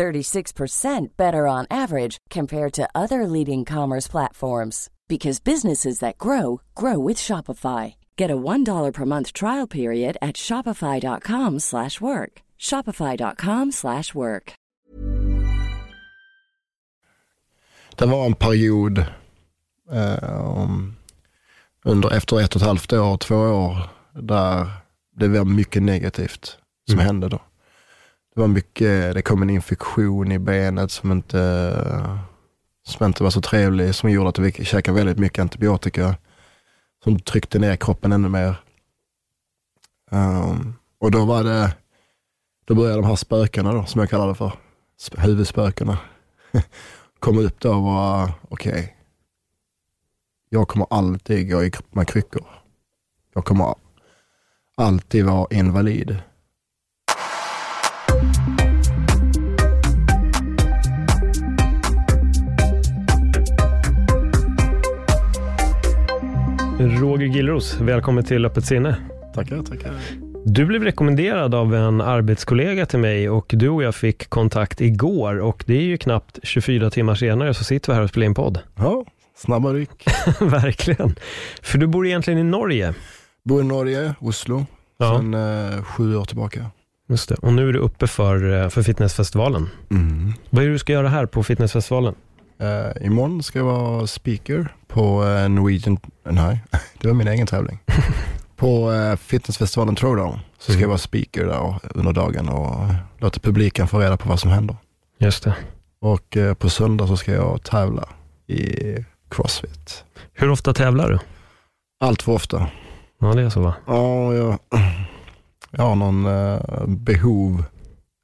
36% 0.00 1.16
better 1.16 1.46
on 1.46 1.66
average 1.70 2.16
compared 2.30 2.72
to 2.72 2.88
other 2.94 3.26
leading 3.26 3.64
commerce 3.64 4.08
platforms 4.10 4.88
because 5.08 5.40
businesses 5.44 5.98
that 5.98 6.18
grow 6.18 6.60
grow 6.74 6.98
with 7.08 7.18
Shopify. 7.18 7.94
Get 8.16 8.30
a 8.30 8.36
$1 8.36 8.92
per 8.94 9.04
month 9.04 9.32
trial 9.32 9.66
period 9.68 10.16
at 10.22 10.36
shopify.com/work. 10.36 12.42
shopify.com/work. 12.58 14.52
Det 17.96 18.06
var 18.06 18.26
en 18.26 18.34
period 18.34 18.98
eh, 19.92 20.68
under 21.84 22.12
efter 22.16 22.40
ett 22.40 22.54
och 22.56 22.62
ett 22.62 22.66
halvt 22.66 22.92
år, 22.92 23.16
två 23.16 23.36
år, 23.36 23.76
där 24.12 24.66
det 25.16 25.28
var 25.28 25.44
mycket 25.44 25.82
negativt 25.82 26.58
som 26.90 26.98
Mm. 26.98 27.06
hände 27.06 27.28
då. 27.28 27.40
Det 28.34 28.40
var 28.40 28.48
mycket, 28.48 29.14
det 29.14 29.22
kom 29.22 29.42
en 29.42 29.50
infektion 29.50 30.32
i 30.32 30.38
benet 30.38 30.90
som 30.90 31.12
inte, 31.12 32.18
som 32.86 33.06
inte 33.06 33.22
var 33.22 33.30
så 33.30 33.40
trevlig, 33.40 33.94
som 33.94 34.10
gjorde 34.10 34.28
att 34.28 34.38
vi 34.38 34.52
käkade 34.52 34.96
väldigt 34.96 35.18
mycket 35.18 35.42
antibiotika, 35.42 36.16
som 37.04 37.20
tryckte 37.20 37.58
ner 37.58 37.76
kroppen 37.76 38.12
ännu 38.12 38.28
mer. 38.28 38.60
Um, 40.10 40.74
och 40.98 41.10
då 41.10 41.24
var 41.24 41.44
det, 41.44 41.76
då 42.64 42.74
började 42.74 42.96
de 42.96 43.04
här 43.04 43.16
spökena 43.16 43.72
då, 43.72 43.84
som 43.84 44.00
jag 44.00 44.10
kallar 44.10 44.28
det 44.28 44.34
för, 44.34 44.52
huvudspökena, 45.16 45.98
komma 47.18 47.40
upp 47.40 47.60
då 47.60 47.74
och 47.74 47.82
vara, 47.82 48.32
okej, 48.48 48.96
jag 50.48 50.68
kommer 50.68 50.86
alltid 50.90 51.50
gå 51.50 51.64
i 51.64 51.72
med 51.90 52.08
kryckor. 52.08 52.46
Jag 53.34 53.44
kommer 53.44 53.74
alltid 54.76 55.24
vara 55.24 55.46
invalid. 55.50 56.16
Roger 66.80 67.26
Gillros, 67.26 67.80
välkommen 67.80 68.24
till 68.24 68.46
Öppet 68.46 68.64
sinne. 68.64 68.96
Tackar, 69.34 69.62
tackar. 69.62 69.92
Du 70.44 70.66
blev 70.66 70.84
rekommenderad 70.84 71.54
av 71.54 71.74
en 71.74 72.00
arbetskollega 72.00 72.86
till 72.86 72.98
mig 72.98 73.30
och 73.30 73.46
du 73.48 73.68
och 73.68 73.82
jag 73.82 73.94
fick 73.94 74.28
kontakt 74.30 74.80
igår 74.80 75.38
och 75.40 75.64
det 75.66 75.74
är 75.76 75.82
ju 75.82 75.96
knappt 75.98 76.38
24 76.42 76.90
timmar 76.90 77.14
senare 77.14 77.54
så 77.54 77.64
sitter 77.64 77.92
vi 77.92 77.96
här 77.96 78.02
och 78.02 78.08
spelar 78.10 78.26
in 78.26 78.34
podd. 78.34 78.58
Ja, 78.76 79.04
snabba 79.36 79.72
ryck. 79.72 80.04
Verkligen. 80.40 81.14
För 81.62 81.78
du 81.78 81.86
bor 81.86 82.06
egentligen 82.06 82.40
i 82.40 82.44
Norge. 82.44 82.94
Bor 83.44 83.60
i 83.60 83.64
Norge, 83.64 84.14
Oslo, 84.20 84.66
Ja. 84.98 85.16
sen 85.18 85.34
eh, 85.34 85.82
sju 85.84 86.16
år 86.16 86.24
tillbaka. 86.24 86.66
Just 87.08 87.28
det. 87.28 87.34
Och 87.34 87.52
nu 87.52 87.68
är 87.68 87.72
du 87.72 87.78
uppe 87.78 88.06
för, 88.06 88.62
eh, 88.62 88.68
för 88.68 88.82
fitnessfestivalen. 88.82 89.68
Mm. 89.90 90.32
Vad 90.50 90.62
är 90.62 90.66
det 90.68 90.72
du 90.74 90.78
ska 90.78 90.92
göra 90.92 91.08
här 91.08 91.26
på 91.26 91.42
fitnessfestivalen? 91.42 92.14
Uh, 92.62 93.06
imorgon 93.06 93.42
ska 93.42 93.58
jag 93.58 93.66
vara 93.66 94.06
speaker 94.06 94.74
på 94.88 95.24
eh, 95.24 95.48
Norwegian, 95.48 95.98
nej, 96.24 96.60
det 97.00 97.08
var 97.08 97.14
min 97.14 97.28
egen 97.28 97.46
tävling. 97.46 97.78
på 98.56 98.90
uh, 98.90 99.16
fitnessfestivalen 99.16 99.94
Throwdown 99.96 100.38
så 100.58 100.62
ska 100.64 100.72
Mm. 100.72 100.80
jag 100.82 100.88
vara 100.88 100.98
speaker 100.98 101.46
där 101.46 101.78
under 101.94 102.12
dagen 102.12 102.48
och 102.48 102.76
låta 103.18 103.40
publiken 103.40 103.88
få 103.88 103.98
reda 103.98 104.16
på 104.16 104.28
vad 104.28 104.40
som 104.40 104.50
händer. 104.50 104.76
Just 105.18 105.44
det. 105.44 105.54
Och 106.00 106.36
eh, 106.36 106.54
på 106.54 106.70
söndag 106.70 107.06
så 107.06 107.16
ska 107.16 107.32
jag 107.32 107.62
tävla 107.62 108.08
i 108.46 108.74
Crossfit. 109.30 110.04
Hur 110.32 110.50
ofta 110.50 110.74
tävlar 110.74 111.10
du? 111.10 111.18
Allt 112.00 112.22
för 112.22 112.32
ofta. 112.32 112.66
Ja, 113.20 113.26
det 113.34 113.42
är 113.42 113.50
så 113.50 113.60
va? 113.60 113.74
Ja, 113.86 114.34
jag, 114.34 114.58
jag 115.70 115.82
har 115.84 115.94
någon 115.96 116.26
eh, 116.26 116.86
behov, 116.86 117.64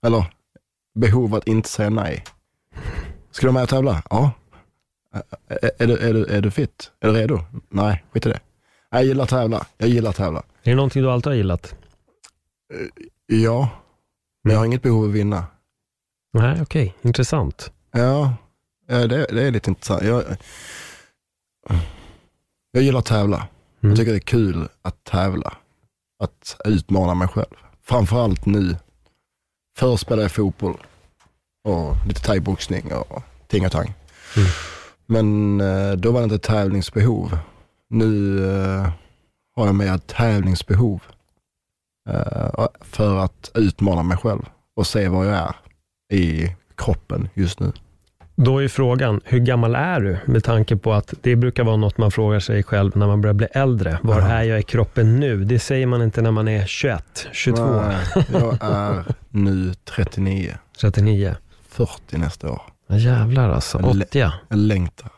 eller 0.06 0.24
behov 0.98 1.34
att 1.34 1.48
inte 1.48 1.68
säga 1.68 1.90
nej. 1.90 2.24
Ska 3.36 3.46
du 3.46 3.52
med 3.52 3.62
och 3.62 3.68
tävla? 3.68 4.02
Ja. 4.10 4.30
Är 5.78 5.86
du, 5.86 5.98
är, 5.98 6.14
du, 6.14 6.26
är 6.26 6.40
du 6.40 6.50
fit? 6.50 6.90
Är 7.00 7.08
du 7.08 7.14
redo? 7.14 7.40
Nej, 7.68 8.04
skit 8.12 8.26
i 8.26 8.28
det. 8.28 8.40
Jag 8.90 9.04
gillar 9.04 9.24
att 9.24 9.30
tävla. 9.30 9.66
Jag 9.78 9.88
gillar 9.88 10.10
att 10.10 10.16
tävla. 10.16 10.38
Är 10.38 10.70
det 10.70 10.74
någonting 10.74 11.02
du 11.02 11.10
alltid 11.10 11.26
har 11.26 11.36
gillat? 11.36 11.74
Ja, 13.26 13.68
men 14.44 14.52
jag 14.52 14.60
har 14.60 14.66
inget 14.66 14.82
behov 14.82 15.02
av 15.02 15.08
att 15.08 15.14
vinna. 15.14 15.46
Nej, 16.32 16.62
okej. 16.62 16.94
Intressant. 17.02 17.72
Ja, 17.92 18.34
ja, 18.86 19.06
det, 19.06 19.26
det 19.30 19.42
är 19.42 19.50
lite 19.50 19.70
intressant. 19.70 20.02
Jag, 20.02 20.24
jag 22.70 22.82
gillar 22.82 22.98
att 22.98 23.06
tävla. 23.06 23.36
Mm. 23.36 23.48
Jag 23.80 23.96
tycker 23.96 24.12
det 24.12 24.18
är 24.18 24.20
kul 24.20 24.68
att 24.82 25.04
tävla. 25.04 25.56
Att 26.18 26.56
utmana 26.64 27.14
mig 27.14 27.28
själv. 27.28 27.56
Framförallt 27.82 28.46
nu. 28.46 28.76
Förr 29.78 29.96
spelade 29.96 30.22
jag 30.22 30.32
fotboll 30.32 30.76
och 31.66 31.96
lite 32.08 32.20
thaiboxning 32.20 32.92
och 32.92 33.22
ting 33.48 33.66
och 33.66 33.72
tang. 33.72 33.94
Mm. 34.36 34.48
Men 35.06 35.60
eh, 35.60 35.92
då 35.96 36.12
var 36.12 36.20
det 36.20 36.24
inte 36.24 36.38
tävlingsbehov. 36.38 37.38
Nu 37.90 38.38
eh, 38.50 38.88
har 39.56 39.66
jag 39.66 39.74
mer 39.74 39.98
tävlingsbehov. 39.98 41.02
Eh, 42.08 42.66
för 42.80 43.18
att 43.18 43.50
utmana 43.54 44.02
mig 44.02 44.16
själv 44.18 44.42
och 44.76 44.86
se 44.86 45.08
var 45.08 45.24
jag 45.24 45.34
är 45.36 45.54
i 46.16 46.54
kroppen 46.76 47.28
just 47.34 47.60
nu. 47.60 47.72
Då 48.36 48.62
är 48.62 48.68
frågan, 48.68 49.20
hur 49.24 49.38
gammal 49.38 49.74
är 49.74 50.00
du? 50.00 50.18
Med 50.26 50.44
tanke 50.44 50.76
på 50.76 50.92
att 50.92 51.14
det 51.22 51.36
brukar 51.36 51.64
vara 51.64 51.76
något 51.76 51.98
man 51.98 52.10
frågar 52.10 52.40
sig 52.40 52.62
själv 52.62 52.96
när 52.96 53.06
man 53.06 53.20
börjar 53.20 53.34
bli 53.34 53.46
äldre. 53.46 53.98
Var 54.02 54.20
Ja. 54.20 54.26
är 54.28 54.42
jag 54.42 54.60
i 54.60 54.62
kroppen 54.62 55.20
nu? 55.20 55.44
Det 55.44 55.58
säger 55.58 55.86
man 55.86 56.02
inte 56.02 56.22
när 56.22 56.30
man 56.30 56.48
är 56.48 56.66
21, 56.66 57.28
22, 57.32 57.80
Nej, 57.82 57.96
jag 58.32 58.58
är 58.60 59.04
nu 59.30 59.74
39, 59.74 60.54
39. 60.80 61.34
40 61.76 62.18
nästa 62.18 62.50
år. 62.52 62.62
Ja, 62.86 62.96
jävlar 62.96 63.50
alltså, 63.50 63.80
Jag 63.80 63.96
lä- 63.96 64.04
80 64.04 64.18
ja. 64.18 64.32
Jag 64.48 64.58
längtar. 64.58 65.10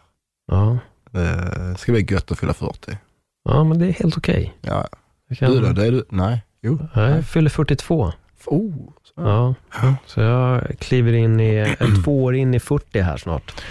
ja. 0.51 0.79
Det 1.11 1.75
ska 1.79 1.93
bli 1.93 2.07
gött 2.11 2.31
att 2.33 2.39
fylla 2.39 2.55
40. 2.55 2.99
Ja, 3.45 3.65
men 3.65 3.79
det 3.79 3.87
är 3.87 3.93
helt 3.93 4.17
okej. 4.17 4.55
Ja. 4.61 4.89
Jag 5.29 5.39
kan- 5.39 5.53
Du 5.53 5.61
då? 5.61 5.73
Det 5.73 5.87
är 5.87 5.91
du? 5.93 6.05
Nej? 6.11 6.43
Jo? 6.63 6.79
Ja, 6.95 7.09
jag 7.11 7.25
fyller 7.25 7.51
42. 7.51 8.13
Oh, 8.47 8.73
så. 9.05 9.13
Ja. 9.17 9.55
Ja. 9.83 9.95
Så 10.07 10.21
jag 10.21 10.63
kliver 10.79 11.13
in 11.13 11.41
i, 11.41 11.77
två 12.05 12.25
år 12.25 12.35
in 12.35 12.55
i 12.55 12.61
40 12.61 13.01
här 13.01 13.17
snart. 13.17 13.63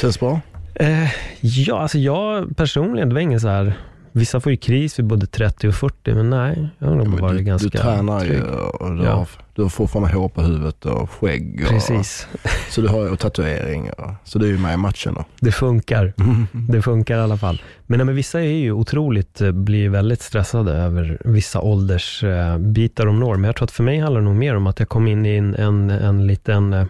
Känns 0.00 0.20
bra? 0.20 0.40
Eh, 0.74 1.08
ja, 1.40 1.78
alltså 1.80 1.98
jag 1.98 2.56
personligen, 2.56 3.08
det 3.08 3.14
var 3.14 3.20
ingen 3.22 3.40
så 3.40 3.48
här, 3.48 3.74
vissa 4.12 4.40
får 4.40 4.52
ju 4.52 4.56
kris 4.58 4.98
vid 4.98 5.06
både 5.06 5.26
30 5.26 5.68
och 5.68 5.74
40, 5.74 6.14
men 6.14 6.30
nej, 6.30 6.68
jag 6.78 6.88
har 6.88 6.94
nog 6.96 7.08
Men 7.08 7.20
varit 7.20 7.38
du, 7.38 7.44
ganska 7.44 7.68
du 7.68 7.78
tränar 7.78 8.24
ju 8.24 8.30
trygg. 8.30 8.42
och 8.80 8.96
du, 8.96 9.02
Ja. 9.04 9.10
har, 9.14 9.28
du 9.54 9.62
har 9.62 9.68
fortfarande 9.68 10.12
hår 10.14 10.28
på 10.28 10.42
huvudet 10.42 10.84
och 10.86 11.10
skägg. 11.10 11.60
Och, 11.64 11.68
Precis, 11.70 12.28
Så 12.70 12.80
du 12.80 12.88
har 12.88 13.02
ju 13.02 13.08
och 13.10 13.18
tatuering. 13.18 13.90
Och, 13.90 14.10
så 14.24 14.38
du 14.38 14.46
är 14.46 14.50
ju 14.50 14.58
med 14.58 14.74
i 14.74 14.76
matchen 14.76 15.14
då. 15.14 15.24
det 15.40 15.52
funkar. 15.52 16.12
Det 16.68 16.82
funkar 16.82 17.18
i 17.18 17.20
alla 17.20 17.36
fall. 17.36 17.62
Men, 17.86 17.98
nej, 17.98 18.04
men 18.06 18.14
vissa 18.14 18.40
är 18.40 18.44
ju 18.58 18.72
otroligt, 18.72 19.40
eh, 19.40 19.52
blir 19.52 19.88
väldigt 19.88 20.22
stressade 20.22 20.72
över 20.72 21.18
vissa 21.24 21.60
åldersbitar 21.60 23.06
de 23.06 23.20
når. 23.20 23.34
Men 23.36 23.44
jag 23.44 23.56
tror 23.56 23.64
att 23.64 23.70
för 23.70 23.82
mig 23.84 23.98
handlar 23.98 24.20
det 24.20 24.24
nog 24.24 24.36
mer 24.36 24.56
om 24.56 24.66
att 24.66 24.78
jag 24.78 24.88
kom 24.88 25.06
in 25.08 25.26
i 25.26 25.36
en, 25.36 25.54
en, 25.54 25.90
en 25.90 26.26
liten 26.26 26.72
eh, 26.72 26.86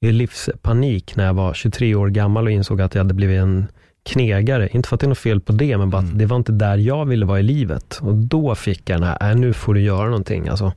livspanik 0.00 1.16
när 1.16 1.24
jag 1.26 1.34
var 1.34 1.54
23 1.54 1.94
år 1.94 2.08
gammal 2.08 2.44
och 2.44 2.50
insåg 2.50 2.80
att 2.80 2.94
jag 2.94 3.00
hade 3.00 3.14
blivit 3.14 3.40
en 3.40 3.66
knegare. 4.04 4.68
Inte 4.72 4.88
för 4.88 4.96
att 4.96 5.00
det 5.00 5.06
är 5.06 5.08
något 5.08 5.18
fel 5.18 5.40
på 5.40 5.52
det, 5.52 5.78
men 5.78 5.90
bara 5.90 5.98
att 5.98 6.04
Mm. 6.04 6.18
det 6.18 6.26
var 6.26 6.36
inte 6.36 6.52
där 6.52 6.76
jag 6.76 7.04
ville 7.04 7.26
vara 7.26 7.40
i 7.40 7.42
livet. 7.42 7.98
Och 8.02 8.14
då 8.14 8.54
fick 8.54 8.90
jag 8.90 9.00
den 9.00 9.08
här, 9.08 9.30
äh, 9.30 9.36
nu 9.36 9.52
får 9.52 9.74
du 9.74 9.80
göra 9.80 10.04
någonting. 10.06 10.48
Alltså, 10.48 10.72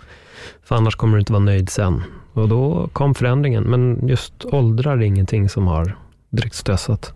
för 0.63 0.75
annars 0.75 0.95
kommer 0.95 1.13
du 1.13 1.19
inte 1.19 1.33
vara 1.33 1.43
nöjd 1.43 1.69
sen. 1.69 2.03
Och 2.33 2.49
då 2.49 2.89
kom 2.93 3.15
förändringen. 3.15 3.63
Men 3.63 4.07
just 4.07 4.45
åldrar 4.45 4.97
är 4.97 5.01
ingenting 5.01 5.49
som 5.49 5.67
har 5.67 5.95
direkt 6.29 6.55
stressat. 6.55 7.13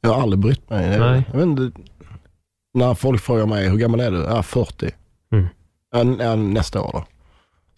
Jag 0.00 0.10
har 0.10 0.22
aldrig 0.22 0.38
brytt 0.40 0.70
mig. 0.70 0.98
Nej. 0.98 1.24
jag 1.32 1.38
vet 1.38 1.46
inte, 1.46 1.80
när 2.74 2.94
folk 2.94 3.20
frågar 3.20 3.46
mig, 3.46 3.68
hur 3.68 3.76
gammal 3.76 4.00
är 4.00 4.10
du? 4.10 4.24
Är 4.24 4.42
40. 4.42 4.90
Mm. 5.32 5.46
Ja, 6.20 6.34
nästa 6.36 6.80
år 6.80 6.90
då. 6.92 7.04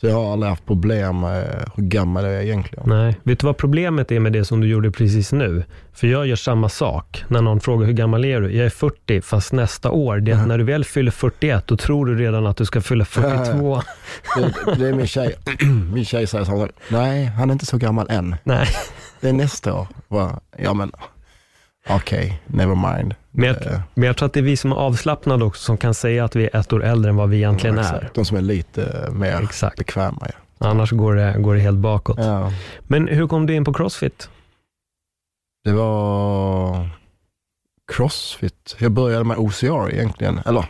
Så 0.04 0.08
jag 0.10 0.14
har 0.16 0.32
aldrig 0.32 0.50
haft 0.50 0.66
problem 0.66 1.20
med 1.20 1.64
hur 1.76 1.82
gammal 1.84 2.24
jag 2.24 2.34
är 2.34 2.40
egentligen. 2.40 2.84
Nej, 2.88 3.16
vet 3.22 3.38
du 3.38 3.46
vad 3.46 3.56
problemet 3.56 4.12
är 4.12 4.20
med 4.20 4.32
det 4.32 4.44
som 4.44 4.60
du 4.60 4.66
gjorde 4.68 4.90
precis 4.90 5.32
nu? 5.32 5.64
För 5.92 6.06
jag 6.06 6.26
gör 6.26 6.36
samma 6.36 6.68
sak. 6.68 7.24
När 7.28 7.42
någon 7.42 7.60
frågar 7.60 7.86
hur 7.86 7.92
gammal 7.92 8.24
är 8.24 8.40
du? 8.40 8.52
Jag 8.56 8.66
är 8.66 8.70
40, 8.70 9.20
fast 9.20 9.52
nästa 9.52 9.90
år. 9.90 10.16
Det 10.20 10.30
är 10.30 10.34
att 10.34 10.40
Ja. 10.40 10.46
när 10.46 10.58
du 10.58 10.64
väl 10.64 10.84
fyller 10.84 11.10
41, 11.10 11.66
då 11.66 11.76
tror 11.76 12.06
du 12.06 12.14
redan 12.18 12.46
att 12.46 12.56
du 12.56 12.64
ska 12.64 12.80
fylla 12.80 13.04
42. 13.04 13.80
Det, 14.36 14.74
det 14.78 14.88
är 14.88 14.92
min 14.94 15.06
tjej. 15.06 15.34
min 15.94 16.04
tjej 16.04 16.26
säger 16.26 16.44
här, 16.44 16.70
nej 16.88 17.24
han 17.24 17.50
är 17.50 17.52
inte 17.52 17.66
så 17.66 17.76
gammal 17.78 18.06
än. 18.10 18.36
Nej, 18.44 18.66
Det 19.20 19.28
är 19.28 19.32
nästa 19.32 19.74
år. 19.74 19.86
Ja 20.58 20.74
men, 20.74 20.92
okej, 21.88 21.96
okay, 21.96 22.32
never 22.46 22.96
mind. 22.96 23.14
Men 23.30 23.46
jag, 23.48 23.66
Eh, 23.66 23.80
men 23.94 24.06
jag 24.06 24.16
tror 24.16 24.26
att 24.26 24.32
det 24.32 24.40
är 24.40 24.44
vi 24.44 24.56
som 24.56 24.72
är 24.72 24.76
avslappnade 24.76 25.44
också, 25.44 25.62
som 25.64 25.76
kan 25.76 25.94
säga 25.94 26.24
att 26.24 26.36
vi 26.36 26.44
är 26.44 26.56
ett 26.56 26.72
år 26.72 26.84
äldre 26.84 27.10
än 27.10 27.16
vad 27.16 27.28
vi 27.28 27.36
egentligen 27.36 27.76
ja, 27.76 27.82
är. 27.82 27.94
exakt. 27.96 28.14
De 28.14 28.24
som 28.24 28.36
är 28.36 28.40
lite 28.40 29.08
mer 29.12 29.40
Exakt. 29.42 29.78
bekväma. 29.78 30.26
Ja. 30.58 30.68
Annars 30.68 30.90
går 30.90 31.14
det, 31.14 31.34
går 31.38 31.54
det 31.54 31.60
helt 31.60 31.78
bakåt. 31.78 32.18
Ja. 32.18 32.52
Men 32.80 33.08
hur 33.08 33.26
kom 33.26 33.46
du 33.46 33.54
in 33.54 33.64
på 33.64 33.72
Crossfit? 33.72 34.28
Det 35.64 35.72
var 35.72 36.88
crossfit. 37.92 38.76
Jag 38.78 38.92
började 38.92 39.24
med 39.24 39.36
OCR 39.38 39.90
egentligen. 39.92 40.40
Eller, 40.46 40.64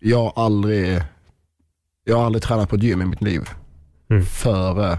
jag 0.00 0.18
har 0.18 0.44
aldrig, 0.44 1.02
jag 2.04 2.16
har 2.16 2.26
aldrig 2.26 2.42
tränat 2.42 2.68
på 2.68 2.76
ett 2.76 2.82
gym 2.82 3.02
i 3.02 3.04
mitt 3.04 3.22
liv. 3.22 3.42
Mm. 4.10 4.24
Före 4.24 4.98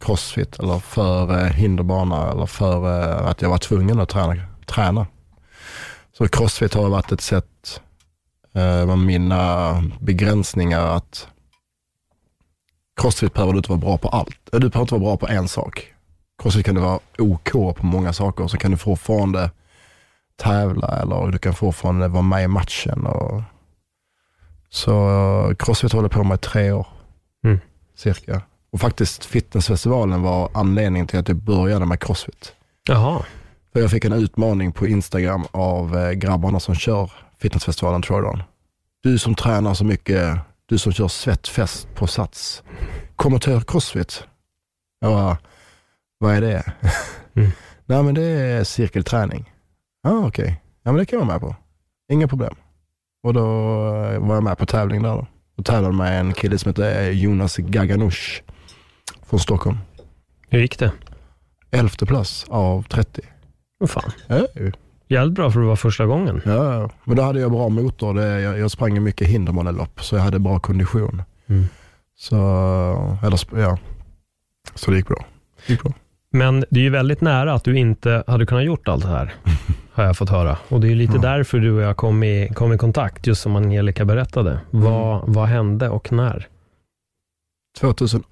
crossfit 0.00 0.58
eller 0.58 0.78
före 0.78 1.48
hinderbana 1.48 2.30
eller 2.30 2.46
före 2.46 3.14
att 3.14 3.42
jag 3.42 3.48
var 3.50 3.58
tvungen 3.58 4.00
att 4.00 4.08
träna. 4.08 4.42
träna. 4.66 5.06
Så 6.12 6.28
crossfit 6.28 6.74
har 6.74 6.88
varit 6.88 7.12
ett 7.12 7.20
sätt 7.20 7.80
eh, 8.54 8.86
med 8.86 8.98
mina 8.98 9.72
begränsningar 10.00 10.86
att 10.86 11.28
crossfit 13.00 13.34
behöver 13.34 13.52
du 13.52 13.58
inte 13.58 13.70
vara 13.70 13.80
bra 13.80 13.98
på 13.98 14.08
allt. 14.08 14.38
Du 14.52 14.58
behöver 14.58 14.80
inte 14.80 14.94
vara 14.94 15.02
bra 15.04 15.16
på 15.16 15.28
en 15.28 15.48
sak. 15.48 15.92
Crossfit 16.42 16.66
kan 16.66 16.74
du 16.74 16.80
vara 16.80 16.98
OK 17.18 17.50
på 17.52 17.86
många 17.86 18.12
saker. 18.12 18.46
Så 18.46 18.56
kan 18.56 18.70
du 18.70 18.76
fortfarande 18.76 19.50
tävla 20.36 20.88
eller 21.02 21.26
du 21.32 21.38
kan 21.38 21.54
fortfarande 21.54 22.08
vara 22.08 22.22
med 22.22 22.44
i 22.44 22.48
matchen. 22.48 23.06
Och... 23.06 23.42
Så 24.70 25.08
eh, 25.50 25.54
Crossfit 25.56 25.92
håller 25.92 26.08
på 26.08 26.24
med 26.24 26.40
tre 26.40 26.72
år 26.72 26.86
Mm. 27.44 27.58
cirka. 27.96 28.42
Och 28.70 28.80
faktiskt 28.80 29.24
fitnessfestivalen 29.24 30.22
var 30.22 30.50
anledningen 30.54 31.06
till 31.06 31.18
att 31.18 31.28
jag 31.28 31.36
började 31.36 31.86
med 31.86 32.00
Crossfit. 32.00 32.52
Jaha, 32.88 33.22
För 33.72 33.80
jag 33.80 33.90
fick 33.90 34.04
en 34.04 34.12
utmaning 34.12 34.72
på 34.72 34.86
Instagram 34.86 35.44
av 35.50 35.96
eh, 35.96 36.10
grabbarna 36.10 36.60
som 36.60 36.74
kör 36.74 37.12
fitnessfestivalen 37.38 38.02
Throwdown. 38.02 38.42
Du 39.02 39.18
som 39.18 39.34
tränar 39.34 39.74
så 39.74 39.84
mycket, 39.84 40.38
du 40.66 40.78
som 40.78 40.92
kör 40.92 41.08
svettfest 41.08 41.94
på 41.94 42.06
Sats, 42.06 42.62
kom 43.16 43.34
och 43.34 43.42
Crossfit. 43.66 44.24
Jag 45.00 45.12
bara, 45.12 45.38
vad 46.18 46.34
är 46.34 46.40
det? 46.40 46.72
Mm. 47.34 47.50
Nej 47.86 48.02
men 48.02 48.14
det 48.14 48.22
är 48.22 48.64
cirkelträning. 48.64 49.52
Ja 50.02 50.10
ah, 50.10 50.26
okej, 50.26 50.62
ja 50.82 50.92
men 50.92 50.98
det 50.98 51.06
kan 51.06 51.18
jag 51.18 51.26
vara 51.26 51.34
med 51.34 51.40
på. 51.40 51.56
Inga 52.12 52.28
problem. 52.28 52.54
Och 53.22 53.34
då 53.34 53.40
eh, 53.42 54.18
var 54.18 54.34
jag 54.34 54.44
med 54.44 54.58
på 54.58 54.66
tävling 54.66 55.02
där 55.02 55.10
då. 55.10 55.26
Och 55.58 55.64
tävlade 55.64 55.94
med 55.94 56.20
en 56.20 56.32
kille 56.32 56.58
som 56.58 56.68
heter 56.68 57.10
Jonas 57.10 57.56
Gaganush 57.56 58.42
från 59.30 59.40
Stockholm. 59.40 59.78
hur 60.48 60.58
gick 60.60 60.78
det? 60.78 60.92
Elfte 61.70 62.06
plats 62.06 62.46
av 62.48 62.82
30. 62.82 63.20
Vad 63.78 63.90
fan, 63.90 64.10
Ja, 64.26 64.46
jävligt 65.08 65.34
bra 65.34 65.50
för 65.50 65.60
att 65.60 65.66
vara 65.66 65.76
första 65.76 66.06
gången. 66.06 66.40
Ja, 66.44 66.90
men 67.04 67.16
då 67.16 67.22
hade 67.22 67.40
jag 67.40 67.50
bra 67.50 67.68
motor. 67.68 68.14
Det, 68.14 68.40
jag, 68.40 68.58
jag 68.58 68.70
sprang 68.70 69.02
mycket 69.02 69.28
hinderbanelopp 69.28 70.04
så 70.04 70.16
jag 70.16 70.22
hade 70.22 70.38
bra 70.38 70.58
kondition. 70.58 71.22
Mm. 71.46 71.64
Så, 72.16 72.36
eller, 73.22 73.60
ja. 73.62 73.78
så 74.74 74.90
det 74.90 74.96
gick 74.96 75.08
bra. 75.08 75.24
Det 75.66 75.72
gick 75.72 75.82
bra. 75.82 75.92
Men 76.30 76.64
det 76.70 76.80
är 76.80 76.84
ju 76.84 76.90
väldigt 76.90 77.20
nära 77.20 77.54
att 77.54 77.64
du 77.64 77.78
inte 77.78 78.24
hade 78.26 78.46
kunnat 78.46 78.64
gjort 78.64 78.88
allt 78.88 79.02
det 79.02 79.08
här, 79.08 79.34
har 79.92 80.04
jag 80.04 80.16
fått 80.16 80.30
höra. 80.30 80.58
Och 80.68 80.80
det 80.80 80.86
är 80.86 80.88
ju 80.88 80.94
lite 80.94 81.12
Ja. 81.14 81.20
därför 81.20 81.58
du 81.58 81.72
och 81.72 81.82
jag 81.82 81.96
kom 81.96 82.22
i, 82.22 82.48
kom 82.54 82.72
i 82.72 82.78
kontakt, 82.78 83.26
just 83.26 83.42
som 83.42 83.56
Angelica 83.56 84.04
berättade. 84.04 84.60
Vad, 84.70 85.22
vad 85.28 85.48
hände 85.48 85.88
och 85.88 86.12
när? 86.12 86.46
2000, 87.76 88.24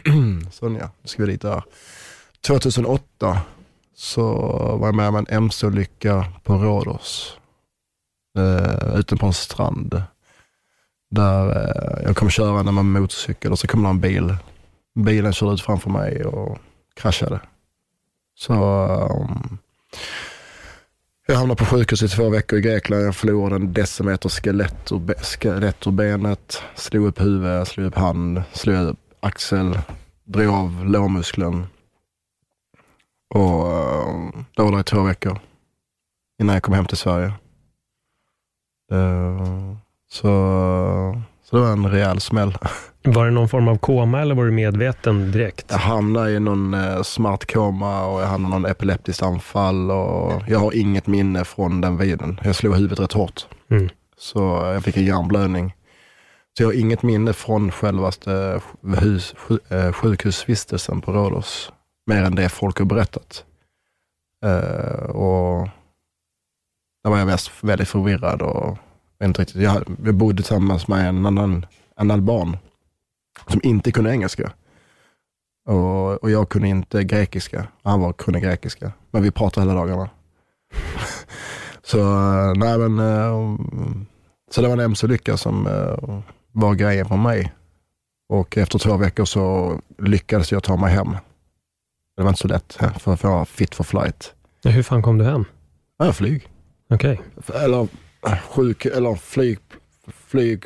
Sonja, 0.50 0.90
nu 1.02 1.08
ska 1.08 1.22
vi 1.22 1.32
dit 1.32 1.40
där. 1.40 1.62
2008 2.46 3.40
så 3.94 4.32
var 4.76 4.88
jag 4.88 4.94
med 4.94 5.08
om 5.08 5.16
en 5.16 5.26
MC-olycka 5.28 6.26
på 6.42 6.54
Rhodos. 6.54 7.38
Uh, 8.38 8.98
ute 8.98 9.16
på 9.16 9.26
en 9.26 9.32
strand. 9.32 10.02
Där 11.10 11.46
eh, 11.48 12.04
jag 12.04 12.16
kom 12.16 12.30
körande 12.30 12.72
med 12.72 12.84
motorcykel 12.84 13.52
och 13.52 13.58
så 13.58 13.66
kom 13.66 13.82
det 13.82 13.88
en 13.88 14.00
bil. 14.00 14.36
Bilen 14.94 15.32
körde 15.32 15.54
ut 15.54 15.60
framför 15.60 15.90
mig 15.90 16.24
och 16.24 16.58
kraschade. 16.94 17.40
Så 18.34 18.54
um, 18.54 19.58
jag 21.32 21.38
hamnade 21.38 21.58
på 21.58 21.64
sjukhus 21.64 22.02
i 22.02 22.08
två 22.08 22.28
veckor 22.28 22.58
i 22.58 22.62
Grekland. 22.62 23.04
Jag 23.04 23.16
förlorade 23.16 23.56
en 23.56 23.72
decimeter 23.72 24.28
skelett 24.28 24.92
ur, 24.92 24.98
be- 24.98 25.22
skelett 25.22 25.86
ur 25.86 25.90
benet. 25.90 26.62
Slog 26.74 27.06
upp 27.06 27.20
huvudet, 27.20 27.68
slog 27.68 27.86
upp 27.86 27.94
hand, 27.94 28.42
slog 28.52 28.76
upp 28.76 28.98
axel, 29.20 29.78
drog 30.24 30.54
av 30.54 30.84
lårmuskeln. 30.86 31.66
Och 33.34 33.66
uh, 33.66 34.30
då 34.54 34.64
var 34.64 34.72
det 34.72 34.80
i 34.80 34.84
två 34.84 35.02
veckor 35.02 35.38
innan 36.40 36.54
jag 36.54 36.62
kom 36.62 36.74
hem 36.74 36.86
till 36.86 36.96
Sverige. 36.96 37.32
Eh, 38.92 39.74
så, 40.10 40.28
så 41.44 41.56
det 41.56 41.62
var 41.62 41.72
en 41.72 41.90
rejäl 41.90 42.20
smäll. 42.20 42.58
Var 43.04 43.24
det 43.24 43.30
någon 43.30 43.48
form 43.48 43.68
av 43.68 43.76
koma 43.76 44.20
eller 44.20 44.34
var 44.34 44.44
du 44.44 44.50
medveten 44.50 45.32
direkt? 45.32 45.66
Jag 45.68 45.78
hamnade 45.78 46.30
i 46.30 46.40
någon 46.40 46.74
eh, 46.74 47.02
smart 47.02 47.52
koma 47.52 48.06
och 48.06 48.22
jag 48.22 48.26
hamnade 48.26 48.56
i 48.56 48.60
någon 48.60 48.70
epileptiskt 48.70 49.22
anfall 49.22 49.90
och 49.90 50.42
jag 50.48 50.58
har 50.58 50.72
inget 50.76 51.06
minne 51.06 51.44
från 51.44 51.80
den 51.80 51.96
viden. 51.96 52.40
Jag 52.44 52.56
slog 52.56 52.74
huvudet 52.74 53.00
rätt 53.00 53.12
hårt. 53.12 53.46
Mm. 53.70 53.88
Så 54.18 54.38
jag 54.74 54.84
fick 54.84 54.96
en 54.96 55.04
hjärnblödning. 55.04 55.74
Så 56.56 56.62
jag 56.62 56.68
har 56.68 56.74
inget 56.74 57.02
minne 57.02 57.32
från 57.32 57.70
självaste 57.70 58.60
hus, 59.00 59.34
eh, 59.68 59.92
sjukhusvistelsen 59.92 61.00
på 61.00 61.12
Rhodos. 61.12 61.72
Mer 62.06 62.22
än 62.22 62.34
det 62.34 62.48
folk 62.48 62.78
har 62.78 62.86
berättat. 62.86 63.44
Eh, 64.44 65.04
och 65.04 65.68
där 67.04 67.10
var 67.10 67.18
jag 67.18 67.26
mest 67.26 67.50
väldigt 67.60 67.88
förvirrad 67.88 68.42
och 68.42 68.78
inte 69.24 69.42
riktigt. 69.42 69.62
Jag, 69.62 69.82
jag 70.04 70.14
bodde 70.14 70.36
tillsammans 70.36 70.88
med 70.88 71.08
en 71.08 71.26
annan 71.26 71.66
en 71.96 72.10
alban 72.10 72.56
som 73.46 73.60
inte 73.62 73.92
kunde 73.92 74.10
engelska. 74.10 74.52
Och, 75.68 76.22
och 76.22 76.30
jag 76.30 76.48
kunde 76.48 76.68
inte 76.68 77.04
grekiska. 77.04 77.66
Han 77.82 78.00
var, 78.00 78.12
kunde 78.12 78.40
grekiska. 78.40 78.92
Men 79.10 79.22
vi 79.22 79.30
pratade 79.30 79.66
hela 79.66 79.80
dagarna. 79.80 80.10
så 81.82 81.98
eh, 81.98 82.52
nej 82.56 82.78
men, 82.78 82.98
eh, 82.98 83.56
så 84.50 84.62
det 84.62 84.68
var 84.68 84.74
en 84.74 84.80
MC-lycka 84.80 85.36
som 85.36 85.66
eh, 85.66 86.20
var 86.52 86.74
grejen 86.74 87.06
för 87.08 87.16
mig. 87.16 87.52
Och 88.28 88.56
efter 88.58 88.78
två 88.78 88.96
veckor 88.96 89.24
så 89.24 89.78
lyckades 89.98 90.52
jag 90.52 90.62
ta 90.62 90.76
mig 90.76 90.92
hem. 90.92 91.16
Det 92.16 92.22
var 92.22 92.28
inte 92.28 92.40
så 92.40 92.48
lätt, 92.48 92.72
för 92.98 93.12
att 93.12 93.22
vara 93.24 93.44
fit 93.44 93.74
for 93.74 93.84
flight. 93.84 94.34
Ja, 94.62 94.70
Hur 94.70 94.82
fan 94.82 95.02
kom 95.02 95.18
du 95.18 95.24
hem? 95.24 95.44
Ja, 95.98 96.12
flyg. 96.12 96.48
Okej. 96.90 97.20
Eller 97.54 97.88
äh, 98.26 98.38
sjuk, 98.50 98.84
eller 98.84 99.14
flyg, 99.14 99.58
flyg, 100.08 100.64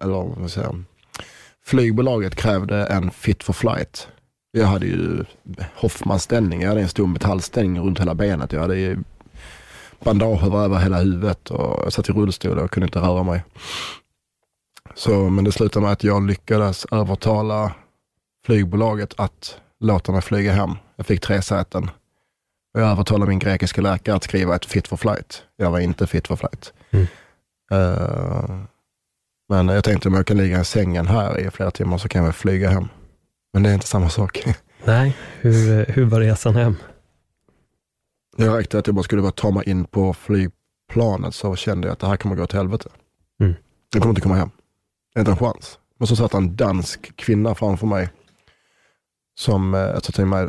eller 0.00 0.40
vad 0.40 0.50
säger 0.50 0.66
jag? 0.66 0.84
Flygbolaget 1.66 2.34
krävde 2.34 2.86
en 2.86 3.10
fit 3.10 3.44
for 3.44 3.52
flight. 3.52 4.08
Jag 4.50 4.66
hade 4.66 4.86
ju 4.86 5.24
Hoffman-ställning, 5.74 6.62
jag 6.62 6.68
hade 6.68 6.80
en 6.80 6.88
stor 6.88 7.06
metallställning 7.06 7.82
runt 7.82 8.00
hela 8.00 8.14
benet. 8.14 8.52
Jag 8.52 8.60
hade 8.60 8.76
ju 8.76 8.98
bandage 10.04 10.42
över 10.44 10.78
hela 10.78 10.98
huvudet 10.98 11.50
och 11.50 11.84
jag 11.84 11.92
satt 11.92 12.08
i 12.08 12.12
rullstol 12.12 12.58
och 12.58 12.70
kunde 12.70 12.86
inte 12.86 12.98
röra 12.98 13.22
mig. 13.22 13.44
Så, 14.94 15.30
men 15.30 15.44
det 15.44 15.52
slutade 15.52 15.82
med 15.82 15.92
att 15.92 16.04
jag 16.04 16.26
lyckades 16.26 16.86
övertala 16.90 17.74
flygbolaget 18.46 19.14
att 19.16 19.60
låta 19.80 20.12
mig 20.12 20.22
flyga 20.22 20.52
hem. 20.52 20.70
Jag 20.96 21.06
fick 21.06 21.20
tre 21.20 21.42
säten. 21.42 21.90
Och 22.74 22.80
jag 22.80 22.90
övertalade 22.90 23.28
min 23.28 23.38
grekiska 23.38 23.80
läkare 23.80 24.16
att 24.16 24.24
skriva 24.24 24.56
ett 24.56 24.66
fit 24.66 24.88
for 24.88 24.96
flight. 24.96 25.42
Jag 25.56 25.70
var 25.70 25.78
inte 25.78 26.06
fit 26.06 26.28
for 26.28 26.36
flight. 26.36 26.72
Mm. 26.90 27.06
Eh, 27.70 28.60
men 29.48 29.68
jag 29.68 29.84
tänkte 29.84 30.08
om 30.08 30.14
jag 30.14 30.26
kan 30.26 30.36
ligga 30.36 30.60
i 30.60 30.64
sängen 30.64 31.06
här 31.06 31.38
i 31.38 31.50
flera 31.50 31.70
timmar 31.70 31.98
så 31.98 32.08
kan 32.08 32.18
jag 32.18 32.24
väl 32.24 32.32
flyga 32.32 32.70
hem. 32.70 32.88
Men 33.52 33.62
det 33.62 33.70
är 33.70 33.74
inte 33.74 33.86
samma 33.86 34.08
sak. 34.08 34.44
Nej, 34.84 35.16
hur, 35.40 35.86
hur 35.86 36.04
var 36.04 36.20
resan 36.20 36.56
hem? 36.56 36.76
Jag 38.36 38.58
räckte 38.58 38.78
att 38.78 38.86
jag 38.86 38.94
bara 38.94 39.02
skulle 39.02 39.22
bara 39.22 39.32
ta 39.32 39.50
mig 39.50 39.68
in 39.68 39.84
på 39.84 40.14
flygplanet 40.14 41.34
så 41.34 41.56
kände 41.56 41.88
jag 41.88 41.92
att 41.92 41.98
det 41.98 42.06
här 42.06 42.16
kommer 42.16 42.36
gå 42.36 42.46
till 42.46 42.58
helvete. 42.58 42.88
Mm. 43.40 43.54
Jag 43.92 44.02
kommer 44.02 44.10
inte 44.10 44.20
komma 44.20 44.34
hem. 44.34 44.50
Inte 45.18 45.30
en 45.30 45.36
chans. 45.36 45.78
Men 45.98 46.06
så 46.06 46.16
satt 46.16 46.34
en 46.34 46.56
dansk 46.56 47.16
kvinna 47.16 47.54
framför 47.54 47.86
mig 47.86 48.08
som 49.38 49.74
eh, 49.74 49.98
sa 49.98 50.12
till 50.12 50.26
mig, 50.26 50.48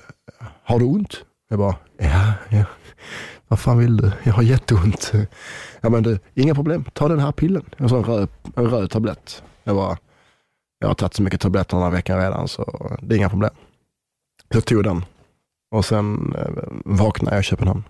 har 0.63 0.79
du 0.79 0.85
ont? 0.85 1.25
Jag 1.49 1.59
bara, 1.59 1.75
ja, 1.97 2.33
ja. 2.49 2.65
Vad 3.47 3.59
fan 3.59 3.77
vill 3.77 3.97
du? 3.97 4.11
Jag 4.23 4.33
har 4.33 4.43
jätteont. 4.43 5.11
Ja 5.81 5.89
men 5.89 6.03
du, 6.03 6.19
inga 6.33 6.55
problem. 6.55 6.85
Ta 6.93 7.07
den 7.07 7.19
här 7.19 7.31
pillen. 7.31 7.63
En 7.77 7.89
sån 7.89 8.03
röd, 8.03 8.29
en 8.55 8.69
röd 8.69 8.91
tablett. 8.91 9.43
Jag 9.63 9.75
bara, 9.75 9.97
jag 10.79 10.87
har 10.87 10.95
tagit 10.95 11.13
så 11.13 11.23
mycket 11.23 11.41
tabletter 11.41 11.77
den 11.77 11.83
här 11.83 11.91
veckan 11.91 12.19
redan 12.19 12.47
så 12.47 12.97
det 13.01 13.15
är 13.15 13.17
inga 13.17 13.29
problem. 13.29 13.53
Jag 14.49 14.65
tog 14.65 14.83
den 14.83 15.05
och 15.71 15.85
sen 15.85 16.35
eh, 16.37 16.63
vaknade 16.85 17.35
jag 17.35 17.41
i 17.41 17.43
Köpenhamn. 17.43 17.83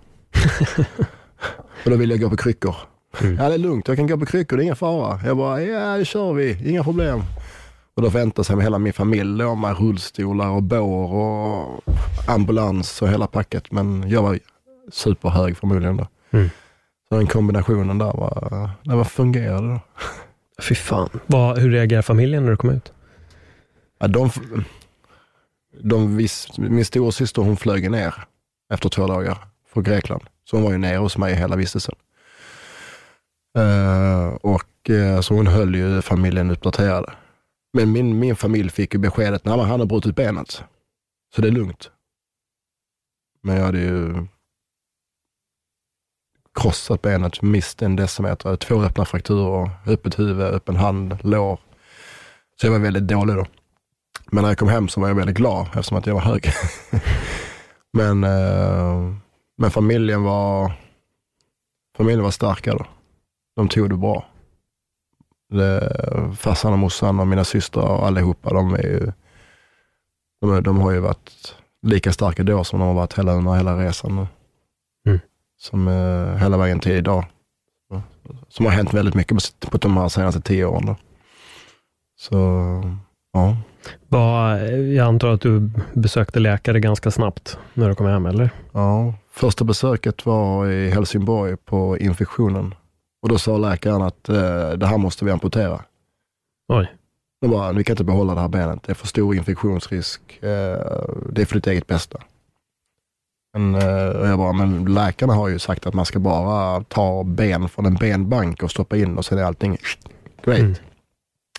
och 1.85 1.91
då 1.91 1.95
ville 1.95 2.13
jag 2.13 2.21
gå 2.21 2.29
på 2.29 2.37
kryckor. 2.37 2.75
Mm. 3.21 3.35
Ja 3.35 3.47
det 3.47 3.53
är 3.53 3.57
lugnt, 3.57 3.87
jag 3.87 3.97
kan 3.97 4.07
gå 4.07 4.17
på 4.17 4.25
kryckor, 4.25 4.57
det 4.57 4.61
är 4.61 4.63
ingen 4.63 4.75
fara. 4.75 5.19
Jag 5.25 5.37
bara, 5.37 5.61
ja 5.61 5.97
det 5.97 6.05
kör 6.05 6.33
vi, 6.33 6.69
inga 6.69 6.83
problem. 6.83 7.21
Och 7.95 8.01
då 8.01 8.09
väntade 8.09 8.45
sig 8.45 8.61
hela 8.61 8.79
min 8.79 8.93
familj 8.93 9.43
med 9.43 9.79
rullstolar 9.79 10.49
och 10.49 10.63
bår 10.63 11.13
och 11.13 11.83
ambulans 12.27 13.01
och 13.01 13.09
hela 13.09 13.27
packet. 13.27 13.71
Men 13.71 14.09
jag 14.09 14.23
var 14.23 14.39
superhög 14.91 15.57
förmodligen 15.57 15.97
då. 15.97 16.07
Mm. 16.31 16.49
Så 17.09 17.15
den 17.15 17.27
kombinationen 17.27 17.97
där 17.97 18.13
var, 18.13 18.69
den 18.83 18.97
var 18.97 19.03
fungerade 19.03 19.67
då. 19.67 19.79
Fy 20.61 20.75
fan. 20.75 21.09
Vad, 21.27 21.57
hur 21.57 21.71
reagerar 21.71 22.01
familjen 22.01 22.43
när 22.43 22.51
du 22.51 22.57
kom 22.57 22.69
ut? 22.69 22.93
Ja, 23.99 24.07
de, 24.07 24.29
de 25.81 26.17
vis, 26.17 26.57
min 26.57 26.85
storasyster 26.85 27.41
hon 27.41 27.57
flög 27.57 27.91
ner 27.91 28.13
efter 28.73 28.89
två 28.89 29.07
dagar 29.07 29.37
från 29.73 29.83
Grekland. 29.83 30.23
Så 30.43 30.55
hon 30.55 30.63
var 30.63 30.71
ju 30.71 30.77
nere 30.77 30.97
hos 30.97 31.17
mig 31.17 31.35
hela 31.35 31.55
vistelsen. 31.55 31.95
Uh, 33.57 34.27
och 34.27 34.89
uh, 34.89 35.21
så 35.21 35.33
hon 35.33 35.47
höll 35.47 35.75
ju 35.75 36.01
familjen 36.01 36.51
uppdaterade. 36.51 37.13
Men 37.73 37.91
min, 37.91 38.19
min 38.19 38.35
familj 38.35 38.69
fick 38.69 38.93
ju 38.93 38.99
beskedet, 38.99 39.47
att 39.47 39.67
han 39.67 39.79
har 39.79 39.85
brutit 39.85 40.15
benet. 40.15 40.63
Så 41.35 41.41
det 41.41 41.47
är 41.47 41.51
lugnt. 41.51 41.91
Men 43.43 43.55
jag 43.55 43.65
hade 43.65 43.79
ju 43.79 44.27
krossat 46.61 47.01
benet, 47.01 47.41
mist 47.41 47.81
en 47.81 47.95
decimeter, 47.95 48.55
två 48.55 48.81
öppna 48.81 49.05
frakturer, 49.05 49.69
öppet 49.85 50.19
huvud, 50.19 50.45
öppen 50.47 50.75
hand, 50.75 51.17
lår. 51.21 51.59
Så 52.61 52.67
jag 52.67 52.71
var 52.71 52.79
väldigt 52.79 53.07
dålig 53.07 53.35
då. 53.35 53.45
Men 54.31 54.41
när 54.41 54.49
jag 54.49 54.57
kom 54.57 54.69
hem 54.69 54.87
så 54.87 55.01
var 55.01 55.07
jag 55.07 55.15
väldigt 55.15 55.37
glad 55.37 55.67
eftersom 55.67 55.97
att 55.97 56.05
jag 56.05 56.13
var 56.13 56.21
hög. 56.21 56.45
men, 57.93 58.23
eh, 58.23 59.13
men 59.57 59.71
familjen 59.71 60.23
var 60.23 60.71
familjen 61.97 62.23
var 62.23 62.31
starka 62.31 62.73
då. 62.73 62.85
De 63.55 63.69
tog 63.69 63.89
det 63.89 63.97
bra. 63.97 64.25
Det, 65.49 65.93
farsan 66.37 66.73
och 66.73 66.79
morsan 66.79 67.19
och 67.19 67.27
mina 67.27 67.43
systrar 67.43 67.83
och 67.83 68.07
allihopa, 68.07 68.53
de 68.53 68.73
är 68.73 68.83
ju, 68.83 69.11
de, 70.41 70.63
de 70.63 70.79
har 70.79 70.91
ju 70.91 70.99
varit 70.99 71.55
lika 71.81 72.13
starka 72.13 72.43
då 72.43 72.63
som 72.63 72.79
de 72.79 72.87
har 72.87 72.95
varit 72.95 73.17
hela, 73.17 73.33
under 73.33 73.53
hela 73.53 73.77
resan. 73.77 74.27
Som 75.57 75.87
eh, 75.87 76.35
hela 76.35 76.57
vägen 76.57 76.79
till 76.79 76.91
idag. 76.91 77.25
Som 78.49 78.65
har 78.65 78.73
hänt 78.73 78.93
väldigt 78.93 79.15
mycket 79.15 79.59
på, 79.59 79.69
på 79.69 79.77
de 79.77 79.97
här 79.97 80.09
senaste 80.09 80.41
tio 80.41 80.65
åren. 80.65 80.85
Då. 80.85 80.95
Så, 82.19 82.35
ja. 83.33 83.57
Var, 84.07 84.55
jag 84.69 85.07
antar 85.07 85.27
att 85.27 85.41
du 85.41 85.71
besökte 85.93 86.39
läkare 86.39 86.79
ganska 86.79 87.11
snabbt 87.11 87.57
när 87.73 87.89
du 87.89 87.95
kom 87.95 88.07
hem, 88.07 88.25
eller? 88.25 88.49
Ja, 88.71 89.13
första 89.31 89.63
besöket 89.63 90.25
var 90.25 90.67
i 90.67 90.89
Helsingborg 90.89 91.57
på 91.57 91.97
infektionen. 91.97 92.75
Och 93.21 93.29
då 93.29 93.37
sa 93.37 93.57
läkaren 93.57 94.01
att 94.01 94.29
eh, 94.29 94.69
det 94.71 94.87
här 94.87 94.97
måste 94.97 95.25
vi 95.25 95.31
amputera. 95.31 95.81
Oj. 96.73 96.93
De 97.41 97.51
bara, 97.51 97.71
vi 97.71 97.83
kan 97.83 97.93
inte 97.93 98.03
behålla 98.03 98.35
det 98.35 98.41
här 98.41 98.47
benet. 98.47 98.83
Det 98.83 98.91
är 98.91 98.95
för 98.95 99.07
stor 99.07 99.35
infektionsrisk. 99.35 100.21
Eh, 100.43 100.49
det 101.31 101.41
är 101.41 101.45
för 101.45 101.55
ditt 101.55 101.67
eget 101.67 101.87
bästa. 101.87 102.19
Men, 103.53 103.75
eh, 103.75 104.07
och 104.07 104.27
jag 104.27 104.37
bara, 104.37 104.53
men 104.53 104.93
läkarna 104.93 105.33
har 105.33 105.47
ju 105.47 105.59
sagt 105.59 105.87
att 105.87 105.93
man 105.93 106.05
ska 106.05 106.19
bara 106.19 106.83
ta 106.83 107.23
ben 107.23 107.69
från 107.69 107.85
en 107.85 107.95
benbank 107.95 108.63
och 108.63 108.71
stoppa 108.71 108.97
in 108.97 109.17
och 109.17 109.25
sen 109.25 109.37
är 109.37 109.43
allting 109.43 109.77
great. 110.43 110.59
Mm. 110.59 110.75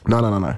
Nej, 0.04 0.22
nej, 0.22 0.30
nej, 0.30 0.40
nej. 0.40 0.56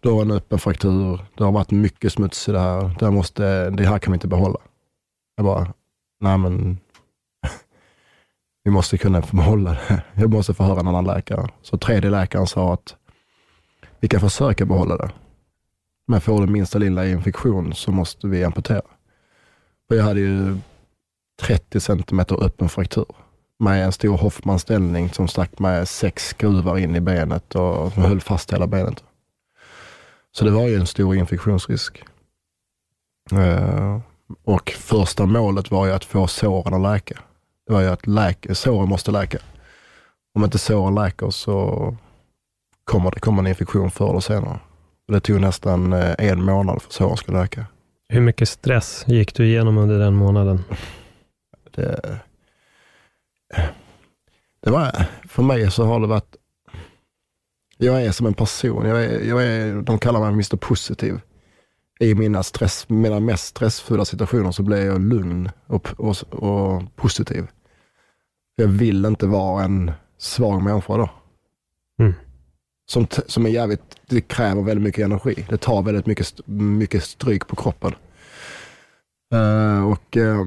Du 0.00 0.10
har 0.10 0.22
en 0.22 0.30
öppen 0.30 0.58
fraktur. 0.58 1.20
Det 1.34 1.44
har 1.44 1.52
varit 1.52 1.70
mycket 1.70 2.12
smuts 2.12 2.48
i 2.48 2.52
det 2.52 2.60
här. 2.60 2.96
Det 2.98 3.04
här, 3.04 3.12
måste, 3.12 3.70
det 3.70 3.86
här 3.86 3.98
kan 3.98 4.12
vi 4.12 4.16
inte 4.16 4.28
behålla. 4.28 4.58
Jag 5.36 5.44
bara, 5.44 5.72
nej 6.20 6.38
men 6.38 6.78
vi 8.64 8.70
måste 8.70 8.98
kunna 8.98 9.20
behålla 9.20 9.70
det. 9.70 10.02
Jag 10.14 10.30
måste 10.30 10.54
få 10.54 10.62
höra 10.62 10.80
en 10.80 10.88
annan 10.88 11.04
läkare. 11.04 11.48
Så 11.62 11.78
tredje 11.78 12.10
läkaren 12.10 12.46
sa 12.46 12.74
att 12.74 12.96
vi 14.00 14.08
kan 14.08 14.20
försöka 14.20 14.64
behålla 14.64 14.96
det. 14.96 15.10
Men 16.06 16.20
får 16.20 16.46
du 16.46 16.52
minsta 16.52 16.78
lilla 16.78 17.06
infektion 17.06 17.74
så 17.74 17.92
måste 17.92 18.26
vi 18.26 18.44
amputera. 18.44 18.82
Och 19.90 19.96
jag 19.96 20.04
hade 20.04 20.20
ju 20.20 20.58
30 21.42 21.80
centimeter 21.80 22.44
öppen 22.44 22.68
fraktur 22.68 23.06
med 23.58 23.84
en 23.84 23.92
stor 23.92 24.16
Hoffman-ställning 24.16 25.08
som 25.10 25.28
stack 25.28 25.58
med 25.58 25.88
sex 25.88 26.28
skruvar 26.28 26.78
in 26.78 26.96
i 26.96 27.00
benet 27.00 27.54
och 27.54 27.90
höll 27.92 28.20
fast 28.20 28.52
hela 28.52 28.66
benet. 28.66 29.04
Så 30.32 30.44
det 30.44 30.50
var 30.50 30.68
ju 30.68 30.74
en 30.74 30.86
stor 30.86 31.16
infektionsrisk. 31.16 32.04
Eh, 33.32 34.00
och 34.44 34.70
första 34.70 35.26
målet 35.26 35.70
var 35.70 35.86
ju 35.86 35.92
att 35.92 36.04
få 36.04 36.26
såren 36.26 36.74
att 36.74 36.92
läka. 36.92 37.20
Det 37.66 37.72
var 37.72 37.80
ju 37.80 37.88
att 37.88 38.06
läka, 38.06 38.54
såren 38.54 38.88
måste 38.88 39.10
läka. 39.10 39.38
Om 40.34 40.44
inte 40.44 40.58
såren 40.58 40.94
läker 40.94 41.30
så 41.30 41.96
kommer 42.84 43.10
det 43.10 43.20
komma 43.20 43.40
en 43.40 43.46
infektion 43.46 43.90
förr 43.90 44.10
eller 44.10 44.20
senare. 44.20 44.60
Det 45.08 45.20
tog 45.20 45.40
nästan 45.40 45.92
eh, 45.92 46.14
en 46.18 46.44
månad 46.44 46.82
för 46.82 46.92
såren 46.92 47.16
skulle 47.16 47.40
läka. 47.40 47.66
Hur 48.08 48.20
mycket 48.20 48.48
stress 48.48 49.04
gick 49.06 49.34
du 49.34 49.46
igenom 49.46 49.78
under 49.78 49.98
den 49.98 50.14
månaden? 50.14 50.64
Det, 51.70 52.20
det 54.60 54.70
var, 54.70 55.06
för 55.28 55.42
mig 55.42 55.70
så 55.70 55.84
har 55.84 56.00
det 56.00 56.06
varit, 56.06 56.36
jag 57.76 58.02
är 58.02 58.12
som 58.12 58.26
en 58.26 58.34
person, 58.34 58.86
jag 58.86 59.04
är, 59.04 59.20
jag 59.20 59.44
är, 59.44 59.82
de 59.82 59.98
kallar 59.98 60.20
mig 60.20 60.28
Mr 60.28 60.56
Positiv. 60.56 61.20
I 62.00 62.14
mina, 62.14 62.42
stress, 62.42 62.88
mina 62.88 63.20
mest 63.20 63.46
stressfulla 63.46 64.04
situationer 64.04 64.52
så 64.52 64.62
blir 64.62 64.86
jag 64.86 65.00
lugn 65.00 65.50
och, 65.66 65.88
och, 65.98 66.16
och 66.30 66.96
positiv. 66.96 67.46
Jag 68.56 68.68
vill 68.68 69.04
inte 69.04 69.26
vara 69.26 69.64
en 69.64 69.92
svag 70.18 70.62
människa 70.62 70.96
då. 70.96 71.10
Som, 72.86 73.06
som 73.26 73.46
är 73.46 73.50
jävligt, 73.50 73.96
det 74.06 74.20
kräver 74.20 74.62
väldigt 74.62 74.84
mycket 74.84 75.04
energi. 75.04 75.46
Det 75.48 75.56
tar 75.56 75.82
väldigt 75.82 76.06
mycket, 76.06 76.46
mycket 76.46 77.04
stryk 77.04 77.46
på 77.46 77.56
kroppen. 77.56 77.94
Uh, 79.34 79.90
och 79.90 80.16
uh, 80.16 80.44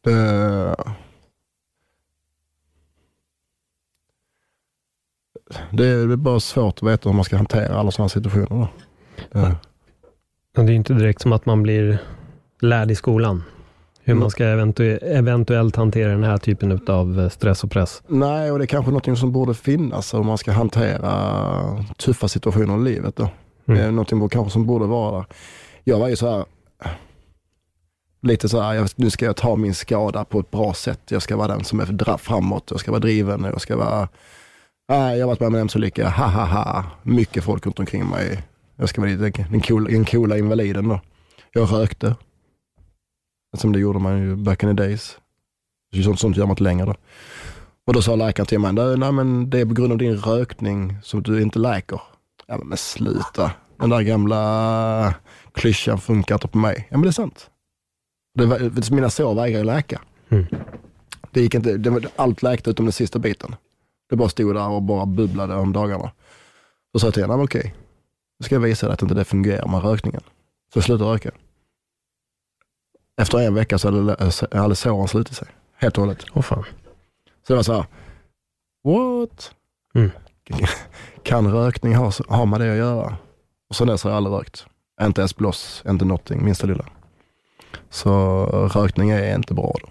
det, 0.00 0.76
det 5.72 5.86
är 5.86 6.16
bara 6.16 6.40
svårt 6.40 6.78
att 6.82 6.88
veta 6.88 7.08
hur 7.08 7.16
man 7.16 7.24
ska 7.24 7.36
hantera 7.36 7.76
alla 7.76 7.90
sådana 7.90 8.08
situationer. 8.08 8.46
Då. 8.46 8.68
Eh. 9.40 9.54
Det. 10.52 10.62
Det 10.62 10.72
är 10.72 10.76
inte 10.76 10.94
direkt 10.94 11.22
som 11.22 11.32
att 11.32 11.46
man 11.46 11.62
blir 11.62 11.98
lärd 12.60 12.90
i 12.90 12.94
skolan. 12.94 13.42
Hur 14.06 14.12
Mm. 14.12 14.20
man 14.20 14.30
ska 14.30 14.44
eventu 14.44 14.98
eventuellt 15.02 15.76
hantera 15.76 16.10
den 16.10 16.24
här 16.24 16.38
typen 16.38 16.80
av 16.86 17.28
stress 17.28 17.64
och 17.64 17.70
press. 17.70 18.02
Nej, 18.06 18.50
och 18.50 18.58
det 18.58 18.64
är 18.64 18.66
kanske 18.66 18.90
något 18.90 19.18
som 19.18 19.32
borde 19.32 19.54
finnas 19.54 20.14
om 20.14 20.26
man 20.26 20.38
ska 20.38 20.52
hantera 20.52 21.84
tuffa 21.96 22.28
situationer 22.28 22.76
i 22.78 22.94
livet. 22.94 23.16
Då. 23.16 23.22
Mm. 23.22 23.78
Det 23.80 23.86
är 23.86 23.90
någonting 23.90 24.28
kanske 24.28 24.52
som 24.52 24.66
borde 24.66 24.86
vara 24.86 25.16
där. 25.16 25.26
Jag 25.84 25.98
var 25.98 26.08
ju 26.08 26.16
så 26.16 26.30
här, 26.30 26.44
lite 28.22 28.48
så 28.48 28.60
här, 28.60 28.90
nu 28.96 29.10
ska 29.10 29.24
jag 29.24 29.36
ta 29.36 29.56
min 29.56 29.74
skada 29.74 30.24
på 30.24 30.40
ett 30.40 30.50
bra 30.50 30.74
sätt. 30.74 31.00
Jag 31.08 31.22
ska 31.22 31.36
vara 31.36 31.48
den 31.48 31.64
som 31.64 31.80
är 31.80 32.16
framåt, 32.16 32.68
jag 32.70 32.80
ska 32.80 32.90
vara 32.90 33.00
driven, 33.00 33.44
jag 33.44 33.60
ska 33.60 33.76
vara, 33.76 34.08
nej, 34.88 35.18
jag 35.18 35.26
har 35.26 35.28
varit 35.28 35.40
med 35.40 35.46
om 35.46 35.54
en 35.54 35.60
MC-olycka, 35.60 36.08
ha 36.08 36.26
ha 36.26 36.44
ha, 36.44 36.84
mycket 37.02 37.44
folk 37.44 37.66
runt 37.66 37.78
omkring 37.78 38.06
mig. 38.06 38.42
Jag 38.76 38.88
ska 38.88 39.00
vara 39.00 39.10
den 39.50 39.60
coola, 39.60 39.90
den 39.90 40.04
coola 40.04 40.38
invaliden 40.38 40.88
då. 40.88 41.00
Jag 41.52 41.72
rökte, 41.72 42.14
som 43.54 43.72
det 43.72 43.78
gjorde 43.78 43.98
man 43.98 44.18
ju 44.18 44.36
back 44.36 44.62
in 44.62 44.68
the 44.76 44.82
days. 44.82 45.18
Sånt, 46.04 46.20
sånt 46.20 46.36
gör 46.36 46.44
man 46.44 46.50
inte 46.52 46.62
längre 46.62 46.86
då. 46.86 46.94
Och 47.86 47.92
då 47.92 48.02
sa 48.02 48.16
läkaren 48.16 48.46
till 48.46 48.58
mig, 48.58 48.72
nej 48.72 49.12
men 49.12 49.50
det 49.50 49.60
är 49.60 49.66
på 49.66 49.74
grund 49.74 49.92
av 49.92 49.98
din 49.98 50.16
rökning 50.16 50.96
som 51.02 51.22
du 51.22 51.42
inte 51.42 51.58
läker. 51.58 52.00
Ja 52.46 52.58
men 52.64 52.78
sluta, 52.78 53.50
den 53.80 53.90
där 53.90 54.00
gamla 54.02 55.14
klyschan 55.52 55.98
funkar 56.00 56.34
inte 56.34 56.48
på 56.48 56.58
mig. 56.58 56.86
Ja 56.90 56.96
men 56.96 57.02
det 57.02 57.08
är 57.08 57.12
sant. 57.12 57.50
Det, 58.34 58.46
var- 58.46 58.94
mina 58.94 59.10
sår 59.10 59.34
vägrar 59.34 59.58
ju 59.58 59.64
läka. 59.64 60.00
Mm. 60.28 60.46
Det 61.30 61.40
gick 61.40 61.54
inte, 61.54 61.76
det 61.76 61.90
var, 61.90 62.02
allt 62.16 62.42
läkte 62.42 62.70
utom 62.70 62.86
den 62.86 62.92
sista 62.92 63.18
biten. 63.18 63.56
Det 64.10 64.16
bara 64.16 64.28
stod 64.28 64.54
där 64.54 64.68
och 64.68 64.82
bara 64.82 65.06
bubblade 65.06 65.54
om 65.54 65.72
dagarna. 65.72 66.10
Då 66.92 66.98
sa 66.98 67.06
jag 67.06 67.14
till 67.14 67.22
henne, 67.22 67.32
"Nej, 67.32 67.36
men 67.38 67.44
okej, 67.44 67.74
nu 68.38 68.44
ska 68.44 68.54
jag 68.54 68.60
visa 68.60 68.86
dig 68.86 68.94
att 68.94 69.02
inte 69.02 69.14
det 69.14 69.24
fungerar 69.24 69.68
med 69.68 69.82
rökningen. 69.82 70.20
Så 70.72 70.78
jag 70.78 70.84
slutade 70.84 71.10
röka. 71.10 71.30
Efter 73.22 73.38
en 73.38 73.54
vecka 73.54 73.78
så 73.78 73.90
hade, 73.90 74.30
hade 74.52 74.74
såren 74.76 75.08
slutit 75.08 75.36
sig, 75.36 75.48
helt 75.76 75.98
och 75.98 76.04
hållet. 76.04 76.24
Åh 76.34 76.42
fan. 76.42 76.64
Så 77.46 77.52
det 77.52 77.54
var 77.56 77.62
så 77.62 77.72
här, 77.72 77.84
what? 78.84 79.52
Mm. 79.94 80.10
Kan 81.22 81.52
rökning 81.52 81.94
ha, 81.94 82.12
ha 82.28 82.44
med 82.44 82.60
det 82.60 82.70
att 82.70 82.76
göra? 82.76 83.16
Och 83.70 83.76
sen 83.76 83.86
dess 83.86 84.04
har 84.04 84.10
jag 84.10 84.16
aldrig 84.16 84.36
rökt. 84.36 84.66
Inte 85.02 85.20
ens 85.20 85.36
bloss, 85.36 85.82
inte 85.88 86.04
någonting, 86.04 86.44
minsta 86.44 86.66
lilla. 86.66 86.84
Så 87.90 88.44
rökning 88.74 89.10
är 89.10 89.34
inte 89.34 89.54
bra 89.54 89.74
då. 89.82 89.88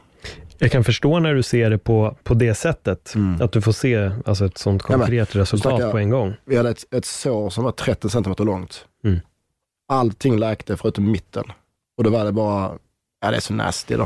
Jag 0.57 0.71
kan 0.71 0.83
förstå 0.83 1.19
när 1.19 1.33
du 1.33 1.43
ser 1.43 1.69
det 1.69 1.77
på, 1.77 2.15
på 2.23 2.33
det 2.33 2.53
sättet, 2.55 3.15
Mm. 3.15 3.41
att 3.41 3.51
du 3.51 3.61
får 3.61 3.71
se 3.71 4.11
alltså, 4.25 4.45
ett 4.45 4.57
sånt 4.57 4.81
Ja, 4.83 4.89
men, 4.89 4.99
konkret 4.99 5.35
resultat 5.35 5.73
snackar- 5.73 5.91
på 5.91 5.97
en 5.97 6.09
gång. 6.09 6.33
Vi 6.45 6.57
hade 6.57 6.69
ett, 6.69 6.93
ett 6.93 7.05
sår 7.05 7.49
som 7.49 7.63
var 7.63 7.71
30 7.71 8.09
centimeter 8.09 8.43
långt. 8.43 8.85
Mm. 9.03 9.19
Allting 9.87 10.37
läkte 10.39 10.77
förutom 10.77 11.11
mitten. 11.11 11.43
Och 11.97 12.03
då 12.03 12.09
var 12.09 12.25
det 12.25 12.31
bara, 12.31 12.71
ja 13.23 13.31
det 13.31 13.37
är 13.37 13.41
så 13.41 13.53
nasty 13.53 13.95
då. 13.95 14.03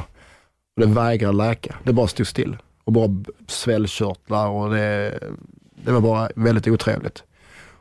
Och 0.76 0.82
det 0.82 0.86
vägrar 0.86 1.34
läka. 1.34 1.76
Det 1.84 1.94
bara 1.94 2.08
stod 2.08 2.28
still. 2.28 2.58
Och 2.84 2.94
bara 2.94 3.10
svällkörtlar 3.48 4.48
och 4.48 4.70
det, 4.70 5.20
det 5.84 5.92
var 5.92 6.02
bara 6.02 6.30
väldigt 6.36 6.68
otrevligt. 6.68 7.24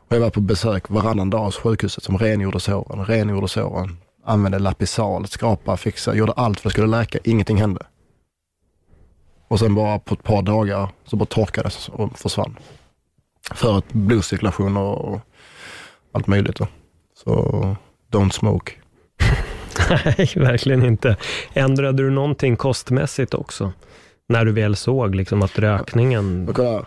Och 0.07 0.15
jag 0.15 0.19
var 0.19 0.29
på 0.29 0.41
besök 0.41 0.89
varannan 0.89 1.29
dag 1.29 1.45
hos 1.45 1.57
sjukhuset 1.57 2.03
som 2.03 2.17
rengjorde 2.17 2.59
såren, 2.59 3.05
rengjorde 3.05 3.47
såren. 3.47 3.97
använde 4.25 4.59
Lapisal, 4.59 5.27
skrapa, 5.27 5.77
fixa, 5.77 6.15
gjorde 6.15 6.31
allt 6.31 6.59
för 6.59 6.69
att 6.69 6.71
det 6.71 6.73
skulle 6.73 6.97
läka. 6.97 7.19
Ingenting 7.23 7.57
hände. 7.57 7.85
Och 9.47 9.59
sen 9.59 9.75
bara 9.75 9.99
på 9.99 10.13
ett 10.13 10.23
par 10.23 10.41
dagar 10.41 10.89
så 11.05 11.15
bara 11.15 11.25
torkade 11.25 11.69
det 11.69 11.91
och 11.93 12.19
försvann. 12.19 12.57
För 13.51 13.77
att 13.77 13.93
blodcirkulation 13.93 14.77
och 14.77 15.19
allt 16.11 16.27
möjligt. 16.27 16.55
Då. 16.55 16.67
Så 17.23 17.75
don't 18.11 18.31
smoke. 18.31 18.71
Nej, 19.89 20.33
verkligen 20.35 20.85
inte. 20.85 21.17
Ändrade 21.53 22.03
du 22.03 22.09
någonting 22.09 22.55
kostmässigt 22.55 23.33
också? 23.33 23.73
När 24.29 24.45
du 24.45 24.51
väl 24.51 24.75
såg 24.75 25.15
liksom 25.15 25.41
att 25.41 25.59
rökningen... 25.59 26.49
Kolla. 26.53 26.85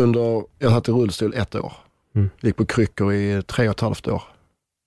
Under, 0.00 0.44
jag 0.58 0.72
satt 0.72 0.88
i 0.88 0.92
rullstol 0.92 1.34
ett 1.34 1.54
år. 1.54 1.72
Mm. 2.14 2.30
Gick 2.40 2.56
på 2.56 2.66
kryckor 2.66 3.12
i 3.12 3.42
tre 3.42 3.68
och 3.68 3.74
ett 3.74 3.80
halvt 3.80 4.08
år. 4.08 4.22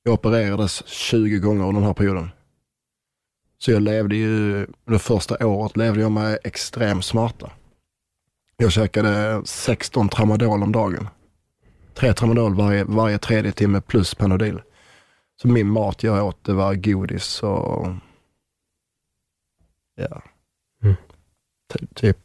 Jag 0.04 0.14
opererades 0.14 0.88
20 0.88 1.40
gånger 1.40 1.64
under 1.68 1.82
den 1.82 1.88
här 1.88 1.94
perioden. 1.94 2.30
Så 3.58 3.72
jag 3.72 3.82
levde 3.82 4.16
ju, 4.16 4.68
det 4.86 5.00
första 5.00 5.48
året 5.48 5.78
levde 5.78 6.02
jag 6.02 6.12
med 6.12 6.40
extrem 6.44 7.02
smärta. 7.02 7.52
Jag 8.58 8.72
käkade 8.72 9.42
16 9.46 10.10
tramadol 10.10 10.64
om 10.64 10.72
dagen. 10.72 11.08
Tre 11.94 12.14
tramadol 12.14 12.56
varje, 12.56 12.84
varje 12.84 13.18
tredje 13.18 13.52
timme 13.52 13.82
plus 13.82 14.16
Panodil. 14.16 14.62
Så 15.42 15.48
min 15.48 15.68
mat 15.68 16.04
jag 16.04 16.26
åt, 16.26 16.44
det 16.44 16.54
var 16.54 16.76
godis 16.76 17.44
och 17.44 17.88
ja, 19.96 20.22
Mm. 20.84 20.96
Ty- 21.74 21.88
typ 21.96 22.18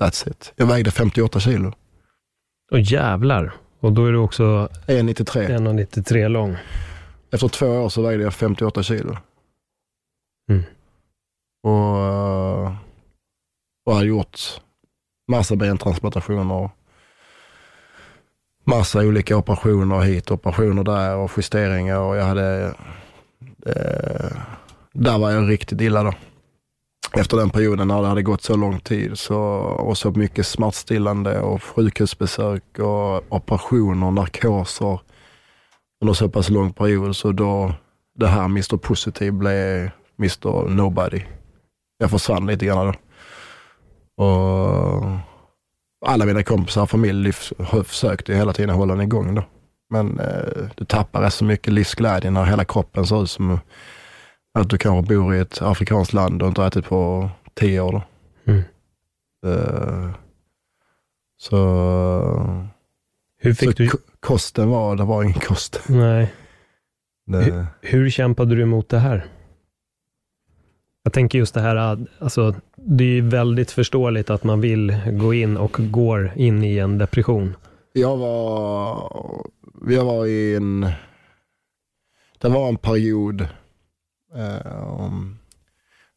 that's 0.00 0.30
it. 0.30 0.52
Jag 0.56 0.66
vägde 0.66 0.90
58 0.90 1.40
kilo. 1.40 1.72
Och 2.70 2.80
jävlar. 2.80 3.54
Och 3.80 3.92
då 3.92 4.04
är 4.06 4.12
du 4.12 4.18
också 4.18 4.68
1,93. 4.86 5.48
1,93 5.48 6.28
lång. 6.28 6.56
Efter 7.30 7.48
två 7.48 7.66
år 7.66 7.88
så 7.88 8.02
vägde 8.02 8.24
jag 8.24 8.34
58 8.34 8.82
kilo. 8.82 9.16
Mm. 10.50 10.62
Och, 11.62 11.98
eh, 11.98 12.76
och 13.86 13.94
hade 13.94 14.06
gjort 14.06 14.40
massa 15.30 15.56
bentransplantationer. 15.56 16.70
Massa 18.68 19.00
olika 19.00 19.36
operationer 19.36 20.00
hit, 20.00 20.30
operationer 20.30 20.84
där 20.84 21.16
och 21.16 21.30
justeringar 21.36 21.98
och 21.98 22.16
jag 22.16 22.24
hade, 22.24 22.74
eh, 23.66 24.36
där 24.92 25.18
var 25.18 25.30
jag 25.30 25.50
riktigt 25.50 25.80
illa 25.80 26.02
då. 26.02 26.12
Efter 27.12 27.36
den 27.36 27.50
perioden 27.50 27.88
när 27.88 28.02
det 28.02 28.08
hade 28.08 28.22
gått 28.22 28.42
så 28.42 28.56
lång 28.56 28.80
tid 28.80 29.18
så, 29.18 29.38
och 29.60 29.98
så 29.98 30.10
mycket 30.10 30.46
smärtstillande 30.46 31.40
och 31.40 31.62
sjukhusbesök 31.62 32.78
och 32.78 33.32
operationer, 33.32 34.10
narkoser 34.10 35.00
under 36.00 36.14
så 36.14 36.28
pass 36.28 36.50
lång 36.50 36.72
period 36.72 37.16
så 37.16 37.32
då 37.32 37.74
det 38.18 38.26
här 38.26 38.44
Mr 38.44 38.76
Positiv 38.76 39.32
blev 39.32 39.90
Mr 40.18 40.68
Nobody. 40.68 41.22
Jag 41.98 42.10
försvann 42.10 42.46
lite 42.46 42.66
grann 42.66 42.86
då. 42.86 42.94
Och 44.24 45.35
alla 46.06 46.24
mina 46.26 46.42
kompisar 46.42 46.82
och 46.82 46.90
familj 46.90 47.32
försökte 47.84 48.34
hela 48.34 48.52
tiden 48.52 48.70
hålla 48.74 48.94
den 48.94 49.02
igång 49.02 49.34
då. 49.34 49.44
Men 49.90 50.20
eh, 50.20 50.68
du 50.74 50.84
tappar 50.84 51.20
rätt 51.20 51.34
så 51.34 51.44
mycket 51.44 51.72
livsglädje 51.72 52.30
när 52.30 52.44
hela 52.44 52.64
kroppen 52.64 53.06
ser 53.06 53.22
ut 53.22 53.30
som 53.30 53.58
att 54.58 54.70
du 54.70 54.78
kanske 54.78 55.14
bor 55.14 55.34
i 55.34 55.38
ett 55.38 55.62
afrikanskt 55.62 56.12
land 56.12 56.42
och 56.42 56.48
inte 56.48 56.64
ätit 56.64 56.84
på 56.84 57.30
tio 57.54 57.80
år. 57.80 57.92
Då. 57.92 58.02
Mm. 58.52 58.62
Eh, 59.46 60.10
så 61.38 61.56
Hur 63.38 63.54
så 63.54 63.56
fick 63.66 63.76
du... 63.76 63.88
ko- 63.88 63.98
kosten 64.20 64.68
var, 64.70 64.96
det 64.96 65.04
var 65.04 65.22
ingen 65.22 65.40
kost. 65.40 65.80
Nej. 65.88 66.34
Det, 67.26 67.66
Hur 67.80 68.10
kämpade 68.10 68.54
du 68.54 68.62
emot 68.62 68.88
det 68.88 68.98
här? 68.98 69.26
Jag 71.06 71.12
tänker 71.12 71.38
just 71.38 71.54
det 71.54 71.60
här, 71.60 71.76
att, 71.76 71.98
alltså, 72.18 72.54
det 72.76 73.04
är 73.04 73.08
ju 73.08 73.28
väldigt 73.28 73.70
förståeligt 73.70 74.30
att 74.30 74.44
man 74.44 74.60
vill 74.60 74.96
gå 75.12 75.34
in 75.34 75.56
och 75.56 75.76
går 75.78 76.32
in 76.36 76.64
i 76.64 76.78
en 76.78 76.98
depression. 76.98 77.56
Jag 77.92 78.16
var, 78.16 79.12
jag 79.88 80.04
var 80.04 80.26
i 80.26 80.54
en, 80.56 80.80
det 82.38 82.48
var 82.48 82.68
en 82.68 82.76
period 82.76 83.40
eh, 84.34 85.10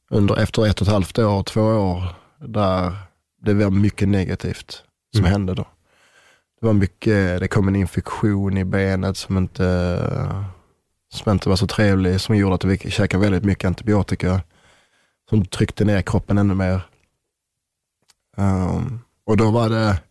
under, 0.09 0.39
efter 0.39 0.65
ett 0.65 0.81
och 0.81 0.87
ett 0.87 0.93
halvt 0.93 1.19
år, 1.19 1.43
två 1.43 1.61
år, 1.61 2.03
där 2.47 2.93
det 3.41 3.53
var 3.53 3.69
mycket 3.69 4.07
negativt 4.07 4.83
som 5.15 5.19
Mm. 5.19 5.31
hände 5.31 5.53
då. 5.53 5.65
Det 6.59 6.65
var 6.65 6.73
mycket, 6.73 7.39
det 7.39 7.47
kom 7.47 7.67
en 7.67 7.75
infektion 7.75 8.57
i 8.57 8.65
benet 8.65 9.17
som 9.17 9.37
inte, 9.37 9.99
som 11.13 11.31
inte 11.31 11.49
var 11.49 11.55
så 11.55 11.67
trevlig, 11.67 12.21
som 12.21 12.35
gjorde 12.37 12.55
att 12.55 12.63
vi 12.63 12.77
käkade 12.77 13.23
väldigt 13.23 13.43
mycket 13.43 13.65
antibiotika, 13.67 14.41
som 15.29 15.45
tryckte 15.45 15.85
ner 15.85 16.01
kroppen 16.01 16.37
ännu 16.37 16.55
mer. 16.55 16.81
Um, 18.37 18.99
och 19.23 19.37
då 19.37 19.51
var 19.51 19.69
det, 19.69 20.01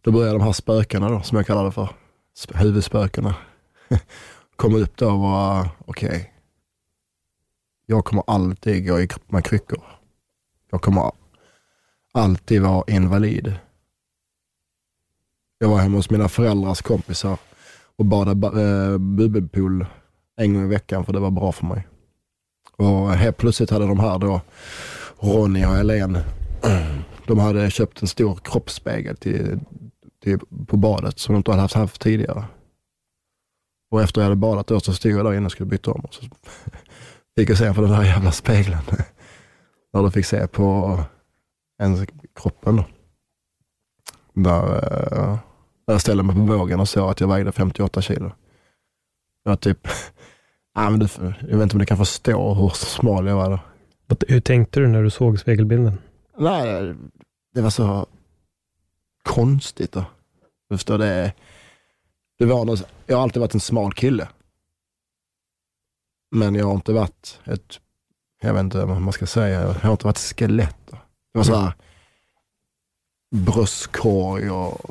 då 0.00 0.12
började 0.12 0.38
de 0.38 0.44
här 0.44 0.52
spökena 0.52 1.08
då, 1.08 1.22
som 1.22 1.36
jag 1.36 1.46
kallar 1.46 1.64
det 1.64 1.72
för, 1.72 1.88
huvudspökena, 2.54 3.34
komma 4.56 4.78
upp 4.78 4.96
då 4.96 5.10
och 5.10 5.18
vara, 5.18 5.70
okej, 5.86 6.32
jag 7.86 8.04
kommer 8.04 8.24
alltid 8.26 8.86
gå 8.86 9.00
i 9.00 9.08
med 9.26 9.44
kryckor. 9.44 9.82
Jag 10.70 10.82
kommer 10.82 11.12
alltid 12.12 12.62
vara 12.62 12.84
invalid. 12.86 13.54
Jag 15.58 15.68
var 15.68 15.78
hemma 15.78 15.96
hos 15.96 16.10
mina 16.10 16.28
föräldrars 16.28 16.82
kompisar 16.82 17.38
och 17.96 18.04
badade 18.04 18.62
eh, 18.62 18.98
bubbelpool 18.98 19.86
en 20.36 20.54
gång 20.54 20.64
i 20.64 20.68
veckan 20.68 21.04
för 21.04 21.12
det 21.12 21.20
var 21.20 21.30
bra 21.30 21.52
för 21.52 21.66
mig. 21.66 21.86
Och 22.80 23.10
helt 23.10 23.36
plötsligt 23.36 23.70
hade 23.70 23.86
de 23.86 24.00
här 24.00 24.18
då, 24.18 24.40
Ronny 25.18 25.64
och 25.64 25.70
Helene, 25.70 26.24
de 27.26 27.38
hade 27.38 27.70
köpt 27.70 28.02
en 28.02 28.08
stor 28.08 28.38
kroppsspegel 28.44 29.16
till, 29.16 29.60
till, 30.22 30.38
på 30.66 30.76
badet 30.76 31.18
som 31.18 31.32
de 31.32 31.36
inte 31.36 31.50
hade 31.50 31.62
haft 31.62 31.74
haft 31.74 32.00
tidigare. 32.00 32.44
Och 33.90 34.02
efter 34.02 34.20
jag 34.20 34.24
hade 34.24 34.36
badat 34.36 34.66
då 34.66 34.80
så 34.80 34.92
stod 34.92 35.12
jag 35.12 35.24
där 35.24 35.34
inne 35.34 35.46
och 35.46 35.52
skulle 35.52 35.70
byta 35.70 35.90
om. 35.90 36.00
Och 36.00 36.14
så 36.14 36.22
fick 37.36 37.50
jag 37.50 37.58
se 37.58 37.74
på 37.74 37.80
den 37.80 37.90
här 37.90 38.04
jävla 38.04 38.32
spegeln. 38.32 38.78
Där 39.92 40.02
du 40.02 40.10
fick 40.10 40.26
se 40.26 40.46
på 40.46 40.98
ens 41.82 42.00
kroppen 42.34 42.76
då. 42.76 42.84
Där, 44.32 44.74
eh, 44.74 45.38
där 45.86 45.94
jag 45.94 46.00
ställde 46.00 46.22
mig 46.22 46.36
på 46.36 46.42
vågen 46.42 46.80
och 46.80 46.88
såg 46.88 47.10
att 47.10 47.20
jag 47.20 47.28
vägde 47.28 47.52
58 47.52 48.02
kilo. 48.02 48.32
Jag 49.44 49.60
typ, 49.60 49.88
ja, 50.84 50.90
men 50.90 51.00
du, 51.00 51.06
jag 51.40 51.56
vet 51.56 51.62
inte 51.62 51.74
om 51.74 51.78
du 51.78 51.86
kan 51.86 51.96
förstå 51.96 52.54
hur 52.54 52.68
smal 52.68 53.26
jag 53.26 53.36
var 53.36 53.50
då. 53.50 53.60
Hur 54.28 54.40
tänkte 54.40 54.80
du 54.80 54.88
när 54.88 55.02
du 55.02 55.10
såg 55.10 55.40
spegelbilden? 55.40 55.98
Nej, 56.38 56.94
det 57.54 57.60
var 57.60 57.70
så 57.70 58.06
konstigt. 59.22 59.92
Då. 59.92 60.04
Du 60.68 60.76
förstår, 60.76 60.98
det, 60.98 61.32
det 62.38 62.44
var 62.44 62.64
något, 62.64 62.86
jag 63.06 63.16
har 63.16 63.22
alltid 63.22 63.40
varit 63.40 63.54
en 63.54 63.60
smal 63.60 63.92
kille. 63.92 64.28
Men 66.30 66.54
jag 66.54 66.66
har 66.66 66.74
inte 66.74 66.92
varit 66.92 67.40
ett, 67.44 67.80
jag 68.42 68.54
vet 68.54 68.60
inte 68.60 68.84
vad 68.84 69.00
man 69.00 69.12
ska 69.12 69.26
säga, 69.26 69.60
jag 69.60 69.72
har 69.72 69.92
inte 69.92 70.06
varit 70.06 70.16
ett 70.16 70.38
skelett. 70.38 70.76
Då. 70.90 70.96
Det 71.32 71.38
var 71.38 71.44
så 71.44 71.56
här 71.56 71.72
bröstkorg 73.30 74.50
och 74.50 74.90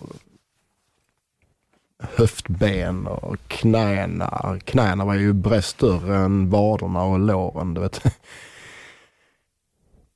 höftben 2.03 3.07
och 3.07 3.37
knäna. 3.47 4.59
Knäna 4.65 5.05
var 5.05 5.13
ju 5.13 5.61
större 5.61 6.17
än 6.17 6.49
vaderna 6.49 7.03
och 7.03 7.19
låren. 7.19 7.73
Du 7.73 7.81
vet. 7.81 8.01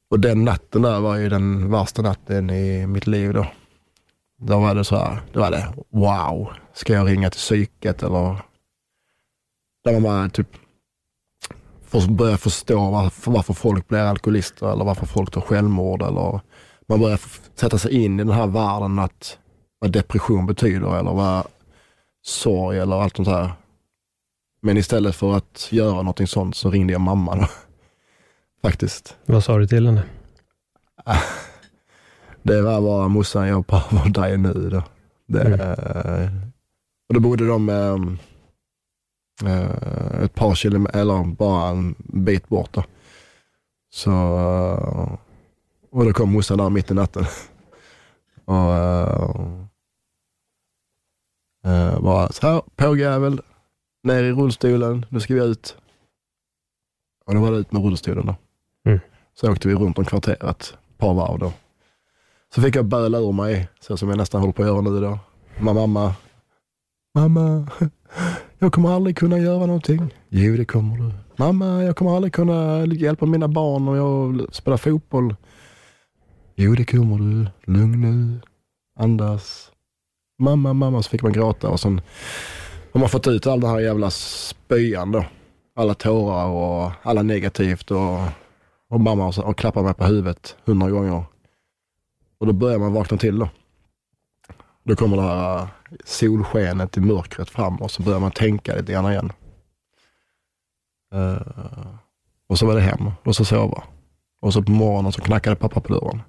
Och 0.09 0.19
den 0.19 0.45
natten 0.45 0.81
där 0.81 0.99
var 0.99 1.15
ju 1.15 1.29
den 1.29 1.71
värsta 1.71 2.01
natten 2.01 2.49
i 2.49 2.87
mitt 2.87 3.07
liv 3.07 3.33
då. 3.33 3.47
Då 4.37 4.59
var 4.59 4.75
det 4.75 4.83
så 4.83 4.95
här, 4.95 5.21
då 5.31 5.39
var 5.39 5.51
det 5.51 5.73
wow, 5.89 6.53
ska 6.73 6.93
jag 6.93 7.07
ringa 7.07 7.29
till 7.29 7.39
psyket 7.39 8.03
eller? 8.03 8.41
Där 9.83 9.93
man 9.93 10.03
bara 10.03 10.29
typ 10.29 10.47
börjar 12.09 12.37
förstå 12.37 12.91
varför, 12.91 13.31
varför 13.31 13.53
folk 13.53 13.87
blir 13.87 13.99
alkoholister 13.99 14.71
eller 14.73 14.85
varför 14.85 15.05
folk 15.05 15.31
tar 15.31 15.41
självmord 15.41 16.01
eller 16.01 16.39
man 16.87 16.99
börjar 16.99 17.19
sätta 17.55 17.77
sig 17.77 18.03
in 18.03 18.19
i 18.19 18.23
den 18.23 18.33
här 18.33 18.47
världen 18.47 18.99
att 18.99 19.37
vad 19.79 19.91
depression 19.91 20.45
betyder 20.45 20.99
eller 20.99 21.13
vad 21.13 21.47
sorg 22.23 22.79
eller 22.79 23.01
allt 23.01 23.15
sånt 23.15 23.27
här. 23.27 23.51
Men 24.61 24.77
istället 24.77 25.15
för 25.15 25.33
att 25.37 25.67
göra 25.71 25.95
någonting 25.95 26.27
sånt 26.27 26.55
så 26.55 26.71
ringde 26.71 26.93
jag 26.93 27.01
mamma 27.01 27.35
då. 27.35 27.47
Faktiskt. 28.69 29.17
Vad 29.25 29.43
sa 29.43 29.57
du 29.57 29.67
till 29.67 29.85
henne? 29.85 30.03
Det 32.43 32.61
var 32.61 32.81
bara 32.81 33.07
morsan, 33.07 33.47
jag 33.47 33.63
behöver 33.63 34.09
dig 34.09 34.37
nu 34.37 34.69
då. 34.69 34.83
Det, 35.27 35.41
Mm. 35.41 35.59
eh, 35.59 36.29
och 37.09 37.13
då 37.13 37.19
bodde 37.19 37.47
de 37.47 37.69
eh, 37.69 37.97
ett 40.23 40.35
par 40.35 40.55
kilometer, 40.55 40.99
eller 40.99 41.23
bara 41.23 41.69
en 41.69 41.95
bit 41.97 42.47
bort 42.49 42.73
då. 42.73 42.83
Så, 43.93 44.11
och 45.91 46.05
då 46.05 46.13
kom 46.13 46.31
morsan 46.33 46.57
där 46.57 46.69
mitt 46.69 46.91
i 46.91 46.93
natten. 46.93 47.25
och 48.45 48.73
eh, 48.75 49.35
eh, 51.63 51.99
bara 51.99 52.31
så 52.31 52.47
här, 52.47 52.61
pågjävel, 52.75 53.41
ner 54.03 54.23
i 54.23 54.31
rullstolen, 54.31 55.05
nu 55.09 55.19
ska 55.19 55.33
vi 55.33 55.43
ut. 55.43 55.75
Och 57.25 57.33
då 57.33 57.41
var 57.41 57.51
det 57.51 57.57
ut 57.57 57.71
med 57.71 57.83
rullstolen 57.83 58.25
då. 58.25 58.35
Mm. 58.85 58.99
Så 59.33 59.51
åkte 59.51 59.67
vi 59.67 59.75
runt 59.75 59.97
om 59.97 60.05
kvarteret, 60.05 60.43
ett 60.43 60.73
par 60.97 61.13
varv 61.13 61.39
då. 61.39 61.53
Så 62.55 62.61
fick 62.61 62.75
jag 62.75 62.85
böla 62.85 63.17
ur 63.17 63.31
mig, 63.31 63.69
så 63.79 63.97
som 63.97 64.09
jag 64.09 64.17
nästan 64.17 64.41
håller 64.41 64.53
på 64.53 64.61
att 64.61 64.67
göra 64.67 64.81
nu 64.81 65.01
då. 65.01 65.19
Med 65.59 65.75
mamma. 65.75 66.15
Mamma, 67.15 67.67
jag 68.59 68.73
kommer 68.73 68.89
aldrig 68.89 69.17
kunna 69.17 69.39
göra 69.39 69.65
någonting. 69.65 70.13
Jo, 70.29 70.57
det 70.57 70.65
kommer 70.65 70.97
du. 70.97 71.11
Mamma, 71.35 71.83
jag 71.83 71.95
kommer 71.95 72.15
aldrig 72.15 72.33
kunna 72.33 72.85
hjälpa 72.85 73.25
mina 73.25 73.47
barn 73.47 73.87
om 73.87 73.95
jag 73.95 74.53
spelar 74.55 74.77
fotboll. 74.77 75.35
Jo, 76.55 76.75
det 76.75 76.85
kommer 76.85 77.17
du. 77.17 77.47
Lugn 77.71 78.01
nu. 78.01 78.39
Andas. 78.99 79.72
Mamma, 80.39 80.73
mamma. 80.73 81.03
Så 81.03 81.09
fick 81.09 81.23
man 81.23 81.33
gråta 81.33 81.69
och 81.69 81.79
sen 81.79 82.01
har 82.93 82.99
man 82.99 83.09
fått 83.09 83.27
ut 83.27 83.47
all 83.47 83.59
den 83.59 83.69
här 83.69 83.79
jävla 83.79 84.09
spyan 84.09 85.11
då. 85.11 85.25
Alla 85.75 85.93
tårar 85.93 86.47
och 86.47 86.91
alla 87.01 87.23
negativt 87.23 87.91
och, 87.91 88.19
och 88.89 89.01
mamma 89.01 89.27
och, 89.27 89.37
och 89.37 89.57
klappar 89.57 89.83
mig 89.83 89.93
på 89.93 90.05
huvudet 90.05 90.55
hundra 90.65 90.89
gånger. 90.89 91.23
Och 92.39 92.47
då 92.47 92.53
börjar 92.53 92.79
man 92.79 92.93
vakna 92.93 93.17
till 93.17 93.39
då. 93.39 93.49
Då 94.83 94.95
kommer 94.95 95.17
det 95.17 95.23
här 95.23 95.67
solskenet 96.05 96.97
i 96.97 97.01
mörkret 97.01 97.49
fram 97.49 97.75
och 97.75 97.91
så 97.91 98.03
börjar 98.03 98.19
man 98.19 98.31
tänka 98.31 98.75
lite 98.75 98.91
grann 98.91 99.11
igen. 99.11 99.31
Uh, 101.15 101.97
och 102.47 102.59
så 102.59 102.65
var 102.65 102.75
det 102.75 102.81
hem 102.81 103.11
och 103.23 103.35
så 103.35 103.45
sova. 103.45 103.83
Och 104.41 104.53
så 104.53 104.63
på 104.63 104.71
morgonen 104.71 105.11
så 105.11 105.21
knackade 105.21 105.55
pappa 105.55 105.79
på 105.79 105.93
dörren. 105.93 106.21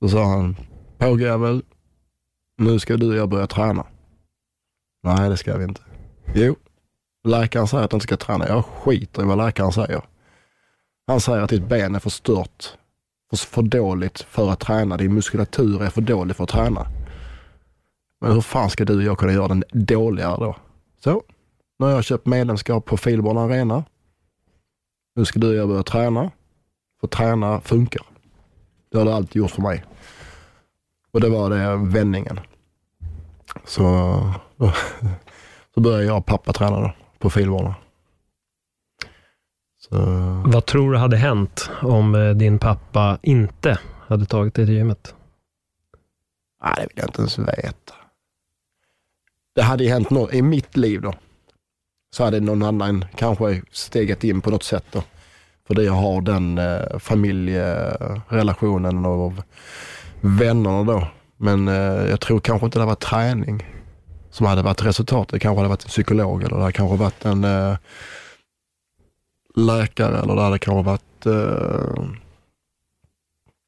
Då 0.00 0.08
sa 0.08 0.24
han, 0.24 0.56
pågjävel, 0.98 1.62
nu 2.56 2.78
ska 2.78 2.96
du 2.96 3.08
och 3.10 3.16
jag 3.16 3.28
börja 3.28 3.46
träna. 3.46 3.86
Nej, 5.02 5.30
det 5.30 5.36
ska 5.36 5.56
vi 5.56 5.64
inte. 5.64 5.80
Jo, 6.34 6.56
läkaren 7.24 7.66
säger 7.66 7.84
att 7.84 7.90
du 7.90 7.96
inte 7.96 8.06
ska 8.06 8.16
träna. 8.16 8.48
Jag 8.48 8.64
skiter 8.64 9.22
i 9.22 9.24
vad 9.24 9.38
läkaren 9.38 9.72
säger. 9.72 10.02
Han 11.06 11.20
säger 11.20 11.42
att 11.42 11.50
ditt 11.50 11.68
ben 11.68 11.94
är 11.94 11.98
förstört, 11.98 12.78
för, 13.30 13.36
för 13.36 13.62
dåligt 13.62 14.20
för 14.20 14.50
att 14.50 14.60
träna. 14.60 14.96
Din 14.96 15.14
muskulatur 15.14 15.82
är 15.82 15.90
för 15.90 16.00
dålig 16.00 16.36
för 16.36 16.44
att 16.44 16.50
träna. 16.50 16.86
Men 18.20 18.32
hur 18.32 18.40
fan 18.40 18.70
ska 18.70 18.84
du 18.84 18.96
och 18.96 19.02
jag 19.02 19.18
kunna 19.18 19.32
göra 19.32 19.48
den 19.48 19.64
dåligare 19.72 20.36
då? 20.36 20.56
Så, 21.04 21.22
nu 21.78 21.86
har 21.86 21.92
jag 21.92 22.04
köpt 22.04 22.26
medlemskap 22.26 22.84
på 22.84 22.96
Filborn 22.96 23.38
Arena. 23.38 23.84
Nu 25.16 25.24
ska 25.24 25.40
du 25.40 25.48
och 25.48 25.54
jag 25.54 25.68
börja 25.68 25.82
träna. 25.82 26.30
För 27.00 27.08
träna 27.08 27.60
funkar. 27.60 28.02
Det 28.90 28.98
har 28.98 29.04
det 29.04 29.14
alltid 29.14 29.36
gjort 29.36 29.50
för 29.50 29.62
mig. 29.62 29.84
Och 31.14 31.20
det 31.20 31.28
var 31.28 31.50
det 31.50 31.76
vändningen. 31.76 32.40
Så, 33.64 33.82
då, 34.56 34.72
så 35.74 35.80
började 35.80 36.04
jag 36.04 36.16
och 36.16 36.26
pappa 36.26 36.52
träna 36.52 36.80
då, 36.80 36.92
på 37.18 37.30
Filborna. 37.30 37.74
Så, 39.80 39.96
Vad 40.46 40.66
tror 40.66 40.92
du 40.92 40.98
hade 40.98 41.16
hänt 41.16 41.70
om 41.82 42.14
eh, 42.14 42.30
din 42.30 42.58
pappa 42.58 43.18
inte 43.22 43.78
hade 44.06 44.26
tagit 44.26 44.54
dig 44.54 44.66
till 44.66 44.74
gymmet? 44.74 45.14
nej, 46.64 46.74
det 46.76 46.82
vill 46.82 46.98
jag 46.98 47.08
inte 47.08 47.20
ens 47.20 47.38
veta. 47.38 47.94
Det 49.54 49.62
hade 49.62 49.84
ju 49.84 49.90
hänt 49.90 50.10
något 50.10 50.34
i 50.34 50.42
mitt 50.42 50.76
liv 50.76 51.00
då. 51.00 51.14
Så 52.16 52.24
hade 52.24 52.40
någon 52.40 52.62
annan 52.62 53.04
kanske 53.16 53.62
stegat 53.70 54.24
in 54.24 54.40
på 54.40 54.50
något 54.50 54.62
sätt 54.62 54.84
då. 54.92 55.02
För 55.66 55.74
det 55.74 55.84
jag 55.84 55.92
har 55.92 56.20
den 56.20 56.58
eh, 56.58 56.98
familjerelationen 56.98 59.06
och 59.06 59.32
vännerna 60.24 60.82
då. 60.82 61.06
Men 61.36 61.68
eh, 61.68 62.08
jag 62.10 62.20
tror 62.20 62.40
kanske 62.40 62.66
inte 62.66 62.78
det 62.78 62.84
var 62.84 62.94
träning 62.94 63.66
som 64.30 64.46
hade 64.46 64.62
varit 64.62 64.84
resultatet. 64.84 65.32
Det 65.32 65.38
kanske 65.38 65.58
hade 65.58 65.68
varit 65.68 65.84
en 65.84 65.88
psykolog 65.88 66.42
eller 66.42 66.56
det 66.56 66.62
hade 66.62 66.72
kanske 66.72 66.96
varit 66.96 67.24
en 67.24 67.44
eh, 67.44 67.76
läkare 69.54 70.18
eller 70.18 70.34
det 70.34 70.42
hade 70.42 70.58
kanske 70.58 70.82
varit, 70.82 71.26
eh, 71.26 72.04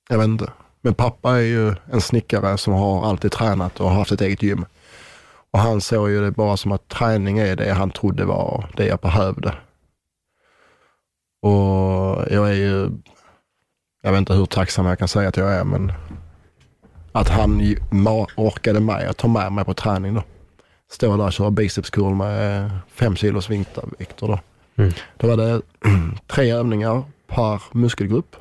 jag 0.09 0.19
vet 0.19 0.25
inte. 0.25 0.53
Men 0.81 0.95
pappa 0.95 1.33
är 1.33 1.40
ju 1.40 1.75
en 1.92 2.01
snickare 2.01 2.59
som 2.59 2.73
har 2.73 3.09
alltid 3.09 3.33
tränat 3.33 3.81
och 3.81 3.90
har 3.90 3.97
haft 3.97 4.12
ett 4.12 4.21
eget 4.21 4.42
gym. 4.42 4.64
Och 5.51 5.59
han 5.59 5.81
såg 5.81 6.11
ju 6.11 6.21
det 6.21 6.31
bara 6.31 6.57
som 6.57 6.73
att 6.73 6.88
träning 6.88 7.38
är 7.38 7.57
det 7.57 7.73
han 7.73 7.90
trodde 7.90 8.25
var 8.25 8.71
det 8.77 8.87
jag 8.87 8.99
behövde. 8.99 9.55
Och 11.42 12.27
jag 12.31 12.49
är 12.51 12.55
ju, 12.55 12.90
jag 14.03 14.12
vet 14.12 14.19
inte 14.19 14.35
hur 14.35 14.47
tacksam 14.47 14.87
jag 14.87 14.99
kan 14.99 15.09
säga 15.09 15.29
att 15.29 15.37
jag 15.37 15.55
är, 15.55 15.64
men 15.64 15.92
att 17.16 17.29
han 17.29 17.76
orkade 18.37 18.81
med 18.81 19.09
att 19.09 19.16
ta 19.16 19.29
med 19.29 19.52
mig 19.52 19.64
på 19.64 19.74
träning 19.74 20.14
då. 20.14 20.22
Stå 20.90 21.16
där 21.16 21.26
och 21.26 21.33
köra 21.33 21.50
biceps 21.50 21.90
curl 21.90 22.14
med 22.14 22.70
fem 22.88 23.16
kilos 23.16 23.50
vikter 23.50 24.26
då. 24.26 24.40
Mm. 24.76 24.92
Då 25.16 25.26
var 25.26 25.37
det 25.37 25.62
tre 26.26 26.50
övningar 26.50 27.02
per 27.26 27.62
muskelgrupp. 27.72 28.37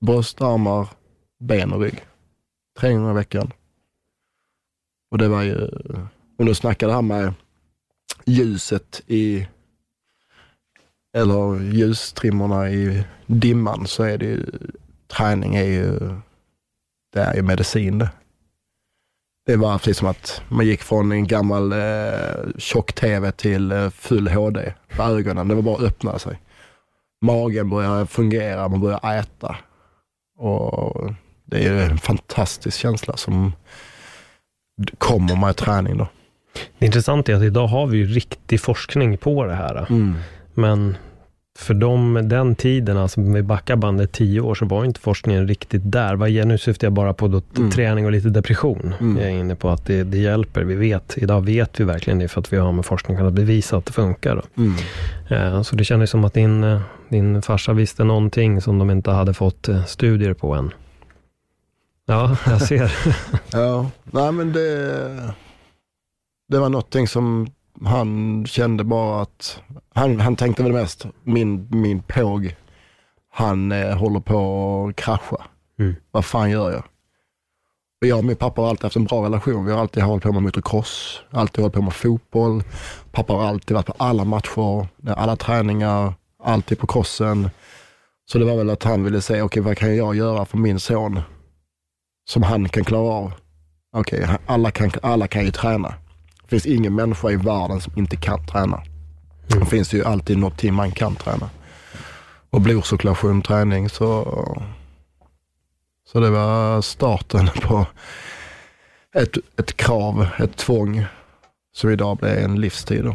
Bröst, 0.00 0.40
armar, 0.40 0.88
ben 1.40 1.72
och 1.72 1.80
rygg. 1.80 2.04
Tre 2.78 2.92
gånger 2.92 3.10
i 3.10 3.14
veckan. 3.14 3.52
Och 5.10 5.18
det 5.18 5.28
var 5.28 5.42
ju, 5.42 5.68
om 6.38 6.46
du 6.46 6.54
snackar 6.54 6.86
det 6.86 6.94
här 6.94 7.02
med 7.02 7.34
ljuset 8.24 9.02
i, 9.06 9.46
eller 11.16 11.72
ljustrimmorna 11.72 12.70
i 12.70 13.04
dimman 13.26 13.86
så 13.86 14.02
är 14.02 14.18
det 14.18 14.26
ju, 14.26 14.46
träning 15.08 15.54
är 15.54 15.64
ju, 15.64 16.16
det 17.16 17.22
är 17.22 17.34
ju 17.34 17.42
medicin 17.42 17.98
det. 17.98 18.10
Det 19.46 19.56
var 19.56 19.78
precis 19.78 19.98
som 19.98 20.08
att 20.08 20.42
man 20.48 20.66
gick 20.66 20.82
från 20.82 21.12
en 21.12 21.26
gammal 21.26 21.72
eh, 21.72 22.58
tjock-tv 22.58 23.32
till 23.32 23.72
eh, 23.72 23.90
full 23.90 24.28
HD 24.28 24.72
på 24.96 25.02
ögonen. 25.02 25.48
Det 25.48 25.54
var 25.54 25.62
bara 25.62 25.76
att 25.76 25.82
öppna 25.82 26.18
sig. 26.18 26.40
Magen 27.20 27.70
börjar 27.70 28.06
fungera, 28.06 28.68
man 28.68 28.80
börjar 28.80 29.18
äta. 29.18 29.56
Och 30.38 31.12
det 31.44 31.56
är 31.56 31.72
ju 31.72 31.82
en 31.82 31.98
fantastisk 31.98 32.78
känsla 32.78 33.16
som 33.16 33.52
kommer 34.98 35.36
med 35.36 35.56
träning 35.56 35.98
då. 35.98 36.08
Det 36.78 36.86
intressanta 36.86 37.32
är 37.32 37.36
att 37.36 37.42
idag 37.42 37.66
har 37.66 37.86
vi 37.86 37.98
ju 37.98 38.06
riktig 38.06 38.60
forskning 38.60 39.18
på 39.18 39.44
det 39.44 39.54
här. 39.54 39.86
Mm. 39.90 40.14
Men 40.54 40.96
för 41.58 41.74
dem, 41.74 42.20
den 42.24 42.54
tiden, 42.54 42.96
alltså 42.96 43.20
med 43.20 43.44
backar 43.44 43.76
bandet 43.76 44.12
tio 44.12 44.40
år, 44.40 44.54
så 44.54 44.64
var 44.64 44.84
inte 44.84 45.00
forskningen 45.00 45.48
riktigt 45.48 45.80
där. 45.84 46.14
Vad 46.16 46.30
jag, 46.30 46.48
nu 46.48 46.58
syftar 46.58 46.86
jag 46.86 46.92
bara 46.92 47.14
på 47.14 47.28
då 47.28 47.42
Mm. 47.56 47.70
träning 47.70 48.04
och 48.06 48.12
lite 48.12 48.28
depression. 48.28 48.94
Mm. 49.00 49.16
Jag 49.16 49.26
är 49.26 49.30
inne 49.34 49.54
på 49.54 49.70
att 49.70 49.86
det, 49.86 50.04
det 50.04 50.18
hjälper. 50.18 50.62
Vi 50.64 50.74
vet, 50.74 51.14
idag 51.18 51.40
vet 51.44 51.80
vi 51.80 51.84
verkligen 51.84 52.18
det 52.18 52.28
för 52.28 52.40
att 52.40 52.52
vi 52.52 52.56
har 52.56 52.72
med 52.72 52.84
forskning 52.86 53.16
kunnat 53.16 53.32
bevisa 53.32 53.76
att 53.76 53.86
det 53.86 53.92
funkar. 53.92 54.42
Mm. 54.56 54.74
Eh, 55.28 55.62
Så 55.62 55.76
det 55.76 55.84
kändes 55.84 56.10
som 56.10 56.24
att 56.24 56.34
din, 56.34 56.64
eh, 56.64 56.80
din 57.08 57.42
farsa 57.42 57.72
visste 57.72 58.04
någonting 58.04 58.60
som 58.60 58.78
de 58.78 58.90
inte 58.90 59.10
hade 59.10 59.34
fått 59.34 59.68
eh, 59.68 59.84
studier 59.84 60.34
på 60.34 60.54
än. 60.54 60.70
Ja, 62.06 62.36
jag 62.46 62.62
ser. 62.62 62.92
Ja, 63.52 63.90
nej 64.04 64.32
men 64.32 64.52
det, 64.52 65.32
det 66.48 66.58
var 66.58 66.68
någonting 66.68 67.08
som 67.08 67.46
han 67.84 68.46
kände 68.46 68.84
bara 68.84 69.22
att, 69.22 69.60
han, 69.94 70.20
han 70.20 70.36
tänkte 70.36 70.62
väl 70.62 70.72
mest, 70.72 71.06
min, 71.22 71.68
min 71.70 72.02
påg, 72.02 72.54
han 73.32 73.72
eh, 73.72 73.96
håller 73.96 74.20
på 74.20 74.86
att 74.88 74.96
krascha. 74.96 75.36
Mm. 75.78 75.94
Vad 76.10 76.24
fan 76.24 76.50
gör 76.50 76.70
jag? 76.70 76.82
Och 78.00 78.06
jag 78.06 78.18
och 78.18 78.24
min 78.24 78.36
pappa 78.36 78.62
har 78.62 78.68
alltid 78.68 78.84
haft 78.84 78.96
en 78.96 79.04
bra 79.04 79.24
relation. 79.24 79.64
Vi 79.64 79.72
har 79.72 79.80
alltid 79.80 80.02
hållit 80.02 80.22
på 80.22 80.32
med 80.32 80.42
motocross, 80.42 81.22
alltid 81.30 81.60
hållit 81.60 81.74
på 81.74 81.82
med 81.82 81.94
fotboll. 81.94 82.62
Pappa 83.12 83.32
har 83.32 83.44
alltid 83.44 83.74
varit 83.74 83.86
på 83.86 83.94
alla 83.96 84.24
matcher, 84.24 84.88
alla 85.16 85.36
träningar, 85.36 86.14
alltid 86.42 86.78
på 86.78 86.86
crossen. 86.86 87.50
Så 88.26 88.38
det 88.38 88.44
var 88.44 88.56
väl 88.56 88.70
att 88.70 88.82
han 88.82 89.04
ville 89.04 89.20
säga, 89.20 89.44
okej 89.44 89.62
vad 89.62 89.76
kan 89.78 89.96
jag 89.96 90.16
göra 90.16 90.44
för 90.44 90.58
min 90.58 90.80
son 90.80 91.20
som 92.28 92.42
han 92.42 92.68
kan 92.68 92.84
klara 92.84 93.10
av? 93.12 93.32
Okej, 93.92 94.28
alla, 94.46 94.70
kan, 94.70 94.90
alla 95.02 95.28
kan 95.28 95.44
ju 95.44 95.50
träna. 95.50 95.94
Det 96.48 96.50
finns 96.50 96.66
ingen 96.66 96.94
människa 96.94 97.30
i 97.30 97.36
världen 97.36 97.80
som 97.80 97.92
inte 97.96 98.16
kan 98.16 98.46
träna. 98.46 98.82
Mm. 99.48 99.60
Det 99.60 99.66
finns 99.66 99.94
ju 99.94 100.04
alltid 100.04 100.38
något 100.38 100.62
man 100.62 100.90
kan 100.90 101.16
träna. 101.16 101.50
Och 102.50 102.60
blodcirkulation, 102.60 103.42
träning, 103.42 103.88
så, 103.88 104.24
så 106.08 106.20
det 106.20 106.30
var 106.30 106.82
starten 106.82 107.48
på 107.62 107.86
ett, 109.14 109.36
ett 109.58 109.76
krav, 109.76 110.28
ett 110.38 110.56
tvång, 110.56 111.06
som 111.72 111.90
idag 111.90 112.16
blir 112.16 112.36
en 112.36 112.60
livstid. 112.60 113.04
Då. 113.04 113.14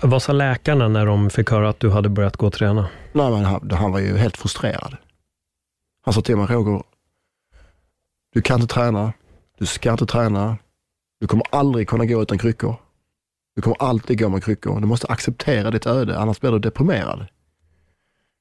Vad 0.00 0.22
sa 0.22 0.32
läkarna 0.32 0.88
när 0.88 1.06
de 1.06 1.30
fick 1.30 1.50
höra 1.50 1.68
att 1.68 1.80
du 1.80 1.90
hade 1.90 2.08
börjat 2.08 2.36
gå 2.36 2.46
och 2.46 2.52
träna? 2.52 2.88
Nej, 3.12 3.30
men 3.30 3.44
han, 3.44 3.70
han 3.70 3.92
var 3.92 3.98
ju 3.98 4.16
helt 4.16 4.36
frustrerad. 4.36 4.96
Han 6.04 6.14
sa 6.14 6.20
till 6.20 6.36
mig, 6.36 6.46
Roger, 6.46 6.82
du 8.32 8.42
kan 8.42 8.60
inte 8.60 8.74
träna, 8.74 9.12
du 9.58 9.66
ska 9.66 9.92
inte 9.92 10.06
träna, 10.06 10.56
du 11.20 11.26
kommer 11.26 11.44
aldrig 11.50 11.88
kunna 11.88 12.04
gå 12.06 12.22
utan 12.22 12.38
kryckor. 12.38 12.76
Du 13.54 13.62
kommer 13.62 13.76
alltid 13.82 14.18
gå 14.18 14.28
med 14.28 14.44
kryckor. 14.44 14.80
Du 14.80 14.86
måste 14.86 15.06
acceptera 15.06 15.70
ditt 15.70 15.86
öde, 15.86 16.18
annars 16.18 16.40
blir 16.40 16.50
du 16.52 16.58
deprimerad. 16.58 17.26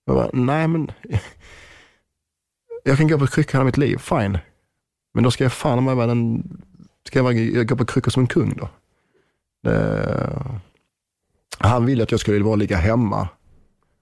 Jag 0.06 0.16
bara, 0.16 0.30
nej 0.34 0.68
men, 0.68 0.92
jag 2.84 2.98
kan 2.98 3.08
gå 3.08 3.20
på 3.20 3.28
kryckor 3.28 3.54
hela 3.54 3.64
mitt 3.66 3.78
liv, 3.78 3.98
fine. 3.98 4.38
Men 5.14 5.24
då 5.24 5.32
ska 5.32 5.44
jag 5.44 5.54
fan 5.54 5.84
med 5.84 5.96
vara 5.96 6.08
den, 6.08 6.44
ska 7.08 7.20
jag 7.20 7.24
vara- 7.24 7.64
gå 7.64 7.76
på 7.76 7.86
kryckor 7.86 8.12
som 8.12 8.22
en 8.24 8.28
kung 8.28 8.54
då? 8.58 8.70
Det, 9.64 10.42
han 11.58 11.86
ville 11.86 12.04
att 12.04 12.12
jag 12.12 12.20
skulle 12.20 12.44
bara 12.44 12.56
ligga 12.56 12.78
hemma 12.78 13.28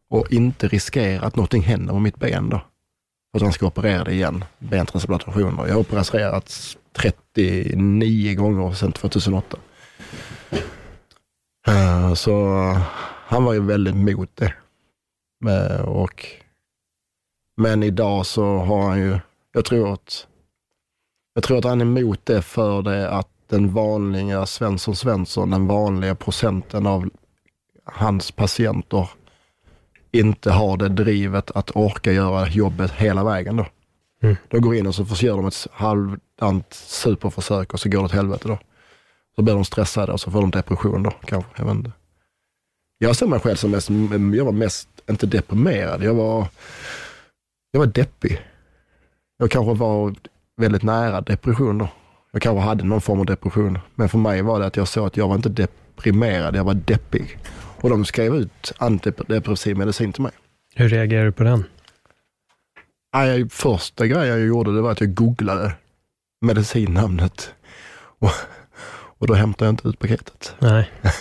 och 0.10 0.32
inte 0.32 0.68
riskera 0.68 1.22
att 1.26 1.36
någonting 1.36 1.62
händer 1.62 1.94
med 1.94 2.02
mitt 2.02 2.18
ben 2.18 2.50
då. 2.50 2.58
För 3.32 3.38
att 3.38 3.42
han 3.42 3.54
ska 3.54 3.66
operera 3.68 4.04
det 4.04 4.12
igen, 4.14 4.44
bentransplantationer. 4.60 5.68
Jag 5.68 5.74
har 5.74 5.80
opererats 5.82 6.78
39 6.94 8.36
gånger 8.36 8.74
sedan 8.74 8.92
2008. 8.92 9.58
Eh, 11.68 12.14
så 12.14 12.54
han 13.28 13.44
var 13.44 13.54
ju 13.54 13.60
väldigt 13.60 13.96
mot 13.96 14.30
det. 14.36 14.54
Eh, 15.50 15.82
och, 15.82 16.26
men 17.58 17.84
idag 17.84 18.26
så 18.26 18.58
har 18.58 18.90
han 18.90 19.00
ju, 19.00 19.20
jag 19.54 19.66
tror 19.66 19.94
att, 19.94 20.28
jag 21.34 21.44
tror 21.44 21.58
att 21.58 21.64
han 21.64 21.82
är 21.82 21.86
emot 21.86 22.26
det 22.26 22.42
för 22.42 22.82
det 22.82 23.10
att 23.10 23.30
den 23.48 23.74
vanliga 23.74 24.46
Svensson 24.46 24.96
Svensson, 24.96 25.50
den 25.50 25.68
vanliga 25.68 26.16
procenten 26.16 26.88
av 26.88 27.10
hans 27.84 28.32
patienter 28.32 29.10
inte 30.12 30.52
har 30.52 30.78
det 30.78 30.90
drivet 30.90 31.52
att 31.52 31.76
orka 31.76 32.12
göra 32.12 32.50
jobbet 32.50 32.92
hela 32.92 33.24
vägen 33.24 33.58
då. 33.58 33.66
Mm. 34.24 34.36
Då 34.48 34.60
går 34.60 34.76
in 34.76 34.88
och 34.88 34.96
så 34.96 35.26
gör 35.26 35.38
de 35.38 35.48
ett 35.48 35.68
halvdant 35.72 36.74
superförsök 36.74 37.74
och 37.74 37.80
så 37.80 37.90
går 37.90 38.00
det 38.00 38.06
åt 38.06 38.12
helvete 38.12 38.48
då. 38.48 38.60
Så 39.36 39.42
blir 39.42 39.54
de 39.54 39.66
stressade 39.66 40.12
och 40.12 40.20
så 40.20 40.32
får 40.32 40.42
de 40.42 40.52
depression 40.52 41.04
då 41.04 41.12
kanske. 41.26 41.52
Jag, 41.56 41.66
vet 41.66 41.76
inte. 41.76 41.92
jag 42.98 43.16
ser 43.16 43.28
mig 43.28 43.40
själv 43.40 43.56
som 43.56 43.72
mest, 43.72 43.90
jag 44.36 44.46
var 44.46 44.52
mest, 44.52 44.90
inte 45.10 45.26
deprimerad, 45.26 46.04
jag 46.04 46.14
var, 46.14 46.48
jag 47.72 47.80
var 47.80 47.88
deppig. 47.88 48.42
Jag 49.38 49.52
kanske 49.52 49.74
var 49.74 50.16
väldigt 50.58 50.84
nära 50.84 51.22
depression 51.22 51.78
då. 51.78 51.88
Jag 52.32 52.42
kanske 52.42 52.62
hade 52.62 52.84
någon 52.84 53.02
form 53.02 53.20
av 53.20 53.26
depression. 53.26 53.80
Men 53.96 54.10
för 54.10 54.18
mig 54.18 54.42
var 54.42 54.60
det 54.60 54.66
att 54.66 54.78
jag 54.78 54.88
såg 54.88 55.08
att 55.08 55.18
jag 55.18 55.28
var 55.28 55.36
inte 55.36 55.50
deprimerad, 55.50 56.56
jag 56.56 56.64
var 56.64 56.74
deppig. 56.74 57.38
Och 57.82 57.90
de 57.90 58.06
skrev 58.06 58.36
ut 58.36 58.74
antidepressiv 58.78 59.78
medicin 59.78 60.14
till 60.14 60.24
mig. 60.24 60.32
Hur 60.76 60.90
reagerar 60.90 61.26
du 61.26 61.32
på 61.32 61.44
den? 61.44 61.64
Nej, 63.14 63.50
första 63.50 64.08
grejen 64.08 64.28
jag 64.28 64.48
gjorde 64.48 64.76
det 64.76 64.82
var 64.82 64.92
att 64.92 65.02
jag 65.02 65.14
googlade 65.14 65.74
medicinnamnet. 66.42 67.54
Och, 68.20 68.30
och 69.18 69.28
då 69.28 69.34
hämtade 69.34 69.66
jag 69.66 69.74
inte 69.74 69.88
ut 69.88 70.00
paketet. 70.00 70.56
Nej. 70.60 70.92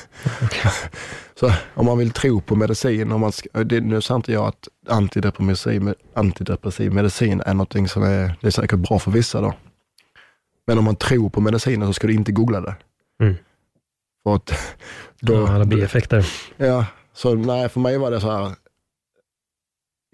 Så 1.34 1.52
om 1.74 1.86
man 1.86 1.98
vill 1.98 2.10
tro 2.10 2.40
på 2.40 2.56
medicin, 2.56 3.12
om 3.12 3.20
man 3.20 3.32
ska, 3.32 3.64
det, 3.64 3.80
nu 3.80 4.00
sa 4.00 4.16
inte 4.16 4.32
jag 4.32 4.46
att 4.46 4.68
antidepressiv, 4.88 5.94
antidepressiv 6.14 6.92
medicin 6.92 7.42
är 7.46 7.54
någonting 7.54 7.88
som 7.88 8.02
är, 8.02 8.34
det 8.40 8.46
är 8.46 8.50
säkert 8.50 8.78
bra 8.78 8.98
för 8.98 9.10
vissa 9.10 9.40
då. 9.40 9.54
Men 10.66 10.78
om 10.78 10.84
man 10.84 10.96
tror 10.96 11.30
på 11.30 11.40
medicinen 11.40 11.88
så 11.88 11.92
ska 11.92 12.06
du 12.06 12.14
inte 12.14 12.32
googla 12.32 12.60
det. 12.60 12.74
Mm. 13.22 13.34
För 14.22 14.34
att 14.34 14.52
då, 15.20 15.34
Ja, 15.34 15.54
alla 15.54 15.64
bieffekter. 15.64 16.26
Ja, 16.56 16.86
så 17.12 17.34
nej, 17.34 17.68
för 17.68 17.80
mig 17.80 17.98
var 17.98 18.10
det 18.10 18.20
så 18.20 18.30
här. 18.30 18.52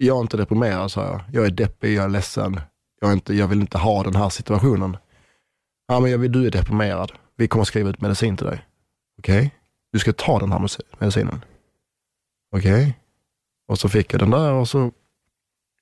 Jag 0.01 0.17
är 0.17 0.21
inte 0.21 0.37
deprimerad, 0.37 0.91
sa 0.91 1.05
jag. 1.05 1.21
Jag 1.31 1.45
är 1.45 1.51
deppig, 1.51 1.93
jag 1.93 2.05
är 2.05 2.09
ledsen. 2.09 2.61
Jag, 3.01 3.09
är 3.09 3.13
inte, 3.13 3.33
jag 3.33 3.47
vill 3.47 3.61
inte 3.61 3.77
ha 3.77 4.03
den 4.03 4.15
här 4.15 4.29
situationen. 4.29 4.97
Ja, 5.87 5.99
men 5.99 6.11
jag 6.11 6.17
vill, 6.17 6.31
du 6.31 6.47
är 6.47 6.51
deprimerad. 6.51 7.11
Vi 7.35 7.47
kommer 7.47 7.65
skriva 7.65 7.89
ut 7.89 8.01
medicin 8.01 8.37
till 8.37 8.45
dig. 8.45 8.65
Okej? 9.17 9.55
Du 9.91 9.99
ska 9.99 10.13
ta 10.13 10.39
den 10.39 10.51
här 10.51 10.69
medicinen. 10.99 11.45
Okej? 12.55 12.99
Och 13.67 13.79
så 13.79 13.89
fick 13.89 14.13
jag 14.13 14.19
den 14.19 14.31
där 14.31 14.53
och 14.53 14.69
så 14.69 14.91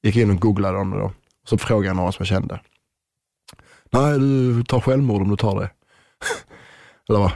gick 0.03 0.15
jag 0.15 0.21
in 0.21 0.31
och 0.31 0.41
googlade 0.41 0.77
om 0.77 0.91
det 0.91 0.97
då. 0.97 1.11
Så 1.45 1.57
frågade 1.57 1.87
jag 1.87 1.95
några 1.95 2.11
som 2.11 2.23
jag 2.23 2.27
kände. 2.27 2.59
Nej, 3.89 4.19
du 4.19 4.63
tar 4.63 4.79
självmord 4.79 5.21
om 5.21 5.29
du 5.29 5.37
tar 5.37 5.59
det. 5.59 5.69
Eller 7.09 7.19
vad? 7.19 7.31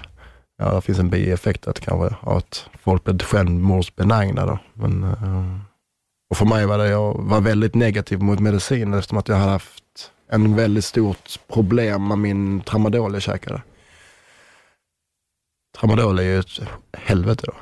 Ja, 0.58 0.76
det 0.76 0.82
finns 0.82 1.00
en 1.00 1.10
bieffekt 1.10 1.68
att 1.68 1.80
kanske 1.80 2.16
att 2.22 2.70
folk 2.80 3.04
blir 3.04 3.20
självmordsbenägna 3.20 4.46
då. 4.46 4.60
Men, 4.74 5.04
uh 5.04 5.71
och 6.32 6.38
för 6.38 6.46
mig 6.46 6.66
var 6.66 6.78
det, 6.78 6.88
jag 6.88 7.14
var 7.14 7.42
väldigt 7.42 7.76
negativ 7.76 8.20
mot 8.20 8.40
medicin 8.40 8.94
eftersom 8.94 9.18
att 9.18 9.28
jag 9.28 9.36
hade 9.36 9.52
haft 9.52 10.12
en 10.30 10.56
väldigt 10.56 10.86
stort 10.86 11.40
problem 11.54 12.08
med 12.08 12.18
min 12.18 12.62
tramadol 12.62 13.14
jag 13.14 13.22
käkade. 13.22 13.62
Tramadol 15.80 16.20
är 16.20 16.24
ju 16.24 16.40
ett 16.40 16.60
helvete 16.94 17.44
då. 17.48 17.54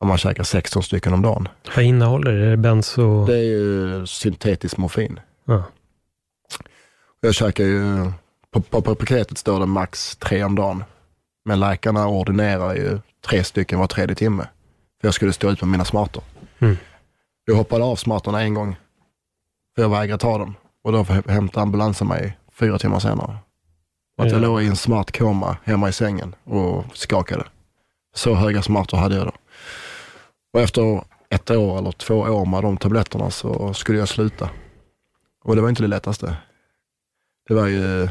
Om 0.00 0.08
man 0.08 0.18
käkar 0.18 0.42
16 0.42 0.82
stycken 0.82 1.12
om 1.12 1.22
dagen. 1.22 1.48
Vad 1.76 1.84
innehåller 1.84 2.32
det? 2.32 2.46
Är 2.46 2.50
det 2.50 2.56
benzo? 2.56 3.26
Det 3.26 3.36
är 3.36 3.44
ju 3.44 4.06
syntetisk 4.06 4.76
morfin. 4.76 5.20
Ja. 5.44 5.64
Jag 7.20 7.34
käkar 7.34 7.64
ju, 7.64 8.12
på, 8.50 8.60
på, 8.60 8.82
på 8.82 8.94
paketet 8.94 9.38
står 9.38 9.60
det 9.60 9.66
max 9.66 10.16
tre 10.16 10.44
om 10.44 10.54
dagen. 10.54 10.84
Men 11.44 11.60
läkarna 11.60 12.08
ordinerar 12.08 12.74
ju 12.74 12.98
tre 13.28 13.44
stycken 13.44 13.78
var 13.78 13.86
tredje 13.86 14.16
timme. 14.16 14.48
För 15.00 15.08
jag 15.08 15.14
skulle 15.14 15.32
stå 15.32 15.50
ut 15.50 15.60
med 15.60 15.68
mina 15.68 15.84
smartor. 15.84 16.22
Mm. 16.58 16.76
Jag 17.50 17.56
hoppade 17.56 17.84
av 17.84 17.96
smartorna 17.96 18.42
en 18.42 18.54
gång. 18.54 18.76
För 19.74 19.82
jag 19.82 19.88
vägrade 19.88 20.20
ta 20.20 20.38
dem. 20.38 20.54
Och 20.84 20.92
då 20.92 21.02
hämtade 21.02 21.62
ambulansen 21.62 22.08
mig 22.08 22.38
fyra 22.52 22.78
timmar 22.78 22.98
senare. 23.00 23.36
Och 24.18 24.24
att 24.24 24.30
jag 24.30 24.40
Ja. 24.42 24.46
låg 24.46 24.62
i 24.62 24.66
en 24.66 24.76
smart 24.76 25.18
koma 25.18 25.56
hemma 25.64 25.88
i 25.88 25.92
sängen 25.92 26.34
och 26.44 26.84
skakade. 26.96 27.44
Så 28.14 28.34
höga 28.34 28.62
smartor 28.62 28.98
hade 28.98 29.16
jag 29.16 29.26
då. 29.26 29.32
Och 30.52 30.60
efter 30.60 31.04
ett 31.28 31.50
år 31.50 31.78
eller 31.78 31.92
två 31.92 32.14
år 32.18 32.46
med 32.46 32.62
de 32.62 32.76
tabletterna 32.76 33.30
så 33.30 33.74
skulle 33.74 33.98
jag 33.98 34.08
sluta. 34.08 34.50
Och 35.44 35.56
det 35.56 35.62
var 35.62 35.68
inte 35.68 35.82
det 35.82 35.88
lättaste. 35.88 36.36
Det 37.48 37.54
var 37.54 37.66
ju, 37.66 38.08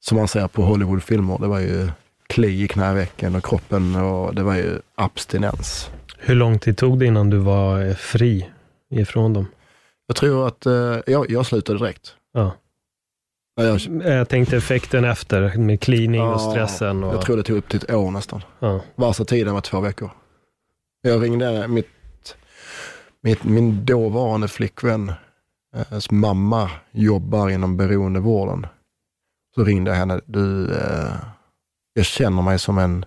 som 0.00 0.18
man 0.18 0.28
ser 0.28 0.48
på 0.48 0.62
Hollywoodfilmer, 0.62 1.38
det 1.38 1.46
var 1.46 1.58
ju 1.58 1.90
kli 2.26 2.62
i 2.64 2.68
knävecken 2.68 3.36
och 3.36 3.44
kroppen 3.44 3.96
och 3.96 4.34
det 4.34 4.42
var 4.42 4.54
ju 4.54 4.78
abstinens. 4.94 5.90
Hur 6.18 6.34
lång 6.34 6.58
tid 6.58 6.76
tog 6.76 6.98
det 6.98 7.06
innan 7.06 7.30
du 7.30 7.36
var 7.38 7.82
eh, 7.82 7.94
fri 8.88 9.00
ifrån 9.00 9.32
dem? 9.32 9.46
Jag 10.06 10.16
tror 10.16 10.46
att 10.46 10.66
eh, 10.66 10.96
jag, 11.06 11.30
jag 11.30 11.46
slutade 11.46 11.78
direkt. 11.78 12.14
Ja. 12.32 12.54
Ja, 13.56 13.64
Jag, 13.64 13.80
Jag 14.18 14.28
tänkte 14.28 14.56
effekten 14.56 15.04
efter 15.04 15.56
med 15.58 15.80
cleaning 15.80 16.20
och 16.22 16.32
Ja, 16.32 16.38
stressen. 16.38 17.04
Och, 17.04 17.14
jag 17.14 17.22
tror 17.22 17.36
det 17.36 17.42
tog 17.42 17.56
upp 17.56 17.68
till 17.68 17.80
ett 17.82 17.90
år 17.94 18.10
nästan. 18.10 18.42
ja. 18.58 18.80
Värsta 18.96 19.24
tiden 19.24 19.54
var 19.54 19.60
två 19.60 19.80
veckor. 19.80 20.10
Jag 21.02 21.22
ringde 21.22 21.68
mitt, 21.68 22.36
mitt, 23.20 23.44
min 23.44 23.84
dåvarande 23.84 24.48
flickvän, 24.48 25.12
eh, 25.76 25.98
mamma 26.10 26.70
jobbar 26.90 27.48
inom 27.48 27.76
beroendevården. 27.76 28.66
Så 29.54 29.64
ringde 29.64 29.90
jag 29.90 29.98
henne, 29.98 30.20
du, 30.26 30.74
eh, 30.74 31.12
jag 31.92 32.04
känner 32.04 32.42
mig 32.42 32.58
som 32.58 32.78
en, 32.78 33.04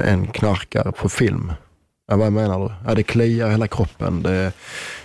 en 0.00 0.26
knarkare 0.26 0.92
på 0.92 1.08
film. 1.08 1.52
Ja, 2.06 2.16
vad 2.16 2.32
menar 2.32 2.58
du? 2.58 2.74
Ja, 2.86 2.94
det 2.94 3.02
kliar 3.02 3.48
i 3.48 3.50
hela 3.50 3.68
kroppen. 3.68 4.22
Det, 4.22 4.52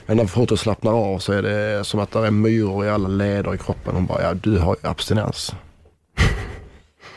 när 0.05 0.25
foten 0.25 0.57
slappnar 0.57 0.91
av 0.91 1.19
så 1.19 1.33
är 1.33 1.41
det 1.41 1.83
som 1.83 1.99
att 1.99 2.11
det 2.11 2.27
är 2.27 2.31
myror 2.31 2.85
i 2.85 2.89
alla 2.89 3.07
leder 3.07 3.53
i 3.53 3.57
kroppen. 3.57 3.95
Hon 3.95 4.05
bara, 4.05 4.21
ja 4.21 4.33
du 4.33 4.57
har 4.57 4.75
ju 4.83 4.89
abstinens. 4.89 5.55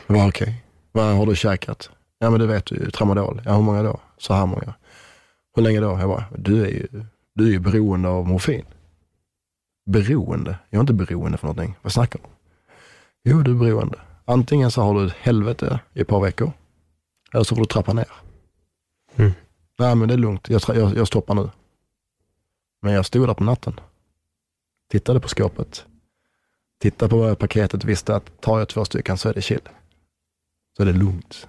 Jag 0.07 0.17
bara, 0.17 0.27
okej. 0.27 0.63
Vad 0.91 1.05
har 1.05 1.25
du 1.25 1.35
käkat? 1.35 1.89
Ja 2.19 2.29
men 2.29 2.39
du 2.39 2.47
vet 2.47 2.71
ju, 2.71 2.91
tramadol. 2.91 3.41
Ja 3.45 3.55
hur 3.55 3.61
många 3.61 3.83
då? 3.83 3.99
Så 4.17 4.33
här 4.33 4.45
många. 4.45 4.73
Hur 5.55 5.63
länge 5.63 5.79
då? 5.79 5.99
Jag 5.99 6.09
bara, 6.09 6.25
du 6.37 6.65
är 6.65 6.69
ju, 6.69 6.87
du 7.35 7.47
är 7.47 7.51
ju 7.51 7.59
beroende 7.59 8.09
av 8.09 8.27
morfin. 8.27 8.65
Beroende? 9.89 10.57
Jag 10.69 10.77
är 10.77 10.81
inte 10.81 10.93
beroende 10.93 11.37
för 11.37 11.47
någonting. 11.47 11.75
Vad 11.81 11.93
snackar 11.93 12.19
du 12.19 12.25
om? 12.25 12.31
Jo, 13.23 13.41
du 13.41 13.51
är 13.51 13.55
beroende. 13.55 13.99
Antingen 14.25 14.71
så 14.71 14.81
har 14.81 14.93
du 14.93 15.07
ett 15.07 15.15
helvete 15.19 15.79
i 15.93 16.01
ett 16.01 16.07
par 16.07 16.21
veckor, 16.21 16.51
eller 17.33 17.43
så 17.43 17.55
får 17.55 17.61
du 17.61 17.67
trappa 17.67 17.93
ner. 17.93 18.11
Mm. 19.15 19.31
Nej 19.79 19.95
men 19.95 20.07
det 20.07 20.13
är 20.13 20.17
lugnt, 20.17 20.49
jag, 20.49 20.61
jag, 20.67 20.97
jag 20.97 21.07
stoppar 21.07 21.35
nu. 21.35 21.49
Men 22.81 22.93
jag 22.93 23.05
stod 23.05 23.27
där 23.27 23.33
på 23.33 23.43
natten, 23.43 23.79
tittade 24.91 25.19
på 25.19 25.27
skåpet, 25.27 25.85
tittade 26.81 27.09
på 27.09 27.35
paketet, 27.35 27.83
och 27.83 27.89
visste 27.89 28.15
att 28.15 28.41
tar 28.41 28.59
jag 28.59 28.67
två 28.67 28.85
stycken 28.85 29.17
så 29.17 29.29
är 29.29 29.33
det 29.33 29.41
chill. 29.41 29.69
Så 30.77 30.83
är 30.83 30.85
det 30.85 30.93
lugnt. 30.93 31.47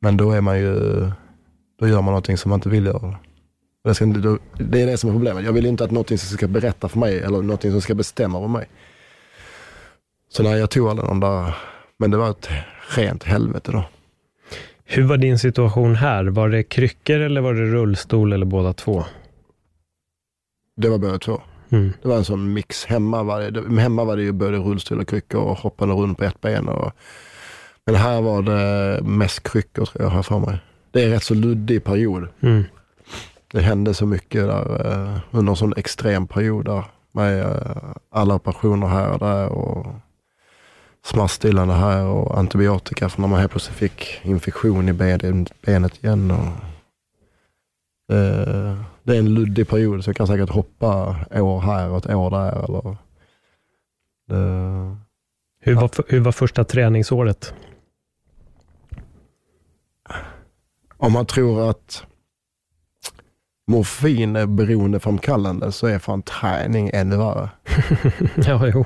Men 0.00 0.16
då 0.16 0.30
är 0.30 0.40
man 0.40 0.58
ju, 0.58 0.74
då 1.78 1.88
gör 1.88 2.02
man 2.02 2.04
någonting 2.04 2.38
som 2.38 2.48
man 2.48 2.56
inte 2.56 2.68
vill 2.68 2.86
göra. 2.86 3.18
Det, 3.84 3.94
ska, 3.94 4.06
det 4.06 4.82
är 4.82 4.86
det 4.86 4.98
som 4.98 5.10
är 5.10 5.14
problemet. 5.14 5.44
Jag 5.44 5.52
vill 5.52 5.66
inte 5.66 5.84
att 5.84 5.90
någonting 5.90 6.18
som 6.18 6.36
ska 6.36 6.48
berätta 6.48 6.88
för 6.88 6.98
mig 6.98 7.18
eller 7.18 7.42
någonting 7.42 7.70
som 7.70 7.80
ska 7.80 7.94
bestämma 7.94 8.38
över 8.38 8.48
mig. 8.48 8.68
Så 10.28 10.42
när 10.42 10.56
jag 10.56 10.70
tog 10.70 10.88
alla 10.88 11.02
de 11.02 11.20
där, 11.20 11.56
men 11.96 12.10
det 12.10 12.16
var 12.16 12.30
ett 12.30 12.48
rent 12.96 13.24
helvete 13.24 13.72
då. 13.72 13.84
Hur 14.84 15.02
var 15.02 15.16
din 15.16 15.38
situation 15.38 15.94
här? 15.94 16.24
Var 16.24 16.48
det 16.48 16.62
kryckor 16.62 17.20
eller 17.20 17.40
var 17.40 17.54
det 17.54 17.66
rullstol 17.66 18.32
eller 18.32 18.46
båda 18.46 18.72
två? 18.72 19.04
Det 20.76 20.88
var 20.88 20.98
båda 20.98 21.18
två. 21.18 21.40
Mm. 21.70 21.92
Det 22.02 22.08
var 22.08 22.16
en 22.16 22.24
sån 22.24 22.52
mix. 22.52 22.84
Hemma 22.84 23.22
var 23.22 23.40
det, 23.40 23.80
hemma 23.80 24.04
var 24.04 24.16
det 24.16 24.22
ju 24.22 24.32
både 24.32 24.56
rullstol 24.56 25.00
och 25.00 25.08
kryckor 25.08 25.40
och 25.40 25.58
hoppade 25.58 25.92
runt 25.92 26.18
på 26.18 26.24
ett 26.24 26.40
ben. 26.40 26.68
Och, 26.68 26.92
men 27.86 27.94
här 27.94 28.20
var 28.20 28.42
det 28.42 29.02
mest 29.02 29.42
kryckor 29.42 29.84
tror 29.84 30.02
jag, 30.02 30.10
har 30.10 30.18
jag 30.18 30.26
för 30.26 30.38
mig. 30.38 30.58
Det 30.90 31.02
är 31.02 31.06
en 31.06 31.12
rätt 31.12 31.22
så 31.22 31.34
luddig 31.34 31.84
period. 31.84 32.28
Mm. 32.40 32.64
Det 33.52 33.60
hände 33.60 33.94
så 33.94 34.06
mycket 34.06 34.46
där 34.46 34.86
eh, 34.92 35.18
under 35.30 35.52
en 35.52 35.56
sån 35.56 35.74
extrem 35.76 36.26
period 36.26 36.64
där. 36.64 36.84
Med 37.12 37.40
eh, 37.40 37.76
alla 38.10 38.34
operationer 38.34 38.86
här 38.86 39.10
och 39.10 39.18
där 39.18 39.48
och 39.48 39.86
smärtstillande 41.04 41.74
här 41.74 42.04
och 42.04 42.38
antibiotika 42.38 43.08
för 43.08 43.20
när 43.20 43.28
man 43.28 43.40
helt 43.40 43.52
plötsligt 43.52 43.76
fick 43.76 44.20
infektion 44.22 44.88
i 44.88 44.92
ben, 44.92 45.46
benet 45.66 46.04
igen. 46.04 46.30
Och 46.30 46.46
Det, 48.08 48.84
det 49.02 49.14
är 49.14 49.18
en 49.18 49.34
luddig 49.34 49.68
period 49.68 50.04
så 50.04 50.08
jag 50.08 50.16
kan 50.16 50.26
säkert 50.26 50.50
hoppa 50.50 51.16
år 51.30 51.60
här 51.60 51.90
och 51.90 51.96
ett 51.98 52.14
år 52.14 52.30
där. 52.30 52.64
Eller, 52.64 52.96
det, 54.28 54.96
Hur 55.60 55.74
var, 55.74 55.90
hur 56.08 56.20
var 56.20 56.32
första 56.32 56.64
träningsåret? 56.64 57.54
om 61.02 61.12
man 61.12 61.26
tror 61.26 61.70
att 61.70 62.04
morfin 63.66 64.36
är 64.36 64.46
beroendeframkallande 64.46 65.72
så 65.72 65.86
är 65.86 65.98
fan 65.98 66.22
träning 66.22 66.90
ännu 66.94 67.16
värre. 67.16 67.50
ja, 68.46 68.66
jo. 68.66 68.84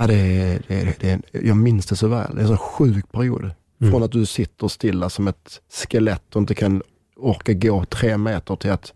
Ja, 0.00 0.06
det 0.06 0.14
är, 0.14 0.62
det 0.68 0.80
är, 0.80 0.94
det 1.00 1.10
är, 1.10 1.46
jag 1.46 1.56
minns 1.56 1.86
det 1.86 1.96
så 1.96 2.08
väl. 2.08 2.34
Det 2.34 2.40
är 2.40 2.42
en 2.42 2.48
så 2.48 2.56
sjuk 2.56 3.12
period. 3.12 3.50
Mm. 3.80 3.92
Från 3.92 4.02
att 4.02 4.12
du 4.12 4.26
sitter 4.26 4.68
stilla 4.68 5.10
som 5.10 5.28
ett 5.28 5.60
skelett 5.70 6.36
och 6.36 6.40
inte 6.40 6.54
kan 6.54 6.82
orka 7.16 7.52
gå 7.52 7.84
tre 7.84 8.16
meter 8.16 8.56
till 8.56 8.70
att 8.70 8.92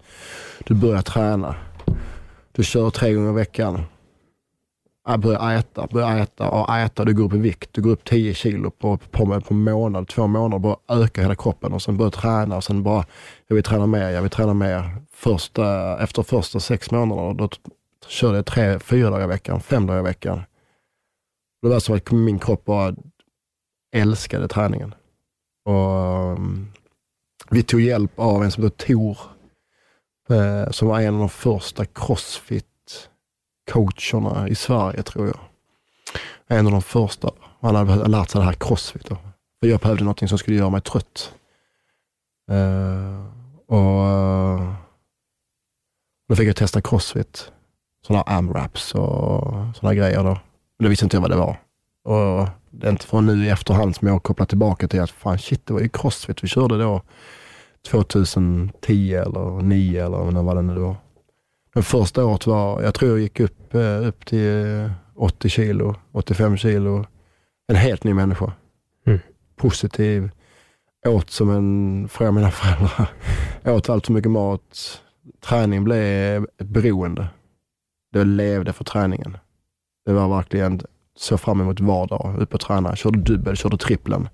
du 0.64 0.74
börjar 0.74 1.02
träna. 1.02 1.54
Du 2.52 2.64
kör 2.64 2.90
tre 2.90 3.14
gånger 3.14 3.30
i 3.30 3.34
veckan. 3.34 3.82
Jag 5.06 5.20
börjar 5.20 5.54
äta, 5.54 5.86
börjar 5.92 6.18
äta 6.18 6.50
och 6.50 6.76
äta. 6.76 7.04
Du 7.04 7.14
går 7.14 7.24
upp 7.24 7.34
i 7.34 7.38
vikt. 7.38 7.70
Du 7.72 7.82
går 7.82 7.90
upp 7.90 8.04
10 8.04 8.34
kilo 8.34 8.70
på, 8.70 8.96
på, 8.96 9.40
på 9.40 9.54
månad, 9.54 10.08
två 10.08 10.26
månader. 10.26 10.58
Bara 10.58 10.76
ökar 10.88 11.22
hela 11.22 11.34
kroppen 11.34 11.72
och 11.72 11.82
sen 11.82 11.96
börjar 11.96 12.10
träna 12.10 12.56
och 12.56 12.64
sen 12.64 12.82
bara, 12.82 13.04
jag 13.46 13.54
vill 13.54 13.64
träna 13.64 13.86
mer, 13.86 14.10
jag 14.10 14.22
vill 14.22 14.30
träna 14.30 14.54
mer. 14.54 14.96
Första, 15.12 15.98
efter 16.02 16.22
första 16.22 16.60
sex 16.60 16.90
månaderna, 16.90 17.34
då 17.34 17.48
körde 18.08 18.36
jag 18.36 18.46
tre, 18.46 18.78
fyra 18.78 19.10
dagar 19.10 19.24
i 19.24 19.28
veckan, 19.28 19.60
fem 19.60 19.86
dagar 19.86 20.00
i 20.00 20.02
veckan. 20.02 20.42
Det 21.64 21.70
var 21.70 21.80
som 21.80 21.96
att 21.96 22.10
min 22.10 22.38
kropp 22.38 22.64
bara 22.64 22.94
älskade 23.96 24.48
träningen. 24.48 24.94
Och 25.64 26.32
um, 26.32 26.72
vi 27.50 27.62
tog 27.62 27.80
hjälp 27.80 28.18
av 28.18 28.44
en 28.44 28.50
som 28.50 28.64
heter 28.64 28.86
Tor, 28.86 29.18
eh, 30.28 30.70
som 30.70 30.88
var 30.88 31.00
en 31.00 31.14
av 31.14 31.20
de 31.20 31.28
första 31.28 31.84
crossfit-coacherna 31.84 34.48
i 34.48 34.54
Sverige, 34.54 35.02
tror 35.02 35.26
jag. 35.26 35.38
En 36.46 36.66
av 36.66 36.72
de 36.72 36.82
första. 36.82 37.30
Han 37.60 37.74
hade 37.74 38.08
lärt 38.08 38.30
sig 38.30 38.38
det 38.38 38.44
här 38.44 38.52
crossfit. 38.52 39.06
Då. 39.06 39.16
För 39.60 39.68
jag 39.68 39.80
behövde 39.80 40.04
någonting 40.04 40.28
som 40.28 40.38
skulle 40.38 40.56
göra 40.56 40.70
mig 40.70 40.80
trött. 40.80 41.34
Eh, 42.50 43.26
och 43.66 44.06
eh, 44.06 44.74
Då 46.28 46.36
fick 46.36 46.48
jag 46.48 46.56
testa 46.56 46.80
crossfit. 46.80 47.52
Sådana 48.06 48.22
AMRAPs 48.22 48.94
och 48.94 49.76
sådana 49.76 49.94
grejer. 49.94 50.24
Då. 50.24 50.38
Men 50.78 50.84
det 50.84 50.88
visste 50.88 51.04
inte 51.04 51.16
jag 51.16 51.22
vad 51.22 51.30
det 51.30 51.36
var. 51.36 51.56
Och 52.04 52.48
det 52.70 52.86
är 52.86 52.90
inte 52.90 53.06
från 53.06 53.26
nu 53.26 53.46
i 53.46 53.50
efterhand 53.50 53.96
som 53.96 54.08
jag 54.08 54.22
kopplat 54.22 54.48
tillbaka 54.48 54.88
till 54.88 55.00
att 55.00 55.10
fan 55.10 55.38
shit, 55.38 55.66
det 55.66 55.74
var 55.74 55.80
ju 55.80 55.88
crossfit 55.88 56.44
vi 56.44 56.48
körde 56.48 56.78
då 56.78 57.02
2010 57.90 59.14
eller 59.14 59.62
9 59.62 60.06
eller 60.06 60.42
vad 60.42 60.56
det 60.56 60.62
nu 60.62 60.74
var. 60.74 60.96
Men 61.74 61.82
första 61.82 62.24
året 62.24 62.46
var, 62.46 62.82
jag 62.82 62.94
tror 62.94 63.10
jag 63.10 63.20
gick 63.20 63.40
upp, 63.40 63.74
eh, 63.74 64.06
upp 64.06 64.26
till 64.26 64.90
80 65.14 65.48
kilo, 65.48 65.96
85 66.12 66.56
kilo. 66.56 67.06
En 67.68 67.76
helt 67.76 68.04
ny 68.04 68.14
människa. 68.14 68.52
Mm. 69.06 69.18
Positiv. 69.56 70.30
Åt 71.06 71.30
som 71.30 71.50
en, 71.50 72.08
fråga 72.08 72.32
mina 72.32 72.50
föräldrar, 72.50 73.08
åt 73.64 73.88
allt 73.88 74.06
för 74.06 74.12
mycket 74.12 74.30
mat. 74.30 75.00
Träning 75.40 75.84
blev 75.84 76.46
ett 76.58 76.66
beroende. 76.66 77.26
Jag 78.10 78.26
levde 78.26 78.72
för 78.72 78.84
träningen. 78.84 79.36
Det 80.06 80.12
var 80.12 80.28
verkligen 80.28 80.80
såg 81.16 81.40
fram 81.40 81.60
emot 81.60 81.80
vardag, 81.80 82.36
upp 82.38 82.54
och 82.54 82.60
träna. 82.60 82.96
Körde 82.96 83.18
dubbel, 83.18 83.56
körde 83.56 83.76
trippeln. 83.76 84.28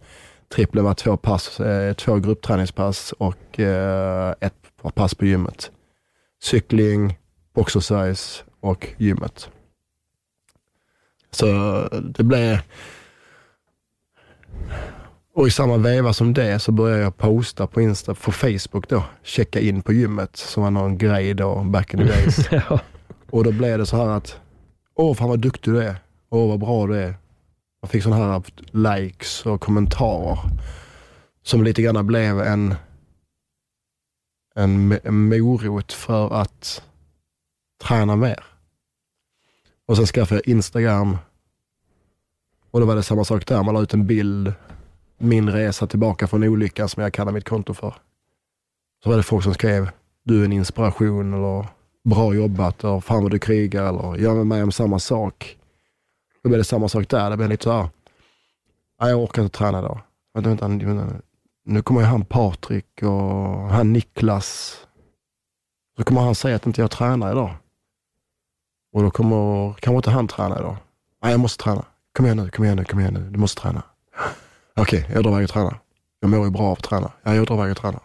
Trippeln 0.54 0.84
var 0.84 0.94
två 0.94 1.16
pass, 1.16 1.60
eh, 1.60 1.94
två 1.94 2.16
gruppträningspass 2.16 3.12
och 3.12 3.60
eh, 3.60 4.34
ett 4.40 4.54
pass 4.94 5.14
på 5.14 5.26
gymmet. 5.26 5.70
Cykling, 6.42 7.18
boxersize 7.54 8.42
och 8.60 8.86
gymmet. 8.96 9.50
Så 11.30 11.46
det 12.02 12.22
blev... 12.22 12.58
Och 15.34 15.46
i 15.46 15.50
samma 15.50 15.76
veva 15.76 16.12
som 16.12 16.34
det 16.34 16.58
så 16.58 16.72
började 16.72 17.02
jag 17.02 17.16
posta 17.16 17.66
på 17.66 17.80
Insta, 17.80 18.14
på 18.14 18.32
Facebook 18.32 18.88
då, 18.88 19.04
checka 19.22 19.60
in 19.60 19.82
på 19.82 19.92
gymmet 19.92 20.36
som 20.36 20.62
var 20.62 20.70
någon 20.70 20.98
grej 20.98 21.34
då, 21.34 21.64
back 21.64 21.94
in 21.94 22.00
the 22.00 22.06
days. 22.06 22.48
ja. 22.50 22.80
Och 23.30 23.44
då 23.44 23.52
blev 23.52 23.78
det 23.78 23.86
så 23.86 23.96
här 23.96 24.08
att, 24.08 24.40
åh 25.00 25.14
fan 25.14 25.28
vad 25.28 25.40
duktig 25.40 25.72
du 25.72 25.82
är. 25.82 25.96
Åh 26.30 26.48
vad 26.48 26.60
bra 26.60 26.86
du 26.86 26.96
är. 26.96 27.14
Jag 27.80 27.90
fick 27.90 28.02
sådana 28.02 28.32
här 28.32 28.42
likes 28.72 29.46
och 29.46 29.60
kommentarer. 29.60 30.38
Som 31.42 31.64
lite 31.64 31.82
grann 31.82 32.06
blev 32.06 32.40
en, 32.40 32.74
en, 34.54 34.98
en 35.04 35.28
morot 35.28 35.92
för 35.92 36.34
att 36.34 36.82
träna 37.82 38.16
mer. 38.16 38.44
Och 39.86 39.96
sen 39.96 40.06
skaffade 40.06 40.40
jag 40.44 40.54
Instagram. 40.54 41.16
Och 42.70 42.80
då 42.80 42.86
var 42.86 42.96
det 42.96 43.02
samma 43.02 43.24
sak 43.24 43.46
där. 43.46 43.62
Man 43.62 43.74
la 43.74 43.82
ut 43.82 43.94
en 43.94 44.06
bild. 44.06 44.52
Min 45.18 45.50
resa 45.50 45.86
tillbaka 45.86 46.26
från 46.26 46.44
olyckan 46.44 46.88
som 46.88 47.02
jag 47.02 47.12
kallar 47.12 47.32
mitt 47.32 47.48
konto 47.48 47.74
för. 47.74 47.94
Så 49.02 49.10
var 49.10 49.16
det 49.16 49.22
folk 49.22 49.44
som 49.44 49.54
skrev, 49.54 49.90
du 50.24 50.40
är 50.40 50.44
en 50.44 50.52
inspiration 50.52 51.34
eller 51.34 51.66
bra 52.04 52.34
jobbat 52.34 52.84
eller 52.84 53.00
fan 53.00 53.22
vad 53.22 53.30
du 53.30 53.38
krigar 53.38 53.88
eller 53.88 54.16
gör 54.16 54.34
med 54.34 54.46
mig 54.46 54.62
om 54.62 54.72
samma 54.72 54.98
sak. 54.98 55.56
Då 56.42 56.48
blir 56.48 56.58
det 56.58 56.64
samma 56.64 56.88
sak 56.88 57.08
där. 57.08 57.30
Det 57.30 57.36
blir 57.36 57.48
lite 57.48 57.64
så 57.64 57.72
här, 57.72 57.88
ah, 58.98 59.08
jag 59.08 59.22
orkar 59.22 59.42
inte 59.42 59.58
träna 59.58 59.78
idag. 59.78 60.00
Vänta, 60.34 60.50
vänta, 60.50 60.66
vänta. 60.66 61.16
Nu 61.64 61.82
kommer 61.82 62.00
ju 62.00 62.06
han 62.06 62.24
Patrik 62.24 63.02
och 63.02 63.68
han 63.68 63.92
Niklas. 63.92 64.76
Då 65.96 66.04
kommer 66.04 66.20
han 66.20 66.34
säga 66.34 66.56
att 66.56 66.66
inte 66.66 66.80
jag 66.80 66.90
tränar 66.90 67.32
idag. 67.32 67.54
Och 68.92 69.02
då 69.02 69.10
kommer 69.10 69.72
kanske 69.72 69.96
inte 69.96 70.10
han 70.10 70.28
träna 70.28 70.58
idag. 70.58 70.76
Nej, 71.22 71.30
jag 71.30 71.40
måste 71.40 71.64
träna. 71.64 71.84
Kom 72.16 72.26
igen 72.26 72.36
nu, 72.36 72.50
kom 72.50 72.64
igen 72.64 72.76
nu, 72.76 72.84
kom 72.84 73.00
igen 73.00 73.14
nu. 73.14 73.30
Du 73.30 73.38
måste 73.38 73.62
träna. 73.62 73.82
Okej, 74.76 75.00
okay, 75.00 75.14
jag 75.14 75.24
drar 75.24 75.30
iväg 75.30 75.44
och 75.44 75.50
tränar. 75.50 75.80
Jag 76.20 76.30
mår 76.30 76.44
ju 76.44 76.50
bra 76.50 76.62
av 76.62 76.72
att 76.72 76.82
träna. 76.82 77.12
Ja, 77.22 77.34
jag 77.34 77.46
drar 77.46 77.54
iväg 77.56 77.70
och 77.70 77.76
tränar. 77.76 78.00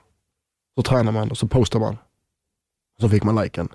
Så 0.76 0.84
tränar 0.84 1.12
man 1.12 1.32
och 1.32 1.38
så 1.38 1.48
postar 1.48 1.80
man. 1.80 1.98
Så 3.02 3.10
fick 3.10 3.24
man 3.24 3.36
liken. 3.36 3.70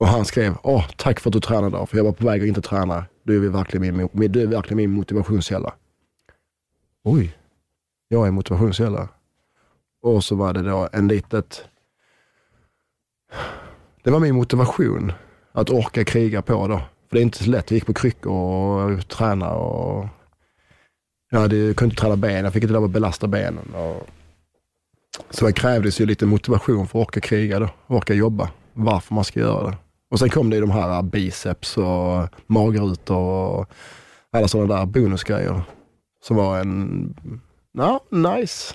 Och 0.00 0.08
han 0.08 0.24
skrev, 0.24 0.54
åh, 0.62 0.86
tack 0.96 1.20
för 1.20 1.30
att 1.30 1.32
du 1.32 1.40
tränade 1.40 1.68
idag, 1.68 1.88
för 1.88 1.96
jag 1.96 2.04
var 2.04 2.12
på 2.12 2.26
väg 2.26 2.42
att 2.42 2.48
inte 2.48 2.62
träna. 2.62 3.04
Du 3.22 3.46
är 3.46 3.50
verkligen 3.50 3.96
min, 3.96 4.32
du 4.32 4.42
är 4.42 4.46
verkligen 4.46 4.76
min 4.76 4.90
motivationskälla. 4.90 5.74
Oj, 7.04 7.36
jag 8.08 8.26
är 8.26 8.30
motivationskälla. 8.30 9.08
Och 10.02 10.24
så 10.24 10.34
var 10.34 10.52
det 10.52 10.62
då 10.62 10.88
en 10.92 11.08
litet... 11.08 11.64
Det 14.02 14.10
var 14.10 14.20
min 14.20 14.34
motivation 14.34 15.12
att 15.52 15.70
orka 15.70 16.04
kriga 16.04 16.42
på 16.42 16.68
då. 16.68 16.76
För 16.78 17.16
det 17.16 17.18
är 17.18 17.22
inte 17.22 17.44
så 17.44 17.50
lätt. 17.50 17.70
Jag 17.70 17.76
gick 17.76 17.86
på 17.86 17.94
kryckor 17.94 18.32
och 18.32 19.08
tränade 19.08 19.54
och... 19.54 20.06
Jag 21.30 21.40
hade, 21.40 21.74
kunde 21.74 21.92
inte 21.92 22.02
träna 22.02 22.16
ben. 22.16 22.44
Jag 22.44 22.52
fick 22.52 22.62
inte 22.62 22.74
lov 22.74 22.84
att 22.84 22.90
belasta 22.90 23.26
benen. 23.26 23.74
Och... 23.74 24.08
Så 25.30 25.46
det 25.46 25.52
krävdes 25.52 26.00
ju 26.00 26.06
lite 26.06 26.26
motivation 26.26 26.88
för 26.88 27.00
att 27.00 27.08
orka 27.08 27.20
kriga 27.20 27.58
då. 27.58 27.68
Orka 27.86 28.14
jobba. 28.14 28.50
Varför 28.72 29.14
man 29.14 29.24
ska 29.24 29.40
göra 29.40 29.70
det. 29.70 29.76
Och 30.10 30.18
sen 30.18 30.30
kom 30.30 30.50
det 30.50 30.56
ju 30.56 30.60
de 30.60 30.70
här 30.70 31.02
biceps 31.02 31.76
och 31.76 32.28
magrutor 32.46 33.16
och 33.16 33.70
alla 34.30 34.48
sådana 34.48 34.76
där 34.76 34.86
bonusgrejer. 34.86 35.62
Som 36.22 36.36
var 36.36 36.58
en, 36.58 37.14
ja, 37.72 38.00
nice. 38.10 38.74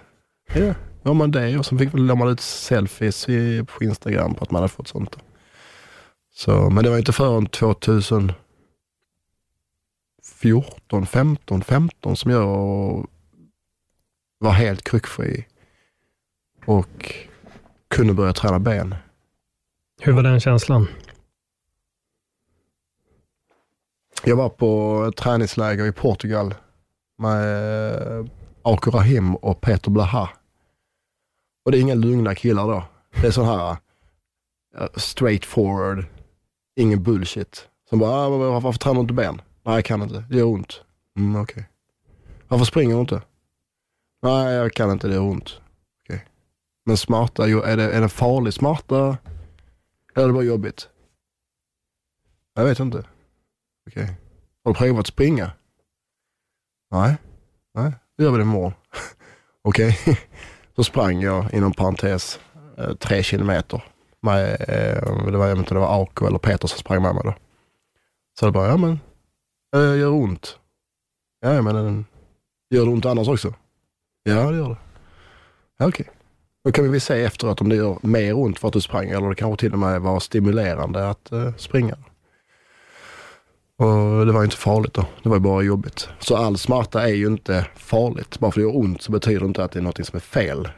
Yeah. 0.56 0.76
ja 1.04 1.14
man 1.14 1.32
det 1.32 1.58
och 1.58 1.66
så 1.66 1.78
fick 1.78 1.90
la 1.94 2.16
man 2.16 2.28
ut 2.28 2.42
selfies 2.42 3.26
på 3.66 3.84
Instagram 3.84 4.34
på 4.34 4.44
att 4.44 4.52
man 4.52 4.62
hade 4.62 4.74
fått 4.74 4.88
sånt. 4.88 5.18
Så, 6.34 6.70
men 6.70 6.84
det 6.84 6.90
var 6.90 6.98
inte 6.98 7.14
förrän 7.14 7.46
2014, 7.46 8.36
15, 11.06 11.62
15 11.62 12.16
som 12.16 12.32
jag 12.32 13.08
var 14.40 14.52
helt 14.52 14.84
kryckfri 14.84 15.46
och 16.66 17.16
kunde 17.88 18.14
börja 18.14 18.34
träna 18.34 18.60
ben. 18.60 18.96
Hur 20.02 20.14
var 20.14 20.24
den 20.24 20.40
känslan? 20.40 20.88
Jag 24.28 24.36
var 24.36 24.50
på 24.50 25.12
träningsläger 25.18 25.86
i 25.86 25.92
Portugal 25.92 26.54
med 27.18 28.20
eh, 28.20 28.26
Ako 28.62 28.92
Rahim 28.92 29.36
och 29.36 29.62
Peter 29.62 29.92
Blaha. 29.92 30.30
Och 31.66 31.72
det 31.72 31.78
är 31.78 31.82
inga 31.82 31.96
lugna 31.96 32.36
killar 32.36 32.68
då. 32.68 32.84
Det 33.22 33.28
är 33.28 33.32
sån 33.32 33.46
här 33.46 33.78
eh, 34.78 34.88
straight 34.96 35.46
forward, 35.46 36.06
ingen 36.76 37.04
bullshit. 37.04 37.70
Som 37.90 38.00
bara, 38.00 38.12
ah, 38.12 38.60
varför 38.60 38.80
tränar 38.80 38.96
du 38.96 39.02
inte 39.02 39.14
ben? 39.14 39.42
Nej, 39.64 39.76
jag 39.76 39.86
kan 39.86 40.02
inte. 40.02 40.26
Det 40.30 40.38
gör 40.38 40.46
ont. 40.46 40.82
Mm, 41.18 41.42
okej. 41.42 41.54
Okay. 41.54 41.64
Varför 42.48 42.66
springer 42.66 42.96
du 42.96 43.02
inte? 43.02 43.22
Nej, 44.22 44.54
jag 44.54 44.74
kan 44.74 44.92
inte. 44.92 45.08
Det 45.08 45.14
gör 45.14 45.22
ont. 45.22 45.62
Okay. 46.04 46.20
Men 46.86 46.98
smarta, 46.98 47.48
är 47.48 47.78
det, 47.78 47.92
är 47.92 48.02
det 48.02 48.10
farligt 48.10 48.56
smarta? 48.56 49.18
Eller 50.16 50.24
är 50.24 50.28
det 50.28 50.34
bara 50.34 50.44
jobbigt? 50.44 50.90
Jag 52.54 52.66
vet 52.66 52.80
inte. 52.80 53.04
Okej. 53.88 54.04
Okay. 54.04 54.16
Har 54.64 54.74
du 54.74 54.78
provat 54.78 55.08
springa? 55.08 55.52
Nej. 56.92 57.16
Nej, 57.74 57.92
då 58.18 58.24
gör 58.24 58.32
vi 58.32 58.38
det 58.38 58.42
imorgon. 58.42 58.74
Okej. 59.62 59.98
Okay. 60.02 60.16
Så 60.76 60.84
sprang 60.84 61.22
jag 61.22 61.54
inom 61.54 61.74
parentes 61.74 62.40
eh, 62.78 62.94
tre 62.94 63.24
kilometer. 63.24 63.84
Med, 64.22 64.52
eh, 64.52 65.26
det 65.26 65.38
var, 65.38 65.48
jag 65.48 65.58
inte, 65.58 65.74
det 65.74 65.80
var 65.80 66.04
Ako 66.04 66.28
eller 66.28 66.38
Peter 66.38 66.68
som 66.68 66.80
sprang 66.80 67.02
med 67.02 67.16
mig 67.16 67.24
då. 67.26 67.34
Så 68.40 68.46
det 68.46 68.52
bara, 68.52 68.68
ja 68.68 68.78
men, 68.78 69.00
det 69.72 69.98
gör 69.98 70.12
ont. 70.12 70.60
Ja 71.42 71.62
men, 71.62 71.76
eh, 71.76 72.04
gör 72.70 72.86
det 72.86 72.92
ont 72.92 73.06
annars 73.06 73.28
också? 73.28 73.54
Ja 74.24 74.52
det 74.52 74.58
gör 74.58 74.70
det. 74.70 74.78
Ja, 75.78 75.88
Okej. 75.88 76.10
Då 76.64 76.72
kan 76.72 76.84
vi 76.84 76.90
väl 76.90 77.02
se 77.02 77.24
efteråt 77.24 77.62
om 77.62 77.70
det 77.70 77.76
gör 77.76 77.98
mer 78.02 78.38
ont 78.38 78.60
för 78.60 78.68
att 78.68 78.74
du 78.74 78.82
sprang 78.82 79.10
eller 79.10 79.30
det 79.30 79.36
kanske 79.36 79.60
till 79.60 79.74
och 79.74 79.80
med 79.80 80.02
var 80.02 80.20
stimulerande 80.20 81.10
att 81.10 81.32
springa. 81.58 81.98
Och 83.78 84.26
det 84.26 84.32
var 84.32 84.44
inte 84.44 84.56
farligt 84.56 84.94
då. 84.94 85.06
Det 85.24 85.30
var 85.30 85.40
bara 85.40 85.62
jobbigt. 85.62 86.10
Så 86.20 86.36
all 86.36 86.58
smärta 86.58 87.04
är 87.04 87.14
ju 87.14 87.28
inte 87.28 87.68
farligt. 87.76 88.40
Bara 88.40 88.52
för 88.52 88.62
att 88.62 88.66
det 88.66 88.72
gör 88.72 88.78
ont 88.78 89.02
så 89.02 89.12
betyder 89.12 89.40
det 89.40 89.46
inte 89.46 89.64
att 89.64 89.72
det 89.72 89.80
är 89.80 89.84
något 89.84 90.06
som 90.06 90.16
är 90.16 90.20
fel. 90.20 90.70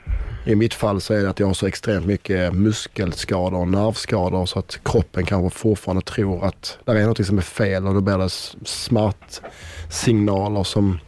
I 0.46 0.56
mitt 0.56 0.74
fall 0.74 1.02
så 1.02 1.14
är 1.14 1.24
det 1.24 1.30
att 1.30 1.40
jag 1.40 1.48
har 1.48 1.54
så 1.54 1.68
extremt 1.68 2.06
mycket 2.06 2.54
muskelskador 2.54 3.60
och 3.60 3.68
nervskador 3.68 4.46
så 4.46 4.60
att 4.60 4.80
kroppen 4.84 5.26
kanske 5.26 5.60
fortfarande 5.60 6.02
tror 6.02 6.46
att 6.46 6.78
det 6.86 6.92
är 6.92 7.08
något 7.08 7.26
som 7.26 7.38
är 7.38 7.42
fel 7.42 7.88
och 7.88 7.94
då 7.94 8.02
blir 8.02 8.18
det 8.18 8.30
smärtsignaler 8.66 10.64
som 10.64 11.00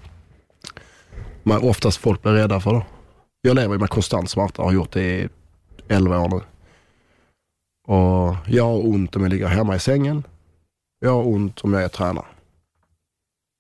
man 1.44 1.64
oftast 1.64 1.98
folk 1.98 2.22
blir 2.22 2.32
rädda 2.32 2.60
för. 2.60 2.74
Då. 2.74 2.86
Jag 3.42 3.56
lever 3.56 3.78
med 3.78 3.90
konstant 3.90 4.30
smärta 4.30 4.62
och 4.62 4.68
har 4.68 4.76
gjort 4.76 4.92
det 4.92 5.02
i 5.02 5.30
11 5.88 6.20
år 6.20 6.30
nu. 6.30 6.42
Och 7.94 8.36
jag 8.48 8.64
har 8.64 8.88
ont 8.88 9.16
om 9.16 9.22
jag 9.22 9.30
ligger 9.30 9.48
hemma 9.48 9.76
i 9.76 9.80
sängen. 9.80 10.24
Jag 11.00 11.12
har 11.12 11.28
ont 11.28 11.62
om 11.62 11.74
jag 11.74 11.84
är 11.84 11.88
tränare. 11.88 12.26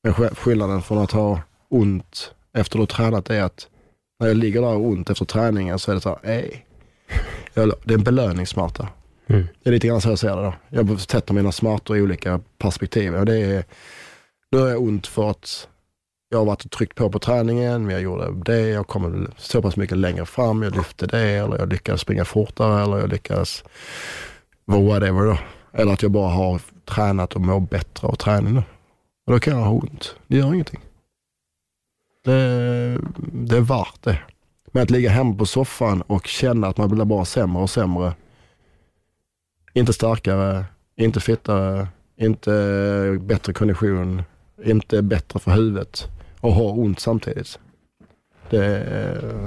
Men 0.03 0.13
skillnaden 0.13 0.81
från 0.81 0.97
att 0.97 1.11
ha 1.11 1.41
ont 1.69 2.33
efter 2.53 2.79
att 2.79 2.91
ha 2.91 2.97
tränat 2.97 3.29
är 3.29 3.43
att 3.43 3.67
när 4.19 4.27
jag 4.27 4.37
ligger 4.37 4.61
där 4.61 4.67
och 4.67 4.73
har 4.73 4.81
ont 4.81 5.09
efter 5.09 5.25
träningen 5.25 5.79
så 5.79 5.91
är 5.91 5.95
det 5.95 6.01
så 6.01 6.09
här, 6.09 6.31
ej. 6.31 6.65
Det 7.53 7.61
är 7.61 7.93
en 7.93 8.03
belöningssmärta. 8.03 8.87
Mm. 9.27 9.47
Det 9.63 9.69
är 9.69 9.73
lite 9.73 9.87
grann 9.87 10.01
så 10.01 10.09
jag 10.09 10.19
ser 10.19 10.35
det 10.35 10.41
då. 10.41 10.53
Jag 10.69 10.99
sätter 10.99 11.33
mina 11.33 11.51
smärtor 11.51 11.97
i 11.97 12.01
olika 12.01 12.41
perspektiv. 12.57 13.15
Och 13.15 13.25
det 13.25 13.37
är, 13.37 13.63
nu 14.51 14.57
har 14.57 14.67
jag 14.67 14.81
ont 14.81 15.07
för 15.07 15.29
att 15.29 15.67
jag 16.29 16.37
har 16.37 16.45
varit 16.45 16.65
och 16.65 16.71
tryckt 16.71 16.95
på 16.95 17.09
på 17.11 17.19
träningen, 17.19 17.85
men 17.85 17.93
jag 17.93 18.01
gjorde 18.01 18.31
det, 18.45 18.69
jag 18.69 18.87
kom 18.87 19.27
så 19.37 19.61
pass 19.61 19.75
mycket 19.75 19.97
längre 19.97 20.25
fram, 20.25 20.63
jag 20.63 20.75
lyfte 20.75 21.07
det, 21.07 21.21
eller 21.21 21.57
jag 21.57 21.69
lyckades 21.69 22.01
springa 22.01 22.25
fortare, 22.25 22.83
eller 22.83 22.99
jag 22.99 23.09
lyckades, 23.09 23.63
whatever 24.65 25.25
då. 25.25 25.37
Eller 25.73 25.93
att 25.93 26.01
jag 26.01 26.11
bara 26.11 26.29
har 26.29 26.61
tränat 26.89 27.33
och 27.33 27.41
mår 27.41 27.59
bättre 27.59 28.07
av 28.07 28.15
träningen. 28.15 28.63
Och 29.25 29.33
då 29.33 29.39
kan 29.39 29.57
jag 29.57 29.65
ha 29.65 29.71
ont. 29.71 30.15
Det 30.27 30.37
gör 30.37 30.53
ingenting. 30.53 30.79
Det, 32.23 32.33
det 33.17 33.57
är 33.57 33.61
värt 33.61 34.03
det. 34.03 34.19
Men 34.71 34.83
att 34.83 34.89
ligga 34.89 35.09
hemma 35.09 35.35
på 35.35 35.45
soffan 35.45 36.01
och 36.01 36.27
känna 36.27 36.67
att 36.67 36.77
man 36.77 36.89
blir 36.89 37.05
bara 37.05 37.25
sämre 37.25 37.61
och 37.61 37.69
sämre. 37.69 38.13
Inte 39.73 39.93
starkare, 39.93 40.65
inte 40.95 41.19
fittare, 41.19 41.87
inte 42.17 43.17
bättre 43.21 43.53
kondition, 43.53 44.23
inte 44.65 45.01
bättre 45.01 45.39
för 45.39 45.51
huvudet 45.51 46.07
och 46.39 46.53
ha 46.53 46.71
ont 46.71 46.99
samtidigt. 46.99 47.59
Det, 48.49 48.59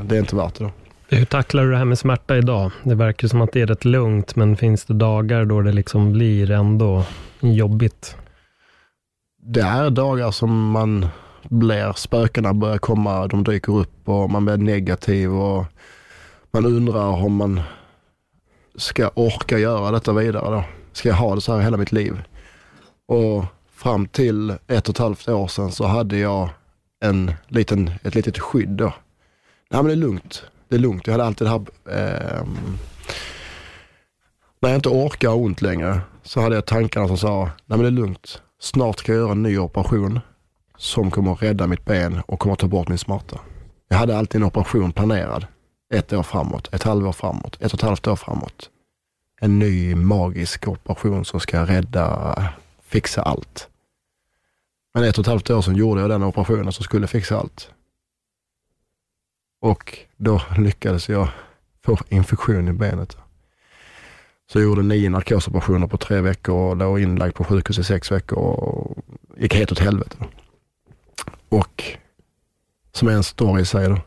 det 0.05 0.17
är 0.17 0.21
inte 0.21 0.37
värt 0.37 0.55
det. 0.55 0.65
Då. 0.65 0.71
Hur 1.17 1.25
tacklar 1.25 1.65
du 1.65 1.71
det 1.71 1.77
här 1.77 1.85
med 1.85 1.99
smärta 1.99 2.37
idag? 2.37 2.71
Det 2.83 2.95
verkar 2.95 3.29
som 3.29 3.43
att 3.43 3.53
det 3.53 3.61
är 3.61 3.67
rätt 3.67 3.85
lugnt, 3.85 4.37
men 4.37 4.57
finns 4.57 4.85
det 4.85 4.95
dagar 4.95 5.45
då 5.45 5.61
det 5.63 5.73
liksom 5.73 6.13
blir 6.13 6.51
ändå 6.51 7.05
jobbigt? 7.43 8.17
Det 9.43 9.61
är 9.61 9.91
dagar 9.91 10.31
som 10.31 10.71
man 10.71 11.07
blir, 11.43 11.93
spökena 11.93 12.55
börjar 12.55 12.79
komma, 12.79 13.27
de 13.27 13.45
dyker 13.45 13.73
upp 13.77 14.09
och 14.09 14.31
man 14.31 14.45
blir 14.45 14.57
negativ 14.57 15.35
och 15.35 15.65
man 16.51 16.67
undrar 16.67 17.25
om 17.25 17.37
man 17.37 17.61
ska 18.75 19.11
orka 19.15 19.59
göra 19.59 19.91
detta 19.91 20.13
vidare 20.13 20.51
då. 20.51 20.65
Ska 20.93 21.09
jag 21.09 21.17
ha 21.17 21.35
det 21.35 21.41
så 21.41 21.55
här 21.55 21.63
hela 21.63 21.77
mitt 21.77 21.93
liv? 21.93 22.23
Och 23.07 23.45
fram 23.73 24.07
till 24.07 24.51
ett 24.51 24.89
och 24.89 24.95
ett 24.95 24.99
halvt 24.99 25.29
år 25.29 25.49
sedan 25.49 25.73
så 25.73 25.87
hade 25.87 26.19
jag 26.19 26.49
en 27.01 27.33
liten, 27.49 27.91
ett 28.03 28.15
litet 28.15 28.39
skydd 28.39 28.69
då. 28.69 28.95
Nej 29.71 29.83
men 29.83 29.87
det 29.87 29.93
är 29.93 29.97
lugnt, 29.97 30.45
det 30.69 30.75
är 30.75 30.81
lugnt. 30.81 31.07
Jag 31.07 31.15
hade 31.15 31.25
alltid 31.25 31.47
det 31.47 31.51
här, 31.51 31.61
eh, 31.87 32.47
när 34.61 34.69
jag 34.69 34.79
inte 34.79 34.89
orkar 34.89 35.29
ha 35.29 35.37
ont 35.37 35.63
längre 35.63 36.01
så 36.23 36.41
hade 36.41 36.55
jag 36.55 36.67
tankarna 36.67 37.09
som 37.09 37.19
sa, 37.19 37.45
nej 37.45 37.53
men 37.67 37.81
det 37.81 37.87
är 37.87 37.91
lugnt. 37.91 38.43
Snart 38.59 38.99
ska 38.99 39.13
jag 39.13 39.19
göra 39.21 39.33
en 39.33 39.43
ny 39.43 39.59
operation 39.59 40.21
som 40.77 41.11
kommer 41.11 41.33
att 41.33 41.43
rädda 41.43 41.67
mitt 41.67 41.85
ben 41.85 42.23
och 42.27 42.39
kommer 42.39 42.53
att 42.53 42.59
ta 42.59 42.67
bort 42.67 42.89
min 42.89 42.99
smärta. 42.99 43.41
Jag 43.89 43.97
hade 43.97 44.19
alltid 44.19 44.41
en 44.41 44.47
operation 44.47 44.93
planerad. 44.93 45.47
Ett 45.95 46.13
år 46.13 46.23
framåt, 46.23 46.75
ett 46.75 46.83
halvår 46.83 47.13
framåt, 47.13 47.57
ett 47.61 47.73
och 47.73 47.79
ett 47.79 47.83
halvt 47.83 48.07
år 48.07 48.17
framåt. 48.17 48.71
En 49.41 49.59
ny 49.59 49.95
magisk 49.95 50.69
operation 50.69 51.25
som 51.25 51.41
ska 51.41 51.67
rädda, 51.67 52.35
fixa 52.83 53.23
allt. 53.23 53.69
Men 54.95 55.05
ett 55.05 55.19
och 55.19 55.23
ett 55.23 55.27
halvt 55.27 55.51
år 55.51 55.63
sedan 55.63 55.77
gjorde 55.77 56.01
jag 56.01 56.11
den 56.11 56.23
operationen 56.23 56.73
som 56.73 56.85
skulle 56.85 57.07
fixa 57.07 57.39
allt. 57.39 57.71
Och 59.61 59.99
då 60.17 60.43
lyckades 60.59 61.09
jag 61.09 61.29
få 61.85 61.99
infektion 62.09 62.69
i 62.69 62.73
benet. 62.73 63.17
Så 64.51 64.59
jag 64.59 64.65
gjorde 64.65 64.83
nio 64.83 65.11
narkosoperationer 65.11 65.87
på 65.87 65.97
tre 65.97 66.21
veckor 66.21 66.55
och 66.55 66.77
låg 66.77 67.01
inlagd 67.01 67.35
på 67.35 67.45
sjukhus 67.45 67.79
i 67.79 67.85
sex 67.85 68.13
veckor 68.13 68.39
och 68.39 68.99
gick 69.37 69.55
helt 69.55 69.73
åt 69.73 69.79
helvete. 69.79 70.17
Och 71.49 71.85
som 72.93 73.09
är 73.09 73.13
en 73.13 73.23
story 73.23 73.63
i 73.63 73.65
sig 73.65 73.89
då. 73.89 73.99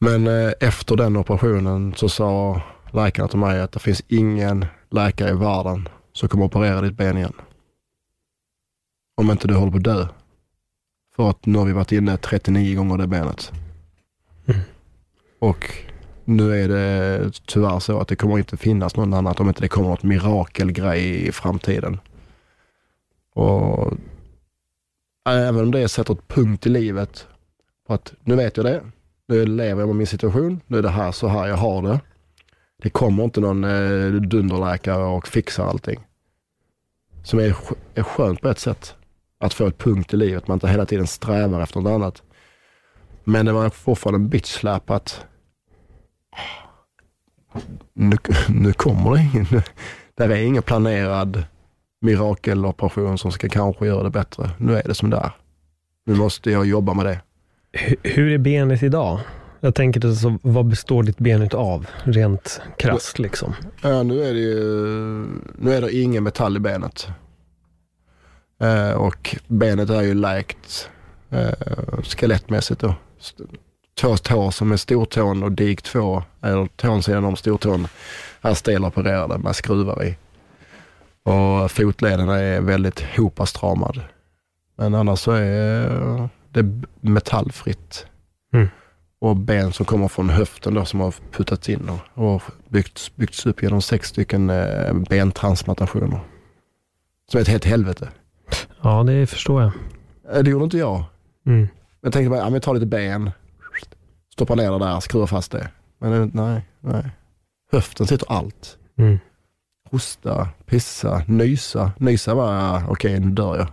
Men 0.00 0.26
eh, 0.26 0.52
efter 0.60 0.96
den 0.96 1.16
operationen 1.16 1.94
så 1.94 2.08
sa 2.08 2.62
läkarna 2.92 3.28
till 3.28 3.38
mig 3.38 3.60
att 3.60 3.72
det 3.72 3.78
finns 3.78 4.02
ingen 4.08 4.66
läkare 4.90 5.30
i 5.30 5.34
världen 5.34 5.88
som 6.12 6.28
kommer 6.28 6.44
operera 6.44 6.80
ditt 6.80 6.96
ben 6.96 7.16
igen. 7.16 7.32
Om 9.14 9.30
inte 9.30 9.48
du 9.48 9.54
håller 9.54 9.72
på 9.72 9.78
att 9.78 9.84
dö. 9.84 10.08
För 11.16 11.30
att 11.30 11.46
nu 11.46 11.58
har 11.58 11.64
vi 11.64 11.72
varit 11.72 11.92
inne 11.92 12.16
39 12.16 12.76
gånger 12.76 12.98
det 12.98 13.06
benet. 13.06 13.52
Mm. 14.46 14.60
Och 15.38 15.74
nu 16.28 16.64
är 16.64 16.68
det 16.68 17.30
tyvärr 17.46 17.78
så 17.78 18.00
att 18.00 18.08
det 18.08 18.16
kommer 18.16 18.38
inte 18.38 18.56
finnas 18.56 18.96
någon 18.96 19.14
annat 19.14 19.40
om 19.40 19.48
inte 19.48 19.60
det 19.60 19.68
kommer 19.68 19.88
något 19.88 20.02
mirakelgrej 20.02 21.26
i 21.28 21.32
framtiden. 21.32 22.00
Och 23.34 23.92
även 25.28 25.60
om 25.60 25.70
det 25.70 25.88
sätter 25.88 26.14
ett 26.14 26.28
punkt 26.28 26.66
i 26.66 26.68
livet 26.68 27.26
på 27.86 27.94
att 27.94 28.14
nu 28.20 28.36
vet 28.36 28.56
jag 28.56 28.66
det. 28.66 28.82
Nu 29.28 29.46
lever 29.46 29.82
jag 29.82 29.86
med 29.86 29.96
min 29.96 30.06
situation. 30.06 30.60
Nu 30.66 30.78
är 30.78 30.82
det 30.82 30.88
här 30.88 31.12
så 31.12 31.28
här 31.28 31.46
jag 31.46 31.56
har 31.56 31.82
det. 31.82 32.00
Det 32.82 32.90
kommer 32.90 33.24
inte 33.24 33.40
någon 33.40 33.64
eh, 33.64 34.12
dunderläkare 34.12 35.04
och 35.04 35.28
fixar 35.28 35.64
allting. 35.64 36.00
Som 37.22 37.38
är, 37.38 37.56
är 37.94 38.02
skönt 38.02 38.40
på 38.40 38.48
ett 38.48 38.58
sätt 38.58 38.94
att 39.38 39.54
få 39.54 39.66
ett 39.66 39.78
punkt 39.78 40.14
i 40.14 40.16
livet. 40.16 40.48
Man 40.48 40.56
inte 40.56 40.68
hela 40.68 40.86
tiden 40.86 41.06
strävar 41.06 41.60
efter 41.60 41.80
något 41.80 41.90
annat. 41.90 42.22
Men 43.24 43.46
det 43.46 43.52
var 43.52 43.70
fortfarande 43.70 44.24
en 44.24 44.28
bitch 44.28 44.52
slap 44.52 44.90
att 44.90 45.24
nu, 47.94 48.16
nu 48.48 48.72
kommer 48.72 49.14
det 49.14 49.20
ingen. 49.20 49.46
Det 50.14 50.24
är 50.24 50.36
ingen 50.36 50.62
planerad 50.62 51.44
mirakeloperation 52.00 53.18
som 53.18 53.32
ska 53.32 53.48
kanske 53.48 53.86
göra 53.86 54.02
det 54.02 54.10
bättre. 54.10 54.50
Nu 54.58 54.76
är 54.76 54.82
det 54.82 54.94
som 54.94 55.10
det 55.10 55.16
är. 55.16 55.30
Nu 56.06 56.14
måste 56.14 56.50
jag 56.50 56.66
jobba 56.66 56.94
med 56.94 57.06
det. 57.06 57.20
Hur 58.02 58.32
är 58.32 58.38
benet 58.38 58.82
idag? 58.82 59.20
Jag 59.60 59.74
tänker, 59.74 60.06
alltså, 60.06 60.38
vad 60.42 60.66
består 60.66 61.02
ditt 61.02 61.18
ben 61.18 61.48
av, 61.52 61.86
rent 62.02 62.60
krasst 62.78 63.18
liksom? 63.18 63.54
Ja, 63.82 64.02
nu 64.02 64.22
är 64.22 64.34
det 64.34 64.40
ju, 64.40 64.60
nu 65.58 65.74
är 65.74 65.80
det 65.80 65.92
ingen 65.92 66.24
metall 66.24 66.56
i 66.56 66.60
benet. 66.60 67.08
Eh, 68.60 68.92
och 68.92 69.36
benet 69.46 69.90
är 69.90 70.02
ju 70.02 70.14
läkt 70.14 70.90
eh, 71.30 72.02
skelettmässigt 72.02 72.80
då. 72.80 72.94
Två 74.00 74.16
tår 74.16 74.50
som 74.50 74.72
är 74.72 74.76
stortån 74.76 75.42
och 75.42 75.52
dik 75.52 75.82
två, 75.82 76.22
eller 76.42 76.66
tån 76.66 77.02
sidan 77.02 77.24
om 77.24 77.36
stortån, 77.36 77.88
är 78.40 78.54
stelopererade 78.54 79.38
med 79.38 79.56
skruvar 79.56 80.04
i. 80.04 80.16
Och 81.22 81.70
fotleden 81.70 82.28
är 82.28 82.60
väldigt 82.60 83.04
hopastramad. 83.16 84.00
Men 84.76 84.94
annars 84.94 85.18
så 85.18 85.32
är 85.32 86.28
det 86.52 86.82
metallfritt. 87.00 88.06
Mm. 88.52 88.68
Och 89.20 89.36
ben 89.36 89.72
som 89.72 89.86
kommer 89.86 90.08
från 90.08 90.28
höften 90.28 90.74
då 90.74 90.84
som 90.84 91.00
har 91.00 91.14
puttats 91.32 91.68
in 91.68 91.90
och, 92.14 92.42
byggts, 92.68 93.16
byggts 93.16 93.46
upp 93.46 93.62
genom 93.62 93.82
sex 93.82 94.08
stycken 94.08 94.50
eh, 94.50 94.94
bentransplantationer. 94.94 96.20
Som 97.30 97.38
är 97.38 97.42
ett 97.42 97.48
helt 97.48 97.64
helvete. 97.64 98.08
Ja, 98.82 99.02
det 99.02 99.26
förstår 99.26 99.62
jag. 99.62 99.72
Eh, 100.36 100.42
det 100.42 100.50
gjorde 100.50 100.64
inte 100.64 100.78
jag. 100.78 101.04
Mm. 101.46 101.68
Jag 102.00 102.12
tänkte 102.12 102.30
bara, 102.30 102.40
ja, 102.40 102.50
men 102.50 102.60
ta 102.60 102.72
lite 102.72 102.86
ben, 102.86 103.30
stoppa 104.38 104.54
ner 104.54 104.70
det 104.72 104.78
där, 104.78 105.00
skruva 105.00 105.26
fast 105.26 105.52
det. 105.52 105.68
Men 105.98 106.30
nej, 106.34 106.62
nej. 106.80 107.10
Höften 107.72 108.06
sitter 108.06 108.32
allt. 108.32 108.78
Mm. 108.98 109.18
Hosta, 109.90 110.48
pissa, 110.66 111.22
nysa. 111.26 111.92
Nysa 111.98 112.34
var, 112.34 112.76
okej 112.76 112.90
okay, 112.90 113.18
nu 113.18 113.30
dör 113.30 113.56
jag. 113.56 113.68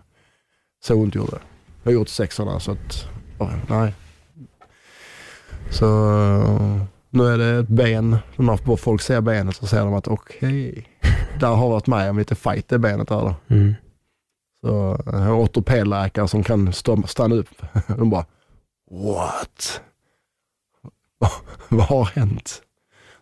Så 0.83 0.95
ont 0.95 1.15
gjorde 1.15 1.31
det. 1.31 1.41
Jag 1.83 1.91
har 1.91 1.93
gjort 1.93 2.09
sex 2.09 2.35
sådana 2.35 2.59
så 2.59 2.71
att, 2.71 3.07
oh, 3.39 3.51
nej. 3.67 3.93
Så 5.69 5.87
Nu 7.09 7.23
är 7.23 7.37
det 7.37 7.59
ett 7.59 7.67
ben, 7.67 8.17
när 8.35 8.75
folk 8.75 9.01
ser 9.01 9.21
benet 9.21 9.55
så 9.55 9.67
ser 9.67 9.79
de 9.79 9.93
att 9.93 10.07
okej, 10.07 10.87
där 11.39 11.47
har 11.47 11.69
varit 11.69 11.87
med 11.87 12.09
om 12.09 12.17
lite 12.17 12.35
fight 12.35 12.71
i 12.71 12.77
benet 12.77 13.07
där 13.07 13.21
då. 13.21 13.35
Mm. 13.55 13.73
Så 14.61 15.01
jag 15.05 15.13
har 15.13 15.43
ortopedläkare 15.43 16.27
som 16.27 16.43
kan 16.43 16.73
stå, 16.73 17.03
stanna 17.07 17.35
upp. 17.35 17.61
De 17.87 18.09
bara, 18.09 18.25
what? 18.91 19.81
Vad, 21.69 21.85
har 21.85 22.05
hänt? 22.05 22.61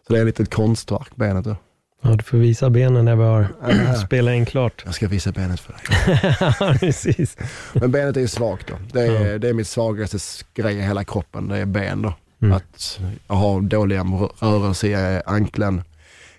Så 0.08 0.14
det 0.14 0.20
är 0.20 0.22
ett 0.22 0.26
litet 0.40 0.54
konstverk, 0.54 1.16
benet 1.16 1.46
då. 1.46 1.56
Ja, 2.02 2.10
du 2.10 2.24
får 2.24 2.38
visa 2.38 2.70
benen 2.70 3.06
när 3.06 3.16
vi 3.16 3.24
har 3.24 3.48
spelat 4.06 4.34
in 4.34 4.46
klart. 4.46 4.82
Jag 4.86 4.96
ska 4.96 5.08
visa 5.08 5.32
benet 5.32 5.60
för 5.60 5.74
dig. 5.74 6.36
Ja, 6.60 6.76
Precis. 6.80 7.38
Men 7.74 7.92
benet 7.92 8.18
är 8.18 8.22
ju 8.22 8.28
svagt 8.28 8.68
då. 8.68 8.76
Det 8.92 9.02
är, 9.02 9.40
det 9.40 9.50
är 9.50 9.54
mitt 9.54 9.68
svagaste 9.68 10.18
grej 10.54 10.76
i 10.78 10.82
hela 10.82 11.04
kroppen, 11.04 11.48
det 11.48 11.58
är 11.58 11.66
ben 11.66 12.02
då. 12.02 12.14
Mm. 12.42 12.58
Att 12.58 13.00
jag 13.28 13.36
har 13.36 13.62
dåliga 13.62 14.04
rörelser 14.40 15.18
i 15.18 15.22
anklen. 15.26 15.84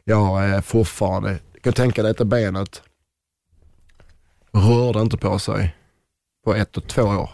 Jag 0.05 0.45
är 0.45 0.61
fortfarande, 0.61 1.39
du 1.55 1.61
kan 1.61 1.73
tänka 1.73 2.03
dig 2.03 2.13
detta 2.13 2.25
benet 2.25 2.83
rörde 4.55 5.01
inte 5.01 5.17
på 5.17 5.39
sig 5.39 5.77
på 6.45 6.55
ett 6.55 6.77
och 6.77 6.87
två 6.87 7.03
år. 7.03 7.31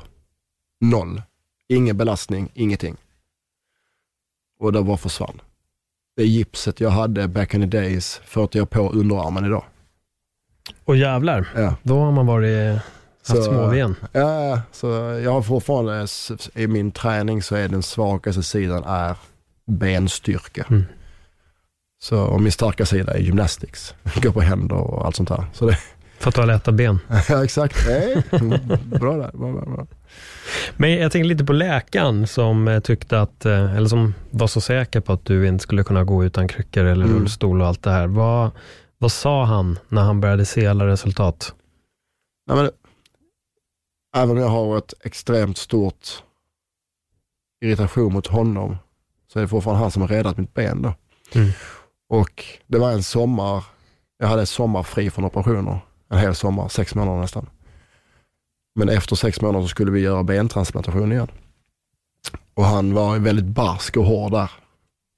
Noll. 0.81 1.23
Ingen 1.69 1.97
belastning, 1.97 2.51
ingenting. 2.55 2.97
Och 4.61 4.73
det 4.73 4.83
bara 4.83 4.97
försvann. 4.97 5.41
Det 6.17 6.25
gipset 6.25 6.81
jag 6.81 6.91
hade 6.91 7.29
back 7.29 7.55
in 7.55 7.61
the 7.71 7.79
days 7.79 8.21
förde 8.25 8.59
jag 8.59 8.71
på 8.71 8.91
underarmen 8.91 9.45
idag. 9.45 9.65
Och 10.85 10.97
jävlar, 10.97 11.49
Ja. 11.57 11.75
då 11.83 12.01
har 12.01 12.13
man 12.13 12.27
varit 12.27 12.81
haft 13.29 13.45
småven. 13.45 13.97
Ja, 14.13 14.61
så 14.73 14.87
jag 15.25 15.33
har 15.33 15.43
fortfarande, 15.43 16.07
i 16.55 16.67
min 16.67 16.91
träning 16.93 17.43
så 17.43 17.55
är 17.57 17.69
den 17.69 17.83
svagaste 17.83 18.43
sidan 18.43 18.85
är 18.85 19.17
benstyrka. 19.67 20.67
Mm. 20.71 20.85
Så, 22.03 22.21
och 22.23 22.41
min 22.43 22.53
starka 22.53 22.87
sida 22.87 23.15
är 23.15 23.19
gymnastics, 23.19 23.95
gå 24.23 24.33
på 24.33 24.41
händer 24.41 24.77
och 24.77 25.07
allt 25.07 25.17
sånt 25.17 25.29
där. 25.29 25.45
Så 25.53 25.67
det, 25.67 25.79
För 26.21 26.29
att 26.29 26.35
du 26.35 26.41
har 26.41 26.47
lätta 26.47 26.73
ben. 26.73 26.99
ja 27.29 27.45
exakt, 27.45 27.77
Nej, 27.87 28.23
bra 28.85 29.17
där. 29.17 29.31
Bra, 29.33 29.53
bra, 29.53 29.65
bra. 29.65 29.87
Men 30.77 30.93
jag 30.93 31.13
tänker 31.13 31.29
lite 31.29 31.45
på 31.45 31.53
läkaren 31.53 32.27
som 32.27 32.69
eh, 32.69 32.81
tyckte 32.81 33.21
att, 33.21 33.45
eh, 33.47 33.77
eller 33.77 33.89
som 33.89 34.15
var 34.31 34.47
så 34.47 34.61
säker 34.61 35.01
på 35.01 35.13
att 35.13 35.25
du 35.25 35.47
inte 35.49 35.63
skulle 35.63 35.85
kunna 35.85 36.05
gå 36.05 36.25
utan 36.25 36.49
kryckor 36.49 36.85
eller 36.85 37.05
Mm. 37.05 37.17
rullstol 37.19 37.61
och 37.61 37.67
allt 37.67 37.83
det 37.83 37.91
här. 37.91 38.07
Vad, 38.07 38.51
vad 38.99 39.13
sa 39.13 39.45
han 39.45 39.79
när 39.89 40.03
han 40.03 40.21
började 40.21 40.45
se 40.45 40.67
alla 40.67 40.87
resultat? 40.87 41.55
Nej, 42.47 42.57
men, 42.57 42.71
även 44.17 44.31
om 44.31 44.37
jag 44.37 44.49
har 44.49 44.79
ett 44.79 44.95
extremt 45.05 45.59
stort 45.59 46.09
irritation 47.65 48.13
mot 48.13 48.27
honom 48.27 48.77
så 49.33 49.39
är 49.39 49.43
det 49.43 49.49
fortfarande 49.49 49.83
han 49.83 49.91
som 49.91 50.03
har 50.03 50.09
räddat 50.09 50.37
mitt 50.39 50.55
ben 50.55 50.83
då. 50.83 50.95
Mm. 51.35 51.51
Och 52.09 52.45
det 52.67 52.79
var 52.79 52.93
en 52.93 53.03
sommar, 53.03 53.65
jag 54.19 54.29
hade 54.29 54.47
sommarfri 54.47 55.11
från 55.11 55.25
operationer. 55.25 55.79
En 56.11 56.19
hel 56.19 56.35
sommar, 56.35 56.69
sex 56.69 56.95
månader 56.95 57.21
nästan. 57.21 57.47
Men 58.75 58.89
efter 58.89 59.17
sex 59.17 59.41
månader 59.41 59.63
så 59.63 59.69
skulle 59.69 59.91
vi 59.91 60.01
göra 60.01 60.23
bentransplantation 60.23 61.13
igen. 61.13 61.29
Och 62.55 62.65
han 62.65 62.95
var 62.95 63.19
väldigt 63.19 63.45
barsk 63.45 63.97
och 63.97 64.05
hård 64.05 64.33
där. 64.33 64.51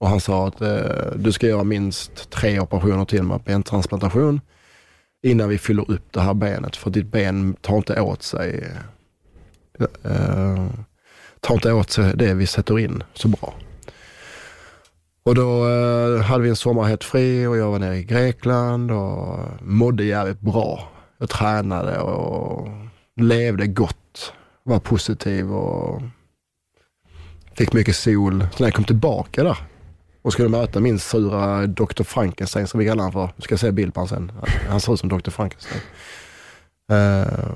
Och 0.01 0.09
han 0.09 0.21
sa 0.21 0.49
att 0.49 0.61
eh, 0.61 1.13
du 1.17 1.33
ska 1.33 1.47
göra 1.47 1.65
minst 1.65 2.31
tre 2.31 2.61
operationer 2.61 3.05
till 3.05 3.23
med 3.23 3.41
bentransplantation 3.41 4.41
innan 5.23 5.49
vi 5.49 5.59
fyller 5.59 5.91
upp 5.91 6.13
det 6.13 6.21
här 6.21 6.35
benet. 6.35 6.77
För 6.77 6.91
ditt 6.91 7.07
ben 7.07 7.55
tar 7.55 7.77
inte 7.77 8.01
åt 8.01 8.23
sig 8.23 8.75
eh, 9.79 10.13
eh 10.13 10.67
tar 11.41 11.55
inte 11.55 11.73
åt 11.73 11.91
sig 11.91 12.17
det 12.17 12.35
vi 12.35 12.47
sätter 12.47 12.79
in 12.79 13.03
så 13.15 13.29
bra. 13.29 13.55
Och 15.25 15.35
då 15.35 15.69
eh, 15.69 16.23
hade 16.23 16.43
vi 16.43 16.49
en 16.49 16.57
sommar 16.57 16.85
helt 16.85 17.05
fri 17.05 17.47
och 17.47 17.57
jag 17.57 17.71
var 17.71 17.79
nere 17.79 17.97
i 17.97 18.05
Grekland 18.05 18.91
och 18.91 19.39
mådde 19.61 20.05
jävligt 20.05 20.41
bra. 20.41 20.89
Jag 21.19 21.29
tränade 21.31 21.99
och 22.01 22.69
levde 23.17 23.67
gott, 23.67 24.33
var 24.63 24.79
positiv 24.79 25.53
och 25.53 26.03
fick 27.55 27.73
mycket 27.73 27.97
sol. 27.97 28.47
Så 28.53 28.63
när 28.63 28.67
jag 28.67 28.75
kom 28.75 28.85
tillbaka 28.85 29.45
där 29.45 29.59
och 30.23 30.33
skulle 30.33 30.49
möta 30.49 30.81
min 30.81 30.99
sura 30.99 31.67
Dr. 31.67 32.03
Frankenstein 32.03 32.67
som 32.67 32.81
vi 32.81 32.87
kallar 32.87 33.05
honom 33.05 33.13
för. 33.13 33.35
Nu 33.37 33.43
ska 33.43 33.59
se 33.59 33.73
bild 33.73 33.95
på 33.95 34.01
honom 34.01 34.09
sen. 34.09 34.33
Han 34.69 34.81
ser 34.81 34.95
ut 34.95 35.01
som 35.01 35.09
Dr. 35.09 35.31
Frankenstein. 35.31 35.81
Eh, 36.91 37.51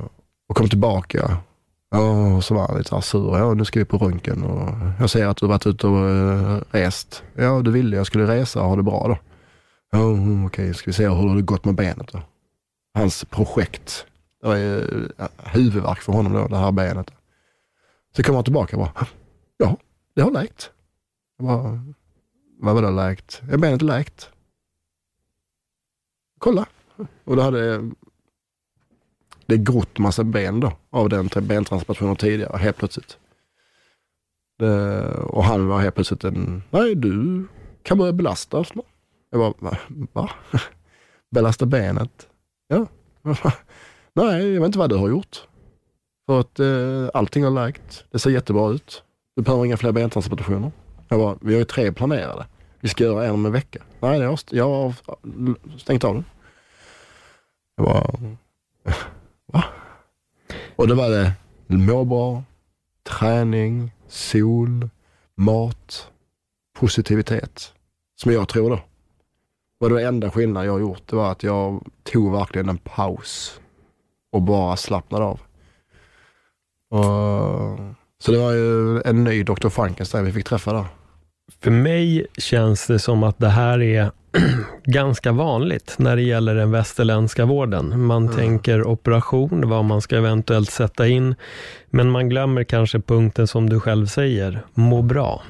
och 0.49 0.57
kom 0.57 0.69
tillbaka. 0.69 1.39
Och 1.97 2.45
så 2.45 2.55
var 2.55 2.69
han 2.69 2.79
lite 2.79 2.89
så 2.89 3.01
sur. 3.01 3.39
Ja, 3.39 3.55
nu 3.55 3.65
ska 3.65 3.79
vi 3.79 3.85
på 3.85 3.99
röntgen 3.99 4.45
och 4.45 4.69
jag 5.01 5.11
ser 5.11 5.27
att 5.27 5.37
du 5.37 5.47
har 5.47 5.53
varit 5.53 5.67
ute 5.67 5.87
och 5.87 6.09
eh, 6.09 6.61
rest. 6.71 7.23
Ja, 7.35 7.63
du 7.63 7.71
ville 7.71 7.97
jag 7.97 8.07
skulle 8.07 8.27
resa 8.27 8.63
och 8.63 8.69
ha 8.69 8.77
det 8.77 8.83
bra 8.83 9.09
då. 9.09 9.19
Ja, 9.91 9.99
mm, 9.99 10.47
okej, 10.47 10.75
ska 10.75 10.91
vi 10.91 10.95
se 10.95 11.09
hur 11.09 11.37
det 11.37 11.43
gått 11.43 11.65
med 11.65 11.75
benet 11.75 12.13
då. 12.13 12.23
Hans 12.95 13.25
projekt. 13.25 14.07
Det 14.41 14.49
var 14.49 14.57
ju 14.57 15.05
eh, 15.19 15.27
huvudvärk 15.37 16.01
för 16.01 16.13
honom 16.13 16.33
då, 16.33 16.49
det 16.49 16.57
här 16.57 16.73
benet. 16.73 17.11
Så 18.17 18.23
kommer 18.23 18.37
han 18.37 18.45
tillbaka 18.45 18.77
och 18.77 18.83
bara, 18.83 19.07
ja, 19.57 19.77
det 20.15 20.23
har 20.23 20.31
läkt. 20.31 20.71
Jag 21.39 21.47
bara, 21.47 21.81
vad 22.61 22.75
var 22.75 22.83
det 22.83 22.91
läkt? 22.91 23.43
Ja, 23.51 23.57
benet 23.57 23.83
är 23.83 23.87
läkt. 23.87 24.31
Kolla. 26.39 26.67
Och 27.25 27.37
då 27.37 27.43
hade 27.43 27.91
det 29.47 29.57
grott 29.57 29.99
massa 29.99 30.25
ben 30.25 30.61
då 30.61 30.73
av 30.91 31.09
den 31.09 31.29
typ 31.29 31.45
bentransplantationen 31.45 32.17
tidigare 32.17 32.57
helt 32.59 32.77
plötsligt. 32.77 33.19
Det, 34.59 35.05
och 35.15 35.45
han 35.45 35.69
var 35.69 35.81
helt 35.81 35.95
plötsligt 35.95 36.25
en, 36.25 36.63
nej 36.71 36.95
du 36.95 37.47
kan 37.83 37.99
börja 37.99 38.13
belasta. 38.13 38.65
snart." 38.65 38.85
Jag 39.31 39.41
bara, 39.41 39.71
va? 39.71 39.77
va? 40.13 40.31
Belasta 41.31 41.67
benet? 41.67 42.29
Ja. 42.69 42.87
nej, 44.13 44.53
jag 44.53 44.61
vet 44.61 44.67
inte 44.67 44.79
vad 44.79 44.91
du 44.91 44.97
har 44.97 45.09
gjort. 45.09 45.43
För 46.27 46.41
att 46.41 46.61
eh, 46.61 47.09
allting 47.15 47.45
har 47.45 47.51
läkt. 47.51 48.05
Det 48.11 48.19
ser 48.19 48.31
jättebra 48.31 48.71
ut. 48.71 49.03
Du 49.37 49.43
behöver 49.43 49.65
inga 49.65 49.77
fler 49.77 49.93
bentransplantationer. 49.93 50.73
Jag 51.09 51.19
bara, 51.19 51.37
vi 51.41 51.53
har 51.53 51.59
ju 51.59 51.65
tre 51.65 51.93
planerade. 51.93 52.47
Vi 52.81 52.89
ska 52.89 53.05
göra 53.05 53.25
en 53.25 53.31
om 53.35 53.47
en 53.47 53.53
vecka. 53.53 53.79
Nej, 54.01 54.21
jag 54.21 54.29
har, 54.29 54.35
st- 54.35 54.57
jag 54.57 54.69
har 54.69 54.95
stängt 55.79 56.05
av 56.05 56.15
den. 56.15 56.25
Jag 57.77 57.87
bara, 57.87 58.11
va? 59.57 59.65
Och 60.77 60.89
då 60.89 60.95
var 60.95 61.11
det 61.11 61.33
må 61.67 62.05
bra, 62.05 62.43
träning, 63.03 63.93
sol, 64.09 64.89
mat, 65.35 66.11
positivitet. 66.79 67.73
Som 68.17 68.33
jag 68.33 68.49
tror 68.49 68.71
då. 68.71 68.81
Och 69.81 69.91
det 69.91 70.07
enda 70.07 70.31
skillnaden 70.31 70.67
jag 70.67 70.73
har 70.73 70.81
gjort, 70.81 71.03
det 71.07 71.17
var 71.17 71.33
att 71.33 71.43
jag 71.43 71.85
tog 72.03 72.33
verkligen 72.33 72.69
en 72.69 72.79
paus 72.79 73.61
och 74.33 74.43
bara 74.43 74.77
slappnade 74.77 75.25
av. 75.25 75.41
Och, 76.91 77.79
så 78.19 78.33
det 78.33 78.39
var 78.39 78.53
ju 78.53 79.01
en 79.03 79.25
ny 79.25 79.43
Dr. 79.43 79.69
Frankenstein 79.69 80.25
vi 80.25 80.33
fick 80.33 80.47
träffa 80.47 80.73
där. 80.73 80.85
För 81.63 81.71
mig 81.71 82.27
känns 82.39 82.87
det 82.87 82.99
som 82.99 83.23
att 83.23 83.39
det 83.39 83.49
här 83.49 83.83
är 83.83 84.11
ganska 84.85 85.33
vanligt 85.33 85.95
när 85.99 86.17
det 86.17 86.23
gäller 86.23 86.55
den 86.55 86.71
västerländska 86.71 87.45
vården. 87.45 88.01
Man 88.07 88.23
Mm. 88.25 88.37
tänker 88.37 88.87
operation, 88.87 89.69
vad 89.69 89.85
man 89.85 90.01
ska 90.03 90.17
eventuellt 90.17 90.71
sätta 90.71 91.07
in, 91.09 91.35
men 91.91 92.11
man 92.11 92.29
glömmer 92.29 92.65
kanske 92.65 93.01
punkten 93.01 93.47
som 93.47 93.69
du 93.71 93.81
själv 93.81 94.07
säger, 94.07 94.63
må 94.75 95.03
bra. 95.03 95.43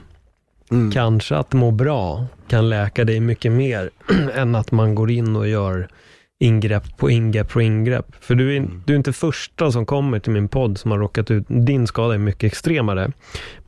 Mm. 0.70 0.90
Kanske 0.92 1.36
att 1.36 1.52
må 1.52 1.70
bra 1.70 2.26
kan 2.48 2.68
läka 2.68 3.04
dig 3.04 3.20
mycket 3.20 3.52
mer 3.52 3.90
än 4.34 4.54
att 4.54 4.72
man 4.72 4.94
går 4.94 5.10
in 5.10 5.36
och 5.36 5.48
gör 5.48 5.88
ingrepp 6.40 6.96
på 6.96 7.10
ingrepp 7.10 7.48
på 7.52 7.60
ingrepp. 7.60 8.06
För 8.20 8.34
du 8.34 8.52
är, 8.52 8.56
Mm. 8.56 8.82
du 8.86 8.92
är 8.92 8.96
inte 8.96 9.12
första 9.12 9.72
som 9.72 9.86
kommer 9.86 10.18
till 10.18 10.32
min 10.32 10.48
podd 10.48 10.78
som 10.78 10.90
har 10.90 10.98
råkat 10.98 11.30
ut, 11.30 11.44
din 11.48 11.86
skada 11.86 12.14
är 12.14 12.18
mycket 12.18 12.44
extremare, 12.44 13.12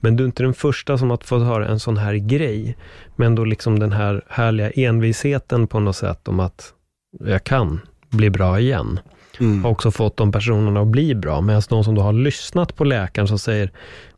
men 0.01 0.17
du 0.17 0.25
är 0.25 0.27
inte 0.27 0.43
den 0.43 0.55
första 0.55 0.99
som 0.99 1.11
har 1.11 1.19
fått 1.25 1.43
höra 1.43 1.69
en 1.69 1.81
sån 1.81 1.97
här 1.97 2.15
grej. 2.15 2.77
Men 3.17 3.35
då 3.35 3.45
liksom 3.45 3.79
den 3.79 3.93
här 3.93 4.23
härliga 4.29 4.71
envisheten 4.71 5.67
på 5.67 5.81
något 5.81 5.97
sätt 5.97 6.29
om 6.29 6.41
att 6.41 6.73
jag 7.21 7.45
kan 7.45 7.81
bli 8.11 8.31
bra 8.31 8.61
igen. 8.61 9.01
Mm. 9.41 9.65
Har 9.65 9.71
också 9.71 9.91
fått 9.91 10.17
de 10.17 10.33
personerna 10.33 10.81
att 10.81 10.87
bli 10.87 11.15
bra. 11.15 11.41
Medan 11.41 11.63
de 11.69 11.85
som 11.85 11.95
då 11.95 12.03
har 12.03 12.13
lyssnat 12.13 12.77
på 12.77 12.85
läkaren 12.85 13.29
som 13.29 13.39
säger 13.39 13.71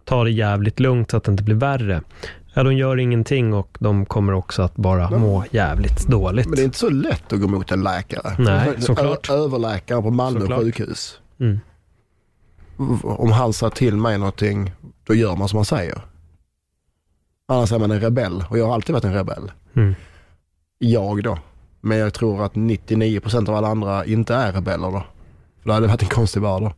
ta 0.04 0.24
det 0.24 0.30
jävligt 0.30 0.80
lugnt 0.80 1.10
så 1.10 1.16
att 1.16 1.24
det 1.24 1.30
inte 1.30 1.42
blir 1.42 1.54
värre. 1.54 2.02
Ja, 2.54 2.62
de 2.62 2.74
gör 2.76 2.96
ingenting 2.98 3.54
och 3.54 3.76
de 3.80 4.06
kommer 4.06 4.32
också 4.32 4.62
att 4.62 4.76
bara 4.76 5.10
må 5.18 5.44
jävligt 5.50 6.06
dåligt. 6.06 6.46
Men 6.46 6.56
det 6.56 6.62
är 6.62 6.64
inte 6.64 6.78
så 6.78 6.90
lätt 6.90 7.32
att 7.32 7.40
gå 7.40 7.48
mot 7.48 7.70
en 7.72 7.82
läkare. 7.82 8.34
Nej, 8.38 8.82
såklart. 8.82 9.30
Överläkare 9.30 10.02
på 10.02 10.10
Malmö 10.10 10.40
Såklart. 10.40 10.60
sjukhus. 10.60 11.20
Mm. 11.40 11.58
Om 13.02 13.32
han 13.32 13.52
sa 13.52 13.70
till 13.70 13.96
mig 13.96 14.18
någonting, 14.18 14.72
då 15.04 15.14
gör 15.14 15.36
man 15.36 15.48
som 15.48 15.56
han 15.56 15.64
säger. 15.64 16.00
Annars 17.48 17.72
är 17.72 17.78
man 17.78 17.90
en 17.90 18.00
rebell 18.00 18.44
och 18.50 18.58
jag 18.58 18.66
har 18.66 18.74
alltid 18.74 18.92
varit 18.92 19.04
en 19.04 19.14
rebell. 19.14 19.52
Mm. 19.76 19.94
Jag 20.78 21.22
då. 21.22 21.38
Men 21.80 21.98
jag 21.98 22.14
tror 22.14 22.44
att 22.44 22.54
99% 22.54 23.48
av 23.48 23.54
alla 23.54 23.68
andra 23.68 24.04
inte 24.04 24.34
är 24.34 24.52
rebeller 24.52 24.90
då. 24.90 25.02
För 25.62 25.68
det 25.68 25.72
hade 25.74 25.86
varit 25.86 26.02
en 26.02 26.08
konstig 26.08 26.42
värld 26.42 26.62
då. 26.62 26.72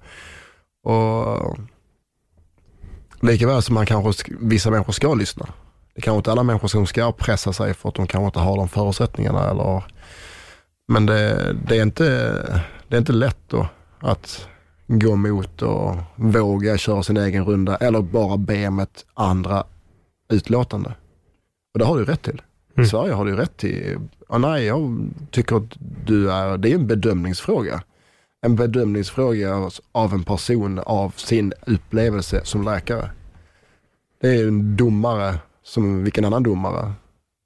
Och 0.90 1.56
likaväl 3.20 3.62
som 3.62 3.74
man 3.74 3.86
kanske, 3.86 4.10
sk- 4.10 4.36
vissa 4.40 4.70
människor 4.70 4.92
ska 4.92 5.14
lyssna. 5.14 5.46
Det 5.94 6.00
kanske 6.00 6.16
inte 6.16 6.32
alla 6.32 6.42
människor 6.42 6.68
som 6.68 6.86
ska 6.86 7.12
pressa 7.12 7.52
sig 7.52 7.74
för 7.74 7.88
att 7.88 7.94
de 7.94 8.06
kanske 8.06 8.26
inte 8.26 8.38
har 8.38 8.56
de 8.56 8.68
förutsättningarna. 8.68 9.50
Eller, 9.50 9.84
men 10.88 11.06
det, 11.06 11.52
det, 11.66 11.78
är 11.78 11.82
inte, 11.82 12.04
det 12.88 12.96
är 12.96 12.98
inte 12.98 13.12
lätt 13.12 13.38
då 13.48 13.68
att 13.98 14.48
gå 14.86 15.16
mot 15.16 15.62
och 15.62 15.96
våga 16.16 16.78
köra 16.78 17.02
sin 17.02 17.16
egen 17.16 17.44
runda 17.44 17.76
eller 17.76 18.00
bara 18.00 18.36
be 18.36 18.68
om 18.68 18.78
ett 18.78 19.04
andra 19.14 19.64
utlåtande. 20.28 20.94
Och 21.72 21.78
det 21.78 21.84
har 21.84 21.98
du 21.98 22.04
rätt 22.04 22.22
till. 22.22 22.42
Mm. 22.76 22.88
Sverige 22.88 23.12
har 23.12 23.24
du 23.24 23.36
rätt 23.36 23.56
till, 23.56 23.98
ja, 24.28 24.38
nej 24.38 24.64
jag 24.64 25.10
tycker 25.30 25.56
att 25.56 25.76
du 26.06 26.32
är, 26.32 26.58
det 26.58 26.70
är 26.70 26.74
en 26.74 26.86
bedömningsfråga. 26.86 27.82
En 28.46 28.56
bedömningsfråga 28.56 29.70
av 29.92 30.12
en 30.12 30.24
person 30.24 30.78
av 30.78 31.10
sin 31.16 31.52
upplevelse 31.66 32.40
som 32.44 32.64
läkare. 32.64 33.10
Det 34.20 34.28
är 34.28 34.48
en 34.48 34.76
domare 34.76 35.38
som 35.62 36.04
vilken 36.04 36.24
annan 36.24 36.42
domare. 36.42 36.92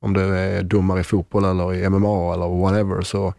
Om 0.01 0.13
du 0.13 0.21
är 0.21 0.63
domare 0.63 1.01
i 1.01 1.05
fotboll 1.05 1.45
eller 1.45 1.75
i 1.75 1.89
MMA 1.89 2.35
eller 2.35 2.61
whatever 2.61 3.03
så 3.03 3.35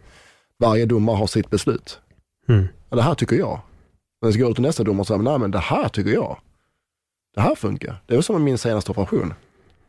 varje 0.58 0.86
domare 0.86 1.16
har 1.16 1.26
sitt 1.26 1.50
beslut. 1.50 2.00
Mm. 2.48 2.68
Ja, 2.90 2.96
det 2.96 3.02
här 3.02 3.14
tycker 3.14 3.36
jag. 3.36 3.60
Men 4.22 4.32
så 4.32 4.38
går 4.38 4.48
du 4.48 4.54
till 4.54 4.62
nästa 4.62 4.84
domare 4.84 5.00
och 5.00 5.06
säger, 5.06 5.22
nej 5.22 5.38
men 5.38 5.50
det 5.50 5.58
här 5.58 5.88
tycker 5.88 6.10
jag. 6.10 6.38
Det 7.34 7.40
här 7.40 7.54
funkar. 7.54 8.02
Det 8.06 8.14
var 8.14 8.22
som 8.22 8.34
med 8.34 8.42
min 8.42 8.58
senaste 8.58 8.90
operation. 8.90 9.34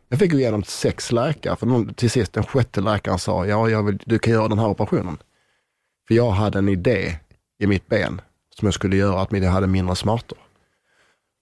Jag 0.10 0.20
fick 0.20 0.32
gå 0.32 0.38
igenom 0.38 0.64
sex 0.64 1.12
läkare, 1.12 1.56
för 1.56 1.66
någon, 1.66 1.94
till 1.94 2.10
sist 2.10 2.34
den 2.34 2.44
sjätte 2.44 2.82
läkaren 2.82 3.20
sa, 3.20 3.46
ja 3.46 3.70
jag 3.70 3.84
vill, 3.84 4.00
du 4.06 4.20
kan 4.20 4.34
göra 4.34 4.48
den 4.48 4.60
här 4.60 4.68
operationen. 4.68 5.18
För 6.08 6.16
jag 6.16 6.32
hade 6.32 6.58
en 6.58 6.70
idé 6.70 7.20
i 7.60 7.68
mitt 7.68 7.88
ben 7.88 8.22
som 8.56 8.66
jag 8.66 8.74
skulle 8.74 8.96
göra 8.96 9.22
att 9.22 9.32
jag 9.32 9.52
hade 9.52 9.68
mindre 9.68 9.96
smärtor. 9.96 10.38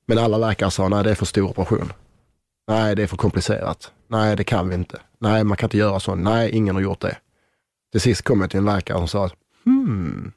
Men 0.05 0.17
alla 0.17 0.37
läkare 0.37 0.71
sa, 0.71 0.89
nej 0.89 1.03
det 1.03 1.11
är 1.11 1.15
för 1.15 1.25
stor 1.25 1.49
operation. 1.49 1.93
Nej, 2.67 2.95
det 2.95 3.03
är 3.03 3.07
för 3.07 3.17
komplicerat. 3.17 3.91
Nej, 4.07 4.35
det 4.35 4.43
kan 4.43 4.69
vi 4.69 4.75
inte. 4.75 5.01
Nej, 5.19 5.43
man 5.43 5.57
kan 5.57 5.67
inte 5.67 5.77
göra 5.77 5.99
så. 5.99 6.15
Nej, 6.15 6.51
ingen 6.51 6.75
har 6.75 6.81
gjort 6.81 6.99
det. 6.99 7.17
Till 7.91 8.01
sist 8.01 8.21
kom 8.21 8.41
jag 8.41 8.49
till 8.49 8.59
en 8.59 8.65
läkare 8.65 8.97
som 8.97 9.07
sa, 9.07 9.29
hmm, 9.65 10.31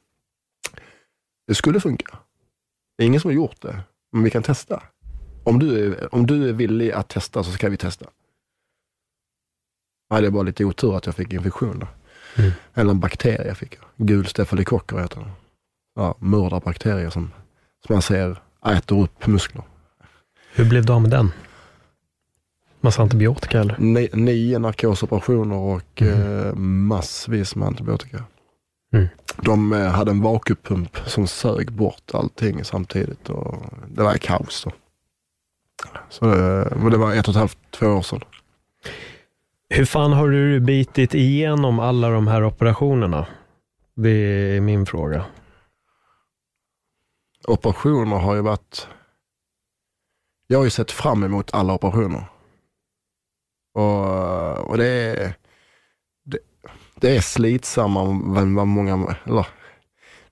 det 1.47 1.55
skulle 1.55 1.81
funka. 1.81 2.19
Det 2.99 3.05
är 3.05 3.07
ingen 3.07 3.21
som 3.21 3.29
har 3.29 3.35
gjort 3.35 3.61
det, 3.61 3.81
men 4.13 4.23
vi 4.23 4.31
kan 4.31 4.43
testa. 4.43 4.83
Om 5.45 5.59
du 5.59 5.87
är, 5.87 6.15
om 6.15 6.27
du 6.27 6.49
är 6.49 6.53
villig 6.53 6.93
att 6.93 7.09
testa 7.09 7.45
så 7.45 7.53
ska 7.53 7.69
vi 7.69 7.77
testa. 7.77 8.07
Nej, 10.11 10.21
det 10.21 10.27
är 10.27 10.31
bara 10.31 10.43
lite 10.43 10.65
otur 10.65 10.97
att 10.97 11.07
jag 11.07 11.15
fick 11.15 11.33
infektion 11.33 11.79
då. 11.79 11.87
Mm. 12.43 12.53
Eller 12.75 12.91
en 12.91 13.01
bakterie 13.01 13.55
fick 13.55 13.75
jag. 13.75 14.07
Gul 14.07 14.27
stafylokocker 14.27 14.99
heter 14.99 15.21
den. 15.21 15.31
Ja, 15.95 16.15
mördarbakterier 16.19 17.11
som, 17.11 17.33
som 17.87 17.95
man 17.95 18.03
ser 18.03 18.43
äter 18.67 19.03
upp 19.03 19.27
muskler. 19.27 19.63
Hur 20.55 20.69
blev 20.69 20.87
du 20.87 20.93
av 20.93 21.03
med 21.03 21.11
den? 21.11 21.33
Massa 22.81 23.03
antibiotika 23.03 23.61
eller? 23.61 23.77
Ni, 23.79 24.09
nio 24.13 24.59
narkosoperationer 24.59 25.57
och 25.57 26.03
Mhm. 26.03 26.47
eh, 26.47 26.55
massvis 26.55 27.57
med 27.57 27.69
antibiotika. 27.69 28.25
Mm. 28.93 29.07
De 29.43 29.73
eh, 29.73 29.87
hade 29.91 30.11
en 30.11 30.23
vakuumpump 30.23 30.97
som 31.07 31.27
sög 31.27 31.73
bort 31.73 32.11
allting 32.13 32.65
samtidigt 32.65 33.29
och 33.29 33.63
det 33.89 34.03
var 34.03 34.15
kaos. 34.15 34.65
Då. 34.65 34.71
Så 36.09 36.25
det, 36.25 36.73
men 36.77 36.91
det 36.91 36.97
var 36.99 37.15
ett 37.15 37.29
och 37.29 37.33
ett 37.33 37.39
halvt, 37.39 37.59
två 37.71 37.87
år 37.87 38.03
sedan. 38.03 38.21
Hur 39.69 39.85
fan 39.85 40.13
har 40.13 40.29
du 40.29 40.61
bitit 40.61 41.15
igenom 41.15 41.79
alla 41.79 42.09
de 42.11 42.27
här 42.29 42.45
operationerna? 42.45 43.27
Det 43.95 44.11
är 44.57 44.61
min 44.61 44.87
fråga. 44.87 45.25
Operationer 47.49 48.17
har 48.19 48.35
ju 48.35 48.41
varit... 48.43 48.89
Jag 50.47 50.59
har 50.59 50.65
ju 50.65 50.71
sett 50.71 50.91
fram 50.91 51.25
emot 51.25 51.55
alla 51.55 51.73
operationer. 51.75 52.25
Och, 53.81 54.71
och 54.71 54.79
det 54.79 54.87
är... 54.87 55.35
Det, 56.25 56.39
det 57.01 57.17
är 57.17 57.21
slitsammare 57.21 58.41
än 58.41 58.55
vad 58.55 58.67
många... 58.67 59.17
Eller, 59.25 59.47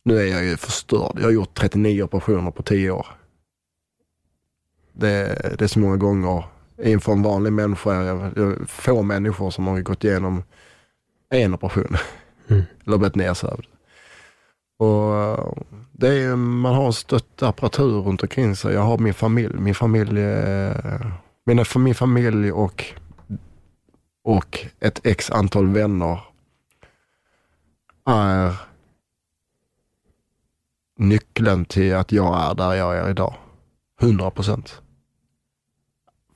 nu 0.03 0.19
är 0.19 0.27
jag 0.27 0.45
ju 0.45 0.57
förstörd. 0.57 1.13
Jag 1.17 1.25
har 1.25 1.31
gjort 1.31 1.55
39 1.55 2.03
operationer 2.03 2.51
på 2.51 2.63
10 2.63 2.91
år. 2.91 3.07
Det, 4.93 5.25
det 5.59 5.65
är 5.65 5.69
så 5.69 5.79
många 5.79 5.97
gånger 5.97 6.45
inför 6.83 7.13
en 7.13 7.23
vanlig 7.23 7.53
människa. 7.53 8.05
Jag, 8.05 8.33
jag, 8.37 8.69
få 8.69 9.03
människor 9.03 9.51
som 9.51 9.67
har 9.67 9.81
gått 9.81 10.05
igenom 10.05 10.43
en 11.31 11.55
operation. 11.55 11.97
Mm. 12.49 12.63
Eller 12.87 12.99
blivit 12.99 13.15
nedsövd. 13.15 13.67
Och 14.79 15.57
det 15.93 16.09
är 16.09 16.37
man 16.37 16.75
har 16.75 16.87
en 16.87 16.93
stött 16.93 17.43
apparatur 17.43 18.01
runt 18.01 18.23
omkring 18.23 18.57
sig. 18.57 18.75
Jag 18.75 18.81
har 18.81 18.99
min 18.99 19.15
familj, 19.15 19.55
min 19.59 19.75
familj, 19.75 20.21
eh, 20.21 21.07
mina, 21.47 21.65
min 21.77 21.95
familj 21.95 22.53
och, 22.53 22.85
och 24.29 24.67
ett 24.81 25.01
x 25.07 25.31
antal 25.31 25.69
vänner 25.69 26.21
är 28.07 28.55
nyckeln 30.99 31.65
till 31.65 31.95
att 31.95 32.13
jag 32.13 32.51
är 32.51 32.55
där 32.55 32.75
jag 32.75 32.97
är 32.97 33.11
idag. 33.11 33.35
100 34.01 34.31
procent. 34.31 34.83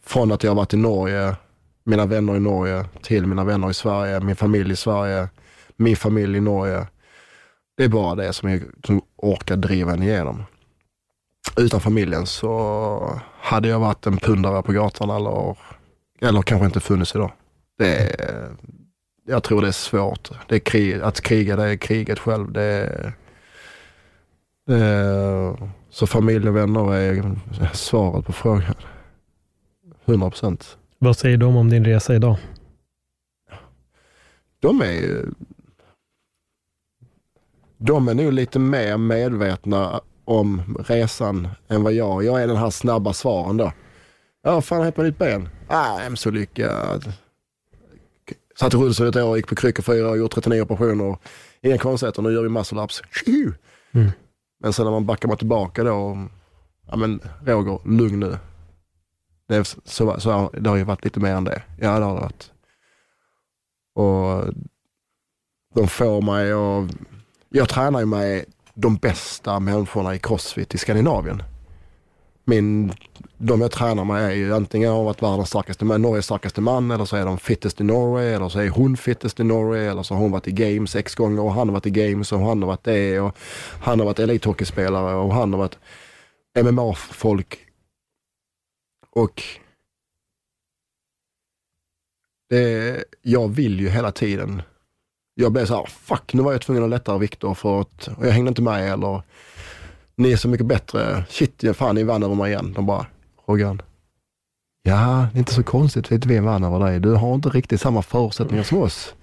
Från 0.03 0.33
att 0.33 0.43
jag 0.43 0.51
har 0.51 0.57
varit 0.57 0.75
i 0.75 0.77
Norge, 0.77 1.37
mina 1.85 2.07
vänner 2.07 2.37
i 2.37 2.41
Norge, 2.41 2.85
till 3.03 3.27
mina 3.27 3.45
vänner 3.45 3.71
i 3.71 3.75
Sverige, 3.75 4.21
min 4.21 4.37
familj 4.37 4.73
i 4.73 4.77
Sverige, 4.77 5.29
min 5.77 5.97
familj 5.97 6.37
i 6.37 6.41
Norge. 6.41 6.87
Det 7.77 7.85
är 7.85 7.89
bara 7.89 8.15
det 8.15 8.33
som, 8.33 8.51
jag, 8.51 8.63
som 8.85 9.03
orkar 9.17 9.57
driva 9.57 9.93
en 9.93 10.03
igenom. 10.03 10.45
Utan 11.57 11.81
familjen 11.81 12.27
så 12.27 13.21
hade 13.41 13.69
jag 13.69 13.81
varit 13.81 14.07
en 14.07 14.17
pundare 14.17 14.63
på 14.63 14.73
gatan 14.73 15.11
eller, 15.11 15.59
eller 16.21 16.43
kanske 16.43 16.67
inte 16.67 16.81
funnits 16.81 17.15
idag. 17.15 17.33
Det 17.83 18.17
jag 19.25 19.43
tror 19.43 19.63
det 19.63 19.69
är 19.69 19.73
svårt. 19.73 20.31
Det 20.49 20.55
är 20.55 20.59
krig, 20.59 21.01
att 21.01 21.21
kriga, 21.21 21.57
det 21.57 21.65
är 21.65 21.77
kriget 21.77 22.19
själv. 22.19 22.53
Det 22.53 22.63
är, 22.63 23.13
det 24.67 24.77
är, 24.77 25.71
så 25.91 26.07
familj 26.07 26.49
och 26.49 26.57
vänner 26.57 26.95
är 26.95 27.37
svaret 27.73 28.27
på 28.27 28.33
frågan. 28.33 28.75
100 30.05 30.31
procent. 30.31 30.77
Vad 30.99 31.17
säger 31.17 31.37
de 31.37 31.57
om 31.57 31.71
din 31.71 31.85
resa 31.85 32.15
idag? 32.15 32.37
De 34.61 34.81
är 34.81 34.93
ju 34.93 35.27
de 37.79 38.09
är 38.09 38.15
nog 38.15 38.33
lite 38.33 38.59
mer 38.59 38.97
medvetna 38.97 40.01
om 40.25 40.77
resan 40.89 41.49
än 41.69 41.83
vad 41.83 41.93
jag 41.93 42.25
Jag 42.25 42.43
är 42.43 42.47
den 42.47 42.57
här 42.57 42.71
snabba 42.71 43.13
svaren 43.13 43.57
då. 43.57 43.73
Ja, 44.43 44.61
fan 44.61 44.79
har 44.79 44.85
hänt 44.85 44.97
med 44.97 45.07
ditt 45.07 45.19
ben? 45.19 45.49
Ah, 45.69 46.03
jag 46.03 46.13
är 46.13 46.17
så 46.17 46.31
lyckad. 46.31 47.13
Satt 48.59 48.75
i 48.75 48.77
rullstol 48.77 49.07
ett 49.07 49.17
år, 49.17 49.37
gick 49.37 49.47
på 49.47 49.55
kryckor 49.55 49.83
fyra 49.83 50.11
år, 50.11 50.17
gjort 50.17 50.35
39 50.35 50.63
operationer. 50.63 51.17
Inga 51.63 51.79
konstigheter, 51.79 52.23
nu 52.23 52.33
gör 52.33 52.43
vi 52.43 52.49
muscle 52.49 52.83
ups. 52.83 53.03
Mm. 53.93 54.11
Men 54.61 54.73
sen 54.73 54.85
när 54.85 54.93
man 54.93 55.07
backar 55.07 55.29
man 55.29 55.37
tillbaka 55.37 55.85
då, 55.85 56.29
ja 56.87 56.97
men 56.97 57.21
Roger, 57.45 57.89
lugn 57.89 58.21
nu. 58.21 58.39
Det, 59.49 59.57
är 59.57 59.63
så, 59.85 60.21
så, 60.21 60.51
det 60.61 60.71
har 60.71 60.77
ju 60.77 60.85
varit 60.85 61.05
lite 61.05 61.21
mer 61.21 61.35
än 61.35 61.45
det. 61.45 61.63
Ja, 61.79 61.99
det 61.99 62.05
har 62.05 62.15
det 62.15 62.21
varit. 62.21 62.51
Och 63.95 64.55
de 65.75 65.89
får 65.89 66.23
mig 66.23 66.53
att 66.53 66.97
jag 67.49 67.69
tränar 67.69 68.01
ju 68.01 68.07
med 68.07 68.45
de 68.75 68.97
bästa 68.97 69.61
människorna 69.61 70.15
i 70.15 70.19
crossfit 70.19 70.75
i 70.75 70.79
Skandinavien. 70.79 71.43
Min, 72.45 72.93
de 73.39 73.61
jag 73.61 73.71
tränar 73.71 74.05
med 74.05 74.25
är 74.25 74.31
ju 74.31 74.55
antingen 74.55 74.93
har 74.93 75.05
varit 75.05 75.23
världens 75.23 75.49
starkaste 75.49 75.85
man, 75.85 76.03
Norges 76.03 76.25
starkaste 76.25 76.61
man 76.61 76.91
eller 76.91 77.05
så 77.05 77.17
är 77.17 77.25
de 77.25 77.39
fittest 77.39 77.81
i 77.81 77.85
Norway 77.85 78.27
eller 78.27 78.49
så 78.49 78.59
är 78.59 78.69
hon 78.69 78.97
fittest 78.97 79.41
i 79.41 79.45
Norway 79.45 79.87
eller 79.87 80.03
så 80.03 80.15
har 80.15 80.21
hon 80.21 80.31
varit 80.31 80.49
i 80.49 80.53
games 80.53 80.91
sex 80.91 81.15
gånger 81.15 81.43
och 81.43 81.53
han 81.53 81.69
har 81.69 81.73
varit 81.73 81.87
i 81.87 81.91
games 81.91 82.33
och 82.33 82.39
han 82.39 82.63
har 82.63 82.67
varit 82.67 82.85
det 82.85 83.21
och 83.21 83.37
han 83.81 83.99
har 83.99 84.07
varit 84.07 84.19
elithockeyspelare 84.19 85.15
och 85.15 85.35
han 85.35 85.53
har 85.53 85.59
varit 85.59 85.79
MMA-folk. 86.63 87.59
Och 89.11 89.43
det, 92.51 93.05
jag 93.23 93.49
vill 93.49 93.81
ju 93.81 93.89
hela 93.89 94.13
tiden 94.13 94.63
jag 95.35 95.53
blev 95.53 95.67
så 95.67 95.75
här, 95.75 95.87
fuck 95.87 96.35
nu 96.35 96.43
var 96.43 96.53
jag 96.53 96.61
tvungen 96.61 96.85
att 96.85 96.91
lätta 96.91 97.19
Viktor 97.19 97.55
för 97.55 97.81
att, 97.81 98.09
och 98.09 98.27
jag 98.27 98.33
hängde 98.33 98.49
inte 98.49 98.63
med 98.63 98.93
eller, 98.93 99.23
ni 100.23 100.33
är 100.33 100.37
så 100.37 100.49
mycket 100.49 100.67
bättre, 100.67 101.25
shit, 101.29 101.63
ja, 101.63 101.75
fan 101.75 101.95
ni 101.95 102.03
vann 102.03 102.23
över 102.23 102.35
mig 102.35 102.53
igen. 102.53 102.73
De 102.73 102.87
bara, 102.87 103.07
Roggan, 103.47 103.83
ja 104.83 105.27
det 105.33 105.37
är 105.37 105.39
inte 105.39 105.55
så 105.55 105.63
konstigt 105.63 106.09
för 106.09 106.17
att 106.17 106.27
vi 106.27 106.39
vann 106.39 106.65
över 106.65 106.81
dig, 106.81 107.01
du 107.01 107.15
har 107.15 107.35
inte 107.35 107.49
riktigt 107.49 107.81
samma 107.81 108.03
förutsättningar 108.03 108.63
som 108.63 108.79
oss. 108.79 109.15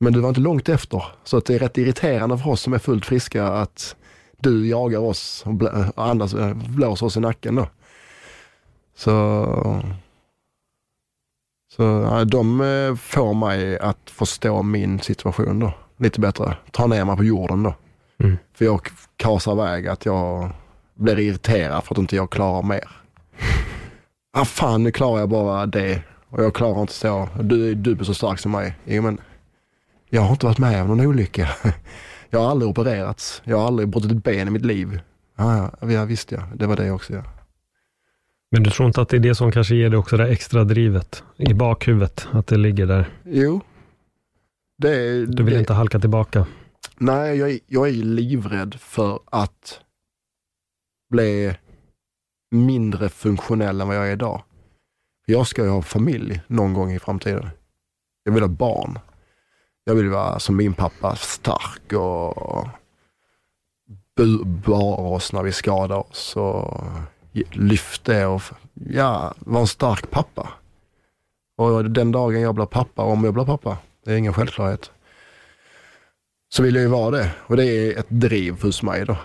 Men 0.00 0.12
du 0.12 0.20
var 0.20 0.28
inte 0.28 0.40
långt 0.40 0.68
efter, 0.68 1.04
så 1.24 1.36
att 1.36 1.44
det 1.44 1.54
är 1.54 1.58
rätt 1.58 1.78
irriterande 1.78 2.38
för 2.38 2.50
oss 2.50 2.60
som 2.60 2.72
är 2.72 2.78
fullt 2.78 3.06
friska 3.06 3.46
att 3.46 3.96
du 4.38 4.68
jagar 4.68 4.98
oss 4.98 5.42
och, 5.46 5.54
blä, 5.54 5.92
och 5.96 6.06
andas, 6.06 6.34
blåser 6.54 7.06
oss 7.06 7.16
i 7.16 7.20
nacken 7.20 7.54
då. 7.54 7.68
Så 8.94 9.82
så 11.76 11.82
ja, 11.82 12.24
de 12.24 12.60
eh, 12.60 12.94
får 12.94 13.34
mig 13.34 13.78
att 13.78 14.10
förstå 14.10 14.62
min 14.62 15.00
situation 15.00 15.58
då, 15.58 15.72
lite 15.96 16.20
bättre. 16.20 16.56
Ta 16.70 16.86
ner 16.86 17.04
mig 17.04 17.16
på 17.16 17.24
jorden 17.24 17.62
då. 17.62 17.74
Mm. 18.18 18.36
För 18.54 18.64
jag 18.64 18.80
kasar 19.16 19.52
iväg 19.52 19.88
att 19.88 20.06
jag 20.06 20.50
blir 20.94 21.18
irriterad 21.18 21.84
för 21.84 21.94
att 21.94 21.98
inte 21.98 22.16
jag 22.16 22.30
klarar 22.30 22.62
mer. 22.62 22.90
ah, 24.32 24.44
fan 24.44 24.82
nu 24.82 24.92
klarar 24.92 25.18
jag 25.18 25.28
bara 25.28 25.66
det 25.66 26.02
och 26.28 26.44
jag 26.44 26.54
klarar 26.54 26.80
inte 26.80 26.92
så. 26.92 27.28
Du 27.40 27.70
är 27.70 27.74
dubbelt 27.74 28.06
så 28.06 28.14
stark 28.14 28.38
som 28.38 28.52
mig. 28.52 28.74
Jo 28.84 29.02
men, 29.02 29.20
jag 30.08 30.22
har 30.22 30.30
inte 30.30 30.46
varit 30.46 30.58
med 30.58 30.82
om 30.82 30.88
någon 30.88 31.06
olycka. 31.06 31.48
Jag 32.30 32.40
har 32.40 32.50
aldrig 32.50 32.70
opererats. 32.70 33.42
Jag 33.44 33.58
har 33.58 33.66
aldrig 33.66 33.88
brutit 33.88 34.12
ett 34.12 34.24
ben 34.24 34.48
i 34.48 34.50
mitt 34.50 34.64
liv. 34.64 35.00
Ja, 35.36 35.70
ja, 35.80 35.90
ja 35.90 36.04
visst 36.04 36.32
ja, 36.32 36.42
det 36.54 36.66
var 36.66 36.76
det 36.76 36.90
också 36.90 37.12
ja. 37.12 37.22
Men 38.50 38.62
du 38.62 38.70
tror 38.70 38.86
inte 38.86 39.02
att 39.02 39.08
det 39.08 39.16
är 39.16 39.20
det 39.20 39.34
som 39.34 39.52
kanske 39.52 39.74
ger 39.74 39.90
dig 39.90 39.98
också 39.98 40.16
det 40.16 40.28
extra 40.28 40.64
drivet 40.64 41.24
i 41.36 41.54
bakhuvudet? 41.54 42.28
Att 42.32 42.46
det 42.46 42.56
ligger 42.56 42.86
där? 42.86 43.08
Jo. 43.24 43.60
Det, 44.78 45.26
du 45.26 45.42
vill 45.42 45.54
det, 45.54 45.60
inte 45.60 45.72
halka 45.72 45.98
tillbaka? 45.98 46.46
Nej, 46.96 47.36
jag, 47.38 47.50
är- 47.50 47.60
jag 47.66 47.88
är 47.88 47.92
ju 47.92 48.02
livrädd 48.02 48.74
för 48.74 49.20
att 49.24 49.80
bli 51.10 51.56
mindre 52.50 53.08
funktionell 53.08 53.80
än 53.80 53.88
vad 53.88 53.96
jag 53.96 54.08
är 54.08 54.12
idag. 54.12 54.42
Jag 55.26 55.46
ska 55.46 55.62
ju 55.64 55.68
ha 55.68 55.82
familj 55.82 56.40
någon 56.46 56.74
gång 56.74 56.92
i 56.92 56.98
framtiden. 56.98 57.48
Jag 58.24 58.32
vill 58.32 58.42
ha 58.42 58.48
barn. 58.48 58.98
Jag 59.84 59.94
vill 59.94 60.08
vara 60.08 60.38
som 60.38 60.56
min 60.56 60.74
pappa, 60.74 61.16
stark 61.16 61.92
och 61.92 62.66
bu- 64.16 64.44
bara 64.44 64.96
oss 65.08 65.32
när 65.32 65.42
vi 65.42 65.52
skadar 65.52 65.96
oss 66.10 66.36
och 66.36 66.80
lyfte 67.52 68.26
och 68.26 68.42
ja, 68.74 69.34
vara 69.38 69.60
en 69.60 69.66
stark 69.66 70.10
pappa. 70.10 70.48
Och 71.56 71.90
den 71.90 72.12
dagen 72.12 72.40
jag 72.40 72.54
blir 72.54 72.66
pappa, 72.66 73.02
om 73.02 73.24
jag 73.24 73.34
blir 73.34 73.44
pappa, 73.44 73.78
det 74.04 74.12
är 74.12 74.16
ingen 74.16 74.34
självklarhet, 74.34 74.90
så 76.48 76.62
vill 76.62 76.74
jag 76.74 76.82
ju 76.82 76.88
vara 76.88 77.10
det. 77.10 77.30
Och 77.38 77.56
det 77.56 77.64
är 77.66 77.98
ett 77.98 78.06
driv 78.08 78.62
hos 78.62 78.82
mig 78.82 79.04
då. 79.04 79.16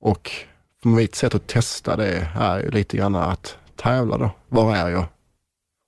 Och 0.00 0.30
mitt 0.82 1.14
sätt 1.14 1.34
att 1.34 1.46
testa 1.46 1.96
det 1.96 2.28
är 2.34 2.60
ju 2.60 2.70
lite 2.70 2.96
grann 2.96 3.14
att 3.14 3.56
tävla 3.76 4.18
då. 4.18 4.30
Var 4.48 4.76
är 4.76 4.88
jag? 4.88 5.04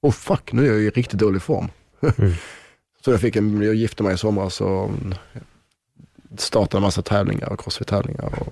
Och 0.02 0.14
fuck, 0.14 0.52
nu 0.52 0.62
är 0.62 0.72
jag 0.72 0.80
i 0.80 0.90
riktigt 0.90 1.18
dålig 1.18 1.42
form. 1.42 1.68
Mm. 2.18 2.32
så 3.04 3.10
jag 3.10 3.20
fick 3.20 3.36
en, 3.36 3.62
jag 3.62 3.74
gifte 3.74 4.02
mig 4.02 4.14
i 4.14 4.18
somras 4.18 4.60
och 4.60 4.90
startade 6.38 6.78
en 6.78 6.82
massa 6.82 7.02
tävlingar 7.02 7.48
och 7.48 7.60
crossfit-tävlingar. 7.60 8.40
Och, 8.40 8.48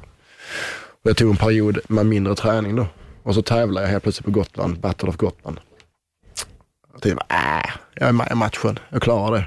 och 0.76 1.11
jag 1.11 1.16
tog 1.16 1.30
en 1.30 1.36
period 1.36 1.78
med 1.88 2.07
mindre 2.07 2.34
träning 2.34 2.76
då. 2.76 2.86
Och 3.22 3.34
så 3.34 3.42
tävlade 3.42 3.86
jag 3.86 3.90
helt 3.90 4.03
plötsligt 4.03 4.24
på 4.24 4.30
Gotland, 4.30 4.80
Battle 4.80 5.09
of 5.09 5.16
Gotland. 5.16 5.61
Jag 6.92 7.03
tänkte, 7.03 7.24
äh, 7.30 7.70
jag 7.94 8.09
är 8.09 8.12
med 8.12 8.28
i 8.32 8.34
matchen, 8.34 8.78
jag 8.88 9.03
klarar 9.03 9.36
det. 9.36 9.44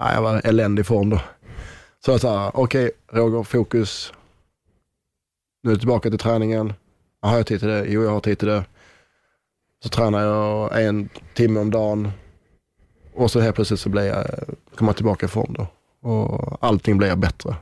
Nej, 0.00 0.14
jag 0.14 0.22
var 0.22 0.36
i 0.36 0.48
eländig 0.48 0.86
form 0.86 1.10
då. 1.10 1.20
Så 2.04 2.10
jag 2.10 2.20
sa, 2.20 2.50
okej 2.54 2.90
Roger, 3.12 3.42
fokus. 3.42 4.12
Nu 5.62 5.70
är 5.70 5.74
jag 5.74 5.80
tillbaka 5.80 6.10
till 6.10 6.18
träningen. 6.18 6.72
Har 7.22 7.36
jag 7.36 7.46
tid 7.46 7.60
till 7.60 7.68
det? 7.68 7.84
Jo, 7.88 8.02
jag 8.02 8.10
har 8.10 8.20
tid 8.20 8.38
till 8.38 8.48
det. 8.48 8.64
Så 9.82 9.88
tränar 9.88 10.20
jag 10.20 10.84
en 10.84 11.08
timme 11.34 11.60
om 11.60 11.70
dagen. 11.70 12.10
Och 13.14 13.30
så 13.30 13.40
helt 13.40 13.54
plötsligt 13.54 13.80
så 13.80 13.88
blir 13.88 14.02
jag, 14.02 14.26
kommer 14.74 14.88
jag 14.88 14.96
tillbaka 14.96 15.26
i 15.26 15.28
form 15.28 15.54
då. 15.58 15.66
Och 16.08 16.58
allting 16.60 16.98
blir 16.98 17.16
bättre. 17.16 17.56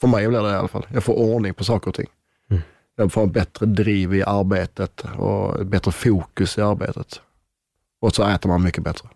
För 0.00 0.08
mig 0.08 0.28
blir 0.28 0.42
det 0.42 0.50
i 0.50 0.54
alla 0.54 0.68
fall. 0.68 0.86
Jag 0.92 1.04
får 1.04 1.14
ordning 1.14 1.54
på 1.54 1.64
saker 1.64 1.88
och 1.88 1.94
ting. 1.94 2.08
Mm. 2.50 2.62
Jag 2.96 3.12
får 3.12 3.22
en 3.22 3.32
bättre 3.32 3.66
driv 3.66 4.14
i 4.14 4.22
arbetet 4.22 5.04
och 5.16 5.66
bättre 5.66 5.92
fokus 5.92 6.58
i 6.58 6.60
arbetet. 6.60 7.20
Och 8.00 8.14
så 8.14 8.28
äter 8.28 8.48
man 8.48 8.62
mycket 8.62 8.84
bättre. 8.84 9.08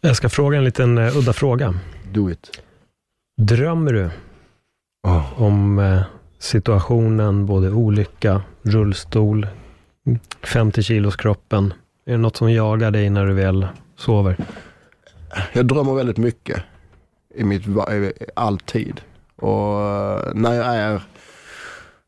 Jag 0.00 0.16
ska 0.16 0.28
fråga 0.28 0.58
en 0.58 0.64
liten 0.64 0.98
uh, 0.98 1.16
udda 1.16 1.32
fråga. 1.32 1.74
do 2.12 2.30
it. 2.30 2.60
Drömmer 3.40 3.92
du 3.92 4.10
Oh. 5.02 5.42
om 5.42 5.78
eh, 5.78 6.02
situationen, 6.38 7.46
både 7.46 7.70
olycka, 7.70 8.42
rullstol, 8.62 9.46
50 10.42 10.82
kilos 10.82 11.16
kroppen? 11.16 11.74
Är 12.06 12.12
det 12.12 12.18
något 12.18 12.36
som 12.36 12.52
jagar 12.52 12.90
dig 12.90 13.10
när 13.10 13.26
du 13.26 13.32
väl 13.34 13.66
sover? 13.96 14.36
Jag 15.52 15.66
drömmer 15.66 15.94
väldigt 15.94 16.16
mycket 16.16 16.62
i 17.34 17.44
mitt, 17.44 17.62
alltid. 18.34 19.00
Och 19.36 19.80
eh, 19.80 20.34
när 20.34 20.54
jag 20.54 20.76
är 20.76 21.02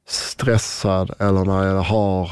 stressad 0.07 1.11
eller 1.19 1.45
när 1.45 1.67
jag 1.67 1.83
har 1.83 2.31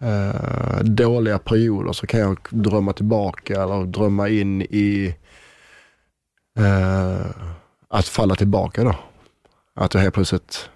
eh, 0.00 0.80
dåliga 0.80 1.38
perioder 1.38 1.92
så 1.92 2.06
kan 2.06 2.20
jag 2.20 2.38
drömma 2.50 2.92
tillbaka 2.92 3.62
eller 3.62 3.84
drömma 3.84 4.28
in 4.28 4.62
i 4.62 5.16
eh, 6.58 7.26
att 7.88 8.08
falla 8.08 8.34
tillbaka 8.34 8.84
då. 8.84 8.94
Att 9.74 9.94
jag 9.94 10.00
helt 10.00 10.14
plötsligt 10.14 10.70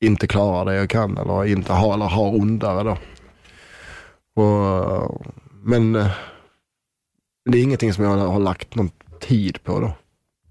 inte 0.00 0.26
klarar 0.26 0.64
det 0.64 0.74
jag 0.74 0.90
kan 0.90 1.18
eller 1.18 1.44
inte 1.44 1.72
har, 1.72 1.94
eller 1.94 2.06
har 2.06 2.34
ondare 2.34 2.82
då. 2.82 2.98
Och, 4.42 5.26
men 5.50 5.96
eh, 5.96 6.10
det 7.44 7.58
är 7.58 7.62
ingenting 7.62 7.92
som 7.92 8.04
jag 8.04 8.16
har 8.16 8.40
lagt 8.40 8.74
någon 8.74 8.90
tid 9.20 9.62
på 9.62 9.80
då. 9.80 9.92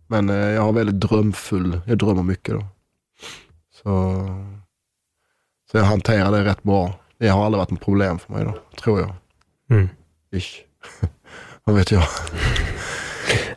Men 0.08 0.30
eh, 0.30 0.36
jag 0.36 0.62
har 0.62 0.74
väldigt 0.74 1.00
drömfull, 1.00 1.82
jag 1.86 1.98
drömmer 1.98 2.24
mycket 2.24 2.56
då. 2.56 2.66
Så, 3.72 4.26
så 5.72 5.78
jag 5.78 5.84
hanterar 5.84 6.32
det 6.32 6.46
rätt 6.46 6.64
bra. 6.64 6.94
Det 7.18 7.28
har 7.28 7.46
aldrig 7.46 7.60
varit 7.60 7.72
ett 7.72 7.82
problem 7.82 8.20
för 8.20 8.34
mig 8.34 8.46
då, 8.46 8.60
tror 8.82 9.00
jag. 9.00 9.14
Mm. 9.70 9.90
Ish. 10.32 10.56
Vad 11.64 11.76
vet 11.76 11.92
jag? 11.92 12.04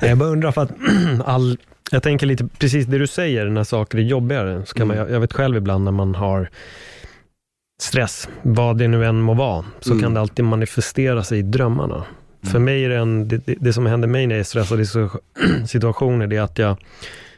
Jag 0.08 0.18
bara 0.18 0.28
undrar 0.28 0.52
för 0.52 0.62
att 0.62 0.70
all, 1.24 1.58
jag 1.90 2.02
tänker 2.02 2.26
lite 2.26 2.48
precis 2.58 2.86
det 2.86 2.98
du 2.98 3.06
säger, 3.06 3.46
när 3.46 3.64
saker 3.64 3.98
är 3.98 4.02
jobbigare. 4.02 4.66
Så 4.66 4.74
kan 4.74 4.86
man, 4.86 4.96
Mm. 4.96 5.06
jag, 5.08 5.16
jag 5.16 5.20
vet 5.20 5.32
själv 5.32 5.56
ibland 5.56 5.84
när 5.84 5.92
man 5.92 6.14
har 6.14 6.48
stress, 7.82 8.28
vad 8.42 8.78
det 8.78 8.88
nu 8.88 9.06
än 9.06 9.20
må 9.20 9.34
vara, 9.34 9.64
så 9.80 9.90
Mm. 9.90 10.02
kan 10.02 10.14
det 10.14 10.20
alltid 10.20 10.44
manifestera 10.44 11.24
sig 11.24 11.38
i 11.38 11.42
drömmarna. 11.42 12.04
För 12.52 12.58
mig 12.58 12.84
är 12.84 12.88
det, 12.88 12.96
en, 12.96 13.28
det, 13.28 13.40
det, 13.46 13.72
som 13.72 13.86
händer 13.86 14.08
mig 14.08 14.26
när 14.26 14.34
jag 14.34 14.40
är 14.40 14.44
stressad 14.44 14.80
i 14.80 14.86
situationer, 15.68 16.26
det 16.26 16.36
är 16.36 16.42
att 16.42 16.58
jag 16.58 16.76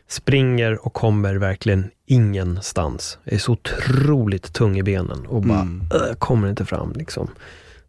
springer 0.09 0.87
och 0.87 0.93
kommer 0.95 1.35
verkligen 1.35 1.91
ingenstans. 2.07 3.19
Jag 3.25 3.35
är 3.35 3.39
så 3.39 3.53
otroligt 3.53 4.53
tung 4.53 4.79
i 4.79 4.83
benen 4.83 5.27
och 5.27 5.43
bara 5.43 5.61
Mm. 5.61 5.83
"Äh, 5.95 6.15
kommer 6.19 6.49
inte 6.49 6.65
fram. 6.65 6.93
Liksom. 6.97 7.31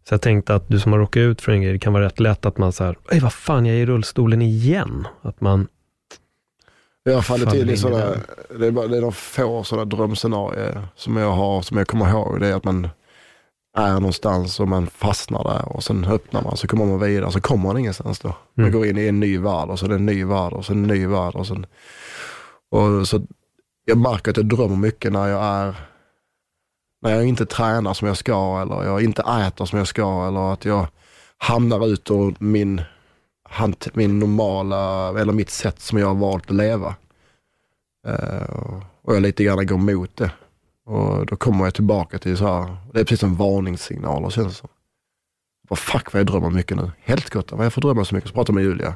Så 0.08 0.14
jag 0.14 0.22
tänkte 0.22 0.54
att 0.54 0.68
du 0.68 0.80
som 0.80 0.92
har 0.92 0.98
råkat 0.98 1.20
ut 1.20 1.40
för 1.40 1.52
en 1.52 1.62
grej, 1.62 1.72
det 1.72 1.78
kan 1.78 1.92
vara 1.92 2.04
rätt 2.04 2.20
lätt 2.20 2.46
att 2.46 2.58
man 2.58 2.72
säger, 2.72 2.96
Ej, 3.10 3.20
vad 3.20 3.32
fan, 3.32 3.66
jag 3.66 3.76
är 3.76 3.80
i 3.80 3.86
rullstolen 3.86 4.42
igen. 4.42 5.06
Att 5.22 5.40
man, 5.40 5.68
Jag 7.04 7.14
har 7.14 7.22
fallit 7.22 7.54
in 7.54 7.68
i 7.70 7.76
sådana, 7.76 8.14
det 8.58 8.66
är, 8.66 8.70
bara, 8.70 8.86
det 8.86 8.96
är 8.96 9.00
de 9.00 9.12
få 9.12 9.64
sådana 9.64 9.84
drömscenarier 9.84 10.88
som 10.96 11.16
jag 11.16 11.30
har, 11.32 11.62
som 11.62 11.76
jag 11.78 11.86
kommer 11.86 12.08
ihåg. 12.10 12.40
Det 12.40 12.46
är 12.48 12.54
att 12.54 12.64
man 12.64 12.88
är 13.76 13.92
någonstans 13.92 14.60
och 14.60 14.68
man 14.68 14.86
fastnar 14.86 15.44
där 15.44 15.76
och 15.76 15.84
sen 15.84 16.04
öppnar 16.04 16.42
man 16.42 16.56
så 16.56 16.68
kommer 16.68 16.84
man 16.86 17.00
vidare 17.00 17.32
så 17.32 17.40
kommer 17.40 17.62
man 17.62 17.78
ingenstans 17.78 18.18
då. 18.18 18.28
Man 18.54 18.66
Mm. 18.66 18.78
går 18.78 18.86
in 18.86 18.98
i 18.98 19.06
en 19.06 19.20
ny 19.20 19.38
värld 19.38 19.68
och 19.68 19.78
så 19.78 19.84
är 19.86 19.88
det 19.88 19.94
en 19.94 20.06
ny 20.06 20.24
värld 20.24 20.52
och 20.52 20.64
så 20.64 20.72
en 20.72 20.82
ny 20.82 21.06
värld 21.06 21.34
och 21.34 21.46
sen 21.46 21.66
och 22.70 23.08
så 23.08 23.20
jag 23.84 23.98
märker 23.98 24.30
att 24.30 24.36
jag 24.36 24.46
drömmer 24.46 24.76
mycket 24.76 25.12
när 25.12 25.28
jag 25.28 25.44
är 25.44 25.74
när 27.06 27.14
jag 27.14 27.26
inte 27.26 27.46
tränar 27.46 27.94
som 27.94 28.08
jag 28.08 28.16
ska 28.16 28.62
eller 28.62 28.84
jag 28.84 29.02
inte 29.02 29.22
äter 29.22 29.64
som 29.64 29.78
jag 29.78 29.88
ska 29.88 30.26
eller 30.28 30.52
att 30.52 30.64
jag 30.64 30.86
hamnar 31.38 31.86
ut 31.86 32.10
ur 32.10 32.34
min, 32.38 32.82
hant- 33.50 33.90
min 33.94 34.18
normala, 34.18 35.08
eller 35.20 35.32
mitt 35.32 35.50
sätt 35.50 35.80
som 35.80 35.98
jag 35.98 36.06
har 36.06 36.14
valt 36.14 36.50
att 36.50 36.56
leva. 36.56 36.94
Uh, 38.08 38.82
och 39.02 39.14
jag 39.14 39.22
lite 39.22 39.44
grann 39.44 39.66
går 39.66 39.76
emot 39.76 40.16
det. 40.16 40.30
Och 40.86 41.26
då 41.26 41.36
kommer 41.36 41.64
jag 41.64 41.74
tillbaka 41.74 42.18
till 42.18 42.36
så 42.36 42.46
här, 42.46 42.76
det 42.92 43.00
är 43.00 43.04
precis 43.04 43.20
som 43.20 43.36
varningssignaler 43.36 44.30
känns 44.30 44.48
det 44.48 44.54
som. 44.54 44.68
Vad 45.68 45.78
fuck 45.78 46.12
vad 46.12 46.20
jag 46.20 46.26
drömmer 46.26 46.50
mycket 46.50 46.76
nu. 46.76 46.90
Helt 47.00 47.30
gott, 47.30 47.52
vad 47.52 47.64
jag 47.64 47.72
får 47.72 47.82
drömma 47.82 48.04
så 48.04 48.14
mycket. 48.14 48.30
Så 48.30 48.34
pratar 48.34 48.52
jag 48.52 48.54
med 48.54 48.64
Julia. 48.64 48.94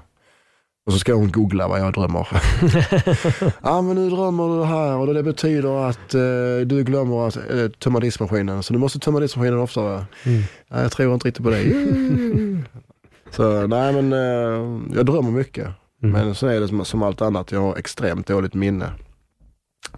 Och 0.87 0.93
så 0.93 0.99
ska 0.99 1.15
hon 1.15 1.33
googla 1.33 1.69
vad 1.69 1.81
jag 1.81 1.93
drömmer. 1.93 2.29
Ja 3.63 3.83
men 3.83 3.97
nu 3.97 4.11
drömmer 4.11 4.49
du 4.49 4.59
det 4.59 4.67
här 4.67 4.97
och 4.97 5.15
det 5.15 5.23
betyder 5.23 5.89
att 5.89 6.15
eh, 6.15 6.67
du 6.67 6.85
glömmer 6.85 7.29
att 7.29 7.37
eh, 7.37 7.69
tömma 7.69 8.01
diskmaskinen. 8.01 8.63
Så 8.63 8.73
du 8.73 8.79
måste 8.79 8.99
tömma 8.99 9.21
diskmaskinen 9.21 9.59
oftare. 9.59 10.07
Mm. 10.25 10.43
Nej, 10.69 10.83
jag 10.83 10.93
tror 10.93 11.15
inte 11.15 11.29
riktigt 11.29 11.45
på 11.45 11.51
det. 11.51 11.63
så 13.31 13.67
nej 13.67 13.93
men 13.93 14.13
eh, 14.13 14.97
jag 14.97 15.07
drömmer 15.07 15.31
mycket. 15.31 15.69
Mm. 16.03 16.13
Men 16.13 16.35
så 16.35 16.47
är 16.47 16.61
det 16.61 16.69
som, 16.69 16.85
som 16.85 17.03
allt 17.03 17.23
annat, 17.23 17.53
jag 17.53 17.61
har 17.61 17.77
extremt 17.77 18.27
dåligt 18.27 18.55
minne. 18.55 18.93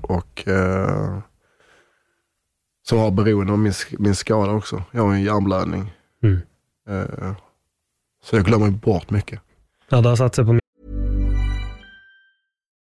Och 0.00 0.48
eh, 0.48 1.18
så 2.88 2.98
har 2.98 3.10
beroende 3.10 3.52
av 3.52 3.58
min, 3.58 3.72
min 3.98 4.14
skada 4.14 4.52
också. 4.52 4.82
Jag 4.90 5.02
har 5.02 5.12
en 5.14 5.22
hjärnblödning. 5.22 5.92
Mm. 6.22 6.38
Eh, 6.88 7.32
så 8.24 8.36
jag 8.36 8.44
glömmer 8.44 8.70
bort 8.70 9.10
mycket. 9.10 9.40
Ja, 9.88 10.00
det 10.00 10.08
har 10.08 10.16
satt 10.16 10.34
sig 10.34 10.44
på. 10.44 10.61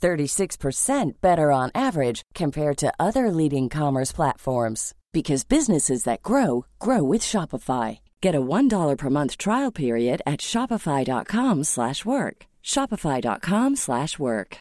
36% 0.00 1.12
better 1.20 1.52
on 1.52 1.70
average 1.74 2.22
compared 2.34 2.76
to 2.78 2.92
other 2.98 3.30
leading 3.30 3.68
commerce 3.68 4.12
platforms 4.12 4.94
because 5.12 5.44
businesses 5.44 6.04
that 6.04 6.22
grow 6.22 6.64
grow 6.78 7.02
with 7.02 7.22
Shopify. 7.22 7.98
Get 8.20 8.34
a 8.34 8.40
$1 8.40 8.96
per 8.96 9.10
month 9.10 9.36
trial 9.36 9.70
period 9.72 10.22
at 10.26 10.40
shopify.com/work. 10.40 12.36
shopify.com/work. 12.64 14.56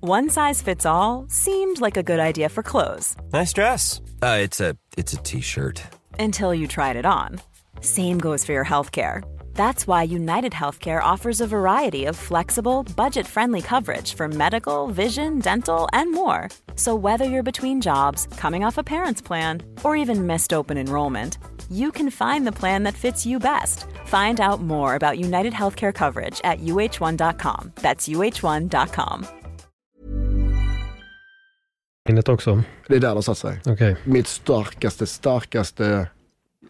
One 0.00 0.28
size 0.30 0.62
fits 0.62 0.86
all 0.86 1.26
seemed 1.28 1.80
like 1.80 1.96
a 1.96 2.02
good 2.02 2.20
idea 2.20 2.48
for 2.48 2.62
clothes 2.62 3.14
Nice 3.32 3.52
dress. 3.52 4.00
Uh, 4.22 4.38
it's 4.40 4.60
a 4.60 4.76
it's 4.96 5.12
a 5.12 5.16
t-shirt. 5.18 5.82
until 6.18 6.54
you 6.54 6.66
tried 6.66 6.96
it 6.96 7.06
on. 7.06 7.40
Same 7.80 8.18
goes 8.18 8.44
for 8.44 8.52
your 8.52 8.64
healthcare. 8.64 9.22
That's 9.54 9.86
why 9.86 10.02
United 10.04 10.52
Healthcare 10.52 11.02
offers 11.02 11.40
a 11.40 11.46
variety 11.46 12.06
of 12.06 12.16
flexible, 12.16 12.82
budget 12.96 13.26
friendly 13.26 13.60
coverage 13.60 14.14
for 14.14 14.28
medical, 14.28 14.88
vision, 14.88 15.38
dental, 15.38 15.88
and 15.92 16.12
more. 16.12 16.48
So, 16.76 16.94
whether 16.94 17.24
you're 17.24 17.42
between 17.52 17.80
jobs, 17.80 18.26
coming 18.36 18.64
off 18.64 18.78
a 18.78 18.82
parent's 18.82 19.20
plan, 19.22 19.62
or 19.84 19.96
even 19.96 20.26
missed 20.26 20.52
open 20.52 20.76
enrollment, 20.78 21.38
you 21.70 21.92
can 21.92 22.10
find 22.10 22.46
the 22.46 22.58
plan 22.58 22.84
that 22.84 22.94
fits 22.94 23.26
you 23.26 23.38
best. 23.38 23.86
Find 24.06 24.40
out 24.40 24.60
more 24.62 24.94
about 24.94 25.18
United 25.18 25.52
Healthcare 25.52 25.92
coverage 25.92 26.40
at 26.42 26.60
uh1.com. 26.60 27.72
That's 27.76 28.08
uh1.com. 28.08 29.26
Minnet 32.08 32.28
också? 32.28 32.62
Det 32.88 32.94
är 32.94 33.00
där 33.00 33.08
det 33.08 33.14
har 33.14 33.22
satt 33.22 33.38
sig. 33.38 33.60
Okej. 33.66 33.96
Mitt 34.04 34.26
starkaste, 34.26 35.06
starkaste 35.06 36.08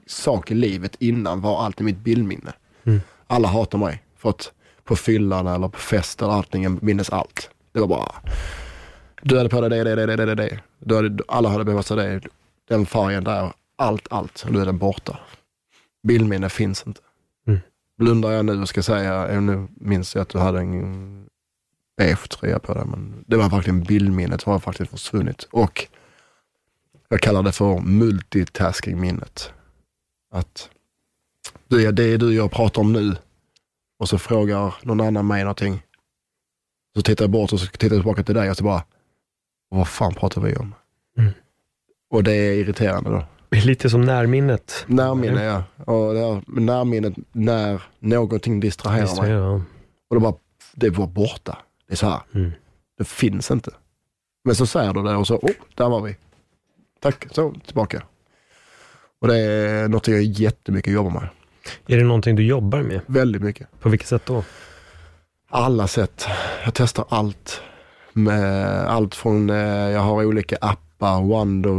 sak 0.06 0.50
i 0.50 0.54
livet 0.54 0.96
innan 0.98 1.40
var 1.40 1.64
alltid 1.64 1.84
mitt 1.84 1.98
bildminne. 1.98 2.52
Mm. 2.90 3.00
Alla 3.26 3.48
hatar 3.48 3.78
mig 3.78 4.02
för 4.16 4.30
att 4.30 4.52
på 4.84 4.96
fyllan 4.96 5.46
eller 5.46 5.68
på 5.68 5.78
fest 5.78 6.22
eller 6.22 6.32
allting, 6.32 6.62
jag 6.62 6.82
minns 6.82 7.10
allt. 7.10 7.50
Det 7.72 7.80
var 7.80 7.86
bara, 7.86 8.12
du 9.22 9.36
hade 9.36 9.48
på 9.48 9.60
dig 9.60 9.84
det, 9.84 9.94
det, 9.94 10.06
det, 10.06 10.16
det, 10.16 10.26
det, 10.26 10.34
det. 10.34 10.60
Du 10.78 10.96
hade, 10.96 11.24
alla 11.28 11.48
hade 11.48 11.64
behövt 11.64 11.86
sig 11.86 11.96
det, 11.96 12.20
den 12.68 12.86
färgen 12.86 13.24
där, 13.24 13.52
allt, 13.76 14.06
allt. 14.10 14.46
Nu 14.50 14.60
är 14.60 14.66
den 14.66 14.78
borta. 14.78 15.18
Bildminne 16.02 16.48
finns 16.48 16.86
inte. 16.86 17.00
Mm. 17.46 17.60
Blundar 17.98 18.30
jag 18.30 18.44
nu 18.44 18.62
och 18.62 18.68
ska 18.68 18.82
säga, 18.82 19.40
nu 19.40 19.68
minns 19.76 20.14
jag 20.14 20.22
att 20.22 20.28
du 20.28 20.38
hade 20.38 20.60
en 20.60 21.26
beige 21.96 22.28
tröja 22.28 22.58
på 22.58 22.74
dig, 22.74 22.84
men 22.86 23.24
det 23.26 23.36
var 23.36 23.48
verkligen 23.48 23.82
bildminnet 23.82 24.46
var 24.46 24.58
faktiskt 24.58 24.90
försvunnit. 24.90 25.42
Och 25.50 25.86
jag 27.08 27.20
kallar 27.20 27.42
det 27.42 27.52
för 27.52 27.80
multitasking-minnet. 27.80 29.52
Att 30.32 30.70
det 31.76 31.86
är 31.86 31.92
det 31.92 32.16
du 32.16 32.34
jag 32.34 32.50
pratar 32.50 32.82
om 32.82 32.92
nu 32.92 33.16
och 33.98 34.08
så 34.08 34.18
frågar 34.18 34.74
någon 34.82 35.00
annan 35.00 35.26
mig 35.26 35.42
någonting. 35.42 35.82
Så 36.96 37.02
tittar 37.02 37.24
jag 37.24 37.30
bort 37.30 37.52
och 37.52 37.60
så 37.60 37.66
tittar 37.66 37.86
jag 37.96 38.02
tillbaka 38.02 38.22
till 38.22 38.34
dig 38.34 38.50
och 38.50 38.56
så 38.56 38.64
bara, 38.64 38.84
vad 39.68 39.88
fan 39.88 40.14
pratar 40.14 40.40
vi 40.40 40.56
om? 40.56 40.74
Mm. 41.18 41.32
Och 42.10 42.24
det 42.24 42.32
är 42.32 42.52
irriterande 42.52 43.10
då. 43.10 43.24
Lite 43.64 43.90
som 43.90 44.00
närminnet. 44.00 44.84
Närminne 44.86 45.44
ja. 45.44 45.64
Och 45.84 46.14
det 46.14 46.20
är 46.20 46.60
närminnet 46.60 47.14
när 47.32 47.82
någonting 47.98 48.60
distraherar 48.60 49.02
Visst, 49.02 49.22
mig. 49.22 49.36
Och 49.36 49.60
det 50.16 50.20
bara, 50.20 50.34
det 50.74 50.90
var 50.90 51.06
borta. 51.06 51.58
Det 51.86 51.94
är 51.94 51.96
så 51.96 52.06
här, 52.06 52.20
Mm. 52.34 52.50
det 52.98 53.04
finns 53.04 53.50
inte. 53.50 53.70
Men 54.44 54.54
så 54.54 54.66
säger 54.66 54.92
du 54.92 55.02
det 55.02 55.16
och 55.16 55.26
så, 55.26 55.36
oh, 55.36 55.50
där 55.74 55.88
var 55.88 56.00
vi. 56.00 56.16
Tack, 57.00 57.26
så 57.30 57.54
tillbaka. 57.66 58.02
Och 59.20 59.28
det 59.28 59.36
är 59.38 59.88
något 59.88 60.08
jag 60.08 60.22
jättemycket 60.22 60.92
jobbar 60.92 61.10
med. 61.10 61.28
Är 61.86 61.96
det 61.96 62.04
någonting 62.04 62.36
du 62.36 62.46
jobbar 62.46 62.82
med? 62.82 63.00
Väldigt 63.06 63.42
mycket. 63.42 63.68
På 63.80 63.88
vilket 63.88 64.08
sätt 64.08 64.22
då? 64.26 64.44
Alla 65.48 65.86
sätt. 65.86 66.26
Jag 66.64 66.74
testar 66.74 67.04
allt. 67.08 67.62
Med 68.12 68.66
allt 68.86 69.14
från, 69.14 69.50
eh, 69.50 69.56
jag 69.90 70.00
har 70.00 70.24
olika 70.24 70.56
appar, 70.60 71.22
Wonder, 71.22 71.70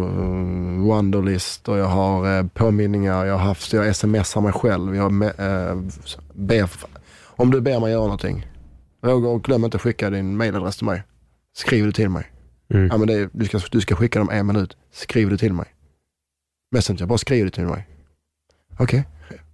Wonderlist 0.86 1.70
och 1.70 1.78
jag 1.78 1.86
har 1.86 2.38
eh, 2.38 2.46
påminningar, 2.48 3.26
jag 3.26 3.34
har 3.34 3.46
haft, 3.46 3.74
jag 3.74 3.96
smsar 3.96 4.42
mig 4.42 4.52
själv. 4.54 4.96
Jag 4.96 5.12
me- 5.12 5.70
eh, 5.70 5.82
ber, 6.34 6.70
om 7.24 7.52
du 7.52 7.62
ber 7.62 7.80
mig 7.80 7.92
göra 7.92 8.04
någonting, 8.04 8.48
Roger, 9.04 9.40
glöm 9.40 9.66
inte 9.66 9.78
att 9.78 9.82
skicka 9.82 10.10
din 10.10 10.38
mailadress 10.38 10.78
till 10.78 10.86
mig. 10.86 11.04
Skriv 11.54 11.86
det 11.86 11.92
till 11.92 12.10
mig. 12.10 12.32
Mm. 12.74 12.88
Ja, 12.88 12.98
men 12.98 13.08
det 13.08 13.14
är, 13.14 13.30
du, 13.34 13.46
ska, 13.46 13.60
du 13.72 13.82
ska 13.82 13.96
skicka 13.96 14.20
dem 14.20 14.30
en 14.30 14.48
minut. 14.48 14.78
Skriv 14.92 15.30
det 15.30 15.38
till 15.38 15.54
mig. 15.54 15.66
Messenger, 16.72 17.06
bara 17.06 17.18
skriv 17.18 17.46
det 17.46 17.52
till 17.52 17.66
mig. 17.66 17.88
Okej. 18.80 19.08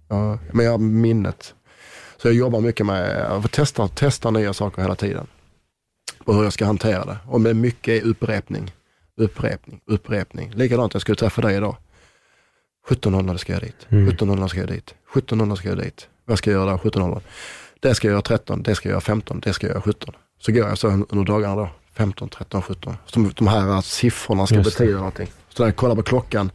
Ja, 0.08 0.38
men 0.52 0.64
jag 0.64 0.72
har 0.72 0.78
minnet. 0.78 1.54
Så 2.16 2.28
jag 2.28 2.34
jobbar 2.34 2.60
mycket 2.60 2.86
med 2.86 3.26
att 3.26 3.52
testa, 3.52 3.88
testa 3.88 4.30
nya 4.30 4.52
saker 4.52 4.82
hela 4.82 4.94
tiden. 4.94 5.26
Och 6.24 6.34
hur 6.34 6.44
jag 6.44 6.52
ska 6.52 6.64
hantera 6.66 7.04
det. 7.04 7.18
Och 7.26 7.40
med 7.40 7.56
mycket 7.56 8.04
upprepning. 8.04 8.74
Upprepning, 9.16 9.80
upprepning. 9.86 10.50
Likadant, 10.54 10.94
jag 10.94 11.00
skulle 11.02 11.16
träffa 11.16 11.42
dig 11.42 11.56
idag. 11.56 11.76
1700 12.90 13.38
ska 13.38 13.52
jag 13.52 13.62
dit. 13.62 13.86
Mm. 13.88 14.08
1700 14.08 14.48
ska 14.48 14.60
jag 14.60 14.68
dit. 14.68 14.94
1700 15.16 15.56
ska 15.56 15.68
jag 15.68 15.78
dit. 15.78 16.08
Vad 16.24 16.38
ska 16.38 16.50
jag 16.50 16.58
göra 16.58 16.70
där 16.70 16.76
1700? 16.76 17.20
Det 17.80 17.94
ska 17.94 18.06
jag 18.08 18.12
göra 18.12 18.22
13, 18.22 18.62
det 18.62 18.74
ska 18.74 18.88
jag 18.88 18.92
göra 18.92 19.00
15, 19.00 19.40
det 19.40 19.52
ska 19.52 19.66
jag 19.66 19.74
göra 19.74 19.82
17. 19.82 20.14
Så 20.40 20.52
går 20.52 20.68
jag 20.68 20.78
så 20.78 20.88
under 20.88 21.24
dagarna 21.24 21.56
då. 21.56 21.68
15, 21.94 22.28
13, 22.28 22.62
17. 22.62 22.96
Som 23.06 23.32
de 23.36 23.46
här 23.48 23.80
siffrorna 23.80 24.46
ska 24.46 24.56
Just 24.56 24.78
det. 24.78 24.84
betyda 24.84 24.98
någonting. 24.98 25.32
Så 25.48 25.62
när 25.62 25.68
jag 25.68 25.76
kollar 25.76 25.94
på 25.94 26.02
klockan 26.02 26.50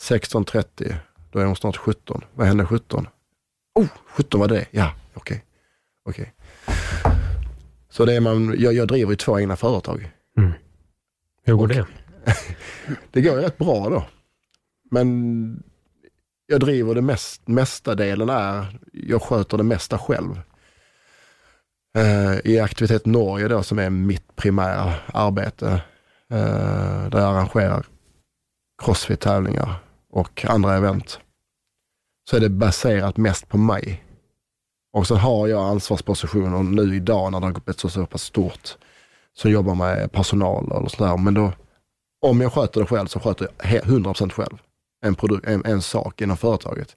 16.30, 0.00 0.94
då 1.30 1.38
är 1.38 1.44
hon 1.44 1.56
snart 1.56 1.76
17. 1.76 2.24
Vad 2.34 2.46
hände 2.46 2.66
17? 2.66 3.08
Oh, 3.74 3.86
17 4.06 4.40
var 4.40 4.48
det. 4.48 4.66
Ja, 4.70 4.92
okej. 5.14 5.44
Okej. 6.08 6.34
Så 7.90 8.04
det 8.04 8.14
är 8.16 8.20
man, 8.20 8.54
jag, 8.58 8.74
jag 8.74 8.88
driver 8.88 9.10
ju 9.10 9.16
två 9.16 9.40
egna 9.40 9.56
företag. 9.56 10.10
Hur 11.44 11.54
går 11.54 11.62
Och- 11.62 11.68
det? 11.68 11.86
Det 13.10 13.20
går 13.22 13.34
ju 13.36 13.40
rätt 13.42 13.58
bra 13.58 13.88
då. 13.88 14.06
Men 14.90 15.62
jag 16.46 16.60
driver 16.60 16.94
det 16.94 17.02
mest, 17.02 17.48
mesta 17.48 17.94
delen 17.94 18.28
är, 18.28 18.78
jag 18.92 19.22
sköter 19.22 19.56
det 19.56 19.62
mesta 19.64 19.98
själv. 19.98 20.40
Eh, 21.96 22.38
I 22.44 22.60
Aktivitet 22.60 23.06
Norge 23.06 23.48
då 23.48 23.62
som 23.62 23.78
är 23.78 23.90
mitt 23.90 24.36
primära 24.36 24.94
arbete, 25.14 25.68
eh, 26.30 27.08
där 27.10 27.18
jag 27.18 27.36
arrangerar 27.36 27.86
crossfit-tävlingar 28.82 29.74
och 30.10 30.44
andra 30.44 30.76
event, 30.76 31.20
så 32.30 32.36
är 32.36 32.40
det 32.40 32.48
baserat 32.48 33.16
mest 33.16 33.48
på 33.48 33.58
mig. 33.58 34.04
Och 34.92 35.06
sen 35.06 35.16
har 35.16 35.48
jag 35.48 35.64
ansvarspositioner 35.64 36.62
nu 36.62 36.96
idag 36.96 37.32
när 37.32 37.40
det 37.40 37.46
har 37.46 37.52
blivit 37.52 37.80
så, 37.80 37.88
så 37.88 38.06
pass 38.06 38.22
stort, 38.22 38.76
så 39.32 39.48
jobbar 39.48 39.74
med 39.74 40.12
personal 40.12 40.72
eller 40.72 40.88
sådär. 40.88 41.16
Men 41.16 41.34
då, 41.34 41.52
om 42.20 42.40
jag 42.40 42.52
sköter 42.52 42.80
det 42.80 42.86
själv 42.86 43.06
så 43.06 43.20
sköter 43.20 43.48
jag 43.58 43.82
100% 43.82 44.30
själv 44.30 44.58
en, 45.02 45.14
produkt, 45.14 45.46
en, 45.46 45.64
en 45.64 45.82
sak 45.82 46.20
inom 46.20 46.36
företaget. 46.36 46.96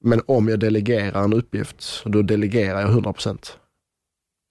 Men 0.00 0.22
om 0.26 0.48
jag 0.48 0.60
delegerar 0.60 1.24
en 1.24 1.32
uppgift, 1.32 2.02
då 2.04 2.22
delegerar 2.22 2.80
jag 2.80 2.90
100%. 2.90 3.52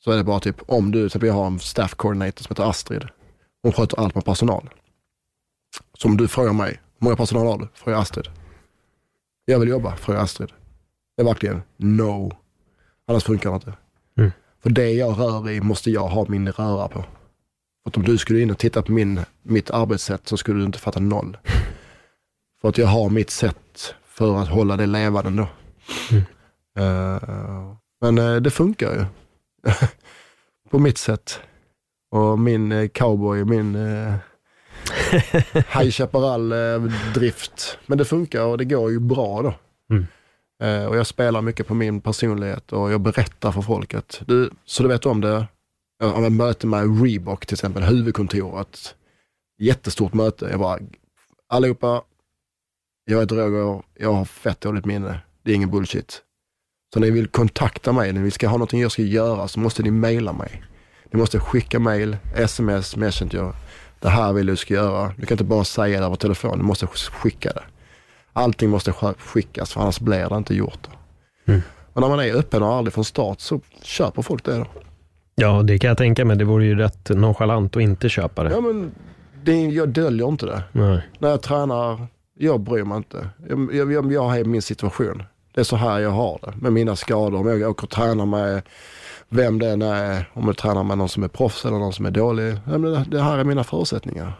Så 0.03 0.11
är 0.11 0.17
det 0.17 0.23
bara 0.23 0.39
typ, 0.39 0.61
om 0.67 0.91
du, 0.91 1.09
till 1.09 1.23
jag 1.23 1.33
har 1.33 1.47
en 1.47 1.59
staff 1.59 1.95
coordinator 1.95 2.43
som 2.43 2.53
heter 2.53 2.69
Astrid. 2.69 3.07
Hon 3.63 3.73
sköter 3.73 3.99
allt 3.99 4.15
med 4.15 4.25
personal. 4.25 4.69
Så 5.97 6.07
om 6.07 6.17
du 6.17 6.27
frågar 6.27 6.53
mig, 6.53 6.79
många 7.05 7.15
personal 7.15 7.47
har 7.47 7.57
du? 7.57 7.67
Frågar 7.73 7.99
Astrid. 7.99 8.29
Jag 9.45 9.59
vill 9.59 9.69
jobba, 9.69 9.95
frågar 9.95 10.19
jag 10.19 10.23
Astrid. 10.23 10.49
Det 11.15 11.21
är 11.21 11.25
verkligen 11.25 11.61
no. 11.77 12.31
Annars 13.07 13.23
funkar 13.23 13.49
det 13.49 13.55
inte. 13.55 13.73
Mm. 14.17 14.31
För 14.63 14.69
det 14.69 14.91
jag 14.91 15.19
rör 15.19 15.49
i 15.49 15.61
måste 15.61 15.91
jag 15.91 16.07
ha 16.07 16.25
min 16.27 16.51
röra 16.51 16.87
på. 16.87 17.01
För 17.83 17.89
att 17.89 17.97
om 17.97 18.03
du 18.03 18.17
skulle 18.17 18.41
in 18.41 18.51
och 18.51 18.57
titta 18.57 18.81
på 18.81 18.91
min, 18.91 19.19
mitt 19.41 19.71
arbetssätt 19.71 20.27
så 20.27 20.37
skulle 20.37 20.59
du 20.59 20.65
inte 20.65 20.79
fatta 20.79 20.99
noll. 20.99 21.37
För 22.61 22.69
att 22.69 22.77
jag 22.77 22.87
har 22.87 23.09
mitt 23.09 23.29
sätt 23.29 23.95
för 24.05 24.41
att 24.41 24.47
hålla 24.47 24.77
det 24.77 24.85
levande 24.85 25.43
då. 25.43 25.47
Eh, 26.81 27.75
men 28.01 28.17
eh, 28.17 28.35
det 28.35 28.51
funkar 28.51 28.93
ju. 28.93 29.05
på 30.69 30.79
mitt 30.79 30.97
sätt. 30.97 31.39
Och 32.11 32.39
min 32.39 32.71
eh, 32.71 32.87
cowboy, 32.87 33.45
min 33.45 33.75
uh, 33.75 34.15
High 35.53 35.89
Chaparral-drift. 35.91 37.77
Men 37.85 37.97
det 37.97 38.05
funkar 38.05 38.41
och 38.41 38.57
det 38.57 38.65
går 38.65 38.91
ju 38.91 38.99
bra 38.99 39.41
då. 39.41 39.53
Mm. 39.95 40.07
Eh, 40.63 40.85
och 40.85 40.97
jag 40.97 41.07
spelar 41.07 41.41
mycket 41.41 41.67
på 41.67 41.73
min 41.73 42.01
personlighet 42.01 42.73
och 42.73 42.91
jag 42.91 43.01
berättar 43.01 43.51
för 43.51 43.61
folket. 43.61 44.21
Du, 44.25 44.49
så 44.65 44.83
du 44.83 44.89
vet 44.89 45.05
om 45.05 45.21
det, 45.21 45.47
jag 45.99 46.07
har 46.07 46.27
ett 46.27 46.31
möte 46.31 46.67
med 46.67 47.03
Reebok 47.03 47.45
till 47.45 47.55
exempel, 47.55 47.83
huvudkontoret. 47.83 48.95
Jättestort 49.59 50.13
möte. 50.13 50.47
Jag 50.51 50.59
bara, 50.59 50.79
allihopa, 51.49 52.01
jag 53.05 53.19
heter 53.19 53.35
Roger, 53.35 53.83
jag 53.99 54.13
har 54.13 54.25
fett 54.25 54.61
dåligt 54.61 54.85
minne. 54.85 55.19
Det 55.43 55.51
är 55.51 55.55
ingen 55.55 55.71
bullshit. 55.71 56.21
Så 56.93 56.99
när 56.99 57.07
ni 57.07 57.11
vill 57.11 57.27
kontakta 57.27 57.91
mig, 57.91 58.13
när 58.13 58.21
ni 58.21 58.31
ska 58.31 58.47
ha 58.47 58.57
någonting 58.57 58.81
jag 58.81 58.91
ska 58.91 59.01
göra, 59.01 59.47
så 59.47 59.59
måste 59.59 59.83
ni 59.83 59.91
mejla 59.91 60.33
mig. 60.33 60.63
Ni 61.11 61.19
måste 61.19 61.39
skicka 61.39 61.79
mail, 61.79 62.17
sms, 62.35 62.95
messenger. 62.95 63.53
Det 63.99 64.09
här 64.09 64.33
vill 64.33 64.45
du 64.45 64.55
ska 64.55 64.73
göra. 64.73 65.11
Du 65.17 65.25
kan 65.25 65.35
inte 65.35 65.43
bara 65.43 65.63
säga 65.63 65.99
det 65.99 66.05
över 66.05 66.15
telefon, 66.15 66.57
du 66.57 66.63
måste 66.63 66.87
skicka 66.87 67.49
det. 67.53 67.63
Allting 68.33 68.69
måste 68.69 68.91
sk- 68.91 69.19
skickas 69.19 69.73
för 69.73 69.81
annars 69.81 69.99
blir 69.99 70.29
det 70.29 70.35
inte 70.35 70.55
gjort. 70.55 70.87
Mm. 71.47 71.61
Och 71.93 72.01
när 72.01 72.09
man 72.09 72.19
är 72.19 72.35
öppen 72.35 72.63
och 72.63 72.73
ärlig 72.79 72.93
från 72.93 73.05
start 73.05 73.39
så 73.39 73.61
köper 73.81 74.21
folk 74.21 74.45
det 74.45 74.57
då. 74.57 74.65
Ja, 75.35 75.61
det 75.63 75.79
kan 75.79 75.87
jag 75.87 75.97
tänka 75.97 76.25
mig. 76.25 76.37
Det 76.37 76.45
vore 76.45 76.65
ju 76.65 76.75
rätt 76.75 77.09
nonchalant 77.09 77.75
att 77.75 77.81
inte 77.81 78.09
köpa 78.09 78.43
det. 78.43 78.49
Ja 78.49 78.61
men 78.61 78.91
det, 79.43 79.65
jag 79.65 79.89
döljer 79.89 80.27
inte 80.27 80.45
det. 80.45 80.63
Nej. 80.71 81.01
När 81.19 81.29
jag 81.29 81.41
tränar, 81.41 82.07
jag 82.39 82.59
bryr 82.59 82.83
mig 82.83 82.97
inte. 82.97 83.29
Jag, 83.49 83.75
jag, 83.75 83.91
jag, 83.93 84.13
jag 84.13 84.23
har 84.23 84.43
min 84.43 84.61
situation. 84.61 85.23
Det 85.53 85.59
är 85.61 85.63
så 85.65 85.75
här 85.75 85.99
jag 85.99 86.09
har 86.09 86.39
det 86.43 86.53
med 86.61 86.73
mina 86.73 86.95
skador. 86.95 87.39
Om 87.39 87.47
jag 87.47 87.69
åker 87.69 87.83
och 87.83 87.89
tränar 87.89 88.25
med 88.25 88.61
vem 89.29 89.59
det 89.59 89.69
än 89.69 89.81
är, 89.81 90.29
om 90.33 90.45
jag 90.47 90.57
tränar 90.57 90.83
med 90.83 90.97
någon 90.97 91.09
som 91.09 91.23
är 91.23 91.27
proffs 91.27 91.65
eller 91.65 91.77
någon 91.77 91.93
som 91.93 92.05
är 92.05 92.11
dålig. 92.11 92.55
Det, 93.07 93.21
här 93.21 93.37
är 93.37 93.43
mina 93.43 93.63
förutsättningar. 93.63 94.33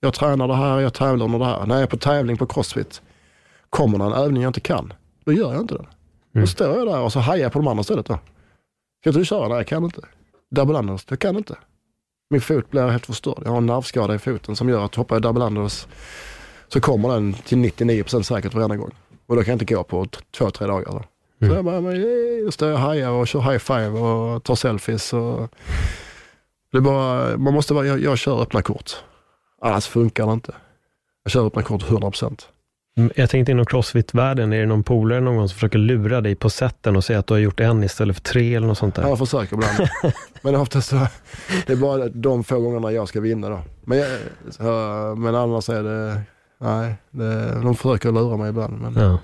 Jag 0.00 0.14
tränar 0.14 0.48
det 0.48 0.54
här, 0.54 0.80
jag 0.80 0.94
tävlar 0.94 1.24
under 1.26 1.38
det 1.38 1.44
här. 1.44 1.66
När 1.66 1.74
jag 1.74 1.82
är 1.82 1.86
på 1.86 1.96
tävling 1.96 2.36
på 2.36 2.46
crossfit, 2.46 3.02
kommer 3.70 3.98
det 3.98 4.04
en 4.04 4.12
övning 4.12 4.42
jag 4.42 4.48
inte 4.50 4.60
kan, 4.60 4.92
då 5.24 5.32
gör 5.32 5.52
jag 5.52 5.60
inte 5.60 5.74
den. 5.74 5.86
Då 6.32 6.38
Mm. 6.38 6.46
står 6.46 6.78
jag 6.78 6.86
där 6.86 7.00
och 7.00 7.12
så 7.12 7.20
hajar 7.20 7.42
jag 7.42 7.52
på 7.52 7.58
de 7.58 7.68
andra 7.68 7.80
istället. 7.80 8.06
Då. 8.06 8.14
Kan 8.14 9.10
inte 9.10 9.18
du 9.18 9.24
köra? 9.24 9.48
Nej, 9.48 9.56
jag 9.56 9.66
kan 9.66 9.84
inte. 9.84 10.00
Double 10.50 10.78
unders, 10.78 11.06
jag 11.08 11.18
kan 11.18 11.36
inte. 11.36 11.56
Min 12.30 12.40
fot 12.40 12.70
blir 12.70 12.88
helt 12.88 13.06
förstörd. 13.06 13.42
Jag 13.44 13.50
har 13.50 13.56
en 13.58 13.66
nervskada 13.66 14.14
i 14.14 14.18
foten 14.18 14.56
som 14.56 14.68
gör 14.68 14.84
att 14.84 14.94
hoppar 14.94 15.14
jag 15.16 15.22
double 15.22 15.44
unders 15.44 15.88
så 16.68 16.80
kommer 16.80 17.08
den 17.08 17.34
till 17.34 17.58
99% 17.58 18.22
säkert 18.22 18.54
varenda 18.54 18.76
gång. 18.76 18.90
Och 19.26 19.36
då 19.36 19.42
kan 19.42 19.50
jag 19.52 19.62
inte 19.62 19.74
gå 19.74 19.82
på 19.84 20.06
två, 20.38 20.50
tre 20.50 20.66
dagar. 20.66 20.92
Då. 20.92 21.02
Så 21.38 21.44
Mm. 21.44 21.56
jag 21.56 21.64
bara, 21.64 21.80
men, 21.80 21.92
eh, 21.96 22.44
då 22.44 22.50
står 22.50 22.68
jag 22.68 22.74
och 22.74 22.80
hajar 22.82 23.10
och 23.10 23.28
kör 23.28 23.40
high 23.40 23.58
five 23.58 23.88
och 24.00 24.42
tar 24.44 24.54
selfies. 24.54 25.12
Och 25.12 25.48
det 26.72 26.80
bara, 26.80 27.36
man 27.36 27.54
måste 27.54 27.74
vara, 27.74 27.86
jag, 27.86 28.00
jag 28.00 28.18
kör 28.18 28.42
öppna 28.42 28.62
kort. 28.62 28.90
Annars 29.62 29.86
funkar 29.86 30.26
det 30.26 30.32
inte. 30.32 30.54
Jag 31.24 31.30
kör 31.32 31.46
öppna 31.46 31.62
kort 31.62 31.82
100%. 31.82 32.46
Mm, 32.98 33.10
Jag 33.16 33.30
tänkte 33.30 33.52
inom 33.52 33.66
crossfit-världen, 33.66 34.52
är 34.52 34.60
det 34.60 34.66
någon 34.66 34.82
polare 34.82 35.20
någon 35.20 35.36
gång 35.36 35.48
som 35.48 35.54
försöker 35.54 35.78
lura 35.78 36.20
dig 36.20 36.34
på 36.34 36.50
sätten 36.50 36.96
och 36.96 37.04
säga 37.04 37.18
att 37.18 37.26
du 37.26 37.34
har 37.34 37.38
gjort 37.38 37.60
en 37.60 37.84
istället 37.84 38.16
för 38.16 38.22
tre 38.22 38.54
eller 38.54 38.66
något 38.66 38.78
sånt 38.78 38.94
där? 38.94 39.08
Jag 39.08 39.18
försöker 39.18 39.54
ibland. 39.56 39.88
men 40.42 40.56
oftast 40.56 40.88
så, 40.88 41.06
det 41.66 41.72
är 41.72 41.76
bara 41.76 42.08
de 42.08 42.44
få 42.44 42.60
gångerna 42.60 42.92
jag 42.92 43.08
ska 43.08 43.20
vinna 43.20 43.48
då. 43.48 43.60
Men, 43.84 43.98
jag, 43.98 44.08
så, 44.50 44.62
men 45.18 45.34
annars 45.34 45.68
är 45.68 45.82
det, 45.82 46.20
nej, 46.60 46.94
det, 47.10 47.60
de 47.62 47.74
försöker 47.74 48.12
lura 48.12 48.36
mig 48.36 48.48
ibland. 48.50 48.80
Men, 48.80 48.94
Ja. 49.02 49.18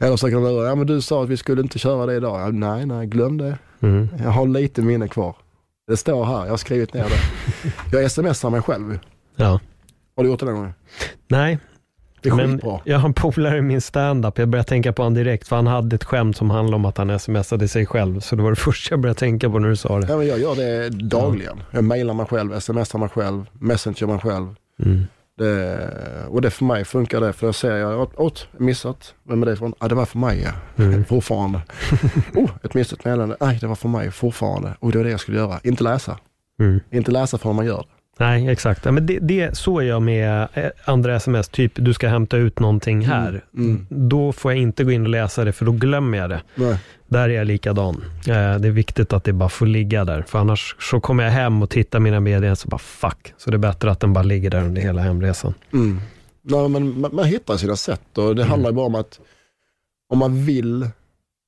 Eller 0.00 0.10
försöker 0.12 0.36
de 0.36 0.44
lura, 0.44 0.68
ja 0.68 0.74
men 0.74 0.86
du 0.86 1.00
sa 1.00 1.22
att 1.22 1.28
vi 1.28 1.36
skulle 1.36 1.62
inte 1.62 1.78
köra 1.78 2.06
det 2.06 2.14
idag. 2.14 2.40
Ja, 2.40 2.48
nej, 2.48 2.86
nej, 2.86 3.06
glöm 3.06 3.38
det. 3.38 3.58
Mm. 3.80 4.08
Jag 4.22 4.30
har 4.30 4.46
lite 4.46 4.82
minne 4.82 5.08
kvar. 5.08 5.36
Det 5.88 5.96
står 5.96 6.24
här, 6.24 6.44
jag 6.44 6.50
har 6.50 6.56
skrivit 6.56 6.94
ner 6.94 7.04
det. 7.90 7.98
Jag 8.00 8.10
smsar 8.10 8.50
mig 8.50 8.62
själv. 8.62 8.98
ja. 9.36 9.60
Har 10.16 10.24
du 10.24 10.30
gjort 10.30 10.40
det 10.40 10.46
någon 10.46 10.54
gång? 10.54 10.72
Nej, 11.28 11.58
Det 12.22 12.28
är 12.28 12.34
men 12.34 12.52
skitbra. 12.52 12.80
jag 12.84 12.98
har 12.98 13.08
en 13.08 13.14
polare 13.14 13.58
i 13.58 13.62
min 13.62 13.80
standup. 13.80 14.38
Jag 14.38 14.48
började 14.48 14.68
tänka 14.68 14.92
på 14.92 15.02
honom 15.02 15.14
direkt, 15.14 15.48
för 15.48 15.56
han 15.56 15.66
hade 15.66 15.96
ett 15.96 16.04
skämt 16.04 16.36
som 16.36 16.50
handlade 16.50 16.76
om 16.76 16.84
att 16.84 16.98
han 16.98 17.18
smsade 17.18 17.68
sig 17.68 17.86
själv. 17.86 18.20
Så 18.20 18.36
det 18.36 18.42
var 18.42 18.50
det 18.50 18.56
första 18.60 18.92
jag 18.92 19.00
började 19.00 19.18
tänka 19.18 19.50
på 19.50 19.58
när 19.58 19.68
du 19.68 19.76
sa 19.76 19.98
det. 20.00 20.06
Ja, 20.08 20.16
men 20.16 20.26
jag 20.26 20.38
gör 20.38 20.54
det 20.54 20.88
dagligen. 20.88 21.62
Jag 21.70 21.84
mailar 21.84 22.14
mig 22.14 22.26
själv, 22.26 22.60
smsar 22.60 22.98
mig 22.98 23.08
själv, 23.08 23.44
messenger 23.52 24.06
mig 24.06 24.18
själv. 24.18 24.54
Mm. 24.84 25.06
Det, 25.38 26.26
och 26.28 26.40
det 26.40 26.50
för 26.50 26.64
mig 26.64 26.84
funkar 26.84 27.20
det, 27.20 27.32
för 27.32 27.46
jag 27.46 27.54
ser, 27.54 27.76
jag 27.76 28.20
åt, 28.20 28.48
missat. 28.58 29.14
Vem 29.28 29.42
är 29.42 29.46
det 29.46 29.56
från? 29.56 29.74
Ah, 29.78 29.88
det 29.88 29.94
var 29.94 30.06
för 30.06 30.18
mig 30.18 30.42
ja. 30.42 30.84
Mm. 30.84 31.04
Fortfarande. 31.08 31.60
oh, 32.34 32.50
ett 32.62 32.74
missat 32.74 33.04
meddelande. 33.04 33.36
Nej, 33.40 33.58
det 33.60 33.66
var 33.66 33.74
för 33.74 33.88
mig 33.88 34.10
fortfarande. 34.10 34.76
Och 34.80 34.92
det 34.92 34.98
var 34.98 35.04
det 35.04 35.10
jag 35.10 35.20
skulle 35.20 35.38
göra. 35.38 35.60
Inte 35.64 35.84
läsa. 35.84 36.18
Mm. 36.60 36.80
Inte 36.90 37.10
läsa 37.10 37.38
förrän 37.38 37.56
man 37.56 37.66
gör 37.66 37.76
det. 37.78 37.95
Nej, 38.18 38.48
exakt. 38.48 38.84
Men 38.84 39.06
det, 39.06 39.18
det, 39.18 39.56
så 39.56 39.78
är 39.78 39.84
jag 39.84 40.02
med 40.02 40.48
eh, 40.54 40.70
andra 40.84 41.16
sms, 41.16 41.48
typ 41.48 41.72
du 41.74 41.94
ska 41.94 42.08
hämta 42.08 42.36
ut 42.36 42.58
någonting 42.58 43.06
här. 43.06 43.44
Mm. 43.56 43.86
Då 43.90 44.32
får 44.32 44.52
jag 44.52 44.60
inte 44.62 44.84
gå 44.84 44.90
in 44.90 45.02
och 45.02 45.08
läsa 45.08 45.44
det, 45.44 45.52
för 45.52 45.64
då 45.64 45.72
glömmer 45.72 46.18
jag 46.18 46.30
det. 46.30 46.42
Nej. 46.54 46.78
Där 47.06 47.28
är 47.28 47.34
jag 47.34 47.46
likadan. 47.46 48.04
Eh, 48.28 48.32
Det 48.58 48.68
är 48.68 48.70
viktigt 48.70 49.12
att 49.12 49.24
det 49.24 49.32
bara 49.32 49.48
får 49.48 49.66
ligga 49.66 50.04
där, 50.04 50.22
för 50.22 50.38
annars 50.38 50.76
så 50.78 51.00
kommer 51.00 51.24
jag 51.24 51.30
hem 51.30 51.62
och 51.62 51.70
tittar 51.70 52.00
mina 52.00 52.20
medier 52.20 52.54
så 52.54 52.68
bara 52.68 52.78
fuck. 52.78 53.34
Så 53.36 53.50
det 53.50 53.56
är 53.56 53.58
bättre 53.58 53.90
att 53.90 54.00
den 54.00 54.12
bara 54.12 54.24
ligger 54.24 54.50
där 54.50 54.62
under 54.64 54.82
hela 54.82 55.02
hemresan. 55.02 55.54
Mm. 55.72 56.00
Nej, 56.42 56.68
men 56.68 57.00
man, 57.00 57.14
man 57.14 57.24
hittar 57.24 57.56
sina 57.56 57.76
sätt 57.76 58.18
och 58.18 58.36
det 58.36 58.44
handlar 58.44 58.70
ju 58.70 58.76
bara 58.76 58.86
om 58.86 58.94
att 58.94 59.20
om 60.12 60.18
man 60.18 60.44
vill 60.44 60.88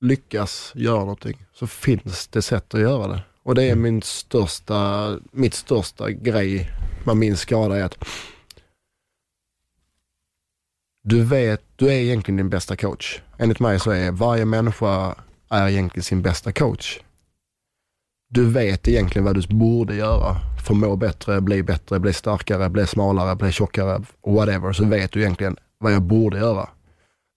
lyckas 0.01 0.73
göra 0.75 0.99
någonting 1.01 1.39
så 1.55 1.67
finns 1.67 2.29
det 2.29 2.43
sätt 2.43 2.75
att 2.75 2.81
göra 2.81 3.09
det. 3.09 3.21
Och 3.49 3.55
det 3.55 3.71
är 3.71 3.77
min 3.77 4.03
största, 4.03 5.19
mitt 5.33 5.55
största 5.55 6.11
grej 6.11 6.71
med 7.07 7.17
min 7.17 7.37
skada 7.37 7.77
är 7.77 7.83
att 7.83 8.05
du 11.03 11.25
vet, 11.25 11.63
du 11.77 11.87
är 11.87 11.93
egentligen 11.93 12.37
din 12.37 12.51
bästa 12.51 12.77
coach. 12.77 13.21
Enligt 13.39 13.61
mig 13.61 13.81
så 13.81 13.91
är 13.91 14.13
varje 14.13 14.45
människa 14.45 15.15
är 15.49 15.69
egentligen 15.69 16.05
sin 16.05 16.23
bästa 16.23 16.53
coach. 16.53 17.01
Du 18.31 18.51
vet 18.51 18.89
egentligen 18.89 19.25
vad 19.25 19.35
du 19.35 19.57
borde 19.57 19.95
göra 19.95 20.37
för 20.67 20.75
att 20.75 20.81
må 20.81 20.97
bättre, 20.97 21.41
bli 21.41 21.63
bättre, 21.63 21.99
bli 21.99 22.13
starkare, 22.13 22.71
bli 22.71 22.87
smalare, 22.87 23.37
bli 23.37 23.53
tjockare, 23.53 24.03
whatever. 24.27 24.73
Så 24.73 24.85
vet 24.85 25.13
du 25.13 25.21
egentligen 25.21 25.57
vad 25.79 25.93
jag 25.93 26.03
borde 26.03 26.39
göra. 26.39 26.69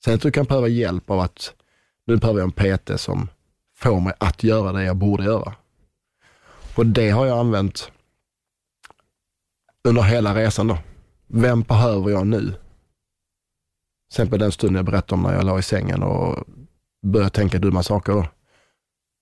Sen 0.05 0.13
att 0.13 0.21
du 0.21 0.31
kan 0.31 0.45
behöva 0.45 0.67
hjälp 0.67 1.09
av 1.09 1.19
att 1.19 1.53
nu 2.07 2.17
behöver 2.17 2.39
jag 2.39 2.59
en 2.59 2.77
PT 2.77 3.01
som 3.01 3.29
får 3.75 3.99
mig 3.99 4.13
att 4.17 4.43
göra 4.43 4.71
det 4.71 4.83
jag 4.83 4.95
borde 4.95 5.23
göra. 5.23 5.55
Och 6.75 6.85
det 6.85 7.09
har 7.09 7.25
jag 7.25 7.39
använt 7.39 7.91
under 9.83 10.01
hela 10.01 10.35
resan 10.35 10.67
då. 10.67 10.77
Vem 11.27 11.61
behöver 11.61 12.09
jag 12.09 12.27
nu? 12.27 12.41
Till 12.41 12.53
exempel 14.11 14.39
den 14.39 14.51
stunden 14.51 14.75
jag 14.75 14.85
berättade 14.85 15.13
om 15.13 15.23
när 15.23 15.33
jag 15.33 15.45
låg 15.45 15.59
i 15.59 15.63
sängen 15.63 16.03
och 16.03 16.43
började 17.05 17.29
tänka 17.29 17.59
dumma 17.59 17.83
saker 17.83 18.13
då. 18.13 18.27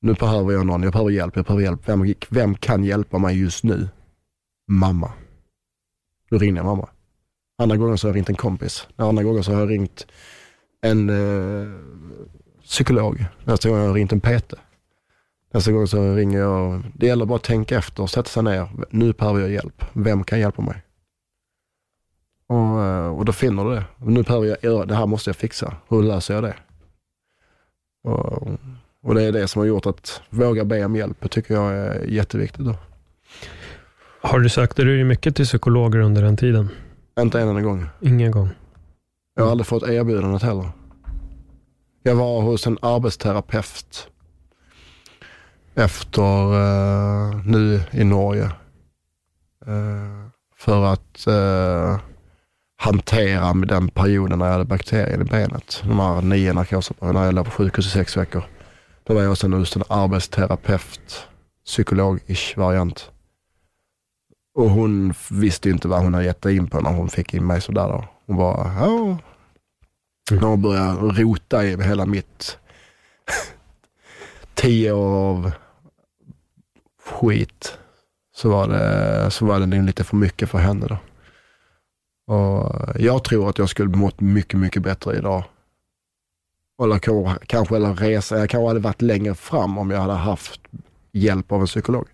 Nu 0.02 0.14
behöver 0.14 0.54
jag 0.54 0.66
någon, 0.66 0.84
jag 0.84 0.91
behöver 0.91 1.12
hjälp, 1.12 1.36
jag 1.36 1.45
behöver 1.45 1.64
hjälp. 1.64 1.89
Vem, 1.89 2.14
vem 2.30 2.56
kan 2.56 2.84
hjälpa 2.84 3.18
mig 3.18 3.39
just 3.39 3.64
nu? 3.64 3.89
Mamma. 4.68 5.14
Då 6.30 6.38
ringde 6.38 6.60
jag 6.60 6.66
mamma. 6.66 6.89
Andra 7.58 7.78
gången 7.78 7.97
så 7.97 8.08
har 8.08 8.10
jag 8.10 8.16
ringt 8.16 8.30
en 8.30 8.36
kompis. 8.36 8.88
Andra 8.95 9.24
gången 9.24 9.43
så 9.43 9.52
har 9.52 9.60
jag 9.60 9.70
ringt 9.70 10.08
en 10.82 11.10
eh, 11.10 11.80
psykolog. 12.64 13.26
Nästa 13.43 13.70
gång 13.70 13.78
har 13.78 13.86
jag 13.86 13.95
ringt 13.95 14.12
en 14.12 14.22
PT. 14.22 14.54
Nästa 15.54 15.72
gång 15.72 15.88
så 15.88 16.16
ringer 16.16 16.39
jag, 16.39 16.84
det 16.93 17.08
gäller 17.08 17.26
bara 17.26 17.36
att 17.36 17.43
tänka 17.43 17.78
efter 17.78 18.08
sätta 18.08 18.30
sig 18.30 18.43
ner. 18.43 18.70
Nu 18.89 19.14
behöver 19.14 19.39
jag 19.39 19.50
hjälp. 19.50 19.86
Vem 19.93 20.24
kan 20.24 20.39
hjälpa 20.39 20.62
mig? 20.62 20.84
Och, 22.47 22.84
eh, 22.84 23.18
och 23.18 23.26
då 23.26 23.32
finner 23.32 23.64
du 23.66 23.76
det. 23.76 23.84
Nu 23.97 24.24
behöver 24.24 24.47
jag 24.47 24.58
göra, 24.64 24.86
det 24.86 24.95
här 24.95 25.06
måste 25.06 25.30
jag 25.30 25.36
fixa. 25.36 25.76
Hur 25.88 26.04
löser 26.04 26.34
jag 26.34 26.43
det? 26.43 26.56
Och, 28.04 28.47
och 29.04 29.16
det 29.16 29.24
är 29.24 29.32
det 29.32 29.47
som 29.47 29.60
har 29.60 29.68
gjort 29.68 29.86
att 29.86 30.22
våga 30.30 30.66
be 30.66 30.86
om 30.86 30.95
hjälp, 30.95 31.18
det 31.20 31.28
tycker 31.28 31.54
jag 31.54 31.74
är 31.74 32.04
jätteviktigt. 32.04 32.66
Då. 32.66 32.76
Har 34.22 34.39
du 34.39 34.50
sökt 34.50 34.78
dig 34.78 35.04
mycket 35.04 35.36
till 35.36 35.45
psykologer 35.45 36.00
under 36.00 36.22
den 36.22 36.38
tiden? 36.38 36.70
Inte 37.20 37.41
en 37.41 37.47
enda 37.47 37.62
gång. 37.62 37.86
Ingen 38.02 38.32
gång. 38.32 38.50
Jag 39.36 39.43
har 39.43 39.52
aldrig 39.52 39.68
fått 39.68 39.89
erbjudandet 39.89 40.41
heller. 40.41 40.70
Jag 42.04 42.16
var 42.16 42.41
hos 42.41 42.68
en 42.68 42.78
arbetsterapeut 42.82 44.08
efter 45.80 46.53
eh, 46.53 47.45
nu 47.45 47.82
i 47.91 48.03
Norge. 48.03 48.45
Eh, 49.65 50.30
för 50.57 50.86
att 50.86 51.27
eh, 51.27 51.99
hantera 52.77 53.53
med 53.53 53.67
den 53.67 53.89
perioden 53.89 54.39
när 54.39 54.45
jag 54.45 54.53
hade 54.53 54.65
bakterien 54.65 55.21
i 55.21 55.23
benet. 55.23 55.84
De 55.88 55.99
här 55.99 56.21
nio 56.21 56.53
narkosoperationerna. 56.53 57.19
när 57.19 57.25
jag 57.25 57.36
låg 57.36 57.45
på 57.45 57.51
sjukhus 57.51 57.86
i 57.88 57.89
sex 57.89 58.17
veckor. 58.17 58.43
Då 59.03 59.13
var 59.13 59.21
jag 59.21 59.38
sen 59.38 59.53
en, 59.53 59.59
hos 59.59 59.75
en 59.75 59.84
arbetsterapeut, 59.89 61.27
psykolog-ish 61.65 62.57
variant. 62.57 63.11
Och 64.55 64.69
hon 64.69 65.13
visste 65.30 65.69
inte 65.69 65.88
vad 65.88 66.03
hon 66.03 66.13
hade 66.13 66.25
gett 66.25 66.45
in 66.45 66.67
på 66.67 66.82
när 66.82 66.93
hon 66.93 67.09
fick 67.09 67.34
in 67.34 67.47
mig 67.47 67.61
sådär 67.61 67.88
då. 67.88 68.05
Hon 68.25 68.38
bara, 68.38 68.73
ja. 68.73 69.17
När 70.32 70.47
hon 70.47 70.61
började 70.61 71.21
rota 71.21 71.65
i 71.65 71.84
hela 71.84 72.05
mitt 72.05 72.57
tio 74.53 74.91
år 74.91 75.15
av 75.15 75.51
skit 77.10 77.78
så 78.36 78.49
var 78.49 78.68
det, 78.68 79.32
så 79.32 79.45
var 79.45 79.60
det 79.60 79.66
nog 79.66 79.84
lite 79.84 80.03
för 80.03 80.16
mycket 80.16 80.49
för 80.49 80.57
henne 80.57 80.88
då. 80.88 80.97
Och 82.36 82.72
jag 82.99 83.24
tror 83.24 83.49
att 83.49 83.57
jag 83.57 83.70
skulle 83.70 83.97
mått 83.97 84.22
mycket, 84.22 84.60
mycket 84.60 84.84
bättre 84.84 85.18
idag. 85.18 85.43
Eller 86.84 86.99
kanske- 86.99 87.45
kanske 87.45 87.76
eller 87.76 87.93
resa, 87.93 88.38
jag 88.39 88.49
kanske 88.49 88.68
hade 88.68 88.80
varit 88.80 89.01
längre 89.01 89.36
fram 89.36 89.78
om 89.78 89.91
jag 89.91 89.99
hade 90.01 90.14
haft 90.14 90.62
hjälp 91.12 91.51
av 91.51 91.62
en 91.62 91.68
psykolog. 91.68 92.07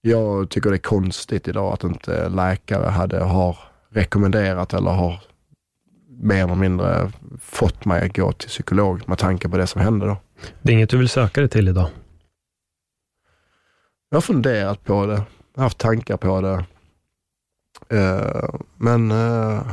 Jag 0.00 0.50
tycker 0.50 0.70
det 0.70 0.76
är 0.76 0.78
konstigt 0.78 1.48
idag 1.48 1.72
att 1.72 1.84
inte 1.84 2.28
läkare 2.28 2.88
hade, 2.90 3.24
har 3.24 3.58
rekommenderat 3.90 4.74
eller 4.74 4.90
har 4.90 5.20
mer 6.08 6.44
eller 6.44 6.54
mindre 6.54 7.12
fått 7.40 7.84
mig 7.84 8.06
att 8.06 8.16
gå 8.16 8.32
till 8.32 8.48
psykolog 8.48 9.08
med 9.08 9.18
tanke 9.18 9.48
på 9.48 9.56
det 9.56 9.66
som 9.66 9.80
hände 9.80 10.06
då. 10.06 10.16
Det 10.62 10.72
är 10.72 10.76
inget 10.76 10.90
du 10.90 10.98
vill 10.98 11.08
söka 11.08 11.40
dig 11.40 11.50
till 11.50 11.68
idag? 11.68 11.88
Jag 14.14 14.16
har 14.16 14.22
funderat 14.22 14.84
på 14.84 15.06
det, 15.06 15.12
jag 15.12 15.60
har 15.60 15.62
haft 15.62 15.78
tankar 15.78 16.16
på 16.16 16.40
det. 16.40 16.64
Eh, 17.98 18.54
men 18.76 19.10
uh, 19.12 19.72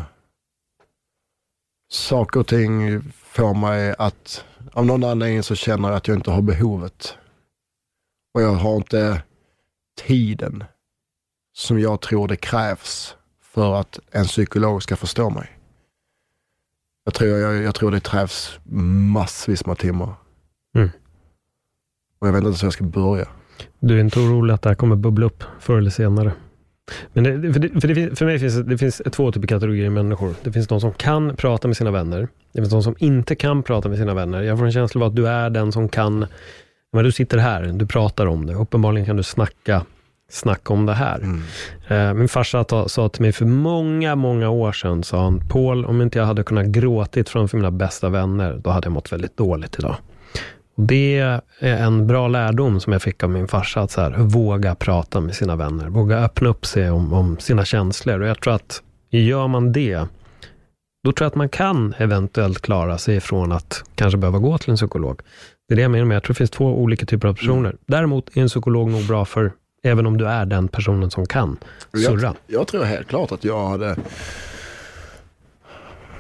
saker 1.91 2.39
och 2.39 2.47
ting 2.47 3.01
får 3.11 3.53
mig 3.53 3.95
att, 3.97 4.45
av 4.73 4.85
någon 4.85 5.03
anledning 5.03 5.43
så 5.43 5.55
känner 5.55 5.89
jag 5.89 5.97
att 5.97 6.07
jag 6.07 6.17
inte 6.17 6.31
har 6.31 6.41
behovet. 6.41 7.17
Och 8.33 8.41
jag 8.41 8.53
har 8.53 8.75
inte 8.75 9.23
tiden 9.97 10.63
som 11.53 11.79
jag 11.79 12.01
tror 12.01 12.27
det 12.27 12.37
krävs 12.37 13.15
för 13.41 13.73
att 13.75 13.99
en 14.11 14.25
psykolog 14.25 14.83
ska 14.83 14.95
förstå 14.95 15.29
mig. 15.29 15.59
Jag 17.03 17.13
tror, 17.13 17.29
jag, 17.29 17.63
jag 17.63 17.75
tror 17.75 17.91
det 17.91 17.99
krävs 17.99 18.59
massvis 19.13 19.65
med 19.65 19.77
timmar. 19.77 20.13
Mm. 20.75 20.89
Och 22.19 22.27
jag 22.27 22.33
vet 22.33 22.37
inte 22.39 22.47
ens 22.47 22.63
hur 22.63 22.67
jag 22.67 22.73
ska 22.73 22.83
börja. 22.83 23.27
Du 23.82 23.95
är 23.97 23.99
inte 23.99 24.19
orolig 24.19 24.53
att 24.53 24.61
det 24.61 24.69
här 24.69 24.75
kommer 24.75 24.95
bubbla 24.95 25.25
upp 25.25 25.43
förr 25.59 25.77
eller 25.77 25.89
senare? 25.89 26.32
Men 27.13 27.23
det, 27.23 27.53
för, 27.53 27.59
det, 27.59 27.82
för, 27.82 27.88
det, 27.88 28.15
för 28.15 28.25
mig 28.25 28.39
finns 28.39 28.55
det 28.55 28.77
finns 28.77 29.01
två 29.11 29.32
typer 29.32 29.47
kategorier 29.47 29.89
människor. 29.89 30.34
Det 30.43 30.51
finns 30.51 30.67
de 30.67 30.82
som 30.82 30.93
kan 30.93 31.36
prata 31.36 31.67
med 31.67 31.77
sina 31.77 31.91
vänner. 31.91 32.27
Det 32.53 32.61
finns 32.61 32.69
de 32.69 32.84
som 32.84 32.95
inte 32.99 33.36
kan 33.36 33.63
prata 33.63 33.89
med 33.89 33.97
sina 33.97 34.13
vänner. 34.13 34.41
Jag 34.41 34.57
får 34.57 34.65
en 34.65 34.71
känsla 34.71 35.01
av 35.01 35.07
att 35.07 35.15
du 35.15 35.27
är 35.27 35.49
den 35.49 35.71
som 35.71 35.89
kan, 35.89 36.25
men 36.93 37.03
du 37.03 37.11
sitter 37.11 37.38
här, 37.38 37.63
du 37.63 37.88
pratar 37.88 38.25
om 38.25 38.45
det. 38.45 38.53
Uppenbarligen 38.53 39.05
kan 39.05 39.17
du 39.17 39.23
snacka, 39.23 39.86
snacka 40.29 40.73
om 40.73 40.86
det 40.86 40.93
här. 40.93 41.17
Mm. 41.19 41.41
Eh, 41.88 42.13
min 42.13 42.27
farsa 42.27 42.63
ta, 42.63 42.88
sa 42.88 43.09
till 43.09 43.21
mig 43.21 43.32
för 43.32 43.45
många, 43.45 44.15
många 44.15 44.49
år 44.49 44.71
sedan, 44.71 45.03
sa 45.03 45.23
han, 45.23 45.41
Paul, 45.49 45.86
om 45.86 46.01
inte 46.01 46.19
jag 46.19 46.25
hade 46.25 46.43
kunnat 46.43 46.65
gråtit 46.65 47.29
framför 47.29 47.57
mina 47.57 47.71
bästa 47.71 48.09
vänner, 48.09 48.59
då 48.63 48.69
hade 48.69 48.86
jag 48.86 48.93
mått 48.93 49.11
väldigt 49.11 49.38
dåligt 49.38 49.79
idag. 49.79 49.95
Och 50.76 50.84
det 50.84 51.19
är 51.19 51.41
en 51.59 52.07
bra 52.07 52.28
lärdom 52.28 52.80
som 52.80 52.93
jag 52.93 53.01
fick 53.01 53.24
av 53.24 53.30
min 53.30 53.47
farsa, 53.47 53.82
att 53.82 53.91
så 53.91 54.01
här, 54.01 54.11
våga 54.17 54.76
prata 54.76 55.19
med 55.22 55.36
sina 55.36 55.55
vänner, 55.55 55.89
våga 55.89 56.17
öppna 56.17 56.49
upp 56.49 56.65
sig 56.65 56.91
om, 56.91 57.13
om 57.13 57.39
sina 57.39 57.65
känslor. 57.65 58.19
Och 58.19 58.28
jag 58.28 58.41
tror 58.41 58.53
att 58.53 58.82
gör 59.09 59.47
man 59.47 59.72
det, 59.72 60.07
då 61.03 61.11
tror 61.11 61.26
jag 61.26 61.28
att 61.28 61.36
man 61.36 61.49
kan 61.49 61.93
eventuellt 61.97 62.61
klara 62.61 62.97
sig 62.97 63.19
från 63.19 63.51
att 63.51 63.84
kanske 63.95 64.17
behöva 64.17 64.39
gå 64.39 64.57
till 64.57 64.69
en 64.69 64.76
psykolog. 64.76 65.22
Det 65.67 65.74
är 65.74 65.76
det 65.76 65.82
jag 65.82 65.91
menar 65.91 66.05
med, 66.05 66.15
jag 66.15 66.24
tror 66.24 66.34
det 66.34 66.38
finns 66.38 66.49
två 66.49 66.65
olika 66.65 67.05
typer 67.05 67.28
av 67.28 67.34
personer. 67.34 67.76
Däremot 67.86 68.38
är 68.38 68.41
en 68.41 68.47
psykolog 68.47 68.91
nog 68.91 69.07
bra 69.07 69.26
för, 69.26 69.51
även 69.84 70.05
om 70.05 70.17
du 70.17 70.28
är 70.28 70.45
den 70.45 70.67
personen 70.67 71.11
som 71.11 71.26
kan 71.26 71.57
surra. 71.93 72.22
Jag, 72.22 72.59
jag 72.59 72.67
tror 72.67 72.84
helt 72.84 73.07
klart 73.07 73.32
att 73.32 73.43
jag 73.43 73.67
hade, 73.67 73.95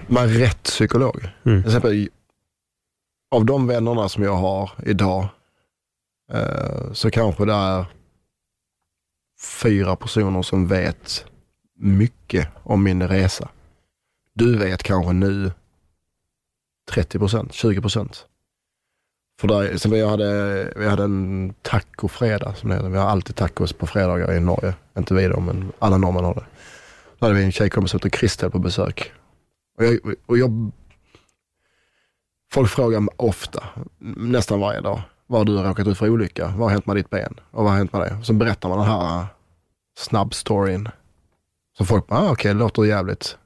med 0.07 0.37
rätt 0.37 0.63
psykolog. 0.63 1.29
Mm. 1.43 1.63
Till 1.63 1.69
exempel, 1.69 2.09
av 3.31 3.45
de 3.45 3.67
vännerna 3.67 4.09
som 4.09 4.23
jag 4.23 4.35
har 4.35 4.71
idag, 4.85 5.27
eh, 6.33 6.93
så 6.93 7.11
kanske 7.11 7.45
det 7.45 7.53
är 7.53 7.85
fyra 9.61 9.95
personer 9.95 10.41
som 10.41 10.67
vet 10.67 11.25
mycket 11.79 12.47
om 12.63 12.83
min 12.83 13.07
resa. 13.07 13.49
Du 14.33 14.57
vet 14.57 14.83
kanske 14.83 15.13
nu 15.13 15.51
30 16.91 17.19
procent, 17.19 17.53
20 17.53 17.81
procent. 17.81 18.25
För 19.39 19.47
där, 19.47 19.77
sen 19.77 19.91
vi, 19.91 20.05
hade, 20.05 20.73
vi 20.75 20.87
hade 20.87 21.03
en 21.03 21.53
tacofredag 21.61 22.57
som 22.57 22.69
det 22.69 22.75
heter. 22.75 22.89
Vi 22.89 22.97
har 22.97 23.09
alltid 23.09 23.35
tacos 23.35 23.73
på 23.73 23.87
fredagar 23.87 24.33
i 24.33 24.39
Norge. 24.39 24.73
Inte 24.97 25.13
vi 25.13 25.27
då, 25.27 25.39
men 25.39 25.71
alla 25.79 25.97
norrmän 25.97 26.23
har 26.23 26.33
det. 26.33 26.45
Då 27.19 27.25
hade 27.25 27.35
vi 27.35 27.43
en 27.43 27.51
tjejkompis 27.51 27.91
som 27.91 27.97
heter 27.97 28.09
Kristel 28.09 28.51
på 28.51 28.59
besök. 28.59 29.11
Och 29.77 29.85
jag, 29.85 29.99
och 30.25 30.37
jag, 30.37 30.71
folk 32.53 32.69
frågar 32.69 33.07
ofta, 33.15 33.63
nästan 34.17 34.59
varje 34.59 34.81
dag, 34.81 35.01
vad 35.27 35.39
har 35.39 35.45
du 35.45 35.57
råkat 35.57 35.87
ut 35.87 35.97
för 35.97 36.09
olycka? 36.09 36.47
Vad 36.47 36.59
har 36.59 36.69
hänt 36.69 36.85
med 36.85 36.95
ditt 36.95 37.09
ben? 37.09 37.39
Och 37.51 37.63
vad 37.63 37.71
har 37.71 37.77
hänt 37.77 37.93
med 37.93 38.01
det? 38.01 38.15
Och 38.19 38.25
så 38.25 38.33
berättar 38.33 38.69
man 38.69 38.77
den 38.77 38.87
här 38.87 39.19
eh, 39.19 39.25
snabbstoryn. 39.97 40.89
Så 41.77 41.85
folk 41.85 42.07
bara, 42.07 42.19
ah, 42.19 42.23
okej, 42.23 42.31
okay, 42.31 42.53
det 42.53 42.59
låter 42.59 42.83
jävligt. 42.83 43.37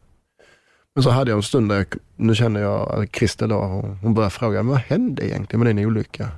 Men 0.96 1.04
så 1.04 1.10
hade 1.10 1.32
jag 1.32 1.38
en 1.38 1.44
stund 1.44 1.70
där, 1.70 1.76
jag, 1.76 1.88
nu 2.16 2.36
känner 2.36 2.62
jag 2.62 3.06
att 3.14 3.38
då, 3.38 3.62
hon 4.02 4.14
började 4.14 4.32
fråga, 4.32 4.64
men 4.64 4.68
vad 4.68 4.80
hände 4.80 5.28
egentligen 5.28 5.64
med 5.64 5.76
din 5.76 5.86
olycka? 5.86 6.30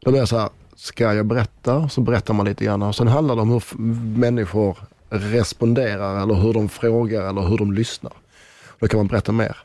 Då 0.00 0.10
blir 0.10 0.20
jag 0.20 0.28
så 0.28 0.38
här, 0.38 0.48
ska 0.76 1.14
jag 1.14 1.26
berätta? 1.26 1.88
Så 1.88 2.00
berättar 2.00 2.34
man 2.34 2.46
lite 2.46 2.64
grann. 2.64 2.82
Och 2.82 2.94
sen 2.94 3.08
handlar 3.08 3.36
det 3.36 3.42
om 3.42 3.50
hur 3.50 3.78
människor 4.18 4.78
responderar 5.08 6.22
eller 6.22 6.34
hur 6.34 6.52
de 6.52 6.68
frågar 6.68 7.28
eller 7.28 7.42
hur 7.42 7.58
de 7.58 7.72
lyssnar. 7.72 8.12
Då 8.78 8.88
kan 8.88 8.98
man 8.98 9.06
berätta 9.06 9.32
mer. 9.32 9.56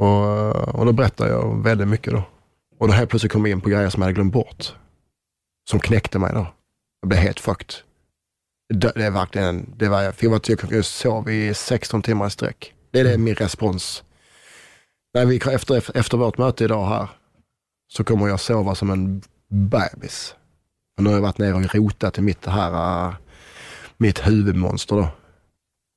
Och, 0.00 0.68
och 0.74 0.86
då 0.86 0.92
berättade 0.92 1.30
jag 1.30 1.62
väldigt 1.62 1.88
mycket 1.88 2.12
då. 2.12 2.22
Och 2.78 2.88
då 2.88 2.94
helt 2.94 3.10
plötsligt 3.10 3.32
kom 3.32 3.46
jag 3.46 3.50
in 3.52 3.60
på 3.60 3.68
grejer 3.68 3.90
som 3.90 4.02
jag 4.02 4.06
hade 4.06 4.14
glömt 4.14 4.32
bort. 4.32 4.74
Som 5.70 5.80
knäckte 5.80 6.18
mig 6.18 6.32
då. 6.34 6.46
Jag 7.00 7.08
blev 7.08 7.20
helt 7.20 7.40
fucked. 7.40 7.74
Det, 8.74 8.92
det 8.94 9.04
är 9.04 9.10
verkligen, 9.10 9.74
det 9.76 9.88
var, 9.88 10.12
för 10.12 10.24
jag, 10.24 10.30
var, 10.30 10.38
typ, 10.38 10.70
jag 10.70 10.84
sov 10.84 11.30
i 11.30 11.54
16 11.54 12.02
timmar 12.02 12.26
i 12.26 12.30
sträck. 12.30 12.74
Det 12.90 13.00
är 13.00 13.04
det 13.04 13.18
min 13.18 13.34
respons. 13.34 14.04
När 15.14 15.26
vi, 15.26 15.36
efter, 15.36 15.96
efter 15.96 16.18
vårt 16.18 16.38
möte 16.38 16.64
idag 16.64 16.86
här, 16.86 17.08
så 17.92 18.04
kommer 18.04 18.28
jag 18.28 18.40
sova 18.40 18.74
som 18.74 18.90
en 18.90 19.22
bebis. 19.48 20.34
Och 20.96 21.02
nu 21.02 21.10
har 21.10 21.16
jag 21.16 21.22
varit 21.22 21.38
nere 21.38 21.54
och 21.54 21.74
rotat 21.74 22.18
i 22.18 22.20
mitt, 22.20 22.46
här, 22.46 23.06
uh, 23.08 23.14
mitt 23.96 24.26
huvudmonster 24.26 24.96
då. 24.96 25.08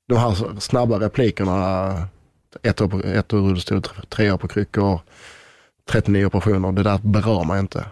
De 0.08 0.18
här 0.18 0.60
snabba 0.60 1.00
replikerna, 1.00 2.08
ett 2.62 2.82
år, 2.82 2.88
på, 2.88 3.00
ett 3.00 3.34
år 3.34 3.40
rullstol, 3.40 3.82
tre 4.10 4.32
år 4.32 4.38
på 4.38 4.48
kryckor, 4.48 5.02
39 5.90 6.26
operationer, 6.26 6.72
det 6.72 6.84
där 6.84 7.00
berör 7.04 7.44
mig 7.44 7.60
inte. 7.60 7.86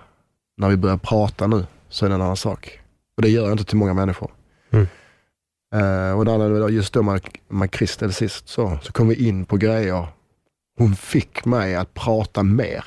När 0.58 0.70
vi 0.70 0.78
börjar 0.78 0.98
prata 0.98 1.48
nu 1.48 1.66
så 1.90 2.06
är 2.06 2.10
det 2.10 2.16
en 2.16 2.22
annan 2.22 2.38
sak. 2.38 2.80
Och 3.16 3.22
det 3.22 3.30
gör 3.30 3.44
jag 3.44 3.52
inte 3.52 3.64
till 3.64 3.78
många 3.78 3.94
människor. 3.94 4.32
Mm. 4.70 4.88
Uh, 5.76 6.20
och 6.20 6.26
när, 6.26 6.70
just 6.70 6.94
då 6.94 7.04
med, 7.04 7.22
med 7.48 7.72
Kristel 7.72 8.14
sist 8.14 8.50
så, 8.50 8.80
så 8.82 8.92
kom 8.92 9.08
vi 9.08 9.28
in 9.28 9.46
på 9.46 9.58
grejer. 9.58 10.08
Hon 10.78 10.96
fick 10.96 11.46
mig 11.46 11.76
att 11.76 11.94
prata 11.94 12.44
mer. 12.44 12.86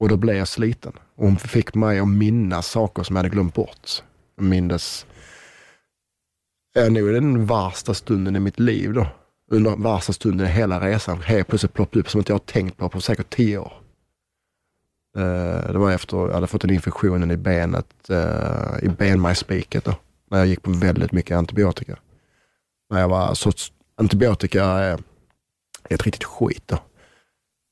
Och 0.00 0.08
då 0.08 0.16
blev 0.16 0.36
jag 0.36 0.48
sliten. 0.48 0.92
Och 1.14 1.24
hon 1.24 1.36
fick 1.36 1.74
mig 1.74 1.98
att 1.98 2.08
minnas 2.08 2.66
saker 2.66 3.02
som 3.02 3.16
jag 3.16 3.18
hade 3.18 3.34
glömt 3.34 3.54
bort. 3.54 4.02
Jag 4.36 4.44
mindes, 4.44 5.06
är 6.78 6.90
nog 6.90 7.12
den 7.12 7.46
värsta 7.46 7.94
stunden 7.94 8.36
i 8.36 8.40
mitt 8.40 8.58
liv 8.58 8.92
då. 8.92 9.06
Under 9.50 9.76
värsta 9.76 10.12
stunden 10.12 10.46
i 10.46 10.50
hela 10.50 10.80
resan. 10.80 11.22
Helt 11.22 11.48
plötsligt 11.48 11.72
ploppade 11.72 12.00
upp 12.00 12.10
som 12.10 12.18
inte 12.18 12.32
jag 12.32 12.34
har 12.34 12.46
tänkt 12.46 12.76
på 12.76 12.88
på 12.88 13.00
säkert 13.00 13.30
tio 13.30 13.58
år. 13.58 13.72
Eh, 15.16 15.72
det 15.72 15.78
var 15.78 15.92
efter 15.92 16.16
jag 16.16 16.32
hade 16.34 16.46
fått 16.46 16.64
en 16.64 16.70
infektion 16.70 17.30
i 17.30 17.36
benet, 17.36 18.10
eh, 18.10 18.84
i 18.84 18.88
benmärgsspiket 18.88 19.84
då. 19.84 19.94
När 20.30 20.38
jag 20.38 20.46
gick 20.46 20.62
på 20.62 20.70
väldigt 20.70 21.12
mycket 21.12 21.36
antibiotika. 21.36 21.96
När 22.90 23.00
jag 23.00 23.08
var, 23.08 23.34
så 23.34 23.52
antibiotika 23.96 24.64
är 24.64 24.98
ett 25.90 26.02
riktigt 26.02 26.24
skit 26.24 26.62
då. 26.66 26.78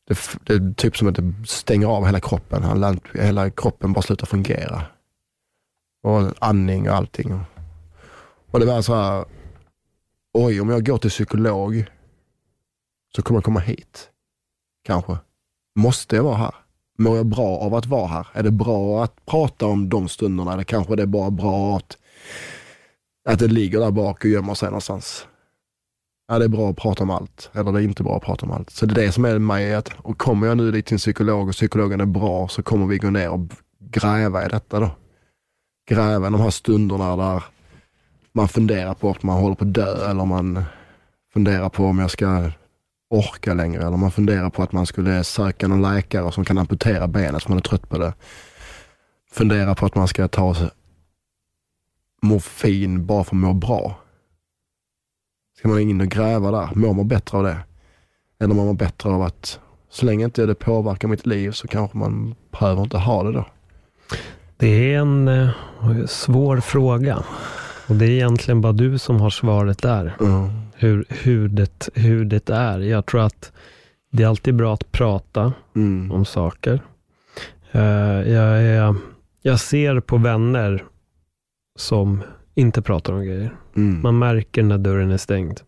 Det, 0.09 0.19
det 0.45 0.55
är 0.55 0.75
typ 0.75 0.97
som 0.97 1.09
att 1.09 1.15
det 1.15 1.33
stänger 1.47 1.87
av 1.87 2.07
hela 2.07 2.21
kroppen. 2.21 2.65
Hela 3.15 3.51
kroppen 3.51 3.93
bara 3.93 4.03
slutar 4.03 4.27
fungera. 4.27 4.83
Och 6.03 6.33
andning 6.39 6.91
och 6.91 6.97
allting. 6.97 7.41
Och 8.51 8.61
det 8.61 8.67
var 8.67 8.83
så 8.83 8.95
här, 8.95 9.25
oj 10.35 10.61
om 10.61 10.69
jag 10.69 10.87
går 10.87 10.99
till 10.99 11.11
psykolog 11.11 11.85
så 13.17 13.23
kommer 13.23 13.39
jag 13.39 13.45
komma 13.45 13.61
hit. 13.61 14.11
Kanske. 14.85 15.17
Måste 15.79 16.17
jag 16.17 16.23
vara 16.23 16.37
här? 16.37 16.55
Mår 16.99 17.17
jag 17.17 17.27
bra 17.27 17.59
av 17.59 17.75
att 17.75 17.87
vara 17.87 18.07
här? 18.07 18.27
Är 18.33 18.43
det 18.43 18.51
bra 18.51 19.05
att 19.05 19.27
prata 19.27 19.67
om 19.67 19.89
de 19.89 20.09
stunderna 20.09 20.53
eller 20.53 20.65
kanske 20.65 20.97
det 20.97 21.03
är 21.03 21.07
bara 21.07 21.31
bra 21.31 21.77
att, 21.77 21.99
att 23.29 23.39
det 23.39 23.49
ligger 23.49 23.81
där 23.81 23.91
bak 23.91 24.25
och 24.25 24.31
gömmer 24.31 24.55
sig 24.55 24.69
någonstans? 24.69 25.27
Ja, 26.29 26.39
det 26.39 26.45
är 26.45 26.49
bra 26.49 26.71
att 26.71 26.77
prata 26.77 27.03
om 27.03 27.11
allt, 27.11 27.51
eller 27.53 27.73
det 27.73 27.81
är 27.81 27.83
inte 27.83 28.03
bra 28.03 28.17
att 28.17 28.23
prata 28.23 28.47
om 28.47 28.53
allt. 28.53 28.71
Så 28.71 28.87
det 28.87 29.01
är 29.01 29.07
det 29.07 29.13
som 29.13 29.25
är 29.25 29.39
mig, 29.39 29.75
att 29.75 29.91
och 29.97 30.19
kommer 30.19 30.47
jag 30.47 30.57
nu 30.57 30.71
dit 30.71 30.87
till 30.87 30.95
en 30.95 30.99
psykolog 30.99 31.49
och 31.49 31.55
psykologen 31.55 32.01
är 32.01 32.07
bra 32.07 32.49
så 32.49 32.63
kommer 32.63 32.87
vi 32.87 32.99
gå 32.99 33.11
ner 33.11 33.31
och 33.31 33.41
gräva 33.79 34.47
i 34.47 34.49
detta 34.49 34.81
då. 34.81 34.91
Gräva 35.89 36.27
i 36.27 36.31
de 36.31 36.41
här 36.41 36.51
stunderna 36.51 37.17
där 37.17 37.45
man 38.35 38.49
funderar 38.49 38.95
på 38.95 39.11
att 39.11 39.23
man 39.23 39.41
håller 39.41 39.55
på 39.55 39.65
att 39.65 39.75
dö 39.75 40.11
eller 40.11 40.25
man 40.25 40.65
funderar 41.33 41.69
på 41.69 41.85
om 41.85 41.99
jag 41.99 42.11
ska 42.11 42.51
orka 43.11 43.55
längre 43.55 43.87
eller 43.87 43.97
man 43.97 44.11
funderar 44.11 44.51
på 44.51 44.63
att 44.63 44.73
man 44.73 44.87
skulle 44.87 45.25
söka 45.25 45.69
någon 45.69 45.83
läkare 45.83 46.33
som 46.33 46.45
kan 46.45 46.59
amputera 46.59 47.09
benet 47.09 47.43
för 47.43 47.51
man 47.51 47.59
är 47.59 47.63
trött 47.63 47.89
på 47.89 47.99
det. 47.99 48.15
Fundera 49.31 49.75
på 49.75 49.87
att 49.87 49.95
man 49.95 50.09
ska 50.09 50.29
ta 50.29 50.57
morfin 52.23 53.07
bara 53.07 53.25
för 53.25 53.37
att 53.37 53.41
må 53.41 53.53
bra. 53.53 53.97
Ska 55.59 55.69
man 55.69 55.81
in 55.81 56.01
och 56.01 56.07
gräva 56.07 56.51
där? 56.51 56.69
Mår 56.75 56.95
man 56.95 57.09
bättre 57.09 57.39
av 57.39 57.45
det? 57.45 57.59
Eller 58.41 58.55
mår 58.55 58.65
man 58.65 58.77
bättre 58.77 59.11
av 59.11 59.23
att 59.23 59.61
så 59.91 60.07
länge 60.07 60.25
inte 60.25 60.47
det 60.47 60.55
påverkar 60.55 61.09
mitt 61.09 61.27
liv 61.27 61.51
så 61.51 61.69
kanske 61.69 61.99
man 61.99 62.35
behöver 62.51 62.83
inte 62.83 62.99
ha 62.99 63.23
det 63.23 63.33
då? 63.33 63.47
Det 64.57 64.95
är 64.95 64.99
en 64.99 65.29
eh, 65.29 65.51
svår 66.07 66.61
fråga. 66.61 67.25
Och 67.87 67.95
det 67.95 68.05
är 68.05 68.11
egentligen 68.11 68.61
bara 68.61 68.73
du 68.73 68.99
som 68.99 69.21
har 69.21 69.31
svaret 69.31 69.83
där. 69.83 70.17
Mm. 70.21 70.49
Hur, 70.77 71.05
hur, 71.09 71.49
det, 71.49 71.89
hur 71.95 72.25
det 72.25 72.51
är. 72.51 72.79
Jag 72.79 73.07
tror 73.07 73.21
att 73.21 73.53
det 74.13 74.23
är 74.23 74.27
alltid 74.27 74.55
bra 74.55 74.75
att 74.75 74.93
prata 74.93 75.53
Mm. 75.77 76.13
om 76.13 76.25
saker. 76.25 76.81
Eh, 77.73 77.83
jag, 78.33 78.63
är, 78.63 78.95
jag 79.43 79.61
ser 79.61 80.01
på 80.01 80.17
vänner 80.17 80.85
som 81.79 82.23
inte 82.55 82.83
pratar 82.83 83.13
om 83.13 83.25
grejer. 83.25 83.57
Mm. 83.77 84.03
Man 84.03 84.19
märker 84.19 84.63
när 84.63 84.79
dörren 84.79 85.11
är 85.11 85.17
stängd. 85.17 85.61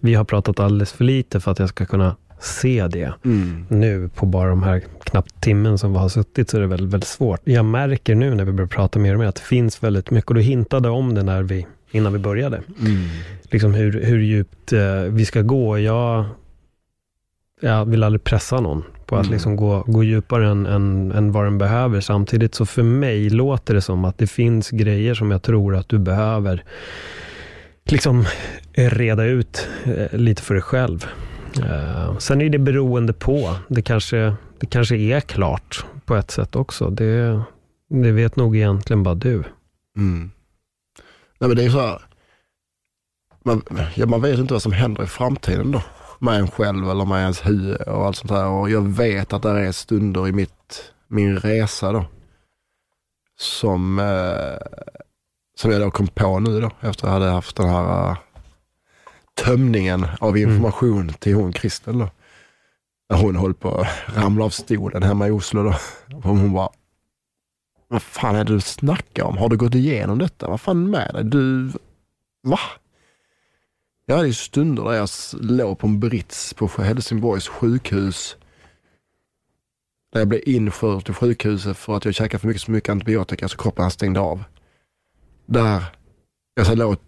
Vi 0.00 0.14
har 0.14 0.24
pratat 0.24 0.60
alldeles 0.60 0.92
för 0.92 1.04
lite 1.04 1.40
för 1.40 1.50
att 1.50 1.58
jag 1.58 1.68
ska 1.68 1.86
kunna 1.86 2.16
se 2.40 2.86
det. 2.88 3.14
Mm. 3.24 3.66
Nu 3.68 4.08
på 4.08 4.26
bara 4.26 4.48
de 4.50 4.62
här 4.62 4.82
knappt 5.12 5.40
timmen 5.40 5.78
som 5.78 5.92
vi 5.92 5.98
har 5.98 6.08
suttit 6.08 6.50
så 6.50 6.56
är 6.56 6.60
det 6.60 6.66
väldigt, 6.66 6.92
väldigt 6.94 7.08
svårt. 7.08 7.40
Jag 7.44 7.64
märker 7.64 8.14
nu 8.14 8.34
när 8.34 8.44
vi 8.44 8.52
börjar 8.52 8.68
prata 8.68 8.98
mer 8.98 9.12
och 9.14 9.20
mer 9.20 9.26
att 9.26 9.34
det 9.34 9.42
finns 9.42 9.82
väldigt 9.82 10.10
mycket 10.10 10.28
och 10.28 10.34
du 10.34 10.40
hintade 10.40 10.88
om 10.88 11.14
det 11.14 11.22
när 11.22 11.42
vi, 11.42 11.66
innan 11.90 12.12
vi 12.12 12.18
började. 12.18 12.56
Mm. 12.56 13.08
Liksom 13.42 13.74
hur, 13.74 14.04
hur 14.04 14.18
djupt 14.18 14.72
eh, 14.72 15.00
vi 15.08 15.24
ska 15.24 15.42
gå. 15.42 15.78
Jag, 15.78 16.24
jag 17.60 17.84
vill 17.84 18.02
aldrig 18.02 18.24
pressa 18.24 18.60
någon 18.60 18.84
på 19.06 19.16
att 19.16 19.22
Mm. 19.24 19.32
liksom 19.32 19.56
gå, 19.56 19.84
gå 19.86 20.04
djupare 20.04 20.48
än, 20.48 20.66
än, 20.66 21.12
än 21.12 21.32
vad 21.32 21.44
den 21.44 21.58
behöver. 21.58 22.00
Samtidigt 22.00 22.54
så 22.54 22.66
för 22.66 22.82
mig 22.82 23.30
låter 23.30 23.74
det 23.74 23.80
som 23.80 24.04
att 24.04 24.18
det 24.18 24.26
finns 24.26 24.70
grejer 24.70 25.14
som 25.14 25.30
jag 25.30 25.42
tror 25.42 25.76
att 25.76 25.88
du 25.88 25.98
behöver 25.98 26.64
liksom 27.84 28.24
reda 28.74 29.24
ut 29.24 29.68
eh, 29.84 30.18
lite 30.18 30.42
för 30.42 30.54
dig 30.54 30.62
själv. 30.62 31.06
Eh, 31.58 32.18
sen 32.18 32.40
är 32.40 32.48
det 32.48 32.58
beroende 32.58 33.12
på. 33.12 33.54
Det 33.68 33.82
kanske, 33.82 34.34
det 34.62 34.66
kanske 34.66 34.96
är 34.96 35.20
klart 35.20 35.84
på 36.04 36.16
ett 36.16 36.30
sätt 36.30 36.56
också. 36.56 36.90
Det, 36.90 37.42
det 37.88 38.12
vet 38.12 38.36
nog 38.36 38.56
egentligen 38.56 39.02
bara 39.02 39.14
du. 39.14 39.44
Mm. 39.96 40.30
Nej 41.38 41.48
men 41.48 41.56
det 41.56 41.64
är 41.64 41.70
så 41.70 41.80
här, 41.80 42.02
man, 43.44 43.62
ja, 43.94 44.06
man 44.06 44.22
vet 44.22 44.38
inte 44.38 44.52
vad 44.52 44.62
som 44.62 44.72
händer 44.72 45.02
i 45.02 45.06
framtiden 45.06 45.72
då. 45.72 45.82
Med 46.18 46.40
en 46.40 46.50
själv 46.50 46.90
eller 46.90 47.04
med 47.04 47.20
ens 47.20 47.46
huvud 47.46 47.80
och 47.80 48.06
allt 48.06 48.16
sånt 48.16 48.32
där. 48.32 48.46
Och 48.46 48.70
jag 48.70 48.88
vet 48.88 49.32
att 49.32 49.42
det 49.42 49.50
är 49.50 49.72
stunder 49.72 50.28
i 50.28 50.32
mitt, 50.32 50.92
min 51.08 51.38
resa 51.38 51.92
då. 51.92 52.04
Som, 53.38 53.98
eh, 53.98 54.86
som 55.56 55.70
jag 55.70 55.80
då 55.80 55.90
kom 55.90 56.08
på 56.08 56.40
nu 56.40 56.60
då, 56.60 56.70
efter 56.80 56.88
att 56.88 57.02
jag 57.02 57.20
hade 57.20 57.30
haft 57.30 57.56
den 57.56 57.68
här 57.68 58.10
eh, 58.10 58.16
tömningen 59.44 60.06
av 60.20 60.38
information 60.38 61.08
till 61.08 61.34
hon 61.34 61.52
Kristel 61.52 61.98
då. 61.98 62.08
Hon 63.12 63.36
höll 63.36 63.54
på 63.54 63.74
att 63.74 64.16
ramla 64.16 64.44
av 64.44 64.50
stolen 64.50 65.02
hemma 65.02 65.28
i 65.28 65.30
Oslo 65.30 65.62
då. 65.62 65.74
Hon 66.22 66.52
bara, 66.52 66.70
vad 67.88 68.02
fan 68.02 68.36
är 68.36 68.44
det 68.44 68.52
du 68.52 68.60
snackar 68.60 69.24
om? 69.24 69.36
Har 69.36 69.48
du 69.48 69.56
gått 69.56 69.74
igenom 69.74 70.18
detta? 70.18 70.48
Vad 70.48 70.60
fan 70.60 70.84
är 70.84 70.90
med 70.90 71.14
dig? 71.14 71.24
Du, 71.24 71.72
va? 72.42 72.58
Jag 74.06 74.16
hade 74.16 74.28
ju 74.28 74.34
stunder 74.34 74.84
där 74.84 74.92
jag 74.92 75.08
låg 75.32 75.78
på 75.78 75.86
en 75.86 76.00
brits 76.00 76.54
på 76.54 76.66
Helsingborgs 76.66 77.48
sjukhus. 77.48 78.36
Där 80.12 80.20
jag 80.20 80.28
blev 80.28 80.40
införd 80.46 81.04
till 81.04 81.14
sjukhuset 81.14 81.76
för 81.76 81.96
att 81.96 82.04
jag 82.04 82.14
käkade 82.14 82.38
för 82.38 82.48
mycket, 82.48 82.62
så 82.62 82.70
mycket 82.70 82.90
antibiotika 82.90 83.48
så 83.48 83.56
kroppen 83.56 83.90
stängde 83.90 84.20
av. 84.20 84.44
Där 85.46 85.84
jag 86.54 86.66
så 86.66 86.74
låg 86.74 86.92
och 86.92 87.02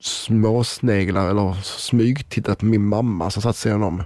småsneglar 0.00 1.30
eller 1.30 1.52
smygtittade 1.62 2.56
på 2.56 2.64
min 2.64 2.84
mamma 2.84 3.30
som 3.30 3.42
satt 3.42 3.56
sidan 3.56 3.82
om. 3.82 4.02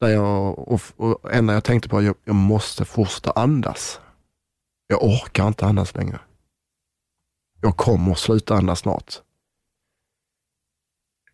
Där 0.00 0.08
jag, 0.08 0.58
och, 0.58 0.80
och 0.96 1.34
enda 1.34 1.54
jag 1.54 1.64
tänkte 1.64 1.88
på, 1.88 2.02
jag, 2.02 2.14
jag 2.24 2.34
måste 2.34 2.84
fortsätta 2.84 3.30
andas. 3.30 4.00
Jag 4.86 5.02
orkar 5.02 5.48
inte 5.48 5.66
andas 5.66 5.94
längre. 5.94 6.20
Jag 7.60 7.76
kommer 7.76 8.12
att 8.12 8.18
sluta 8.18 8.54
andas 8.54 8.78
snart. 8.78 9.14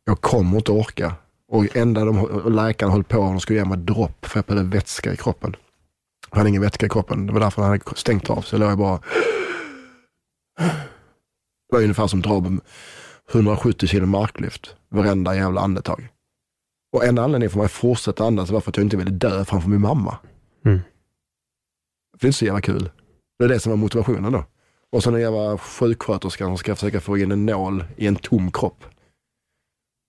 Jag 0.04 0.20
kommer 0.20 0.56
inte 0.56 0.72
orka. 0.72 1.14
Och 1.48 1.76
enda 1.76 2.04
de, 2.04 2.18
och 2.18 2.50
läkaren 2.50 2.92
höll 2.92 3.04
på, 3.04 3.16
de 3.16 3.40
skulle 3.40 3.58
ge 3.58 3.64
mig 3.64 3.78
dropp 3.78 4.26
för 4.26 4.44
jag 4.46 4.56
hade 4.56 4.68
vätska 4.68 5.12
i 5.12 5.16
kroppen. 5.16 5.56
Jag 6.30 6.36
hade 6.36 6.48
ingen 6.48 6.62
vätska 6.62 6.86
i 6.86 6.88
kroppen. 6.88 7.26
Det 7.26 7.32
var 7.32 7.40
därför 7.40 7.62
han 7.62 7.70
hade 7.70 7.96
stängt 7.96 8.30
av. 8.30 8.40
Så 8.40 8.54
jag 8.54 8.60
låg 8.60 8.78
bara... 8.78 9.00
Det 11.68 11.76
var 11.76 11.82
ungefär 11.82 12.06
som 12.06 12.20
att 12.20 12.24
dra 12.24 12.60
170 13.32 13.86
kilo 13.86 14.06
marklyft 14.06 14.76
varenda 14.88 15.36
jävla 15.36 15.60
andetag. 15.60 16.08
Och 16.94 17.04
en 17.04 17.18
anledning 17.18 17.50
för 17.50 17.58
mig 17.58 17.64
att 17.64 17.72
fortsätta 17.72 18.24
andas 18.24 18.50
var 18.50 18.60
för 18.60 18.70
att 18.70 18.76
jag 18.76 18.86
inte 18.86 18.96
ville 18.96 19.10
dö 19.10 19.44
framför 19.44 19.68
min 19.68 19.80
mamma. 19.80 20.18
Mm. 20.64 20.80
För 22.12 22.18
det 22.20 22.24
är 22.24 22.28
inte 22.28 22.38
så 22.38 22.44
jävla 22.44 22.60
kul. 22.60 22.90
Det 23.38 23.44
är 23.44 23.48
det 23.48 23.60
som 23.60 23.70
var 23.70 23.76
motivationen 23.76 24.32
då. 24.32 24.44
Och 24.92 25.02
så 25.02 25.10
den 25.10 25.20
jävla 25.20 25.58
sjuksköterskan 25.58 26.48
som 26.48 26.58
ska 26.58 26.74
försöka 26.74 27.00
få 27.00 27.18
in 27.18 27.32
en 27.32 27.46
nål 27.46 27.84
i 27.96 28.06
en 28.06 28.16
tom 28.16 28.52
kropp. 28.52 28.84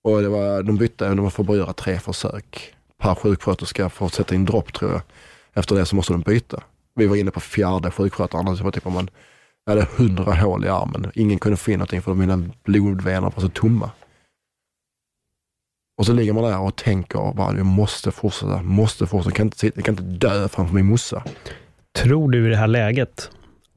Och 0.04 0.22
det 0.22 0.28
var, 0.28 0.62
de 0.62 0.76
bytte, 0.76 1.14
de 1.14 1.30
får 1.30 1.44
bara 1.44 1.56
göra 1.56 1.72
tre 1.72 1.98
försök 1.98 2.74
per 2.98 3.14
sjuksköterska 3.14 3.88
för 3.88 4.06
att 4.06 4.14
sätta 4.14 4.34
in 4.34 4.44
dropp 4.44 4.72
tror 4.72 4.92
jag. 4.92 5.00
Efter 5.52 5.76
det 5.76 5.86
så 5.86 5.96
måste 5.96 6.12
de 6.12 6.20
byta. 6.20 6.62
Vi 6.94 7.06
var 7.06 7.16
inne 7.16 7.30
på 7.30 7.40
fjärde 7.40 7.90
sjuksköterskan, 7.90 8.56
så 8.56 8.64
var 8.64 8.70
typ 8.70 8.86
om 8.86 8.92
man 8.92 9.10
jag 9.64 9.72
hade 9.72 9.86
hundra 9.96 10.34
hål 10.34 10.64
i 10.64 10.68
armen. 10.68 11.12
Ingen 11.14 11.38
kunde 11.38 11.56
få 11.56 11.70
in 11.70 11.78
någonting 11.78 12.02
för 12.02 12.14
mina 12.14 12.42
blodvenor 12.64 13.32
var 13.36 13.42
så 13.42 13.48
tomma. 13.48 13.90
Och 15.96 16.06
så 16.06 16.12
ligger 16.12 16.32
man 16.32 16.44
där 16.44 16.60
och 16.60 16.76
tänker 16.76 17.32
bara, 17.34 17.56
jag 17.56 17.66
måste 17.66 18.10
fortsätta, 18.10 18.62
måste 18.62 19.06
fortsätta. 19.06 19.30
Jag 19.30 19.36
kan 19.36 19.46
inte, 19.46 19.66
jag 19.74 19.84
kan 19.84 19.94
inte 19.98 20.26
dö 20.26 20.48
framför 20.48 20.74
min 20.74 20.86
morsa. 20.86 21.24
Tror 21.98 22.30
du 22.30 22.46
i 22.46 22.50
det 22.50 22.56
här 22.56 22.66
läget 22.66 23.30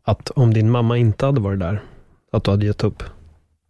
att 0.04 0.30
om 0.30 0.54
din 0.54 0.72
mamma 0.72 0.98
inte 0.98 1.26
hade 1.26 1.42
varit 1.42 1.60
där, 1.60 1.84
att 2.32 2.44
du 2.44 2.52
hade 2.52 2.66
gett 2.66 2.84
upp? 2.84 3.04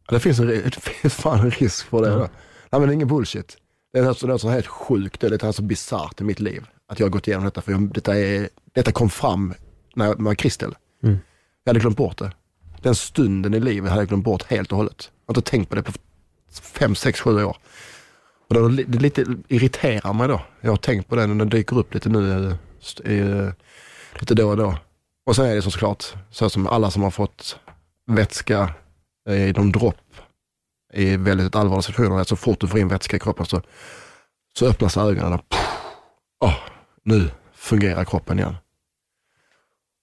Det 0.09 0.19
finns, 0.19 0.39
en, 0.39 0.47
det 0.47 0.79
finns 0.79 1.13
fan 1.13 1.39
en 1.39 1.51
risk 1.51 1.85
för 1.85 2.01
det. 2.01 2.09
Ja. 2.09 2.29
Nej 2.69 2.79
men 2.79 2.81
det 2.81 2.87
är 2.87 2.93
ingen 2.93 3.07
bullshit. 3.07 3.57
Det 3.93 3.99
är 3.99 4.03
något, 4.03 4.23
något 4.23 4.41
som 4.41 4.49
är 4.49 4.53
helt 4.53 4.67
sjukt, 4.67 5.21
det 5.21 5.27
är 5.27 5.45
något 5.45 5.55
så 5.55 5.61
bisarrt 5.61 6.21
i 6.21 6.23
mitt 6.23 6.39
liv. 6.39 6.65
Att 6.87 6.99
jag 6.99 7.07
har 7.07 7.11
gått 7.11 7.27
igenom 7.27 7.45
detta, 7.45 7.61
för 7.61 7.71
jag, 7.71 7.93
detta, 7.93 8.17
är, 8.17 8.49
detta 8.73 8.91
kom 8.91 9.09
fram 9.09 9.53
när 9.95 10.05
jag 10.05 10.21
var 10.21 10.35
Kristel. 10.35 10.75
Mm. 11.03 11.17
Jag 11.63 11.69
hade 11.69 11.79
glömt 11.79 11.97
bort 11.97 12.17
det. 12.17 12.31
Den 12.81 12.95
stunden 12.95 13.53
i 13.53 13.59
livet 13.59 13.89
hade 13.89 14.01
jag 14.01 14.09
glömt 14.09 14.23
bort 14.23 14.43
helt 14.43 14.71
och 14.71 14.77
hållet. 14.77 15.11
Jag 15.27 15.33
har 15.33 15.37
inte 15.39 15.51
tänkt 15.51 15.69
på 15.69 15.75
det 15.75 15.83
på 15.83 15.91
fem, 16.61 16.95
sex, 16.95 17.19
sju 17.19 17.43
år. 17.43 17.57
Och 18.49 18.55
då, 18.55 18.67
det 18.67 18.99
lite 18.99 19.25
irriterar 19.47 20.13
mig 20.13 20.27
då. 20.27 20.41
Jag 20.61 20.71
har 20.71 20.77
tänkt 20.77 21.09
på 21.09 21.15
det 21.15 21.27
när 21.27 21.35
den 21.35 21.49
dyker 21.49 21.77
upp 21.77 21.93
lite 21.93 22.09
nu, 22.09 22.47
eh, 23.03 23.13
eh, 23.13 23.53
lite 24.19 24.35
då 24.35 24.49
och 24.49 24.57
då. 24.57 24.77
Och 25.25 25.35
sen 25.35 25.45
är 25.45 25.55
det 25.55 25.61
så 25.61 25.71
såklart, 25.71 26.05
så 26.29 26.49
som 26.49 26.67
alla 26.67 26.91
som 26.91 27.03
har 27.03 27.11
fått 27.11 27.59
vätska 28.07 28.73
eh, 29.29 29.49
i 29.49 29.51
de 29.51 29.71
dropp 29.71 29.95
i 30.93 31.17
väldigt 31.17 31.55
allvarliga 31.55 31.81
situationer, 31.81 32.23
så 32.23 32.35
fort 32.35 32.59
du 32.59 32.67
får 32.67 32.79
in 32.79 32.87
vätska 32.87 33.15
i 33.15 33.19
kroppen 33.19 33.45
så, 33.45 33.61
så 34.57 34.65
öppnas 34.67 34.97
ögonen. 34.97 35.33
Och, 35.33 35.45
oh, 36.39 36.55
nu 37.03 37.29
fungerar 37.53 38.05
kroppen 38.05 38.39
igen. 38.39 38.55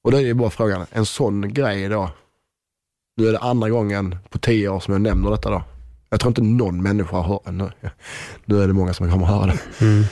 Och 0.05 0.13
då 0.13 0.21
är 0.21 0.25
det 0.25 0.35
bara 0.35 0.51
frågan, 0.51 0.87
en 0.91 1.07
sån 1.07 1.55
grej 1.55 1.89
då, 1.89 2.11
nu 3.17 3.29
är 3.29 3.33
det 3.33 3.39
andra 3.39 3.71
gången 3.71 4.17
på 4.31 4.39
tio 4.39 4.69
år 4.69 4.81
som 4.81 4.93
jag 4.93 5.01
nämner 5.01 5.31
detta 5.31 5.51
då. 5.51 5.63
Jag 6.17 6.21
tror 6.21 6.31
inte 6.31 6.43
någon 6.43 6.83
människa 6.83 7.17
har 7.17 7.23
hört, 7.23 7.47
nu, 7.47 7.71
nu 8.45 8.63
är 8.63 8.67
det 8.67 8.73
många 8.73 8.95
som 8.95 9.11
kommer 9.11 9.27
höra 9.27 9.47
det. 9.47 9.85
Mm. 9.85 10.05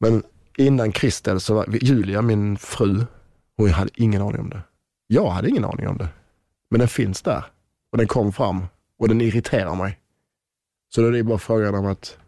Men 0.00 0.22
innan 0.56 0.92
Kristel 0.92 1.40
så 1.40 1.54
var 1.54 1.66
Julia, 1.82 2.22
min 2.22 2.58
fru, 2.58 3.04
hon 3.56 3.70
hade 3.70 3.90
ingen 3.94 4.22
aning 4.22 4.40
om 4.40 4.50
det. 4.50 4.60
Jag 5.06 5.30
hade 5.30 5.48
ingen 5.48 5.64
aning 5.64 5.88
om 5.88 5.98
det. 5.98 6.08
Men 6.70 6.78
den 6.78 6.88
finns 6.88 7.22
där 7.22 7.44
och 7.92 7.98
den 7.98 8.06
kom 8.06 8.32
fram 8.32 8.66
och 8.98 9.08
den 9.08 9.20
irriterar 9.20 9.74
mig. 9.74 9.98
Så 10.94 11.00
då 11.00 11.06
är 11.06 11.12
det 11.12 11.22
bara 11.22 11.38
frågan 11.38 11.74
om 11.74 11.86
att 11.86 12.18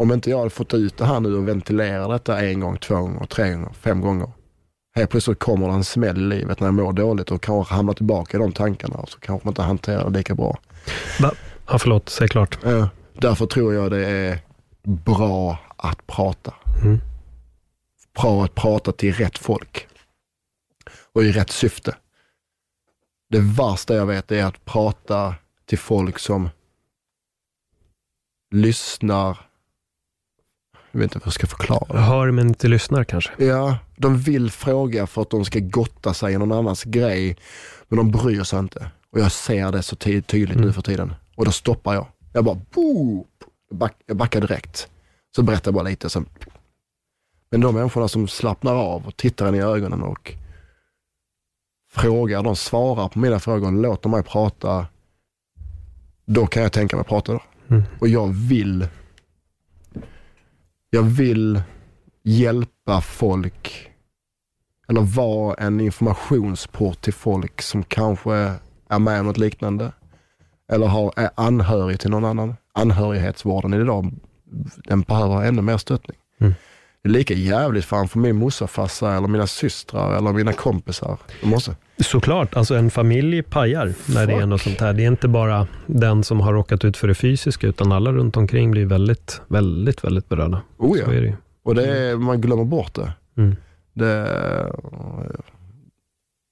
om 0.00 0.12
inte 0.12 0.30
jag 0.30 0.38
hade 0.38 0.50
fått 0.50 0.74
ut 0.74 0.96
det 0.96 1.04
här 1.04 1.20
nu 1.20 1.34
och 1.36 1.48
ventilera 1.48 2.08
detta 2.08 2.40
en 2.40 2.60
gång, 2.60 2.76
två 2.76 2.94
gånger, 2.94 3.26
tre 3.26 3.52
gånger, 3.52 3.72
fem 3.72 4.00
gånger. 4.00 4.30
Helt 4.94 5.10
plötsligt 5.10 5.38
kommer 5.38 5.68
det 5.68 5.74
en 5.74 5.84
smäll 5.84 6.18
i 6.18 6.36
livet 6.36 6.60
när 6.60 6.66
jag 6.66 6.74
mår 6.74 6.92
dåligt 6.92 7.30
och 7.30 7.42
kanske 7.42 7.74
hamnar 7.74 7.94
tillbaka 7.94 8.36
i 8.36 8.40
de 8.40 8.52
tankarna 8.52 8.94
och 8.94 9.08
så 9.08 9.18
kanske 9.18 9.46
man 9.46 9.52
inte 9.52 9.62
hanterar 9.62 10.10
det 10.10 10.18
lika 10.18 10.34
bra. 10.34 10.58
Va? 11.20 11.32
Ja, 11.66 11.78
förlåt, 11.78 12.08
säg 12.08 12.28
klart. 12.28 12.64
Eh, 12.64 12.88
Därför 13.12 13.46
tror 13.46 13.74
jag 13.74 13.90
det 13.90 14.06
är 14.06 14.38
bra 14.82 15.58
att 15.76 16.06
prata. 16.06 16.54
Mm. 16.82 17.00
Bra 18.22 18.44
att 18.44 18.54
prata 18.54 18.92
till 18.92 19.14
rätt 19.14 19.38
folk. 19.38 19.88
Och 21.12 21.24
i 21.24 21.32
rätt 21.32 21.50
syfte. 21.50 21.96
Det 23.30 23.40
värsta 23.40 23.94
jag 23.94 24.06
vet 24.06 24.32
är 24.32 24.44
att 24.44 24.64
prata 24.64 25.34
till 25.66 25.78
folk 25.78 26.18
som 26.18 26.48
lyssnar. 28.54 29.38
Jag 30.92 31.00
vet 31.00 31.04
inte 31.04 31.18
vad 31.18 31.26
jag 31.26 31.32
ska 31.32 31.46
förklara. 31.46 32.00
Hör 32.00 32.30
men 32.30 32.48
inte 32.48 32.68
lyssnar 32.68 33.04
kanske. 33.04 33.44
Ja, 33.44 33.78
de 33.96 34.18
vill 34.18 34.50
fråga 34.50 35.06
för 35.06 35.22
att 35.22 35.30
de 35.30 35.44
ska 35.44 35.58
gotta 35.58 36.14
sig 36.14 36.34
i 36.34 36.38
någon 36.38 36.52
annans 36.52 36.84
grej, 36.84 37.36
men 37.88 37.96
de 37.96 38.10
bryr 38.10 38.42
sig 38.42 38.58
inte. 38.58 38.90
Och 39.10 39.20
jag 39.20 39.32
ser 39.32 39.72
det 39.72 39.82
så 39.82 39.96
ty- 39.96 40.22
tydligt 40.22 40.58
nu 40.58 40.72
för 40.72 40.82
tiden. 40.82 41.14
Och 41.34 41.44
då 41.44 41.52
stoppar 41.52 41.94
jag. 41.94 42.06
Jag 42.32 42.44
bara, 42.44 42.60
boop, 42.74 43.44
jag, 43.68 43.78
back, 43.78 43.96
jag 44.06 44.16
backar 44.16 44.40
direkt. 44.40 44.90
Så 45.36 45.42
berättar 45.42 45.68
jag 45.68 45.74
bara 45.74 45.88
lite. 45.88 46.10
Sen. 46.10 46.26
Men 47.50 47.60
de 47.60 47.74
människorna 47.74 48.08
som 48.08 48.28
slappnar 48.28 48.74
av 48.74 49.06
och 49.06 49.16
tittar 49.16 49.46
en 49.46 49.54
i 49.54 49.60
ögonen 49.60 50.02
och 50.02 50.32
frågar, 51.92 52.42
de 52.42 52.56
svarar 52.56 53.08
på 53.08 53.18
mina 53.18 53.40
frågor 53.40 53.66
och 53.66 53.72
låter 53.72 54.08
mig 54.08 54.22
prata, 54.22 54.86
då 56.26 56.46
kan 56.46 56.62
jag 56.62 56.72
tänka 56.72 56.96
mig 56.96 57.04
prata 57.04 57.32
då. 57.32 57.42
Mm. 57.68 57.82
Och 58.00 58.08
jag 58.08 58.28
vill, 58.28 58.88
jag 60.90 61.02
vill 61.02 61.62
hjälpa 62.22 63.00
folk 63.00 63.90
eller 64.88 65.00
vara 65.00 65.54
en 65.54 65.80
informationsport 65.80 67.00
till 67.00 67.14
folk 67.14 67.62
som 67.62 67.82
kanske 67.82 68.34
är 68.88 68.98
med 68.98 69.20
om 69.20 69.26
något 69.26 69.38
liknande 69.38 69.92
eller 70.72 70.86
har, 70.86 71.12
är 71.16 71.30
anhörig 71.34 72.00
till 72.00 72.10
någon 72.10 72.24
annan. 72.24 72.54
Anhörighetsvården 72.74 73.74
idag, 73.74 74.10
den 74.84 75.00
behöver 75.00 75.44
ännu 75.44 75.62
mer 75.62 75.78
stöttning. 75.78 76.16
Mm. 76.40 76.54
Det 77.02 77.08
är 77.08 77.12
lika 77.12 77.34
jävligt 77.34 77.84
fan 77.84 78.08
för 78.08 78.18
min 78.18 78.36
morsa, 78.36 78.66
farsa 78.66 79.14
eller 79.14 79.28
mina 79.28 79.46
systrar 79.46 80.16
eller 80.16 80.32
mina 80.32 80.52
kompisar. 80.52 81.18
Måste. 81.42 81.76
Såklart, 81.98 82.56
alltså 82.56 82.74
en 82.74 82.90
familj 82.90 83.42
pajar 83.42 83.94
när 84.06 84.26
det 84.26 84.32
är 84.32 84.38
Fuck. 84.40 84.48
något 84.48 84.60
sånt 84.60 84.80
här. 84.80 84.92
Det 84.92 85.04
är 85.04 85.08
inte 85.08 85.28
bara 85.28 85.66
den 85.86 86.24
som 86.24 86.40
har 86.40 86.52
råkat 86.52 86.84
ut 86.84 86.96
för 86.96 87.08
det 87.08 87.14
fysiska, 87.14 87.66
utan 87.66 87.92
alla 87.92 88.12
runt 88.12 88.36
omkring 88.36 88.70
blir 88.70 88.86
väldigt, 88.86 89.40
väldigt, 89.48 90.04
väldigt 90.04 90.28
berörda. 90.28 90.62
Oh 90.78 90.98
ja. 90.98 91.04
Så 91.04 91.10
är 91.10 91.20
det. 91.20 91.36
Och 91.64 91.74
det 91.74 91.98
är, 91.98 92.16
man 92.16 92.40
glömmer 92.40 92.64
bort 92.64 92.94
det. 92.94 93.12
Mm. 93.36 93.56
det. 93.92 94.28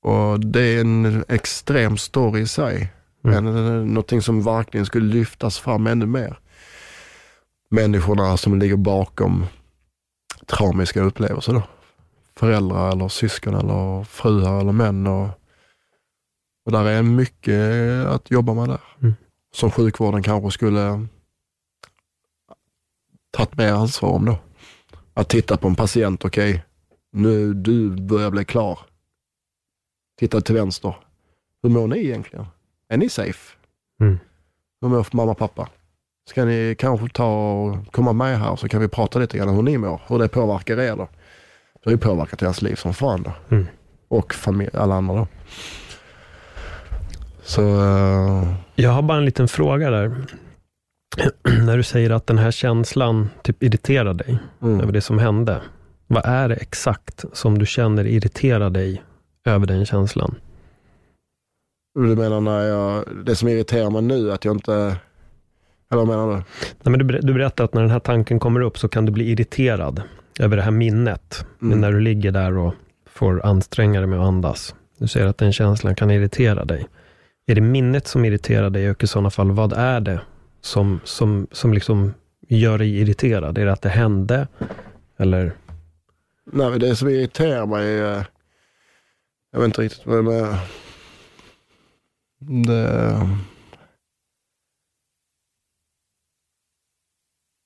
Och 0.02 0.40
det 0.40 0.60
är 0.60 0.80
en 0.80 1.24
extrem 1.28 1.96
story 1.96 2.40
i 2.40 2.46
sig. 2.46 2.92
Mm. 3.24 3.44
Men 3.44 3.88
någonting 3.88 4.22
som 4.22 4.42
verkligen 4.42 4.86
skulle 4.86 5.14
lyftas 5.14 5.58
fram 5.58 5.86
ännu 5.86 6.06
mer. 6.06 6.38
Människorna 7.70 8.36
som 8.36 8.58
ligger 8.58 8.76
bakom 8.76 9.46
traumiska 10.46 11.02
upplevelser 11.02 11.52
då. 11.52 11.62
Föräldrar 12.36 12.92
eller 12.92 13.08
syskon 13.08 13.54
eller 13.54 14.04
fruar 14.04 14.60
eller 14.60 14.72
män. 14.72 15.06
Och, 15.06 15.28
och 16.64 16.72
där 16.72 16.84
är 16.84 17.02
mycket 17.02 18.06
att 18.06 18.30
jobba 18.30 18.54
med 18.54 18.68
där. 18.68 18.80
Mm. 19.02 19.14
Som 19.52 19.70
sjukvården 19.70 20.22
kanske 20.22 20.50
skulle 20.50 21.06
tagit 23.30 23.56
mer 23.56 23.72
ansvar 23.72 24.10
om 24.10 24.24
då. 24.24 24.38
Att 25.14 25.28
titta 25.28 25.56
på 25.56 25.68
en 25.68 25.74
patient, 25.74 26.24
okej, 26.24 26.64
nu 27.12 27.54
du 27.54 27.90
börjar 27.90 28.30
bli 28.30 28.44
klar. 28.44 28.78
Titta 30.18 30.40
till 30.40 30.54
vänster. 30.54 30.96
Hur 31.62 31.70
mår 31.70 31.86
ni 31.86 31.98
egentligen? 31.98 32.46
Är 32.92 32.96
ni 32.96 33.08
safe? 33.08 33.56
Mm. 34.00 34.18
Hur 34.80 34.88
mår 34.88 35.06
mamma 35.12 35.30
och 35.30 35.38
pappa? 35.38 35.68
Ska 36.30 36.44
ni 36.44 36.74
kanske 36.78 37.08
ta 37.08 37.52
och 37.52 37.92
komma 37.92 38.12
med 38.12 38.38
här 38.38 38.56
så 38.56 38.68
kan 38.68 38.80
vi 38.80 38.88
prata 38.88 39.18
lite 39.18 39.38
grann 39.38 39.48
om 39.48 39.54
hur 39.54 39.62
ni 39.62 39.78
mår, 39.78 40.00
hur 40.06 40.18
det 40.18 40.28
påverkar 40.28 40.80
er 40.80 40.96
då. 40.96 41.08
Det 41.74 41.84
har 41.84 41.92
ju 41.92 41.98
påverkat 41.98 42.38
deras 42.38 42.62
liv 42.62 42.74
som 42.74 42.94
fan 42.94 43.22
då. 43.22 43.32
Mm. 43.56 43.66
Och 44.08 44.34
familj, 44.34 44.70
alla 44.74 44.94
andra 44.94 45.14
då. 45.14 45.26
Så, 47.42 47.62
eh, 47.62 48.54
Jag 48.74 48.90
har 48.90 49.02
bara 49.02 49.18
en 49.18 49.24
liten 49.24 49.48
fråga 49.48 49.90
där. 49.90 50.14
När 51.64 51.76
du 51.76 51.82
säger 51.82 52.10
att 52.10 52.26
den 52.26 52.38
här 52.38 52.50
känslan 52.50 53.30
typ 53.42 53.62
irriterar 53.62 54.14
dig 54.14 54.38
mm. 54.62 54.80
över 54.80 54.92
det 54.92 55.00
som 55.00 55.18
hände. 55.18 55.60
Vad 56.06 56.26
är 56.26 56.48
det 56.48 56.54
exakt 56.54 57.24
som 57.32 57.58
du 57.58 57.66
känner 57.66 58.06
irriterar 58.06 58.70
dig 58.70 59.02
över 59.44 59.66
den 59.66 59.86
känslan? 59.86 60.34
Du 61.94 62.00
menar 62.16 62.40
när 62.40 62.60
jag, 62.62 63.04
det 63.24 63.36
som 63.36 63.48
irriterar 63.48 63.90
mig 63.90 64.02
nu 64.02 64.32
att 64.32 64.44
jag 64.44 64.56
inte, 64.56 64.72
eller 64.74 64.96
vad 66.04 66.06
menar 66.08 66.26
du? 66.26 66.32
Nej, 66.32 66.44
men 66.82 66.98
du, 66.98 67.04
ber- 67.04 67.20
du 67.22 67.32
berättar 67.34 67.64
att 67.64 67.74
när 67.74 67.80
den 67.82 67.90
här 67.90 68.00
tanken 68.00 68.40
kommer 68.40 68.60
upp 68.60 68.78
så 68.78 68.88
kan 68.88 69.06
du 69.06 69.12
bli 69.12 69.30
irriterad 69.30 70.02
över 70.40 70.56
det 70.56 70.62
här 70.62 70.70
minnet. 70.70 71.46
Men 71.58 71.68
Mm. 71.72 71.80
när 71.80 71.92
du 71.92 72.00
ligger 72.00 72.30
där 72.32 72.56
och 72.56 72.74
får 73.06 73.46
anstränga 73.46 74.00
dig 74.00 74.06
med 74.08 74.20
att 74.20 74.26
andas. 74.26 74.74
Du 74.98 75.08
säger 75.08 75.26
att 75.26 75.38
den 75.38 75.52
känslan 75.52 75.94
kan 75.94 76.10
irritera 76.10 76.64
dig. 76.64 76.86
Är 77.46 77.54
det 77.54 77.60
minnet 77.60 78.06
som 78.06 78.24
irriterar 78.24 78.70
dig 78.70 78.90
och 78.90 79.04
i 79.04 79.06
sådana 79.06 79.30
fall, 79.30 79.50
vad 79.50 79.72
är 79.72 80.00
det 80.00 80.20
som, 80.60 81.00
som, 81.04 81.46
som 81.52 81.74
liksom 81.74 82.14
gör 82.48 82.78
dig 82.78 83.00
irriterad? 83.00 83.58
Är 83.58 83.66
det 83.66 83.72
att 83.72 83.82
det 83.82 83.88
hände? 83.88 84.48
Eller? 85.18 85.52
Nej, 86.52 86.70
men 86.70 86.80
det 86.80 86.96
som 86.96 87.08
irriterar 87.08 87.66
mig, 87.66 87.98
är, 87.98 88.24
jag 89.52 89.60
vet 89.60 89.66
inte 89.66 89.82
riktigt 89.82 90.06
vad 90.06 90.24
det 90.24 90.34
är. 90.34 90.56
Det, 92.40 93.28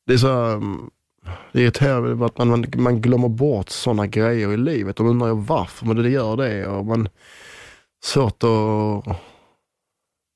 det 0.06 0.12
är 0.12 0.18
så, 0.18 0.32
mm, 0.32 0.90
det 1.52 1.62
irriterar 1.62 2.01
mig 2.01 2.26
att 2.26 2.38
man, 2.38 2.48
man, 2.48 2.64
man 2.76 3.01
glömmer 3.01 3.28
bort 3.28 3.68
sådana 3.68 4.06
grejer 4.06 4.52
i 4.52 4.56
livet. 4.56 5.01
Och 5.01 5.06
undrar 5.06 5.28
jag 5.28 5.36
varför, 5.36 5.86
men 5.86 5.96
det 5.96 6.10
gör 6.10 6.36
det. 6.36 6.66
Och 6.66 6.86
man 6.86 7.09
svårt 8.05 8.42
att 8.42 9.16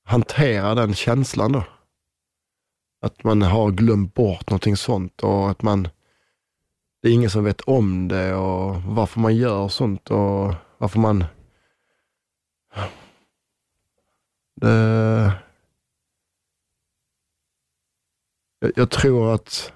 hantera 0.04 0.74
den 0.74 0.94
känslan 0.94 1.52
då. 1.52 1.64
Att 3.00 3.24
man 3.24 3.42
har 3.42 3.70
glömt 3.70 4.14
bort 4.14 4.50
någonting 4.50 4.76
sånt 4.76 5.22
och 5.22 5.50
att 5.50 5.62
man 5.62 5.88
det 7.02 7.08
är 7.08 7.12
ingen 7.12 7.30
som 7.30 7.44
vet 7.44 7.60
om 7.60 8.08
det 8.08 8.34
och 8.34 8.82
varför 8.82 9.20
man 9.20 9.36
gör 9.36 9.68
sånt 9.68 10.10
och 10.10 10.54
varför 10.78 10.98
man... 10.98 11.24
Det... 14.60 15.32
Jag, 18.60 18.72
jag 18.76 18.90
tror 18.90 19.34
att... 19.34 19.72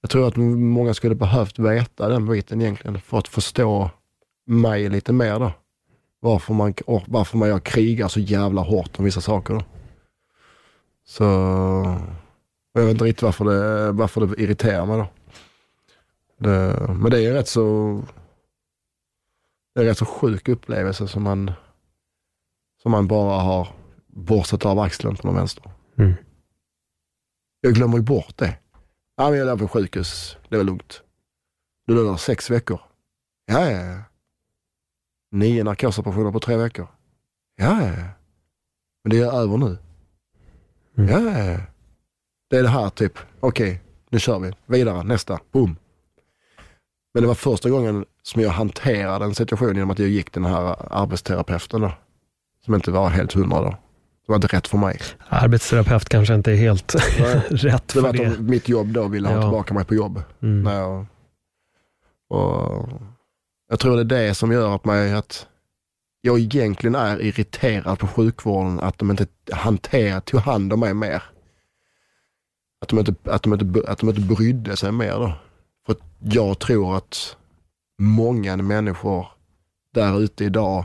Jag 0.00 0.10
tror 0.10 0.28
att 0.28 0.36
många 0.36 0.94
skulle 0.94 1.14
behövt 1.14 1.58
veta 1.58 2.08
den 2.08 2.26
biten 2.26 2.60
egentligen 2.60 3.00
för 3.00 3.18
att 3.18 3.28
förstå 3.28 3.90
mig 4.46 4.88
lite 4.88 5.12
mer 5.12 5.38
då. 5.38 5.52
Varför 6.20 6.54
man, 6.54 6.74
varför 7.06 7.38
man 7.38 7.48
jag 7.48 7.64
krigar 7.64 8.08
så 8.08 8.20
jävla 8.20 8.60
hårt 8.60 8.98
om 8.98 9.04
vissa 9.04 9.20
saker 9.20 9.54
då. 9.54 9.64
Så... 11.04 11.26
Och 12.74 12.80
jag 12.80 12.86
vet 12.86 12.92
inte 12.92 13.04
riktigt 13.04 13.22
varför 13.22 13.44
det, 13.44 13.92
varför 13.92 14.26
det 14.26 14.42
irriterar 14.42 14.86
mig 14.86 14.98
då. 14.98 15.06
Det, 16.36 16.86
men 16.88 17.10
det 17.10 17.24
är 17.24 17.32
rätt 17.32 17.48
så 17.48 18.02
det 19.74 19.80
är 19.80 19.84
rätt 19.84 19.98
så 19.98 20.04
sjuk 20.04 20.48
upplevelse 20.48 21.08
som 21.08 21.22
man, 21.22 21.52
som 22.82 22.90
man 22.90 23.08
bara 23.08 23.40
har 23.40 23.68
borstat 24.06 24.66
av 24.66 24.78
axeln 24.78 25.16
på 25.16 25.26
någon 25.26 25.36
vänster. 25.36 25.70
Mm. 25.98 26.14
Jag 27.60 27.74
glömmer 27.74 27.96
ju 27.96 28.02
bort 28.02 28.36
det. 28.36 28.58
Ja, 29.16 29.30
men 29.30 29.38
jag 29.38 29.46
låg 29.46 29.58
på 29.58 29.68
sjukhus, 29.68 30.36
det 30.48 30.56
var 30.56 30.64
lugnt. 30.64 31.02
Du 31.86 31.94
låg 31.94 32.06
där 32.06 32.16
sex 32.16 32.50
veckor. 32.50 32.80
Ja, 33.46 33.70
ja, 33.70 33.84
ja. 33.84 34.02
Nio 35.30 35.64
narkosoperationer 35.64 36.32
på 36.32 36.40
tre 36.40 36.56
veckor. 36.56 36.86
Ja, 37.56 37.82
ja, 37.82 37.88
ja. 37.88 38.08
Men 39.04 39.10
det 39.10 39.18
är 39.18 39.32
över 39.32 39.56
nu. 39.56 39.78
Mm. 40.98 41.10
Ja, 41.10 41.38
ja. 41.38 41.60
Det 42.50 42.56
är 42.56 42.62
det 42.62 42.68
här 42.68 42.90
typ, 42.90 43.18
okej, 43.40 43.80
nu 44.10 44.18
kör 44.18 44.38
vi. 44.38 44.52
Vidare, 44.66 45.02
nästa, 45.02 45.40
boom. 45.52 45.76
Men 47.14 47.22
det 47.22 47.26
var 47.26 47.34
första 47.34 47.70
gången 47.70 48.04
som 48.22 48.42
jag 48.42 48.50
hanterade 48.50 49.24
en 49.24 49.34
situation 49.34 49.74
genom 49.74 49.90
att 49.90 49.98
jag 49.98 50.08
gick 50.08 50.32
den 50.32 50.44
här 50.44 50.76
arbetsterapeuten 50.90 51.80
då. 51.80 51.92
Som 52.64 52.74
inte 52.74 52.90
var 52.90 53.08
helt 53.08 53.32
hundra 53.32 53.60
då. 53.60 53.70
Det 53.70 54.32
var 54.32 54.34
inte 54.36 54.46
rätt 54.46 54.68
för 54.68 54.78
mig. 54.78 55.00
Arbetsterapeut 55.28 56.08
kanske 56.08 56.34
inte 56.34 56.52
är 56.52 56.56
helt 56.56 56.94
rätt 57.50 57.88
Det 57.88 57.92
för 57.92 58.00
var 58.00 58.08
att 58.08 58.16
det. 58.16 58.24
de, 58.36 58.36
mitt 58.42 58.68
jobb 58.68 58.92
då 58.92 59.08
ville 59.08 59.28
ha 59.28 59.34
Ja. 59.34 59.42
tillbaka 59.42 59.74
mig 59.74 59.84
på 59.84 59.94
jobb. 59.94 60.22
Mm. 60.42 60.62
När 60.62 60.74
jag, 60.80 61.06
och 62.30 62.88
jag 63.68 63.78
tror 63.80 63.96
det 63.96 64.00
är 64.16 64.26
det 64.26 64.34
som 64.34 64.52
gör 64.52 64.74
att, 64.74 64.84
mig, 64.84 65.12
att 65.12 65.46
jag 66.20 66.38
egentligen 66.38 66.94
är 66.94 67.20
irriterad 67.22 67.98
på 67.98 68.06
sjukvården, 68.06 68.80
att 68.80 68.98
de 68.98 69.10
inte 69.10 69.26
hanterar, 69.52 70.20
tog 70.20 70.40
hand 70.40 70.72
om 70.72 70.80
mig 70.80 70.94
mer. 70.94 71.22
Att 72.80 72.88
de 72.88 72.98
inte, 72.98 73.14
att 73.24 73.42
de 73.42 73.52
inte, 73.52 73.90
att 73.90 73.98
de 73.98 74.08
inte 74.08 74.20
brydde 74.20 74.76
sig 74.76 74.92
mer 74.92 75.12
då. 75.12 75.32
För 75.86 75.92
att 75.92 76.00
jag 76.18 76.58
tror 76.58 76.96
att 76.96 77.36
många 77.98 78.56
människor 78.56 79.26
där 79.94 80.20
ute 80.20 80.44
idag 80.44 80.84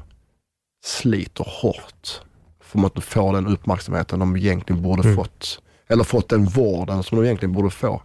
sliter 0.84 1.44
hårt 1.62 2.22
för 2.60 2.86
att 2.86 3.04
få 3.04 3.32
den 3.34 3.48
uppmärksamheten 3.48 4.20
de 4.20 4.36
egentligen 4.38 4.82
borde 4.82 5.04
Mm. 5.04 5.16
fått. 5.16 5.62
Eller 5.88 6.04
fått 6.04 6.30
den 6.30 6.46
vården 6.46 7.04
som 7.04 7.18
de 7.18 7.26
egentligen 7.26 7.54
borde 7.54 7.70
få. 7.70 8.02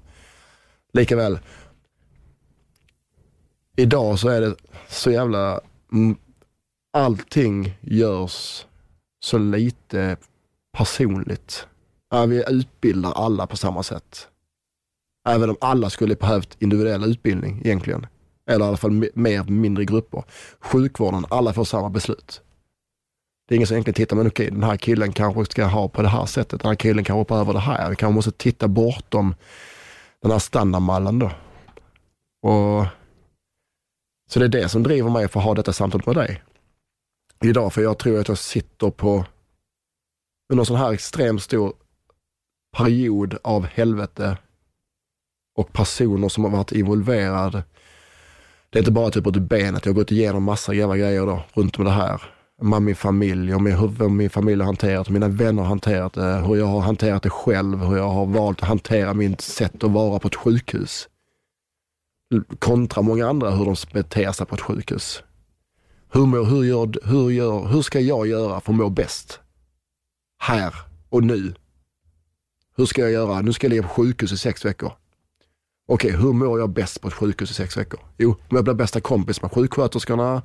Likaväl, 0.92 1.38
idag 3.76 4.18
så 4.18 4.28
är 4.28 4.40
det 4.40 4.56
så 4.88 5.10
jävla, 5.10 5.60
allting 6.92 7.78
görs 7.80 8.66
så 9.20 9.38
lite 9.38 10.16
personligt. 10.72 11.66
Vi 12.28 12.44
utbildar 12.48 13.12
alla 13.12 13.46
på 13.46 13.56
samma 13.56 13.82
sätt. 13.82 14.28
Även 15.28 15.50
om 15.50 15.56
alla 15.60 15.90
skulle 15.90 16.14
behövt 16.16 16.56
individuell 16.62 17.04
utbildning 17.10 17.60
egentligen. 17.64 18.06
Eller 18.46 18.64
i 18.64 18.68
alla 18.68 18.76
fall 18.76 18.90
me- 18.90 19.10
mer 19.14 19.44
mindre 19.44 19.84
grupper. 19.84 20.24
Sjukvården, 20.60 21.26
alla 21.30 21.52
får 21.52 21.64
samma 21.64 21.90
beslut. 21.90 22.40
Det 23.52 23.54
är 23.54 23.56
ingen 23.56 23.66
som 23.66 23.74
egentligen 23.74 23.94
tittar, 23.94 24.16
men 24.16 24.26
okej, 24.26 24.50
den 24.50 24.62
här 24.62 24.76
killen 24.76 25.12
kanske 25.12 25.44
ska 25.44 25.64
ha 25.64 25.88
på 25.88 26.02
det 26.02 26.08
här 26.08 26.26
sättet. 26.26 26.60
Den 26.60 26.68
här 26.68 26.76
killen 26.76 27.04
kanske 27.04 27.34
över 27.34 27.52
det 27.52 27.58
här. 27.58 27.90
Vi 27.90 27.96
kanske 27.96 28.14
måste 28.14 28.32
titta 28.32 28.68
bortom 28.68 29.34
den 30.22 30.30
här 30.30 30.38
standardmallen 30.38 31.18
då. 31.18 31.26
Och, 32.42 32.86
så 34.30 34.38
det 34.38 34.44
är 34.44 34.48
det 34.48 34.68
som 34.68 34.82
driver 34.82 35.10
mig 35.10 35.28
för 35.28 35.40
att 35.40 35.46
ha 35.46 35.54
detta 35.54 35.72
samtal 35.72 36.02
med 36.06 36.14
dig. 36.14 36.42
Idag, 37.44 37.72
för 37.72 37.82
jag 37.82 37.98
tror 37.98 38.20
att 38.20 38.28
jag 38.28 38.38
sitter 38.38 38.90
på 38.90 39.24
under 40.52 40.62
en 40.62 40.66
sån 40.66 40.76
här 40.76 40.92
extremt 40.92 41.42
stor 41.42 41.72
period 42.76 43.38
av 43.44 43.66
helvete 43.66 44.38
och 45.58 45.72
personer 45.72 46.28
som 46.28 46.44
har 46.44 46.50
varit 46.50 46.72
involverade. 46.72 47.64
Det 48.70 48.78
är 48.78 48.80
inte 48.80 48.92
bara 48.92 49.10
typ 49.10 49.26
åt 49.26 49.36
benet, 49.36 49.86
jag 49.86 49.92
har 49.92 50.00
gått 50.00 50.12
igenom 50.12 50.42
massa 50.42 50.74
jävla 50.74 50.96
grejer 50.96 51.26
då, 51.26 51.44
runt 51.54 51.78
med 51.78 51.86
det 51.86 51.90
här 51.90 52.41
med 52.62 52.82
min 52.82 52.96
familj 52.96 53.54
och 53.54 53.62
med 53.62 53.78
hur 53.78 54.08
min 54.08 54.30
familj 54.30 54.60
har 54.60 54.66
hanterat 54.66 55.08
mina 55.08 55.28
vänner 55.28 55.62
har 55.62 55.68
hanterat 55.68 56.12
det, 56.12 56.42
hur 56.46 56.56
jag 56.56 56.66
har 56.66 56.80
hanterat 56.80 57.22
det 57.22 57.30
själv, 57.30 57.78
hur 57.78 57.96
jag 57.96 58.08
har 58.08 58.26
valt 58.26 58.62
att 58.62 58.68
hantera 58.68 59.14
mitt 59.14 59.40
sätt 59.40 59.84
att 59.84 59.90
vara 59.90 60.18
på 60.18 60.28
ett 60.28 60.34
sjukhus. 60.34 61.08
Kontra 62.58 63.02
många 63.02 63.28
andra 63.28 63.50
hur 63.50 63.64
de 63.64 63.76
beter 63.92 64.32
sig 64.32 64.46
på 64.46 64.54
ett 64.54 64.60
sjukhus. 64.60 65.22
Hur, 66.12 66.26
må, 66.26 66.42
hur, 66.42 66.64
gör, 66.64 67.08
hur, 67.08 67.30
gör, 67.30 67.66
hur 67.66 67.82
ska 67.82 68.00
jag 68.00 68.26
göra 68.26 68.60
för 68.60 68.72
att 68.72 68.78
må 68.78 68.88
bäst? 68.88 69.40
Här 70.38 70.74
och 71.08 71.24
nu. 71.24 71.54
Hur 72.76 72.86
ska 72.86 73.02
jag 73.02 73.10
göra? 73.10 73.40
Nu 73.40 73.52
ska 73.52 73.66
jag 73.66 73.70
ligga 73.70 73.82
på 73.82 73.88
sjukhus 73.88 74.32
i 74.32 74.38
sex 74.38 74.64
veckor. 74.64 74.92
Okej, 75.86 76.10
hur 76.10 76.32
mår 76.32 76.58
jag 76.58 76.70
bäst 76.70 77.00
på 77.00 77.08
ett 77.08 77.14
sjukhus 77.14 77.50
i 77.50 77.54
sex 77.54 77.76
veckor? 77.76 78.00
Jo, 78.18 78.30
om 78.30 78.56
jag 78.56 78.64
blir 78.64 78.74
bästa 78.74 79.00
kompis 79.00 79.42
med 79.42 79.52
sjuksköterskorna, 79.52 80.42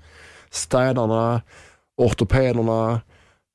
städarna, 0.50 1.42
ortopederna, 1.98 3.02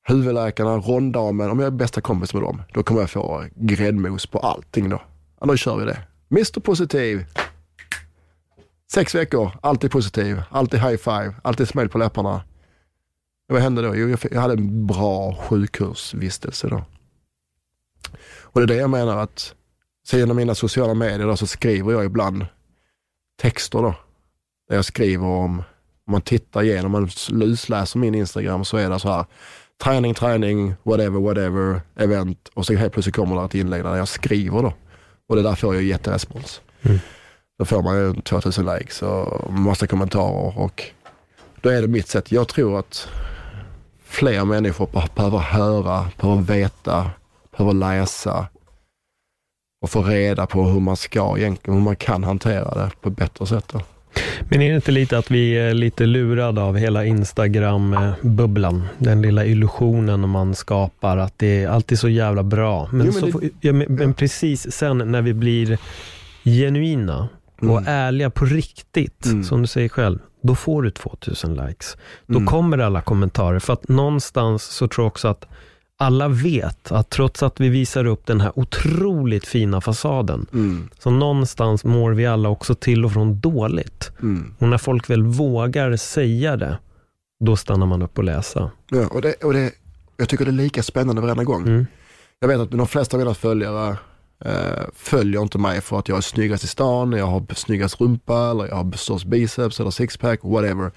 huvudläkarna, 0.07 0.77
ronddamen. 0.77 1.49
Om 1.49 1.59
jag 1.59 1.67
är 1.67 1.71
bästa 1.71 2.01
kompis 2.01 2.33
med 2.33 2.43
dem, 2.43 2.61
då 2.73 2.83
kommer 2.83 3.01
jag 3.01 3.09
få 3.09 3.45
gräddmos 3.55 4.25
på 4.25 4.39
allting 4.39 4.89
då. 4.89 5.01
Ja, 5.39 5.45
då 5.45 5.55
kör 5.55 5.77
vi 5.77 5.85
det. 5.85 5.99
Mr 6.31 6.59
Positiv. 6.59 7.25
Sex 8.93 9.15
veckor, 9.15 9.51
alltid 9.61 9.91
positiv, 9.91 10.41
alltid 10.49 10.79
high 10.79 10.97
five, 10.97 11.35
alltid 11.43 11.67
smile 11.67 11.89
på 11.89 11.97
läpparna. 11.97 12.43
Vad 13.47 13.61
hände 13.61 13.81
då? 13.81 13.95
Jo, 13.95 14.17
jag 14.31 14.41
hade 14.41 14.53
en 14.53 14.87
bra 14.87 15.35
sjukhusvistelse 15.35 16.67
då. 16.67 16.85
Och 18.41 18.59
det 18.59 18.65
är 18.65 18.67
det 18.67 18.81
jag 18.81 18.89
menar 18.89 19.17
att, 19.17 19.55
så 20.03 20.17
genom 20.17 20.37
mina 20.37 20.55
sociala 20.55 20.93
medier 20.93 21.27
då, 21.27 21.37
så 21.37 21.47
skriver 21.47 21.91
jag 21.91 22.05
ibland 22.05 22.45
texter 23.41 23.81
då. 23.81 23.95
Där 24.69 24.75
jag 24.75 24.85
skriver 24.85 25.25
om, 25.25 25.63
om 26.07 26.11
man 26.11 26.21
tittar 26.21 26.63
igenom, 26.63 26.95
om 26.95 27.01
man 27.01 27.09
lusläser 27.29 27.99
min 27.99 28.15
Instagram 28.15 28.65
så 28.65 28.77
är 28.77 28.89
det 28.89 28.99
så 28.99 29.09
här, 29.09 29.25
träning, 29.83 30.13
träning, 30.13 30.75
whatever, 30.83 31.19
whatever, 31.19 31.81
event 31.95 32.49
och 32.53 32.65
så 32.65 32.73
helt 32.73 32.93
plötsligt 32.93 33.15
kommer 33.15 33.35
det 33.35 33.45
ett 33.45 33.55
inlägg 33.55 33.83
där 33.83 33.95
jag 33.95 34.07
skriver 34.07 34.61
då. 34.61 34.73
Och 35.29 35.35
det 35.35 35.41
där 35.41 35.55
får 35.55 35.75
jag 35.75 35.83
jätterespons. 35.83 36.61
Mm. 36.81 36.99
Då 37.59 37.65
får 37.65 37.81
man 37.81 37.97
ju 37.97 38.21
2000 38.21 38.65
likes 38.65 39.01
och 39.01 39.53
massa 39.53 39.87
kommentarer 39.87 40.59
och 40.59 40.83
då 41.61 41.69
är 41.69 41.81
det 41.81 41.87
mitt 41.87 42.07
sätt. 42.07 42.31
Jag 42.31 42.47
tror 42.47 42.79
att 42.79 43.07
fler 44.05 44.45
människor 44.45 44.89
behöver 45.15 45.37
höra, 45.37 46.07
behöver 46.21 46.41
veta, 46.41 47.09
behöver 47.51 47.73
läsa 47.73 48.47
och 49.81 49.89
få 49.89 50.03
reda 50.03 50.45
på 50.45 50.63
hur 50.63 50.79
man 50.79 50.97
ska 50.97 51.37
egentligen, 51.37 51.77
hur 51.77 51.85
man 51.85 51.95
kan 51.95 52.23
hantera 52.23 52.75
det 52.75 52.91
på 53.01 53.09
ett 53.09 53.15
bättre 53.15 53.45
sätt. 53.45 53.65
Då. 53.67 53.81
Men 54.49 54.61
är 54.61 54.69
det 54.69 54.75
inte 54.75 54.91
lite 54.91 55.17
att 55.17 55.31
vi 55.31 55.57
är 55.57 55.73
lite 55.73 56.05
lurade 56.05 56.61
av 56.61 56.77
hela 56.77 57.05
Instagram-bubblan? 57.05 58.87
Den 58.97 59.21
lilla 59.21 59.45
illusionen 59.45 60.29
man 60.29 60.55
skapar, 60.55 61.17
att 61.17 61.33
det 61.37 61.63
är 61.63 61.67
alltid 61.67 61.99
så 61.99 62.09
jävla 62.09 62.43
bra. 62.43 62.89
Men, 62.91 63.05
jo, 63.07 63.13
men, 63.21 63.31
så, 63.31 63.39
det, 63.39 63.49
ja, 63.61 63.73
men, 63.73 63.95
men 63.95 64.13
precis 64.13 64.71
sen 64.71 64.97
när 64.97 65.21
vi 65.21 65.33
blir 65.33 65.77
genuina, 66.43 67.29
och 67.61 67.77
mm. 67.77 67.83
ärliga 67.87 68.29
på 68.29 68.45
riktigt, 68.45 69.25
mm. 69.25 69.43
som 69.43 69.61
du 69.61 69.67
säger 69.67 69.89
själv, 69.89 70.19
då 70.41 70.55
får 70.55 70.83
du 70.83 70.91
2000 70.91 71.55
likes. 71.55 71.97
Då 72.25 72.37
mm. 72.37 72.47
kommer 72.47 72.77
alla 72.77 73.01
kommentarer. 73.01 73.59
För 73.59 73.73
att 73.73 73.87
någonstans 73.87 74.63
så 74.63 74.87
tror 74.87 75.03
jag 75.03 75.07
också 75.07 75.27
att 75.27 75.45
alla 75.99 76.27
vet 76.27 76.91
att 76.91 77.09
trots 77.09 77.43
att 77.43 77.59
vi 77.59 77.69
visar 77.69 78.05
upp 78.05 78.25
den 78.25 78.41
här 78.41 78.59
otroligt 78.59 79.47
fina 79.47 79.81
fasaden, 79.81 80.45
mm. 80.53 80.89
så 80.99 81.09
någonstans 81.09 81.83
mår 81.83 82.11
vi 82.11 82.25
alla 82.25 82.49
också 82.49 82.75
till 82.75 83.05
och 83.05 83.13
från 83.13 83.39
dåligt. 83.39 84.11
Mm. 84.21 84.55
Och 84.59 84.67
när 84.67 84.77
folk 84.77 85.09
väl 85.09 85.23
vågar 85.23 85.95
säga 85.95 86.57
det, 86.57 86.77
då 87.45 87.55
stannar 87.55 87.85
man 87.85 88.01
upp 88.01 88.17
och 88.17 88.23
läser. 88.23 88.69
Ja, 88.89 89.07
och 89.07 89.21
det, 89.21 89.33
och 89.33 89.53
det, 89.53 89.71
jag 90.17 90.29
tycker 90.29 90.45
det 90.45 90.51
är 90.51 90.53
lika 90.53 90.83
spännande 90.83 91.21
varenda 91.21 91.43
gång. 91.43 91.61
Mm. 91.61 91.85
Jag 92.39 92.47
vet 92.47 92.59
att 92.59 92.71
de 92.71 92.87
flesta 92.87 93.17
av 93.17 93.19
mina 93.19 93.33
följare 93.33 93.97
Uh, 94.45 94.83
följer 94.95 95.41
inte 95.41 95.57
mig 95.57 95.81
för 95.81 95.99
att 95.99 96.07
jag 96.07 96.17
är 96.17 96.21
snyggast 96.21 96.63
i 96.63 96.67
stan, 96.67 97.11
jag 97.11 97.25
har 97.25 97.53
snyggast 97.53 98.01
rumpa 98.01 98.51
eller 98.51 98.67
jag 98.67 98.75
har 98.75 98.91
störst 98.91 99.25
biceps 99.25 99.79
eller 99.79 99.91
sixpack, 99.91 100.39
whatever. 100.43 100.91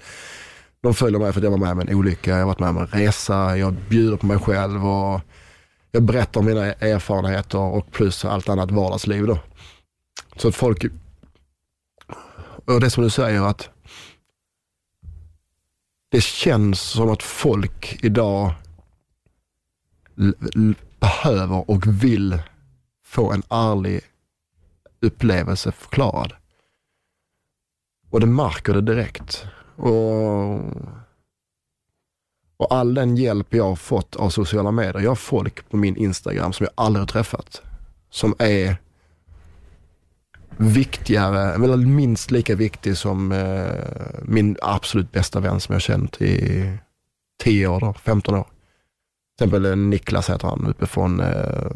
De 0.81 0.93
följer 0.93 1.19
mig 1.19 1.33
för 1.33 1.39
att 1.39 1.43
jag 1.43 1.51
var 1.51 1.57
med 1.57 1.71
om 1.71 1.79
en 1.79 1.95
olycka, 1.95 2.31
jag 2.31 2.37
har 2.37 2.45
varit 2.45 2.59
med 2.59 2.69
om 2.69 2.77
en 2.77 2.87
resa, 2.87 3.57
jag 3.57 3.73
bjuder 3.73 4.17
på 4.17 4.25
mig 4.25 4.39
själv 4.39 4.87
och 4.87 5.21
jag 5.91 6.03
berättar 6.03 6.39
om 6.39 6.45
mina 6.45 6.65
erfarenheter 6.65 7.59
och 7.59 7.91
plus 7.91 8.25
allt 8.25 8.49
annat 8.49 8.71
vardagsliv 8.71 9.27
då. 9.27 9.39
Så 10.35 10.47
att 10.47 10.55
folk, 10.55 10.85
och 12.65 12.79
det 12.79 12.89
som 12.89 13.03
du 13.03 13.09
säger 13.09 13.41
att 13.41 13.69
det 16.09 16.21
känns 16.21 16.81
som 16.81 17.09
att 17.09 17.23
folk 17.23 18.03
idag 18.03 18.53
behöver 20.99 21.69
och 21.69 21.87
vill 22.03 22.39
få 23.05 23.31
en 23.31 23.43
ärlig 23.49 24.01
upplevelse 25.01 25.71
förklarad. 25.71 26.33
Och 28.09 28.19
det 28.19 28.25
märker 28.25 28.73
det 28.73 28.81
direkt. 28.81 29.45
Och, 29.77 30.53
och 32.57 32.71
all 32.71 32.93
den 32.93 33.15
hjälp 33.15 33.53
jag 33.53 33.63
har 33.63 33.75
fått 33.75 34.15
av 34.15 34.29
sociala 34.29 34.71
medier, 34.71 34.99
jag 34.99 35.11
har 35.11 35.15
folk 35.15 35.69
på 35.69 35.77
min 35.77 35.97
Instagram 35.97 36.53
som 36.53 36.63
jag 36.63 36.73
aldrig 36.85 37.01
har 37.01 37.07
träffat, 37.07 37.61
som 38.09 38.35
är 38.39 38.77
viktigare, 40.57 41.53
eller 41.53 41.77
minst 41.77 42.31
lika 42.31 42.55
viktig 42.55 42.97
som 42.97 43.31
eh, 43.31 43.71
min 44.21 44.57
absolut 44.61 45.11
bästa 45.11 45.39
vän 45.39 45.59
som 45.59 45.73
jag 45.73 45.81
känt 45.81 46.21
i 46.21 46.71
10 47.43 47.67
år, 47.67 47.79
då, 47.79 47.93
15 47.93 48.35
år. 48.35 48.43
Till 49.37 49.45
exempel 49.45 49.65
eh, 49.65 49.75
Niklas 49.75 50.29
heter 50.29 50.47
han, 50.47 50.67
uppifrån 50.67 51.19
eh, 51.19 51.71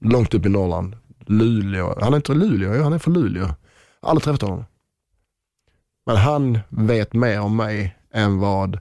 långt 0.00 0.34
upp 0.34 0.46
i 0.46 0.48
Norrland. 0.48 0.96
Luleå. 1.26 1.98
Han 2.00 2.12
är 2.12 2.16
inte 2.16 2.34
Luleå, 2.34 2.82
han 2.82 2.92
är 2.92 2.98
från 2.98 3.14
Luleå. 3.14 3.48
Aldrig 4.00 4.24
träffat 4.24 4.42
honom. 4.42 4.64
Men 6.10 6.16
han 6.16 6.58
vet 6.68 7.12
mer 7.12 7.40
om 7.40 7.56
mig 7.56 7.96
än 8.12 8.38
vad 8.38 8.78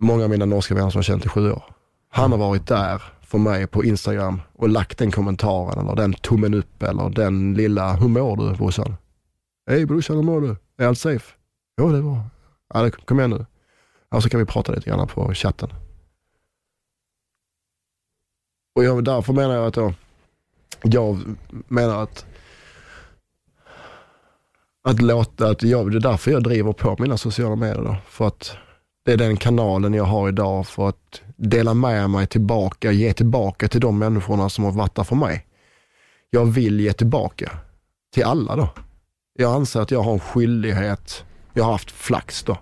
många 0.00 0.24
av 0.24 0.30
mina 0.30 0.44
norska 0.44 0.74
vänner 0.74 0.90
som 0.90 0.98
har 0.98 1.02
känt 1.02 1.24
i 1.24 1.28
sju 1.28 1.52
år. 1.52 1.64
Han 2.08 2.30
har 2.30 2.38
varit 2.38 2.66
där 2.66 3.02
för 3.20 3.38
mig 3.38 3.66
på 3.66 3.84
Instagram 3.84 4.40
och 4.52 4.68
lagt 4.68 4.98
den 4.98 5.10
kommentaren 5.10 5.78
eller 5.78 5.96
den 5.96 6.12
tummen 6.12 6.54
upp 6.54 6.82
eller 6.82 7.10
den 7.10 7.54
lilla, 7.54 7.92
hur 7.92 8.08
mår 8.08 8.36
du 8.36 8.56
brorsan? 8.56 8.96
Hej 9.66 9.86
brorsan, 9.86 10.16
hur 10.16 10.22
mår 10.22 10.40
du? 10.40 10.56
Är 10.78 10.86
allt 10.86 10.98
safe? 10.98 11.34
Jo, 11.80 11.92
det 11.92 11.98
är 11.98 12.02
bra. 12.02 12.24
Ja, 12.74 12.90
kom 12.90 13.18
igen 13.18 13.30
nu. 13.30 13.46
Ja, 14.10 14.20
så 14.20 14.28
kan 14.28 14.40
vi 14.40 14.46
prata 14.46 14.72
lite 14.72 14.90
grann 14.90 15.08
på 15.08 15.34
chatten. 15.34 15.70
Och 18.74 18.84
jag, 18.84 19.04
därför 19.04 19.32
menar 19.32 19.54
jag 19.54 19.66
att 19.66 19.74
då, 19.74 19.94
jag 20.82 21.18
menar 21.68 22.02
att 22.02 22.26
att 24.82 25.02
låta, 25.02 25.48
att 25.48 25.62
jag, 25.62 25.90
det 25.90 25.98
är 25.98 26.00
därför 26.00 26.30
jag 26.30 26.42
driver 26.42 26.72
på 26.72 26.96
mina 26.98 27.16
sociala 27.16 27.56
medier 27.56 27.84
då. 27.84 27.96
För 28.08 28.26
att 28.26 28.56
det 29.04 29.12
är 29.12 29.16
den 29.16 29.36
kanalen 29.36 29.94
jag 29.94 30.04
har 30.04 30.28
idag 30.28 30.66
för 30.66 30.88
att 30.88 31.22
dela 31.36 31.74
med 31.74 32.10
mig 32.10 32.26
tillbaka, 32.26 32.92
ge 32.92 33.12
tillbaka 33.12 33.68
till 33.68 33.80
de 33.80 33.98
människorna 33.98 34.48
som 34.48 34.64
har 34.64 34.72
varit 34.72 34.94
där 34.94 35.04
för 35.04 35.16
mig. 35.16 35.46
Jag 36.30 36.44
vill 36.46 36.80
ge 36.80 36.92
tillbaka 36.92 37.50
till 38.14 38.24
alla 38.24 38.56
då. 38.56 38.68
Jag 39.38 39.54
anser 39.54 39.80
att 39.80 39.90
jag 39.90 40.02
har 40.02 40.12
en 40.12 40.20
skyldighet, 40.20 41.24
jag 41.52 41.64
har 41.64 41.72
haft 41.72 41.90
flax 41.90 42.42
då, 42.42 42.58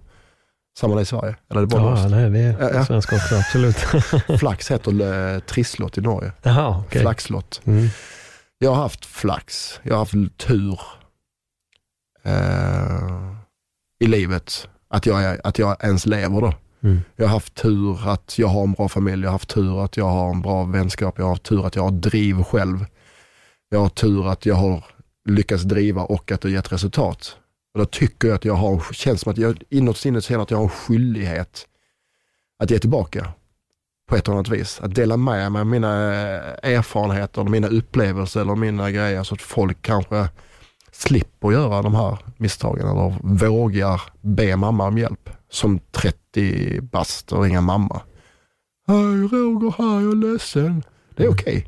samma 0.79 1.01
i 1.01 1.05
Sverige? 1.05 1.37
Eller 1.51 1.61
det 1.61 1.67
bara 1.67 2.01
ja, 2.01 2.09
nej, 2.09 2.31
vi 2.31 2.43
är 2.43 2.57
ja, 2.61 2.71
ja. 2.75 2.85
svenska 2.85 3.17
också, 3.17 3.35
absolut. 3.37 3.77
flax 4.41 4.71
heter 4.71 5.35
eh, 5.35 5.41
trisslott 5.41 5.99
i 5.99 6.01
Norge. 6.01 6.33
Jaha, 6.43 6.81
okay. 6.81 7.01
Flaxlott. 7.01 7.61
Mm. 7.65 7.89
Jag 8.59 8.71
har 8.71 8.83
haft 8.83 9.07
flax, 9.07 9.81
jag 9.83 9.95
har 9.95 9.99
haft 9.99 10.39
tur 10.39 10.81
eh, 12.23 13.35
i 14.01 14.07
livet. 14.07 14.69
Att 14.89 15.07
jag, 15.07 15.39
att 15.45 15.59
jag 15.59 15.85
ens 15.85 16.07
lever 16.07 16.41
då. 16.41 16.55
Mm. 16.81 17.01
Jag 17.17 17.27
har 17.27 17.33
haft 17.33 17.55
tur 17.55 18.09
att 18.09 18.39
jag 18.39 18.49
har 18.49 18.63
en 18.63 18.73
bra 18.73 18.89
familj, 18.89 19.23
jag 19.23 19.29
har 19.29 19.33
haft 19.33 19.49
tur 19.49 19.85
att 19.85 19.97
jag 19.97 20.05
har 20.05 20.31
en 20.31 20.43
bra 20.43 20.65
vänskap, 20.65 21.15
jag 21.19 21.25
har 21.25 21.31
haft 21.31 21.43
tur 21.43 21.67
att 21.67 21.77
jag 21.77 21.83
har 21.83 21.91
driv 21.91 22.43
själv. 22.43 22.87
Jag 23.69 23.79
har 23.79 23.89
tur 23.89 24.29
att 24.29 24.47
jag 24.47 24.55
har 24.55 24.85
lyckats 25.29 25.63
driva 25.63 26.03
och 26.03 26.33
att 26.33 26.41
det 26.41 26.51
gett 26.51 26.73
resultat. 26.73 27.37
Och 27.75 27.81
då 27.81 27.87
tycker 27.87 28.29
jag 28.29 28.35
att 28.35 28.45
jag 28.45 28.55
har, 28.55 28.93
känns 28.93 29.21
som 29.21 29.33
att 29.33 29.39
jag 29.39 29.63
inåt 29.69 29.97
sinnet 29.97 30.25
känner 30.25 30.43
att 30.43 30.51
jag 30.51 30.59
har 30.59 30.65
en 30.65 30.71
skyldighet 30.71 31.67
att 32.63 32.71
ge 32.71 32.79
tillbaka 32.79 33.33
på 34.09 34.17
ett 34.17 34.29
eller 34.29 34.35
annat 34.35 34.49
vis. 34.49 34.81
Att 34.81 34.95
dela 34.95 35.17
med 35.17 35.53
mig 35.53 35.61
av 35.61 35.67
mina 35.67 35.95
erfarenheter, 36.63 37.45
mina 37.45 37.69
upplevelser 37.69 38.41
eller 38.41 38.55
mina 38.55 38.91
grejer 38.91 39.23
så 39.23 39.35
att 39.35 39.43
folk 39.43 39.83
kanske 39.83 40.29
slipper 40.99 41.53
göra 41.53 41.83
de 41.83 41.95
här 41.95 42.19
misstagen 42.37 42.89
eller 42.89 43.19
vågar 43.23 44.03
be 44.21 44.57
mamma 44.57 44.87
om 44.87 44.99
hjälp. 44.99 45.31
Som 45.51 45.81
30 45.91 46.81
bast 46.81 47.33
och 47.33 47.43
ringa 47.43 47.61
mamma. 47.61 48.03
Hej 48.87 48.97
Roger, 48.97 49.75
här, 49.79 50.01
jag 50.01 50.13
är 50.13 50.33
ledsen. 50.33 50.85
Det 51.17 51.23
är 51.23 51.27
mm. 51.27 51.39
okej. 51.41 51.57
Okay. 51.57 51.65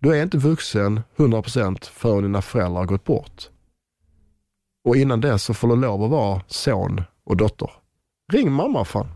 Du 0.00 0.16
är 0.16 0.22
inte 0.22 0.38
vuxen 0.38 1.00
100% 1.16 1.84
förrän 1.84 2.22
dina 2.22 2.42
föräldrar 2.42 2.78
har 2.78 2.86
gått 2.86 3.04
bort. 3.04 3.48
Och 4.84 4.96
innan 4.96 5.20
dess 5.20 5.42
så 5.42 5.54
får 5.54 5.68
du 5.68 5.76
lov 5.76 6.02
att 6.02 6.10
vara 6.10 6.40
son 6.46 7.02
och 7.24 7.36
dotter. 7.36 7.70
Ring 8.32 8.52
mamma 8.52 8.84
fan. 8.84 9.06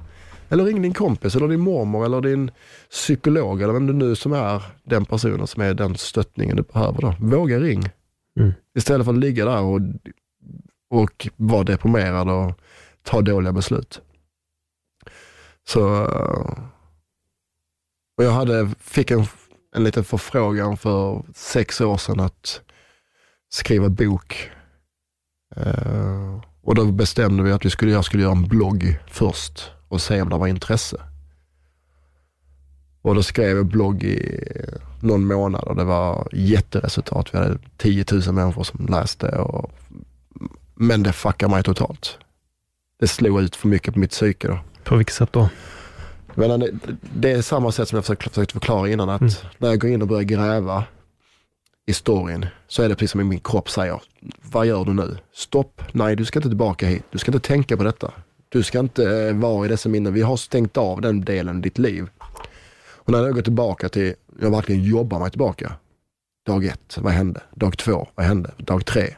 Eller 0.49 0.65
ring 0.65 0.83
din 0.83 0.95
kompis 0.95 1.37
eller 1.37 1.49
din 1.49 1.61
mormor 1.61 2.05
eller 2.05 2.21
din 2.21 2.51
psykolog 2.91 3.63
eller 3.63 3.73
vem 3.73 3.87
du 3.87 3.93
nu 3.93 4.17
som 4.17 4.33
är 4.33 4.63
den 4.85 5.05
personen 5.05 5.47
som 5.47 5.63
är 5.63 5.75
den 5.75 5.97
stöttningen 5.97 6.57
du 6.57 6.63
behöver. 6.63 7.01
Då. 7.01 7.15
Våga 7.19 7.59
ring. 7.59 7.83
Mm. 8.41 8.53
Istället 8.81 9.05
för 9.05 9.13
att 9.13 9.19
ligga 9.19 9.45
där 9.45 9.61
och, 9.61 9.81
och 10.91 11.29
vara 11.37 11.65
deprimerad 11.65 12.31
och 12.31 12.61
ta 13.03 13.23
dåliga 13.23 13.53
beslut. 13.53 14.01
Så, 15.69 16.05
eh, 16.05 16.65
och 18.17 18.25
jag 18.25 18.31
hade, 18.31 18.71
fick 18.79 19.11
en, 19.11 19.27
en 19.77 19.85
liten 19.85 20.05
förfrågan 20.05 20.77
för 20.77 21.25
sex 21.35 21.81
år 21.81 21.97
sedan 21.97 22.21
att 22.21 22.61
skriva 23.51 23.89
bok. 23.89 24.51
Eh, 25.57 26.41
och 26.63 26.75
då 26.75 26.93
bestämde 26.93 27.43
vi 27.43 27.53
att 27.53 27.65
vi 27.65 27.71
skulle, 27.71 27.93
jag 27.93 28.05
skulle 28.05 28.23
göra 28.23 28.33
en 28.33 28.49
blogg 28.49 28.99
först 29.07 29.71
och 29.89 30.01
se 30.01 30.23
om 30.23 30.29
det 30.29 30.39
var 30.39 30.47
intresse. 30.47 31.10
Och 33.03 33.15
då 33.15 33.23
skrev 33.23 33.57
jag 33.57 33.67
blogg 33.67 34.05
i 34.05 34.47
någon 35.01 35.27
månad 35.27 35.65
och 35.65 35.77
det 35.77 35.85
var 35.85 36.29
jätteresultat. 36.33 37.35
Vi 37.35 37.39
hade 37.39 37.59
10 37.77 38.05
000 38.13 38.35
människor 38.35 38.65
som 38.65 38.87
läste. 38.87 39.29
Och, 39.29 39.71
men 40.75 41.03
det 41.03 41.13
fuckade 41.13 41.51
mig 41.55 41.63
totalt. 41.63 42.19
Det 43.01 43.09
slog 43.09 43.43
ut 43.43 43.57
för 43.57 43.69
mycket 43.69 43.95
på 43.95 44.01
mitt 44.01 44.11
psyke 44.11 44.49
då. 44.49 44.59
På 44.85 44.97
vilket 44.97 45.15
sätt 45.15 45.33
då? 45.33 45.49
Men 46.35 46.61
det, 46.61 46.71
det 47.15 47.31
är 47.33 47.43
samma 47.43 47.73
sätt 47.73 47.89
som 47.89 47.97
jag 47.97 48.05
försökte, 48.05 48.29
försökte 48.29 48.53
förklara 48.53 48.89
innan. 48.89 49.09
Att 49.11 49.21
Mm. 49.21 49.33
när 49.59 49.69
jag 49.69 49.81
går 49.81 49.91
in 49.91 50.03
och 50.03 50.09
börjar 50.09 50.23
gräva 50.23 50.85
i 51.87 51.93
storyn 51.93 52.47
så 52.69 52.83
är 52.83 52.89
det 52.89 52.95
precis 52.95 53.11
som 53.11 53.29
min 53.29 53.41
kropp 53.41 53.71
säger. 53.71 54.01
Vad 54.43 54.67
gör 54.67 54.85
du 54.85 54.93
nu? 54.93 55.17
Stopp. 55.35 55.83
Nej, 55.93 56.17
du 56.17 56.25
ska 56.25 56.39
inte 56.39 56.49
tillbaka 56.49 56.87
hit. 56.87 57.03
Du 57.11 57.19
ska 57.19 57.33
inte 57.33 57.49
tänka 57.49 57.77
på 57.77 57.83
detta. 57.85 58.13
Du 58.49 58.63
ska 58.63 58.79
inte 58.79 59.05
eh, 59.29 59.35
vara 59.35 59.67
i 59.67 59.69
dessa 59.69 59.89
minnen. 59.89 60.13
Vi 60.15 60.23
har 60.23 60.37
stängt 60.37 60.77
av 60.77 61.01
den 61.01 61.21
delen 61.25 61.59
i 61.59 61.61
ditt 61.63 61.79
liv. 61.79 62.07
Och 63.11 63.17
när 63.17 63.25
jag 63.25 63.35
går 63.35 63.43
tillbaka 63.43 63.89
till, 63.89 64.15
jag 64.41 64.51
verkligen 64.51 64.85
jobbar 64.85 65.19
mig 65.21 65.31
tillbaka. 65.31 65.73
Dag 66.47 66.65
ett, 66.65 66.99
vad 67.01 67.13
hände? 67.13 67.41
Dag 67.55 67.79
två, 67.79 68.09
vad 68.15 68.27
hände? 68.27 68.51
Dag 68.57 68.87
tre. 68.87 69.15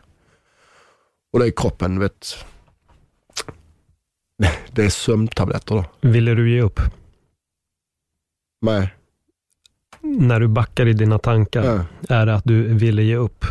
Och 1.33 1.39
det 1.39 1.47
är 1.47 1.51
kroppen, 1.57 1.99
vet. 1.99 2.45
Det 4.73 4.85
är 4.85 4.89
sömntabletter 4.91 5.75
då. 5.75 5.85
Ville 6.09 6.35
du 6.35 6.51
ge 6.51 6.61
upp? 6.63 6.81
Nej. 8.61 8.95
När 10.01 10.41
du 10.41 10.49
backar 10.49 10.87
i 10.89 10.93
dina 10.93 11.19
tankar, 11.19 11.65
Ja. 11.65 11.85
är 12.17 12.27
det 12.27 12.35
att 12.35 12.45
du 12.45 12.63
ville 12.75 13.03
ge 13.03 13.17
upp? 13.17 13.45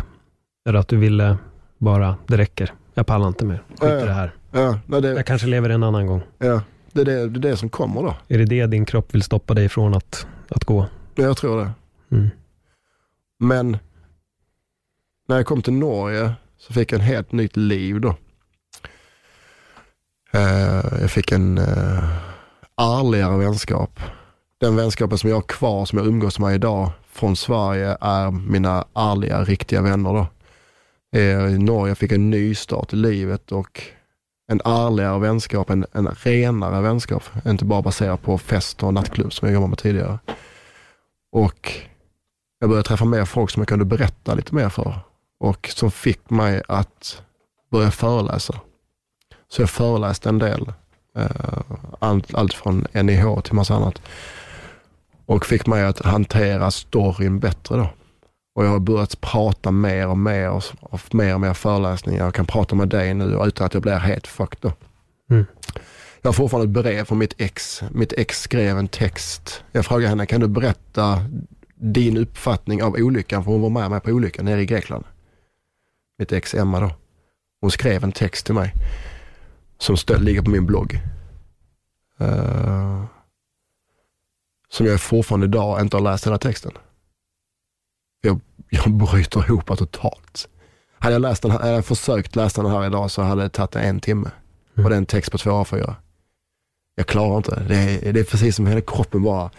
Är 0.65 0.73
det 0.73 0.80
att 0.80 0.88
du 0.88 0.97
ville 0.97 1.38
bara, 1.77 2.15
det 2.27 2.38
räcker, 2.38 2.73
jag 2.93 3.07
pallar 3.07 3.27
inte 3.27 3.45
mer, 3.45 3.63
skit 3.69 3.81
i 3.84 4.05
det 4.05 4.13
här. 4.13 4.35
Ja, 4.51 4.80
nej, 4.85 5.01
det, 5.01 5.07
Jag 5.07 5.26
kanske 5.26 5.47
lever 5.47 5.69
en 5.69 5.84
annan 5.84 6.07
gång. 6.07 6.22
ja, 6.38 6.61
det, 6.93 7.01
är 7.01 7.05
det, 7.05 7.30
det 7.30 7.47
är 7.47 7.51
det 7.51 7.57
som 7.57 7.69
kommer 7.69 8.01
då. 8.01 8.15
Är 8.27 8.38
det 8.38 8.45
det 8.45 8.65
din 8.65 8.85
kropp 8.85 9.13
vill 9.13 9.23
stoppa 9.23 9.53
dig 9.53 9.65
ifrån 9.65 9.93
att, 9.93 10.27
att 10.49 10.63
gå? 10.63 10.85
Ja, 11.15 11.23
Jag 11.23 11.38
tror 11.38 11.57
det. 11.59 11.72
Mm. 12.11 12.30
Men 13.39 13.77
när 15.27 15.35
jag 15.35 15.45
kom 15.45 15.61
till 15.61 15.73
Norge 15.73 16.34
så 16.57 16.73
fick 16.73 16.91
jag 16.91 16.99
en 16.99 17.05
helt 17.05 17.31
nytt 17.31 17.57
liv 17.57 18.01
då. 18.01 18.15
Eh, 20.34 21.01
jag 21.01 21.11
fick 21.11 21.31
en 21.31 21.57
uh, 21.57 22.18
ärligare 22.77 23.38
vänskap. 23.38 23.99
Den 24.59 24.76
vänskapen 24.76 25.18
som 25.18 25.30
jag 25.30 25.38
har 25.38 25.41
kvar, 25.41 25.85
som 25.85 25.97
jag 25.97 26.07
umgås 26.07 26.39
med 26.39 26.55
idag 26.55 26.91
från 27.11 27.35
Sverige 27.35 27.97
är 28.01 28.31
mina 28.31 28.85
ärliga, 28.95 29.43
riktiga 29.43 29.81
vänner 29.81 30.13
då. 30.13 30.27
Eh, 31.19 31.55
I 31.55 31.57
Norge 31.57 31.95
fick 31.95 32.11
jag 32.11 32.19
en 32.19 32.30
ny 32.30 32.55
start 32.55 32.93
i 32.93 32.95
livet 32.95 33.51
och 33.51 33.81
en 34.52 34.61
ärligare 34.65 35.19
vänskap, 35.19 35.69
en, 35.69 35.86
en 35.91 36.07
renare 36.07 36.82
vänskap. 36.82 37.23
Inte 37.45 37.65
bara 37.65 37.82
baserad 37.82 38.22
på 38.22 38.38
fest 38.38 38.84
och 38.84 38.94
nattklubb 38.94 39.34
som 39.34 39.48
jag 39.48 39.53
jobbade 39.53 39.69
med 39.69 39.78
tidigare. 39.78 40.19
Och 41.32 41.73
jag 42.60 42.69
började 42.69 42.88
träffa 42.88 43.06
mer 43.06 43.26
folk 43.26 43.49
som 43.49 43.61
jag 43.61 43.68
kunde 43.68 43.86
berätta 43.86 44.34
lite 44.34 44.56
mer 44.56 44.69
för. 44.69 44.99
Och 45.40 45.69
som 45.76 45.91
fick 45.91 46.30
mig 46.30 46.61
att 46.68 47.22
börja 47.72 47.91
föreläsa. 47.91 48.60
Så 49.49 49.61
jag 49.61 49.69
föreläste 49.69 50.30
en 50.30 50.40
del. 50.40 50.73
eh, 51.15 51.61
allt, 51.99 52.36
allt 52.36 52.53
från 52.53 52.88
NIH 52.94 53.41
till 53.44 53.53
massa 53.53 53.76
annat. 53.76 54.02
Och 55.26 55.45
fick 55.45 55.68
mig 55.68 55.84
att 55.84 56.06
hantera 56.06 56.72
storyn 56.72 57.40
bättre 57.40 57.78
då. 57.78 57.90
Och 58.53 58.65
jag 58.65 58.69
har 58.69 58.80
börjat 58.80 59.22
prata 59.22 59.72
mer 59.72 60.07
och 60.07 60.18
mer 60.18 60.49
och, 60.49 60.64
och 60.80 61.15
mer 61.15 61.34
och 61.34 61.41
mer 61.41 61.53
föreläsningar. 61.53 62.26
Jag 62.26 62.34
kan 62.34 62.45
prata 62.45 62.76
med 62.76 62.90
dig 62.90 63.14
nu 63.14 63.40
utan 63.45 63.65
att 63.65 63.73
jag 63.73 63.84
blir 63.84 63.98
helt 63.98 64.28
fucked. 64.28 64.72
Mm. 65.30 65.45
Jag 66.22 66.28
har 66.28 66.34
fortfarande 66.34 66.80
ett 66.80 66.84
brev 66.84 67.06
från 67.06 67.18
mitt 67.18 67.34
ex. 67.38 67.82
Mitt 67.91 68.14
ex 68.14 68.41
skrev 68.41 68.78
en 68.78 68.88
text. 68.88 69.64
Jag 69.72 69.86
frågade 69.86 70.07
henne, 70.10 70.26
kan 70.26 70.41
du 70.41 70.48
berätta 70.48 71.26
din 71.76 72.18
uppfattning 72.18 72.84
av 72.84 72.94
olyckan? 72.94 73.44
För 73.44 73.52
hon 73.52 73.61
var 73.61 73.69
med 73.69 73.90
mig 73.90 73.99
på 73.99 74.11
olyckan 74.11 74.45
nere 74.45 74.61
i 74.61 74.65
Grekland. 74.65 75.03
Mitt 76.18 76.32
ex 76.32 76.53
Emma 76.53 76.80
då. 76.80 76.91
Hon 77.61 77.72
skrev 77.72 78.03
en 78.03 78.11
text 78.11 78.45
till 78.45 78.56
mig 78.56 78.73
som 79.78 79.95
stö- 79.95 80.19
ligger 80.19 80.41
på 80.41 80.49
min 80.49 80.65
blogg. 80.65 80.99
Eh, 82.19 83.03
som 84.69 84.86
jag 84.86 85.02
fortfarande 85.02 85.45
idag 85.45 85.82
inte 85.82 85.98
har 85.98 86.03
läst 86.03 86.28
hela 86.28 86.38
texten. 86.38 86.72
Jag, 88.22 88.39
jag 88.69 88.91
bryter 88.93 89.45
ihop 89.45 89.77
totalt. 89.77 90.48
Hade 90.99 91.15
jag, 91.15 91.22
läst 91.22 91.41
den 91.41 91.52
här, 91.52 91.60
hade 91.60 91.72
jag 91.72 91.85
försökt 91.85 92.35
läsa 92.35 92.61
den 92.61 92.72
här 92.72 92.85
idag 92.85 93.11
så 93.11 93.22
hade 93.22 93.41
det 93.41 93.49
tagit 93.49 93.76
en 93.76 93.99
timme. 93.99 94.31
Och 94.76 94.89
det 94.89 94.95
är 94.95 94.98
en 94.98 95.06
text 95.06 95.31
på 95.31 95.38
två 95.38 95.49
A4. 95.49 95.95
Jag 96.95 97.07
klarar 97.07 97.38
inte 97.38 97.64
det. 97.68 97.76
Är, 97.76 98.14
det 98.14 98.19
är 98.19 98.23
precis 98.23 98.56
som 98.56 98.68
hela 98.68 98.81
kroppen 98.81 99.23
bara, 99.23 99.49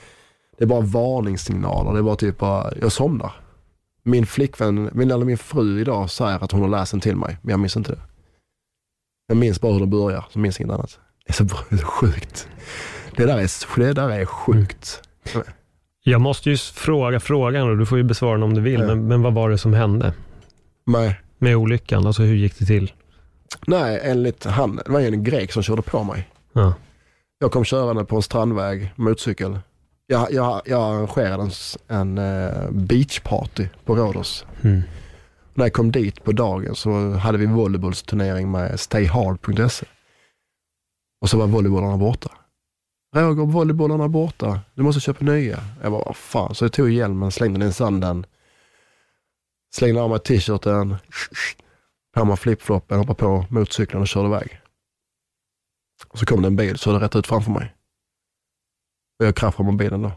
det 0.58 0.64
är 0.64 0.68
bara 0.68 0.80
varningssignaler. 0.80 1.92
Det 1.92 1.98
är 1.98 2.02
bara 2.02 2.16
typ 2.16 2.38
bara, 2.38 2.72
jag 2.80 2.92
somnar. 2.92 3.32
Min 4.02 4.26
flickvän, 4.26 4.90
min, 4.92 5.10
eller 5.10 5.24
min 5.24 5.38
fru 5.38 5.80
idag 5.80 6.10
säger 6.10 6.44
att 6.44 6.52
hon 6.52 6.60
har 6.60 6.68
läst 6.68 6.90
den 6.90 7.00
till 7.00 7.16
mig, 7.16 7.38
men 7.42 7.50
jag 7.50 7.60
minns 7.60 7.76
inte 7.76 7.92
det. 7.92 8.00
Jag 9.26 9.36
minns 9.36 9.60
bara 9.60 9.72
hur 9.72 9.80
den 9.80 9.90
börjar, 9.90 10.24
så 10.30 10.38
minns 10.38 10.60
inget 10.60 10.72
annat. 10.72 10.98
Det 11.26 11.40
är 11.40 11.48
så, 11.76 11.84
sjukt. 11.84 12.48
Det 13.16 13.26
där 13.26 13.38
är, 13.38 13.78
det 13.78 13.92
där 13.92 14.10
är 14.10 14.24
sjukt. 14.24 15.02
Jag 16.04 16.20
måste 16.20 16.50
ju 16.50 16.56
fråga 16.56 17.20
frågan 17.20 17.70
och 17.70 17.78
du 17.78 17.86
får 17.86 17.98
ju 17.98 18.04
besvara 18.04 18.32
den 18.32 18.42
om 18.42 18.54
du 18.54 18.60
vill, 18.60 18.80
Ja. 18.80 18.86
men, 18.86 19.08
men 19.08 19.22
vad 19.22 19.34
var 19.34 19.50
det 19.50 19.58
som 19.58 19.74
hände 19.74 20.12
Nej, 20.86 21.20
med 21.38 21.56
olyckan? 21.56 22.06
Alltså 22.06 22.22
hur 22.22 22.34
gick 22.34 22.58
det 22.58 22.64
till? 22.66 22.92
nej, 23.66 24.00
enligt 24.02 24.44
han, 24.44 24.76
det 24.76 24.90
var 24.92 25.00
ju 25.00 25.06
en 25.06 25.24
grek 25.24 25.52
som 25.52 25.62
körde 25.62 25.82
på 25.82 26.04
mig. 26.04 26.28
Ja. 26.52 26.74
Jag 27.38 27.52
kom 27.52 27.64
körande 27.64 28.04
på 28.04 28.16
en 28.16 28.22
strandväg, 28.22 28.92
motorcykel. 28.96 29.58
Jag, 30.06 30.32
jag, 30.32 30.62
jag 30.64 30.82
arrangerade 30.82 31.50
en, 31.88 32.18
en 32.18 32.18
uh, 32.18 32.70
beachparty 32.70 33.66
på 33.84 33.96
Rhodos. 33.96 34.46
Mm. 34.62 34.82
När 35.54 35.64
jag 35.64 35.72
kom 35.72 35.92
dit 35.92 36.24
på 36.24 36.32
dagen 36.32 36.74
så 36.74 37.10
hade 37.10 37.38
vi 37.38 37.46
volleybollsturnering 37.46 38.50
med 38.50 38.80
stayhard.se. 38.80 39.86
Och 41.20 41.30
så 41.30 41.38
var 41.38 41.46
volleybollarna 41.46 41.96
borta. 41.96 42.30
Roger, 43.14 43.46
volleybollarna 43.46 44.04
är 44.04 44.08
borta. 44.08 44.60
Du 44.74 44.82
måste 44.82 45.00
köpa 45.00 45.24
nya. 45.24 45.64
Jag 45.82 45.92
bara, 45.92 46.04
vad 46.04 46.16
fan. 46.16 46.54
Så 46.54 46.64
jag 46.64 46.72
tog 46.72 46.90
hjälmen, 46.90 47.30
slängde 47.30 47.60
den 47.60 47.68
i 47.68 47.72
sanden. 47.72 48.26
Slängde 49.74 50.02
av 50.02 50.10
mig 50.10 50.18
t-shirten, 50.18 50.96
på 52.14 52.24
mig 52.24 52.36
flipfloppen, 52.36 52.98
hoppade 52.98 53.18
på 53.18 53.46
motorcykeln 53.50 54.00
och 54.00 54.08
körde 54.08 54.28
iväg. 54.28 54.60
Och 56.08 56.18
så 56.18 56.26
kom 56.26 56.42
det 56.42 56.48
en 56.48 56.56
bil, 56.56 56.78
körde 56.78 57.04
rätt 57.04 57.16
ut 57.16 57.26
framför 57.26 57.50
mig. 57.50 57.74
Och 59.18 59.26
jag 59.26 59.36
kraschade 59.36 59.64
med 59.64 59.76
bilen 59.76 60.02
då. 60.02 60.12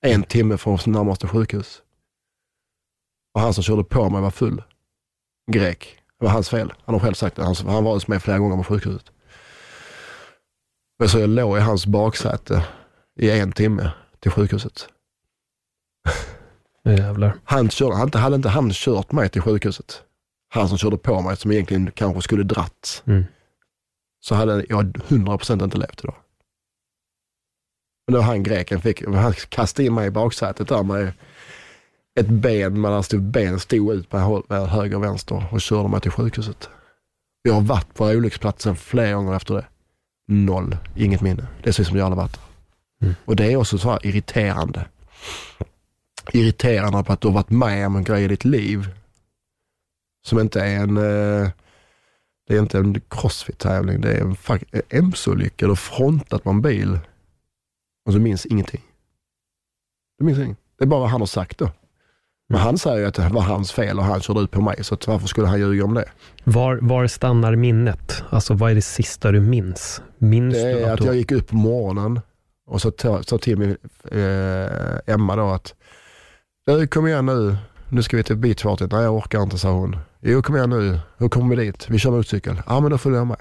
En 0.00 0.22
timme 0.22 0.56
från 0.56 0.78
närmaste 0.86 1.28
sjukhus. 1.28 1.82
Och 3.34 3.40
han 3.40 3.54
som 3.54 3.62
körde 3.62 3.84
på 3.84 4.10
mig 4.10 4.20
var 4.20 4.30
full. 4.30 4.62
Grek. 5.52 5.98
Det 6.18 6.24
var 6.24 6.32
hans 6.32 6.48
fel. 6.48 6.72
Han 6.84 6.94
har 6.94 7.00
själv 7.00 7.14
sagt 7.14 7.36
det. 7.36 7.44
Han, 7.44 7.54
han 7.66 7.84
var 7.84 7.92
hos 7.92 8.08
mig 8.08 8.20
flera 8.20 8.38
gånger 8.38 8.56
på 8.56 8.64
sjukhuset. 8.64 9.12
Så 11.06 11.18
jag 11.18 11.28
låg 11.30 11.58
i 11.58 11.60
hans 11.60 11.86
baksäte 11.86 12.64
i 13.20 13.30
en 13.30 13.52
timme 13.52 13.90
till 14.20 14.30
sjukhuset. 14.30 14.88
Jävlar. 16.84 17.36
Han 17.44 17.70
körde, 17.70 17.96
han, 17.96 18.10
hade 18.14 18.36
inte 18.36 18.48
han 18.48 18.70
kört 18.72 19.12
mig 19.12 19.28
till 19.28 19.42
sjukhuset, 19.42 20.02
han 20.54 20.68
som 20.68 20.78
körde 20.78 20.96
på 20.96 21.20
mig 21.20 21.36
som 21.36 21.52
egentligen 21.52 21.90
kanske 21.90 22.22
skulle 22.22 22.42
dratt, 22.42 23.02
Mm. 23.06 23.24
så 24.20 24.34
hade 24.34 24.64
jag 24.68 24.84
100% 25.08 25.64
inte 25.64 25.78
levt 25.78 26.04
idag. 26.04 26.16
Men 28.06 28.14
då 28.14 28.20
han 28.20 28.42
greken 28.42 28.80
fick, 28.80 29.06
han 29.06 29.32
kastade 29.32 29.86
in 29.86 29.94
mig 29.94 30.06
i 30.06 30.10
baksätet 30.10 30.68
där 30.68 30.82
med 30.82 31.12
ett 32.20 32.28
ben, 32.28 32.82
där 32.82 33.02
stod, 33.02 33.22
ben 33.22 33.60
stod 33.60 33.92
ut 33.94 34.08
på 34.08 34.18
höger 34.50 34.96
och 34.96 35.02
vänster 35.04 35.46
och 35.52 35.60
körde 35.60 35.88
mig 35.88 36.00
till 36.00 36.10
sjukhuset. 36.10 36.68
Jag 37.42 37.54
har 37.54 37.60
varit 37.60 37.94
på 37.94 38.04
olycksplatsen 38.04 38.76
flera 38.76 39.12
gånger 39.14 39.36
efter 39.36 39.54
det. 39.54 39.66
Noll, 40.30 40.76
inget 40.96 41.20
minne. 41.20 41.46
Det 41.62 41.72
ser 41.72 41.82
ut 41.82 41.88
som 41.88 41.96
jag 41.96 42.04
aldrig 42.04 42.24
där. 42.24 42.40
Mm. 43.02 43.14
Och 43.24 43.36
det 43.36 43.52
är 43.52 43.56
också 43.56 43.78
så 43.78 43.90
här 43.90 44.06
irriterande. 44.06 44.84
Irriterande 46.32 47.04
på 47.04 47.12
att 47.12 47.20
du 47.20 47.28
har 47.28 47.34
varit 47.34 47.50
med 47.50 47.86
om 47.86 47.96
en 47.96 48.04
grej 48.04 48.24
i 48.24 48.28
ditt 48.28 48.44
liv 48.44 48.88
som 50.26 50.38
inte 50.38 50.60
är 50.60 50.76
en, 50.76 50.96
eh, 50.96 51.50
det 52.46 52.54
är 52.54 52.58
inte 52.58 52.78
en 52.78 53.00
crossfit-tävling, 53.00 54.00
det 54.00 54.12
är 54.12 54.20
en 54.20 54.36
en 54.70 54.82
MC-olycka. 54.88 55.66
Du 55.66 55.70
har 55.70 55.76
frontat 55.76 56.42
på 56.42 56.50
en 56.50 56.62
bil 56.62 56.98
Och 58.04 58.12
så 58.12 58.18
minns 58.18 58.46
ingenting. 58.46 58.82
Du 60.18 60.24
minns 60.24 60.38
ingenting. 60.38 60.64
Det 60.78 60.84
är 60.84 60.88
bara 60.88 61.00
vad 61.00 61.10
han 61.10 61.20
har 61.20 61.26
sagt 61.26 61.58
då. 61.58 61.70
Men 62.48 62.60
han 62.60 62.78
säger 62.78 62.98
ju 62.98 63.04
att 63.04 63.14
det 63.14 63.28
var 63.28 63.42
hans 63.42 63.72
fel 63.72 63.98
och 63.98 64.04
han 64.04 64.20
körde 64.20 64.40
ut 64.40 64.50
på 64.50 64.60
mig, 64.60 64.84
så 64.84 64.94
att 64.94 65.06
varför 65.06 65.26
skulle 65.28 65.46
han 65.46 65.60
ljuga 65.60 65.84
om 65.84 65.94
det? 65.94 66.04
Var, 66.44 66.78
var 66.82 67.06
stannar 67.06 67.56
minnet? 67.56 68.22
Alltså 68.30 68.54
vad 68.54 68.70
är 68.70 68.74
det 68.74 68.82
sista 68.82 69.32
du 69.32 69.40
minns? 69.40 70.02
Minns 70.18 70.54
Det 70.54 70.70
är 70.82 70.92
att 70.92 71.00
du... 71.00 71.06
jag 71.06 71.16
gick 71.16 71.32
upp 71.32 71.48
på 71.48 71.56
morgonen 71.56 72.20
och 72.66 72.82
så 72.82 72.92
sa 73.26 73.38
till 73.38 73.58
min 73.58 73.76
eh, 74.10 75.14
Emma 75.14 75.36
då 75.36 75.48
att, 75.50 75.74
"Du, 76.66 76.86
kom 76.86 77.06
igen 77.06 77.26
nu, 77.26 77.56
nu 77.88 78.02
ska 78.02 78.16
vi 78.16 78.22
till 78.22 78.36
Beachpartyt. 78.36 78.92
Nej 78.92 79.02
jag 79.02 79.14
orkar 79.16 79.42
inte 79.42 79.58
sa 79.58 79.70
hon. 79.70 79.96
Jo 80.20 80.42
kom 80.42 80.56
igen 80.56 80.70
nu, 80.70 80.98
hur 81.18 81.28
kommer 81.28 81.56
vi 81.56 81.64
dit? 81.64 81.86
Vi 81.90 81.98
kör 81.98 82.10
motorcykel. 82.10 82.62
Ja 82.66 82.80
men 82.80 82.90
då 82.90 82.98
följer 82.98 83.18
jag 83.18 83.26
med. 83.26 83.40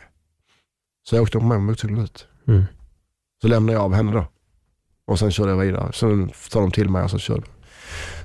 Så 1.10 1.16
jag 1.16 1.24
åkte 1.24 1.40
med 1.40 1.62
motorcykeln 1.62 2.02
ut. 2.02 2.28
Mm. 2.48 2.64
Så 3.42 3.48
lämnade 3.48 3.74
jag 3.74 3.84
av 3.84 3.94
henne 3.94 4.12
då. 4.12 4.26
Och 5.08 5.20
sen 5.20 5.32
körde 5.32 5.50
jag 5.52 5.58
vidare. 5.58 5.94
Sen 5.94 6.32
sa 6.36 6.60
de 6.60 6.72
till 6.72 6.90
mig 6.90 7.04
och 7.04 7.12
så 7.12 7.18
körde 7.18 7.42
jag. 7.46 7.57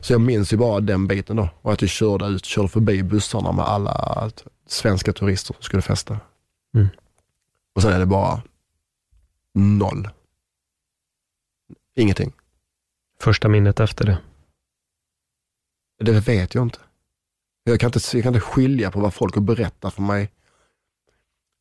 Så 0.03 0.13
jag 0.13 0.21
minns 0.21 0.53
ju 0.53 0.57
bara 0.57 0.81
den 0.81 1.07
biten 1.07 1.37
då. 1.37 1.49
Och 1.63 1.73
att 1.73 1.81
jag 1.81 1.91
körde 1.91 2.27
ut, 2.27 2.45
körde 2.45 2.69
förbi 2.69 3.03
bussarna 3.03 3.53
med 3.53 3.65
alla 3.65 4.31
svenska 4.67 5.13
turister 5.13 5.55
som 5.55 5.63
skulle 5.63 5.83
festa. 5.83 6.21
Mm. 6.75 6.89
Och 7.75 7.83
sen 7.83 7.93
är 7.93 7.99
det 7.99 8.07
bara 8.07 8.43
noll. 9.55 10.09
Ingenting. 11.97 12.33
Första 13.21 13.49
minnet 13.49 13.81
efter 13.81 14.07
det. 14.07 14.19
Det 15.99 16.13
vet 16.13 16.55
jag 16.55 16.63
inte. 16.63 16.79
Jag 17.65 17.81
kan 17.81 17.89
inte, 17.89 18.01
jag 18.13 18.23
kan 18.23 18.35
inte 18.35 18.47
skilja 18.47 18.91
på 18.91 19.01
vad 19.01 19.15
folk 19.15 19.35
har 19.35 19.43
berättat 19.43 19.95
för 19.95 20.03
mig 20.03 20.31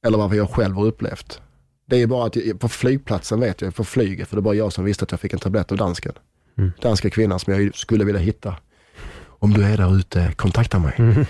eller 0.05 0.17
vad 0.17 0.35
jag 0.35 0.49
själv 0.49 0.75
har 0.75 0.85
upplevt. 0.85 1.41
Det 1.85 2.01
är 2.01 2.07
bara 2.07 2.25
att 2.25 2.35
jag, 2.35 2.59
på 2.59 2.69
flygplatsen 2.69 3.39
vet 3.39 3.61
jag, 3.61 3.75
på 3.75 3.83
flyget, 3.83 4.27
för 4.27 4.35
det 4.35 4.41
var 4.41 4.53
jag 4.53 4.73
som 4.73 4.85
visste 4.85 5.03
att 5.03 5.11
jag 5.11 5.19
fick 5.19 5.33
en 5.33 5.39
tablett 5.39 5.71
av 5.71 5.77
dansken. 5.77 6.13
Mm. 6.57 6.71
Danska 6.81 7.09
kvinnan 7.09 7.39
som 7.39 7.53
jag 7.53 7.75
skulle 7.75 8.05
vilja 8.05 8.21
hitta. 8.21 8.55
Om 9.27 9.53
du 9.53 9.63
är 9.63 9.77
där 9.77 9.95
ute, 9.95 10.33
kontakta 10.35 10.79
mig. 10.79 10.93
Mm. 10.97 11.25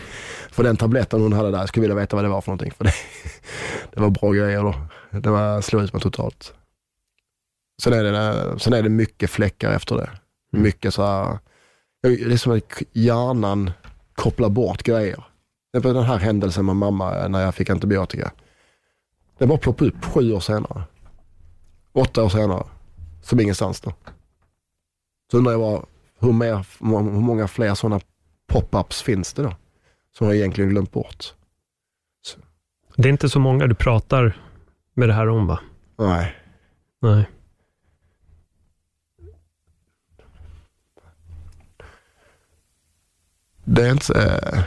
För 0.51 0.63
den 0.63 0.77
tabletten 0.77 1.21
hon 1.21 1.33
hade 1.33 1.51
där, 1.51 1.59
jag 1.59 1.67
skulle 1.67 1.81
vilja 1.81 1.95
veta 1.95 2.15
vad 2.15 2.25
det 2.25 2.29
var 2.29 2.41
för 2.41 2.51
någonting. 2.51 2.71
För 2.71 2.83
det, 2.83 2.93
det 3.93 3.99
var 4.01 4.09
bra 4.09 4.31
grejer 4.31 4.63
då. 4.63 4.75
Det 5.19 5.29
var, 5.29 5.61
slog 5.61 5.83
ut 5.83 5.93
mig 5.93 6.01
totalt. 6.01 6.53
Sen 7.81 7.93
är, 7.93 8.03
det, 8.03 8.59
sen 8.59 8.73
är 8.73 8.83
det 8.83 8.89
mycket 8.89 9.29
fläckar 9.29 9.71
efter 9.71 9.95
det. 9.95 10.09
Mm. 10.53 10.63
Mycket 10.63 10.93
så 10.93 11.05
här, 11.05 11.39
det 12.03 12.33
är 12.33 12.37
som 12.37 12.51
att 12.57 12.81
hjärnan 12.93 13.71
kopplar 14.15 14.49
bort 14.49 14.83
grejer. 14.83 15.23
Den 15.73 16.03
här 16.03 16.17
händelsen 16.17 16.65
med 16.65 16.75
mamma 16.75 17.27
när 17.27 17.41
jag 17.41 17.55
fick 17.55 17.69
antibiotika. 17.69 18.31
Det 19.37 19.47
bara 19.47 19.57
ploppade 19.57 19.89
upp 19.89 20.05
sju 20.05 20.33
år 20.33 20.39
senare. 20.39 20.83
Åtta 21.93 22.23
år 22.23 22.29
senare. 22.29 22.63
Som 23.23 23.39
ingenstans 23.39 23.81
då. 23.81 23.93
Så 25.31 25.37
undrar 25.37 25.51
jag 25.51 25.61
bara, 25.61 25.85
hur, 26.19 26.33
mer, 26.33 26.65
hur 26.79 27.21
många 27.21 27.47
fler 27.47 27.75
sådana 27.75 28.01
pop-ups 28.47 29.03
finns 29.03 29.33
det 29.33 29.43
då? 29.43 29.55
Som 30.17 30.27
jag 30.27 30.35
egentligen 30.35 30.69
glömt 30.69 30.91
bort. 30.91 31.33
Det 32.95 33.07
är 33.07 33.11
inte 33.11 33.29
så 33.29 33.39
många 33.39 33.67
du 33.67 33.75
pratar 33.75 34.37
med 34.93 35.09
det 35.09 35.13
här 35.13 35.29
om 35.29 35.47
va? 35.47 35.59
Nej. 35.97 36.35
Nej. 36.99 37.29
Det 43.63 43.87
är 43.87 43.91
inte... 43.91 44.13
Eh, 44.13 44.63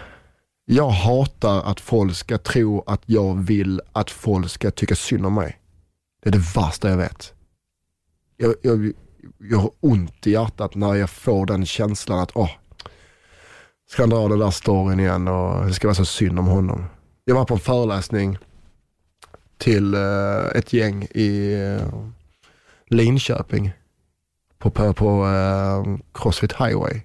jag 0.65 0.89
hatar 0.89 1.63
att 1.63 1.81
folk 1.81 2.17
ska 2.17 2.39
tro 2.39 2.85
att 2.87 3.03
jag 3.07 3.35
vill 3.35 3.81
att 3.93 4.11
folk 4.11 4.51
ska 4.51 4.71
tycka 4.71 4.95
synd 4.95 5.27
om 5.27 5.35
mig. 5.35 5.61
Det 6.23 6.29
är 6.29 6.33
det 6.33 6.53
värsta 6.57 6.91
jag 6.91 6.97
vet. 6.97 7.35
Jag, 8.37 8.55
jag, 8.63 8.93
jag 9.39 9.59
har 9.59 9.71
ont 9.81 10.27
i 10.27 10.31
hjärtat 10.31 10.75
när 10.75 10.95
jag 10.95 11.11
får 11.11 11.47
den 11.47 11.67
känslan 11.67 12.19
att, 12.19 12.31
åh, 12.35 12.51
ska 13.91 14.03
han 14.03 14.11
dra 14.11 14.29
den 14.29 14.39
där 14.39 14.51
storyn 14.51 15.01
igen 15.01 15.29
och 15.29 15.67
det 15.67 15.73
ska 15.73 15.87
vara 15.87 15.95
så 15.95 16.05
synd 16.05 16.39
om 16.39 16.47
honom. 16.47 16.85
Jag 17.25 17.35
var 17.35 17.45
på 17.45 17.55
en 17.55 17.61
föreläsning 17.61 18.39
till 19.59 19.95
eh, 19.95 20.47
ett 20.55 20.73
gäng 20.73 21.03
i 21.11 21.55
eh, 21.55 21.89
Linköping 22.87 23.73
på, 24.59 24.71
på, 24.71 24.93
på 24.93 25.27
eh, 25.27 25.97
Crossfit 26.15 26.53
Highway 26.53 27.01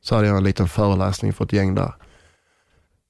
så 0.00 0.14
hade 0.14 0.26
jag 0.26 0.36
en 0.36 0.44
liten 0.44 0.68
föreläsning 0.68 1.32
för 1.32 1.44
ett 1.44 1.52
gäng 1.52 1.74
där. 1.74 1.94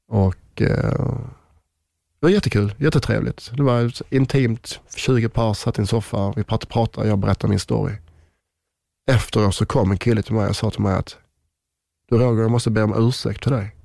Och 0.08 0.36
det 0.54 2.20
var 2.20 2.30
jättekul, 2.30 2.74
jättetrevligt. 2.78 3.50
Det 3.56 3.62
var 3.62 3.92
intimt, 4.10 4.80
20 4.96 5.28
par 5.28 5.54
satt 5.54 5.78
i 5.78 5.80
en 5.80 5.86
soffa, 5.86 6.32
vi 6.36 6.44
pratade, 6.44 6.72
pratade 6.72 7.08
jag 7.08 7.18
berättade 7.18 7.50
min 7.50 7.60
story. 7.60 7.92
Efteråt 9.06 9.54
så 9.54 9.66
kom 9.66 9.90
en 9.90 9.98
kille 9.98 10.22
till 10.22 10.34
mig 10.34 10.48
och 10.48 10.56
sa 10.56 10.70
till 10.70 10.80
mig 10.82 10.94
att 10.94 11.18
du 12.08 12.18
Roger, 12.18 12.42
jag 12.42 12.50
måste 12.50 12.70
be 12.70 12.82
om 12.82 13.08
ursäkt 13.08 13.42
till 13.42 13.52
dig. 13.52 13.76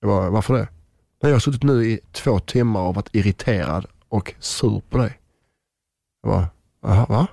Jag 0.00 0.10
bara, 0.10 0.30
varför 0.30 0.54
det? 0.54 0.68
Nej, 1.22 1.30
jag 1.30 1.32
har 1.32 1.40
suttit 1.40 1.62
nu 1.62 1.86
i 1.86 2.00
två 2.12 2.38
timmar 2.38 2.80
och 2.80 2.94
varit 2.94 3.14
irriterad 3.14 3.86
och 4.08 4.34
sur 4.38 4.82
på 4.90 4.98
dig. 4.98 5.20
Jag 6.22 6.32
bara, 6.32 6.48
jaha, 6.80 7.06
va? 7.06 7.26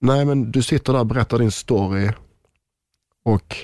Nej, 0.00 0.24
men 0.24 0.52
du 0.52 0.62
sitter 0.62 0.92
där 0.92 1.00
och 1.00 1.06
berättar 1.06 1.38
din 1.38 1.50
story 1.50 2.10
och 3.24 3.56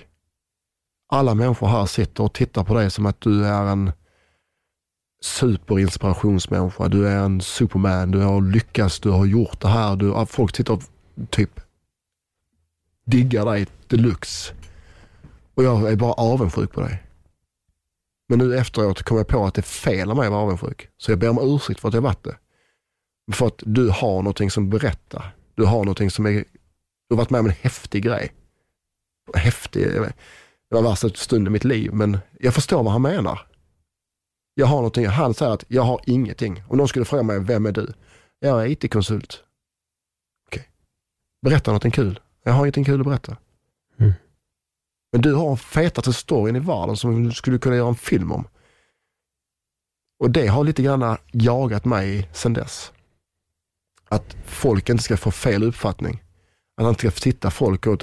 alla 1.09 1.35
människor 1.35 1.67
här 1.67 1.87
sitter 1.87 2.25
och 2.25 2.33
tittar 2.33 2.65
på 2.65 2.75
dig 2.75 2.91
som 2.91 3.07
att 3.07 3.21
du 3.21 3.47
är 3.47 3.67
en 3.67 3.93
superinspirationsmänniska. 5.25 6.89
Du 6.89 7.09
är 7.09 7.17
en 7.17 7.41
superman, 7.41 8.11
du 8.11 8.19
har 8.19 8.41
lyckats, 8.41 9.01
du 9.01 9.11
har 9.11 9.27
gjort 9.27 9.61
det 9.61 9.69
här. 9.69 9.97
Du, 9.97 10.27
folk 10.27 10.57
sitter 10.57 10.73
och 10.73 10.83
typ 11.31 11.61
diggar 13.05 13.45
dig 13.45 13.67
deluxe. 13.87 14.55
Och 15.55 15.65
jag 15.65 15.93
är 15.93 15.97
bara 15.97 16.13
avundsjuk 16.13 16.73
på 16.73 16.81
dig. 16.81 17.03
Men 18.29 18.39
nu 18.39 18.57
efteråt 18.57 19.03
kom 19.03 19.17
jag 19.17 19.29
på 19.29 19.45
att 19.45 19.55
det 19.55 19.61
är 19.61 19.63
fel 19.63 20.11
av 20.11 20.17
mig 20.17 20.27
att 20.27 20.33
vara 20.33 20.43
avundsjuk. 20.43 20.89
Så 20.97 21.13
jag 21.13 21.19
ber 21.19 21.29
om 21.29 21.55
ursäkt 21.55 21.81
för 21.81 21.89
att 21.89 21.95
jag 21.95 22.03
varit 22.03 22.25
det. 22.25 22.37
För 23.33 23.47
att 23.47 23.63
du 23.67 23.89
har 23.89 24.17
någonting 24.17 24.51
som 24.51 24.71
berättar. 24.71 25.37
Du 25.55 25.65
har 25.65 25.79
någonting 25.79 26.11
som 26.11 26.27
är, 26.27 26.33
du 26.33 26.45
har 27.11 27.17
varit 27.17 27.31
med 27.31 27.41
om 27.41 27.47
en 27.47 27.55
häftig 27.61 28.03
grej. 28.03 28.33
Häftig, 29.35 29.87
det 29.87 30.13
var 30.69 30.83
värsta 30.83 31.09
stunden 31.09 31.51
i 31.51 31.53
mitt 31.53 31.65
liv, 31.65 31.93
men 31.93 32.19
jag 32.41 32.55
förstår 32.55 32.83
vad 32.83 32.93
han 32.93 33.03
menar. 33.03 33.54
Jag 34.55 34.67
har 34.67 34.77
någonting, 34.77 35.07
han 35.07 35.35
säger 35.35 35.53
att 35.53 35.65
jag 35.69 35.83
har 35.83 36.01
ingenting. 36.07 36.63
Om 36.69 36.79
någon 36.79 36.89
skulle 36.89 37.05
fråga 37.05 37.23
mig, 37.23 37.41
vem 37.41 37.67
är 37.67 37.73
du? 37.73 37.93
Jag 38.39 38.63
är 38.63 38.67
IT-konsult. 38.67 39.45
Okej. 40.47 40.69
Berätta 41.43 41.71
någonting 41.71 41.91
kul. 41.91 42.21
Jag 42.43 42.53
har 42.53 42.65
ingenting 42.65 42.85
kul 42.85 43.01
att 43.01 43.07
berätta. 43.07 43.37
Mm. 43.99 44.13
Men 45.13 45.23
du 45.23 45.35
har 45.35 45.51
en 45.51 45.57
fetaste 45.57 46.13
storyn 46.13 46.57
i 46.57 46.61
världen 46.61 46.97
som 46.97 47.25
du 47.25 47.33
skulle 47.33 47.59
kunna 47.59 47.77
göra 47.77 47.89
en 47.89 47.95
film 47.95 48.33
om. 48.33 48.49
Och 50.19 50.31
det 50.31 50.47
har 50.47 50.65
lite 50.65 50.83
grann 50.83 51.17
jagat 51.33 51.85
mig 51.85 52.29
sedan 52.33 52.53
dess. 52.53 52.93
Att 54.09 54.37
folk 54.45 54.89
inte 54.89 55.03
ska 55.03 55.17
få 55.17 55.31
fel 55.31 55.63
uppfattning. 55.63 56.23
Att 56.77 56.83
man 56.83 56.89
inte 56.89 57.01
ska 57.01 57.11
titta 57.11 57.51
folk 57.51 57.87
och, 57.87 58.03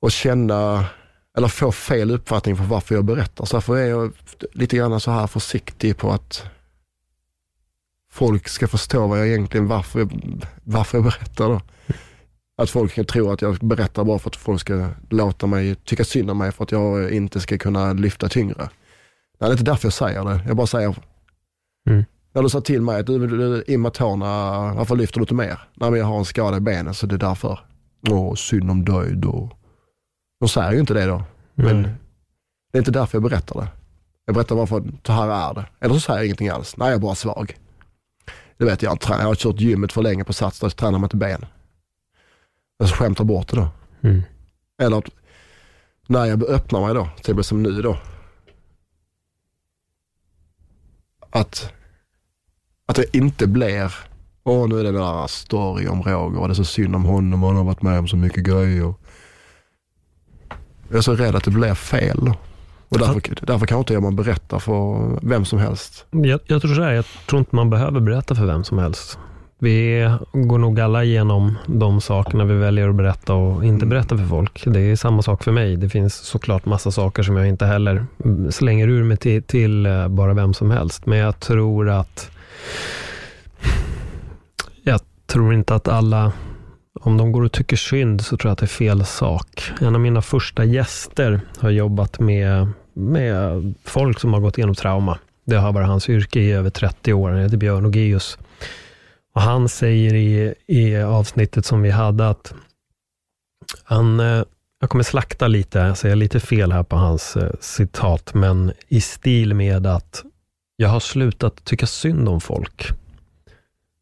och 0.00 0.12
känna, 0.12 0.86
eller 1.36 1.48
få 1.48 1.72
fel 1.72 2.10
uppfattning 2.10 2.56
för 2.56 2.64
varför 2.64 2.94
jag 2.94 3.04
berättar. 3.04 3.44
Så 3.44 3.56
därför 3.56 3.76
är 3.76 3.86
jag 3.86 4.12
lite 4.52 4.76
grann 4.76 5.00
så 5.00 5.10
här 5.10 5.26
försiktig 5.26 5.96
på 5.96 6.10
att 6.10 6.42
folk 8.12 8.48
ska 8.48 8.68
förstå 8.68 9.06
vad 9.06 9.18
jag 9.18 9.28
egentligen, 9.28 9.68
varför 9.68 9.98
jag, 9.98 10.10
varför 10.64 10.98
jag 10.98 11.04
berättar 11.04 11.48
då. 11.48 11.60
Att 12.58 12.70
folk 12.70 12.92
kan 12.94 13.04
tro 13.04 13.30
att 13.30 13.42
jag 13.42 13.58
berättar 13.58 14.04
bara 14.04 14.18
för 14.18 14.30
att 14.30 14.36
folk 14.36 14.60
ska 14.60 14.88
låta 15.10 15.46
mig 15.46 15.74
tycka 15.74 16.04
synd 16.04 16.30
om 16.30 16.38
mig 16.38 16.52
för 16.52 16.64
att 16.64 16.72
jag 16.72 17.10
inte 17.10 17.40
ska 17.40 17.58
kunna 17.58 17.92
lyfta 17.92 18.28
tyngre. 18.28 18.54
Nej, 18.58 18.68
det 19.38 19.46
är 19.46 19.50
inte 19.50 19.64
därför 19.64 19.86
jag 19.86 19.92
säger 19.92 20.24
det. 20.24 20.40
Jag 20.46 20.56
bara 20.56 20.66
säger, 20.66 20.96
Mm. 21.88 22.04
när 22.34 22.42
du 22.42 22.48
sa 22.48 22.60
till 22.60 22.82
mig 22.82 23.00
att 23.00 23.06
du, 23.06 23.26
du, 23.26 23.36
du 23.38 23.64
in 23.72 23.82
med 23.82 23.92
tårna, 23.92 24.26
varför 24.74 24.96
lyfter 24.96 25.18
du 25.18 25.22
inte 25.22 25.34
mer? 25.34 25.60
Nej 25.74 25.90
men 25.90 26.00
jag 26.00 26.06
har 26.06 26.18
en 26.18 26.24
skada 26.24 26.56
i 26.56 26.60
benet 26.60 26.96
så 26.96 27.06
det 27.06 27.14
är 27.14 27.18
därför. 27.18 27.58
Åh, 28.10 28.34
synd 28.34 28.70
om 28.70 28.84
dig 28.84 29.12
då. 29.16 29.50
De 30.40 30.48
säger 30.48 30.72
ju 30.72 30.80
inte 30.80 30.94
det 30.94 31.06
då. 31.06 31.22
Men 31.54 31.68
Mm. 31.78 31.82
det 32.72 32.78
är 32.78 32.80
inte 32.80 32.90
därför 32.90 33.16
jag 33.18 33.22
berättar 33.22 33.60
det. 33.60 33.68
Jag 34.24 34.34
berättar 34.34 34.56
bara 34.56 34.66
för 34.66 34.76
att 34.76 34.84
så 35.06 35.12
här 35.12 35.50
är 35.50 35.54
det. 35.54 35.66
Eller 35.80 35.94
så 35.94 36.00
säger 36.00 36.18
jag 36.18 36.24
ingenting 36.26 36.48
alls. 36.48 36.76
Nej, 36.76 36.88
jag 36.88 36.94
är 36.96 37.00
bara 37.00 37.14
svag. 37.14 37.56
Det 38.56 38.64
vet 38.64 38.82
jag. 38.82 38.98
Jag 39.08 39.16
har 39.16 39.34
kört 39.34 39.60
gymmet 39.60 39.92
för 39.92 40.02
länge 40.02 40.24
på 40.24 40.32
Sats, 40.32 40.60
då 40.60 40.70
tränar 40.70 40.98
man 40.98 41.04
inte 41.04 41.16
ben. 41.16 41.46
Jag 42.78 42.88
skämtar 42.88 43.24
bort 43.24 43.48
det 43.48 43.56
då. 43.56 43.68
Mm. 44.02 44.22
Eller 44.82 44.98
att 44.98 45.08
när 46.06 46.24
jag 46.24 46.44
öppnar 46.44 46.80
mig 46.86 46.94
då, 46.94 47.04
till 47.14 47.20
exempel 47.20 47.44
som 47.44 47.62
nu 47.62 47.82
då. 47.82 47.98
Att, 51.30 51.72
att 52.86 52.96
det 52.96 53.16
inte 53.16 53.46
blir, 53.46 53.94
åh 54.44 54.68
nu 54.68 54.78
är 54.80 54.84
det 54.84 54.92
den 54.92 55.00
där 55.02 55.26
story 55.26 55.88
om 55.88 56.02
Roger 56.02 56.40
och 56.40 56.48
det 56.48 56.52
är 56.52 56.54
så 56.54 56.64
synd 56.64 56.94
om 56.96 57.04
honom 57.04 57.42
och 57.42 57.48
han 57.48 57.56
har 57.56 57.64
varit 57.64 57.82
med 57.82 57.98
om 57.98 58.08
så 58.08 58.16
mycket 58.16 58.44
grejer. 58.44 58.94
Jag 60.88 60.96
är 60.98 61.00
så 61.02 61.14
rädd 61.14 61.34
att 61.36 61.44
det 61.44 61.50
blir 61.50 61.74
fel. 61.74 62.32
Och 62.88 62.98
därför, 62.98 63.46
därför 63.46 63.66
kan 63.66 63.78
inte 63.78 63.92
jag 63.92 64.02
man 64.02 64.16
berätta 64.16 64.60
för 64.60 65.10
vem 65.28 65.44
som 65.44 65.58
helst. 65.58 66.06
Jag, 66.10 66.40
jag 66.46 66.62
tror 66.62 66.74
så 66.74 66.82
här, 66.82 66.92
jag 66.92 67.04
tror 67.28 67.38
inte 67.38 67.56
man 67.56 67.70
behöver 67.70 68.00
berätta 68.00 68.34
för 68.34 68.46
vem 68.46 68.64
som 68.64 68.78
helst. 68.78 69.18
Vi 69.58 70.10
går 70.32 70.58
nog 70.58 70.80
alla 70.80 71.04
igenom 71.04 71.58
de 71.66 72.00
sakerna 72.00 72.44
vi 72.44 72.54
väljer 72.54 72.88
att 72.88 72.94
berätta 72.94 73.34
och 73.34 73.64
inte 73.64 73.84
Mm. 73.84 73.88
berätta 73.88 74.16
för 74.18 74.26
folk. 74.26 74.62
Det 74.66 74.80
är 74.80 74.96
samma 74.96 75.22
sak 75.22 75.44
för 75.44 75.52
mig. 75.52 75.76
Det 75.76 75.88
finns 75.88 76.14
såklart 76.14 76.64
massa 76.66 76.90
saker 76.90 77.22
som 77.22 77.36
jag 77.36 77.48
inte 77.48 77.66
heller 77.66 78.06
slänger 78.50 78.88
ur 78.88 79.04
mig 79.04 79.16
till, 79.16 79.42
till 79.42 79.86
eh, 79.86 80.08
bara 80.08 80.34
vem 80.34 80.54
som 80.54 80.70
helst. 80.70 81.06
Men 81.06 81.18
jag 81.18 81.40
tror 81.40 81.88
att 81.90 82.30
jag 84.82 85.00
tror 85.26 85.54
inte 85.54 85.74
att 85.74 85.88
alla, 85.88 86.32
om 87.00 87.16
de 87.16 87.32
går 87.32 87.42
och 87.42 87.52
tycker 87.52 87.76
synd, 87.76 88.24
så 88.24 88.36
tror 88.36 88.48
jag 88.48 88.52
att 88.52 88.58
det 88.58 88.64
är 88.64 88.68
fel 88.68 89.04
sak. 89.04 89.72
En 89.80 89.94
av 89.94 90.00
mina 90.00 90.22
första 90.22 90.64
gäster 90.64 91.40
har 91.58 91.70
jobbat 91.70 92.20
med, 92.20 92.68
med 92.94 93.74
folk 93.84 94.20
som 94.20 94.32
har 94.32 94.40
gått 94.40 94.58
igenom 94.58 94.74
trauma. 94.74 95.18
Det 95.44 95.56
har 95.56 95.72
varit 95.72 95.86
hans 95.86 96.08
yrke 96.08 96.40
i 96.40 96.52
över 96.52 96.70
30 96.70 97.12
år. 97.12 97.30
Han 97.30 97.40
heter 97.40 97.56
Björn 97.56 97.86
Ogeus. 97.86 98.38
Och 99.34 99.42
han 99.42 99.68
säger 99.68 100.14
i, 100.14 100.54
i 100.66 100.96
avsnittet 100.96 101.66
som 101.66 101.82
vi 101.82 101.90
hade 101.90 102.28
att 102.28 102.54
han, 103.84 104.20
eh, 104.20 104.42
jag 104.80 104.90
kommer 104.90 105.04
slakta 105.04 105.48
lite, 105.48 105.78
jag 105.78 105.98
säger 105.98 106.16
lite 106.16 106.40
fel 106.40 106.72
här 106.72 106.82
på 106.82 106.96
hans 106.96 107.36
eh, 107.36 107.50
citat, 107.60 108.34
men 108.34 108.72
i 108.88 109.00
stil 109.00 109.54
med 109.54 109.86
att 109.86 110.24
jag 110.76 110.88
har 110.88 111.00
slutat 111.00 111.64
tycka 111.64 111.86
synd 111.86 112.28
om 112.28 112.40
folk. 112.40 112.88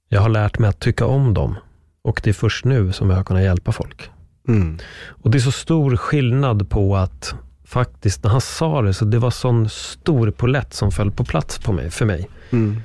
Jag 0.08 0.20
har 0.20 0.28
lärt 0.28 0.58
mig 0.58 0.70
att 0.70 0.80
tycka 0.80 1.06
om 1.06 1.34
dem 1.34 1.56
och 2.04 2.20
det 2.24 2.30
är 2.30 2.34
först 2.34 2.64
nu 2.64 2.92
som 2.92 3.10
jag 3.10 3.16
har 3.16 3.24
kunnat 3.24 3.42
hjälpa 3.42 3.72
folk. 3.72 4.10
Mm. 4.48 4.78
Och 5.06 5.30
det 5.30 5.38
är 5.38 5.40
så 5.40 5.52
stor 5.52 5.96
skillnad 5.96 6.70
på 6.70 6.96
att 6.96 7.34
faktiskt, 7.64 8.24
när 8.24 8.30
han 8.30 8.40
sa 8.40 8.82
det, 8.82 8.94
så 8.94 9.04
det 9.04 9.18
var 9.18 9.30
sån 9.30 9.68
stor 9.68 10.30
polett 10.30 10.74
som 10.74 10.90
föll 10.90 11.10
på 11.10 11.24
plats 11.24 11.58
på 11.58 11.72
mig, 11.72 11.90
för 11.90 12.04
mig. 12.04 12.28
Mm. 12.50 12.80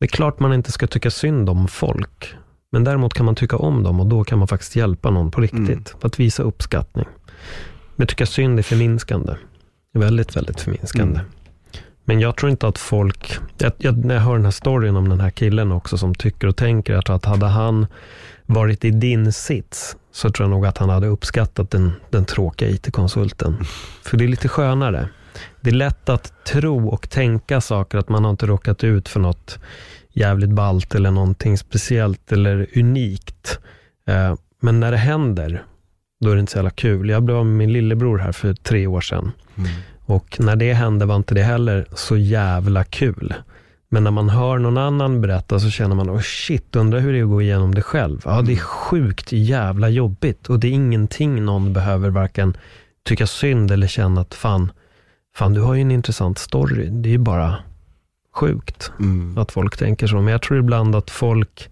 Det 0.00 0.06
är 0.06 0.08
klart 0.08 0.40
man 0.40 0.52
inte 0.52 0.72
ska 0.72 0.86
tycka 0.86 1.10
synd 1.10 1.50
om 1.50 1.68
folk, 1.68 2.34
men 2.72 2.84
däremot 2.84 3.14
kan 3.14 3.26
man 3.26 3.34
tycka 3.34 3.56
om 3.56 3.82
dem 3.82 4.00
och 4.00 4.06
då 4.06 4.24
kan 4.24 4.38
man 4.38 4.48
faktiskt 4.48 4.76
hjälpa 4.76 5.10
någon 5.10 5.30
på 5.30 5.40
riktigt. 5.40 5.68
Mm. 5.68 6.00
Att 6.00 6.20
visa 6.20 6.42
uppskattning. 6.42 7.06
Men 7.96 8.06
tycka 8.06 8.26
synd 8.26 8.58
är 8.58 8.62
förminskande. 8.62 9.32
Är 9.94 9.98
väldigt, 9.98 10.36
väldigt 10.36 10.60
förminskande. 10.60 11.20
Mm. 11.20 11.30
Men 12.04 12.20
jag 12.20 12.36
tror 12.36 12.50
inte 12.50 12.68
att 12.68 12.78
folk, 12.78 13.38
jag, 13.58 13.72
jag, 13.78 14.04
när 14.04 14.14
jag 14.14 14.22
hör 14.22 14.34
den 14.34 14.44
här 14.44 14.50
storyn 14.50 14.96
om 14.96 15.08
den 15.08 15.20
här 15.20 15.30
killen 15.30 15.72
också 15.72 15.98
som 15.98 16.14
tycker 16.14 16.46
och 16.46 16.56
tänker, 16.56 16.92
jag 16.92 17.04
tror 17.04 17.16
att 17.16 17.24
hade 17.24 17.46
han 17.46 17.86
varit 18.46 18.84
i 18.84 18.90
din 18.90 19.32
sits, 19.32 19.96
så 20.12 20.30
tror 20.30 20.44
jag 20.44 20.50
nog 20.50 20.66
att 20.66 20.78
han 20.78 20.88
hade 20.88 21.06
uppskattat 21.06 21.70
den, 21.70 21.92
den 22.10 22.24
tråkiga 22.24 22.68
IT-konsulten. 22.68 23.56
För 24.02 24.16
det 24.16 24.24
är 24.24 24.28
lite 24.28 24.48
skönare. 24.48 25.08
Det 25.60 25.70
är 25.70 25.74
lätt 25.74 26.08
att 26.08 26.44
tro 26.44 26.88
och 26.88 27.10
tänka 27.10 27.60
saker, 27.60 27.98
att 27.98 28.08
man 28.08 28.24
har 28.24 28.30
inte 28.30 28.46
råkat 28.46 28.84
ut 28.84 29.08
för 29.08 29.20
något 29.20 29.58
jävligt 30.12 30.50
balt 30.50 30.94
eller 30.94 31.10
någonting 31.10 31.58
speciellt 31.58 32.32
eller 32.32 32.66
unikt. 32.76 33.58
Eh, 34.08 34.34
Men 34.60 34.80
när 34.80 34.90
det 34.90 34.96
händer, 34.96 35.64
då 36.20 36.30
är 36.30 36.34
det 36.34 36.40
inte 36.40 36.52
så 36.52 36.58
jävla 36.58 36.70
kul. 36.70 37.08
Jag 37.08 37.22
blev 37.22 37.36
av 37.36 37.46
med 37.46 37.56
min 37.56 37.72
lillebror 37.72 38.18
här 38.18 38.32
för 38.32 38.54
tre 38.54 38.86
år 38.86 39.00
sedan. 39.00 39.32
Mm. 39.58 39.70
Och 40.06 40.40
när 40.40 40.56
det 40.56 40.72
hände 40.72 41.06
var 41.06 41.16
inte 41.16 41.34
det 41.34 41.42
heller 41.42 41.86
så 41.94 42.16
jävla 42.16 42.84
kul. 42.84 43.34
Men 43.96 44.04
när 44.04 44.10
man 44.10 44.28
hör 44.28 44.58
någon 44.58 44.78
annan 44.78 45.20
berätta 45.20 45.60
så 45.60 45.70
känner 45.70 45.96
man, 45.96 46.10
oh 46.10 46.20
shit, 46.20 46.76
undrar 46.76 47.00
hur 47.00 47.12
det 47.12 47.18
är 47.18 47.22
att 47.22 47.28
gå 47.28 47.42
igenom 47.42 47.74
det 47.74 47.82
själv. 47.82 48.22
Ja, 48.24 48.42
det 48.42 48.52
är 48.52 48.56
sjukt 48.56 49.32
jävla 49.32 49.88
jobbigt 49.88 50.46
och 50.46 50.60
det 50.60 50.68
är 50.68 50.72
ingenting 50.72 51.44
någon 51.44 51.72
behöver 51.72 52.10
varken 52.10 52.56
tycka 53.04 53.26
synd 53.26 53.70
eller 53.70 53.86
känna 53.86 54.20
att 54.20 54.34
fan, 54.34 54.72
fan 55.36 55.54
du 55.54 55.60
har 55.60 55.74
ju 55.74 55.80
en 55.80 55.90
intressant 55.90 56.38
story. 56.38 56.86
Det 56.90 57.08
är 57.08 57.10
ju 57.10 57.18
bara 57.18 57.56
sjukt 58.34 58.92
Mm. 59.00 59.38
att 59.38 59.52
folk 59.52 59.76
tänker 59.76 60.06
så. 60.06 60.16
Men 60.16 60.32
jag 60.32 60.42
tror 60.42 60.58
ibland 60.58 60.94
att 60.96 61.10
folk 61.10 61.70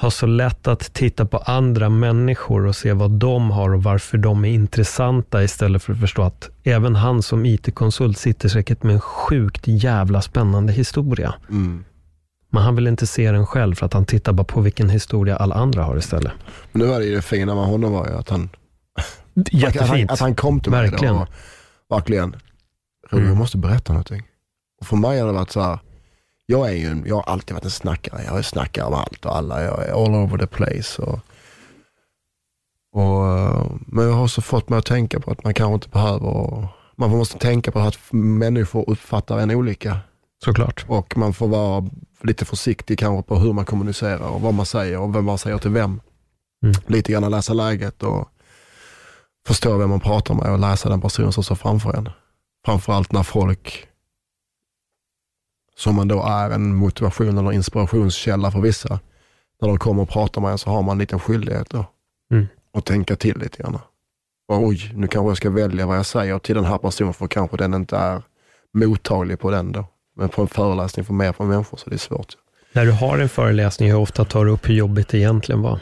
har 0.00 0.10
så 0.10 0.26
lätt 0.26 0.68
att 0.68 0.80
titta 0.94 1.26
på 1.26 1.38
andra 1.38 1.88
människor 1.88 2.66
och 2.66 2.76
se 2.76 2.92
vad 2.92 3.10
de 3.10 3.50
har 3.50 3.74
och 3.74 3.82
varför 3.82 4.18
de 4.18 4.44
är 4.44 4.48
intressanta 4.48 5.42
istället 5.44 5.82
för 5.82 5.92
att 5.92 6.00
förstå 6.00 6.22
att 6.22 6.50
även 6.64 6.96
han 6.96 7.22
som 7.22 7.46
IT-konsult 7.46 8.18
sitter 8.18 8.48
säkert 8.48 8.82
med 8.82 8.94
en 8.94 9.00
sjukt 9.00 9.62
jävla 9.66 10.22
spännande 10.22 10.72
historia. 10.72 11.34
Mm. 11.50 11.84
Men 12.50 12.62
han 12.62 12.74
vill 12.76 12.86
inte 12.86 13.06
se 13.06 13.32
den 13.32 13.46
själv 13.46 13.74
för 13.74 13.86
att 13.86 13.92
han 13.92 14.04
tittar 14.04 14.32
bara 14.32 14.44
på 14.44 14.60
vilken 14.60 14.90
historia 14.90 15.36
alla 15.36 15.54
andra 15.54 15.82
har 15.84 15.96
istället. 15.96 16.32
Men 16.72 16.82
nu 16.82 16.88
var 16.88 16.98
det 16.98 17.04
ju 17.06 17.14
det 17.14 17.22
fina 17.22 17.54
med 17.54 17.64
honom 17.64 17.92
var 17.92 18.06
ju 18.08 18.12
att 18.14 18.28
han, 18.28 18.42
att 18.94 19.48
han, 19.52 19.60
Jättefint. 19.60 20.10
att 20.10 20.20
han 20.20 20.34
kom 20.34 20.60
till 20.60 20.70
mig 20.72 20.90
Verkligen. 20.90 21.14
då 21.14 21.20
och 21.20 21.96
verkligen, 21.96 22.30
Roger, 23.10 23.24
jag 23.24 23.26
Mm. 23.26 23.38
måste 23.38 23.58
berätta 23.58 23.92
någonting. 23.92 24.22
Och 24.80 24.86
för 24.86 24.96
mig 24.96 25.20
har 25.20 25.26
det 25.26 25.32
varit 25.32 25.50
så 25.50 25.60
här, 25.60 25.78
jag 26.50 26.68
är 26.68 26.72
ju, 26.72 27.02
jag 27.06 27.14
har 27.14 27.22
alltid 27.22 27.54
varit 27.54 27.64
en 27.64 27.70
snackare. 27.70 28.24
Jag 28.24 28.38
är 28.38 28.42
snackare 28.42 28.86
om 28.86 28.94
allt 28.94 29.24
och 29.24 29.36
alla. 29.36 29.62
Jag 29.62 29.88
är 29.88 30.04
all 30.04 30.14
over 30.14 30.38
the 30.38 30.46
place. 30.46 31.02
Och, 31.02 31.18
och, 32.92 33.22
men 33.86 34.04
jag 34.04 34.12
har 34.12 34.24
också 34.24 34.40
fått 34.40 34.68
mig 34.68 34.78
att 34.78 34.86
tänka 34.86 35.20
på 35.20 35.30
att 35.30 35.44
man 35.44 35.54
kanske 35.54 35.74
inte 35.74 35.88
behöver, 35.88 36.68
man 36.96 37.10
måste 37.10 37.38
tänka 37.38 37.70
på 37.70 37.78
att 37.78 37.98
människor 38.12 38.90
uppfattar 38.90 39.38
en 39.38 39.50
olika. 39.50 39.98
Såklart. 40.44 40.84
Och 40.88 41.16
man 41.16 41.32
får 41.32 41.48
vara 41.48 41.88
lite 42.22 42.44
försiktig 42.44 42.98
kanske 42.98 43.28
på 43.28 43.38
hur 43.38 43.52
man 43.52 43.64
kommunicerar 43.64 44.28
och 44.28 44.40
vad 44.40 44.54
man 44.54 44.66
säger 44.66 44.98
och 44.98 45.14
vem 45.14 45.24
man 45.24 45.38
säger 45.38 45.58
till 45.58 45.70
vem. 45.70 46.00
Mm. 46.64 46.74
Lite 46.86 47.12
grann 47.12 47.30
läsa 47.30 47.52
läget 47.52 48.02
och 48.02 48.28
förstå 49.46 49.78
vem 49.78 49.90
man 49.90 50.00
pratar 50.00 50.34
med 50.34 50.52
och 50.52 50.58
läsa 50.58 50.88
den 50.88 51.00
person 51.00 51.32
som 51.32 51.44
står 51.44 51.54
framför 51.54 51.96
en. 51.96 52.08
Framförallt 52.66 53.12
när 53.12 53.22
folk, 53.22 53.89
som 55.80 55.94
man 55.94 56.08
då 56.08 56.22
är 56.22 56.50
en 56.50 56.74
motivation 56.74 57.38
eller 57.38 57.52
inspirationskälla 57.52 58.50
för 58.50 58.60
vissa, 58.60 59.00
när 59.60 59.68
de 59.68 59.78
kommer 59.78 60.02
och 60.02 60.08
pratar 60.08 60.40
med 60.40 60.50
en 60.50 60.58
så 60.58 60.70
har 60.70 60.82
man 60.82 60.92
en 60.92 60.98
liten 60.98 61.20
skyldighet 61.20 61.70
då. 61.70 61.84
Mm. 62.32 62.46
Och 62.72 62.84
tänka 62.84 63.16
till 63.16 63.38
lite 63.38 63.62
grann. 63.62 63.78
Och, 64.48 64.66
oj, 64.66 64.90
nu 64.94 65.08
kanske 65.08 65.30
jag 65.30 65.36
ska 65.36 65.50
välja 65.50 65.86
vad 65.86 65.96
jag 65.96 66.06
säger 66.06 66.38
till 66.38 66.54
den 66.54 66.64
här 66.64 66.78
personen 66.78 67.14
för 67.14 67.26
kanske 67.26 67.56
den 67.56 67.74
inte 67.74 67.96
är 67.96 68.22
mottaglig 68.72 69.38
på 69.38 69.50
den 69.50 69.72
då. 69.72 69.84
Men 70.16 70.28
på 70.28 70.42
en 70.42 70.48
föreläsning 70.48 71.04
för 71.04 71.14
mer 71.14 71.32
för 71.32 71.44
människor 71.44 71.78
så 71.78 71.90
det 71.90 71.96
är 71.96 71.98
svårt. 71.98 72.36
När 72.72 72.84
du 72.84 72.92
har 72.92 73.18
en 73.18 73.28
föreläsning, 73.28 73.90
hur 73.90 73.98
ofta 73.98 74.24
tar 74.24 74.44
du 74.44 74.50
upp 74.50 74.68
hur 74.68 74.74
jobbigt 74.74 75.08
det 75.08 75.18
egentligen 75.18 75.62
var? 75.62 75.80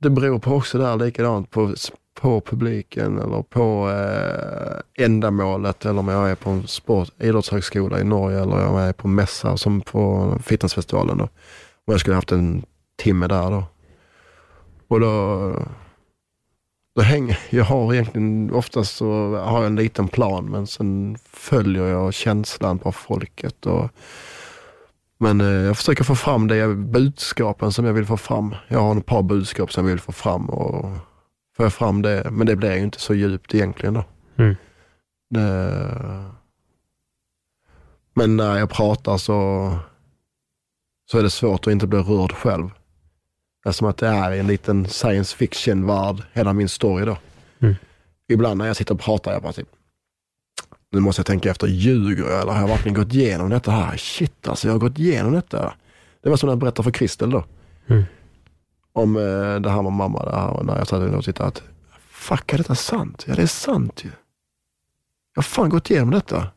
Det 0.00 0.10
beror 0.10 0.38
på 0.38 0.52
också 0.52 0.78
där 0.78 0.96
likadant 0.96 1.50
på, 1.50 1.74
på 2.14 2.40
publiken 2.40 3.18
eller 3.18 3.42
på 3.42 3.90
eh, 3.90 5.04
ändamålet 5.04 5.84
eller 5.84 6.00
om 6.00 6.08
jag 6.08 6.30
är 6.30 6.34
på 6.34 6.50
en 6.50 6.66
sport, 6.66 7.08
idrottshögskola 7.18 8.00
i 8.00 8.04
Norge 8.04 8.42
eller 8.42 8.66
om 8.66 8.78
jag 8.78 8.88
är 8.88 8.92
på 8.92 9.08
mässa 9.08 9.56
som 9.56 9.80
på 9.80 10.34
fitnessfestivalen 10.42 11.18
då. 11.18 11.24
Och 11.86 11.92
jag 11.92 12.00
skulle 12.00 12.16
haft 12.16 12.32
en 12.32 12.64
timme 13.02 13.26
där 13.26 13.50
då. 13.50 13.64
Och 14.88 15.00
då, 15.00 15.52
då 16.96 17.02
hänger, 17.02 17.38
jag 17.50 17.64
har 17.64 17.94
egentligen, 17.94 18.50
oftast 18.52 18.96
så 18.96 19.36
har 19.36 19.58
jag 19.58 19.66
en 19.66 19.76
liten 19.76 20.08
plan 20.08 20.50
men 20.50 20.66
sen 20.66 21.16
följer 21.32 21.86
jag 21.86 22.14
känslan 22.14 22.78
på 22.78 22.92
folket. 22.92 23.66
Och, 23.66 23.90
men 25.18 25.40
eh, 25.40 25.46
jag 25.46 25.76
försöker 25.76 26.04
få 26.04 26.14
fram 26.14 26.48
det 26.48 26.74
budskapen 26.74 27.72
som 27.72 27.84
jag 27.84 27.92
vill 27.92 28.06
få 28.06 28.16
fram. 28.16 28.54
Jag 28.68 28.80
har 28.80 28.96
ett 28.96 29.06
par 29.06 29.22
budskap 29.22 29.72
som 29.72 29.84
jag 29.84 29.90
vill 29.90 30.00
få 30.00 30.12
fram 30.12 30.50
och 30.50 30.90
får 31.56 31.64
jag 31.64 31.72
fram 31.72 32.02
det, 32.02 32.30
men 32.30 32.46
det 32.46 32.56
blir 32.56 32.74
ju 32.74 32.82
inte 32.82 33.00
så 33.00 33.14
djupt 33.14 33.54
egentligen 33.54 33.94
då. 33.94 34.04
Mm. 34.36 34.56
Det, 35.30 36.32
men 38.14 38.36
när 38.36 38.58
jag 38.58 38.70
pratar 38.70 39.18
så, 39.18 39.70
så 41.10 41.18
är 41.18 41.22
det 41.22 41.30
svårt 41.30 41.66
att 41.66 41.72
inte 41.72 41.86
bli 41.86 41.98
rörd 41.98 42.32
själv. 42.32 42.70
Eftersom 43.66 43.88
att 43.88 43.96
det 43.96 44.08
är 44.08 44.32
en 44.32 44.46
liten 44.46 44.88
science 44.88 45.36
fiction-värld, 45.36 46.22
hela 46.32 46.52
min 46.52 46.68
story 46.68 47.04
då. 47.04 47.18
Mm. 47.58 47.74
Ibland 48.28 48.58
när 48.58 48.66
jag 48.66 48.76
sitter 48.76 48.94
och 48.94 49.00
pratar, 49.00 49.32
jag 49.32 49.42
bara 49.42 49.52
typ, 49.52 49.68
nu 50.90 51.00
måste 51.00 51.20
jag 51.20 51.26
tänka 51.26 51.50
efter, 51.50 51.66
ljuger 51.66 52.30
jag 52.30 52.42
eller 52.42 52.52
har 52.52 52.60
jag 52.60 52.68
verkligen 52.68 52.94
gått 52.94 53.12
igenom 53.12 53.50
detta 53.50 53.70
här? 53.70 53.96
Shit 53.96 54.48
alltså, 54.48 54.68
jag 54.68 54.74
har 54.74 54.78
gått 54.78 54.98
igenom 54.98 55.32
detta. 55.32 55.74
Det 56.22 56.30
var 56.30 56.36
som 56.36 56.46
när 56.46 56.52
jag 56.52 56.58
berättade 56.58 56.84
för 56.84 56.90
Kristel 56.90 57.30
då. 57.30 57.44
Mm. 57.86 58.02
Om 58.94 59.16
eh, 59.16 59.60
det 59.60 59.70
här 59.70 59.82
med 59.82 59.92
mamma, 59.92 60.24
det 60.24 60.36
här, 60.36 60.62
när 60.62 60.78
jag 60.78 60.88
satt 60.88 61.14
och 61.14 61.24
tittade 61.24 61.48
att, 61.48 61.62
fuck 61.98 62.52
är 62.52 62.58
detta 62.58 62.74
sant? 62.74 63.24
Ja 63.28 63.34
det 63.34 63.42
är 63.42 63.46
sant 63.46 64.04
ju. 64.04 64.08
Jag 65.34 65.42
har 65.42 65.42
fan 65.42 65.68
gått 65.68 65.90
igenom 65.90 66.10
detta. 66.10 66.48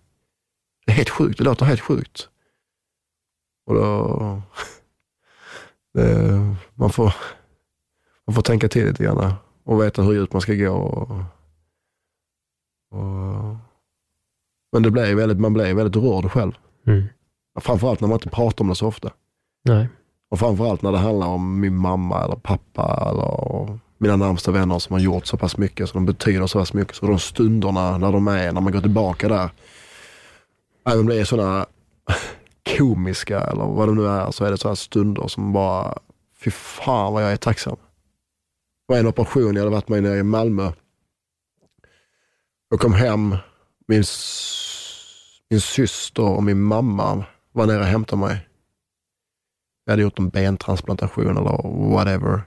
Det 0.86 0.92
är 0.92 0.96
helt 0.96 1.10
sjukt, 1.10 1.38
det 1.38 1.44
låter 1.44 1.66
helt 1.66 1.82
sjukt. 1.82 2.30
Och 3.66 3.76
då, 3.76 4.42
det, 5.94 6.56
man, 6.76 6.90
får, 6.90 7.16
man 8.26 8.36
får 8.36 8.42
tänka 8.42 8.70
till 8.70 8.86
lite 8.86 9.04
grann 9.04 9.34
och 9.64 9.82
veta 9.82 10.02
hur 10.02 10.14
djupt 10.14 10.34
man 10.34 10.42
ska 10.42 10.54
gå. 10.54 10.74
Och, 10.74 11.10
och, 12.92 13.56
men 14.72 14.84
det 14.84 14.92
blir 14.92 15.16
väldigt, 15.16 15.40
man 15.40 15.54
blir 15.54 15.74
väldigt 15.74 16.04
rörd 16.04 16.32
själv. 16.32 16.52
Mm. 16.86 17.04
Framförallt 17.60 18.02
när 18.02 18.08
man 18.08 18.16
inte 18.16 18.30
pratar 18.30 18.64
om 18.64 18.70
det 18.70 18.76
så 18.76 18.88
ofta. 18.88 19.12
Nej. 19.64 19.90
Och 20.30 20.40
framförallt 20.40 20.82
när 20.82 20.92
det 20.92 20.98
handlar 20.98 21.28
om 21.28 21.60
min 21.60 21.76
mamma 21.76 22.24
eller 22.24 22.36
pappa 22.36 23.08
eller 23.10 23.80
mina 23.98 24.16
närmsta 24.16 24.52
vänner 24.52 24.80
som 24.80 24.94
har 24.94 25.00
gjort 25.00 25.26
så 25.26 25.38
pass 25.38 25.58
mycket, 25.58 25.90
så 25.90 25.94
de 25.94 26.06
betyder 26.06 26.48
så 26.48 26.60
pass 26.60 26.74
mycket. 26.74 26.96
Så 26.96 27.06
de 27.06 27.20
stunderna 27.20 27.98
när 27.98 28.12
de 28.12 28.28
är, 28.28 28.52
när 28.52 28.62
man 28.62 28.74
går 28.74 28.82
tillbaka 28.82 29.28
där. 29.28 29.50
Även 30.86 31.00
om 31.00 31.08
det 31.08 31.20
är 31.20 31.26
sådana 31.26 31.66
komiska 32.78 33.42
eller 33.42 33.66
vad 33.66 33.88
det 33.88 33.94
nu 33.94 34.08
är, 34.08 34.32
så 34.32 34.46
är 34.46 34.52
det 34.52 34.58
sådana 34.58 34.76
stunder 34.76 35.28
som 35.28 35.54
bara, 35.54 35.98
fy 36.44 36.52
fan 36.52 37.14
vad 37.14 37.24
jag 37.24 37.32
är 37.32 37.38
tacksam. 37.38 37.78
Det 38.88 38.94
var 38.94 39.00
en 39.00 39.08
operation, 39.08 39.56
jag 39.56 39.62
hade 39.62 39.76
varit 39.76 39.90
med 39.90 40.04
nere 40.04 40.18
i 40.18 40.24
Malmö. 40.24 40.72
Jag 42.70 42.80
kom 42.80 42.94
hem, 42.94 43.36
min, 43.88 44.04
min 45.50 45.62
syster 45.62 46.24
och 46.24 46.44
min 46.44 46.62
mamma 46.62 47.26
var 47.52 47.66
nere 47.66 47.80
och 47.80 47.86
hämtade 47.86 48.20
mig. 48.20 48.47
Vi 49.88 49.92
hade 49.92 50.02
gjort 50.02 50.20
en 50.20 50.30
bentransplantation 50.30 51.38
eller 51.38 51.90
whatever. 51.90 52.42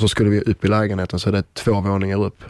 Så 0.00 0.08
skulle 0.08 0.30
vi 0.30 0.40
upp 0.40 0.64
i 0.64 0.68
lägenheten 0.68 1.18
så 1.18 1.28
är 1.28 1.32
det 1.32 1.54
två 1.54 1.80
våningar 1.80 2.24
upp. 2.24 2.44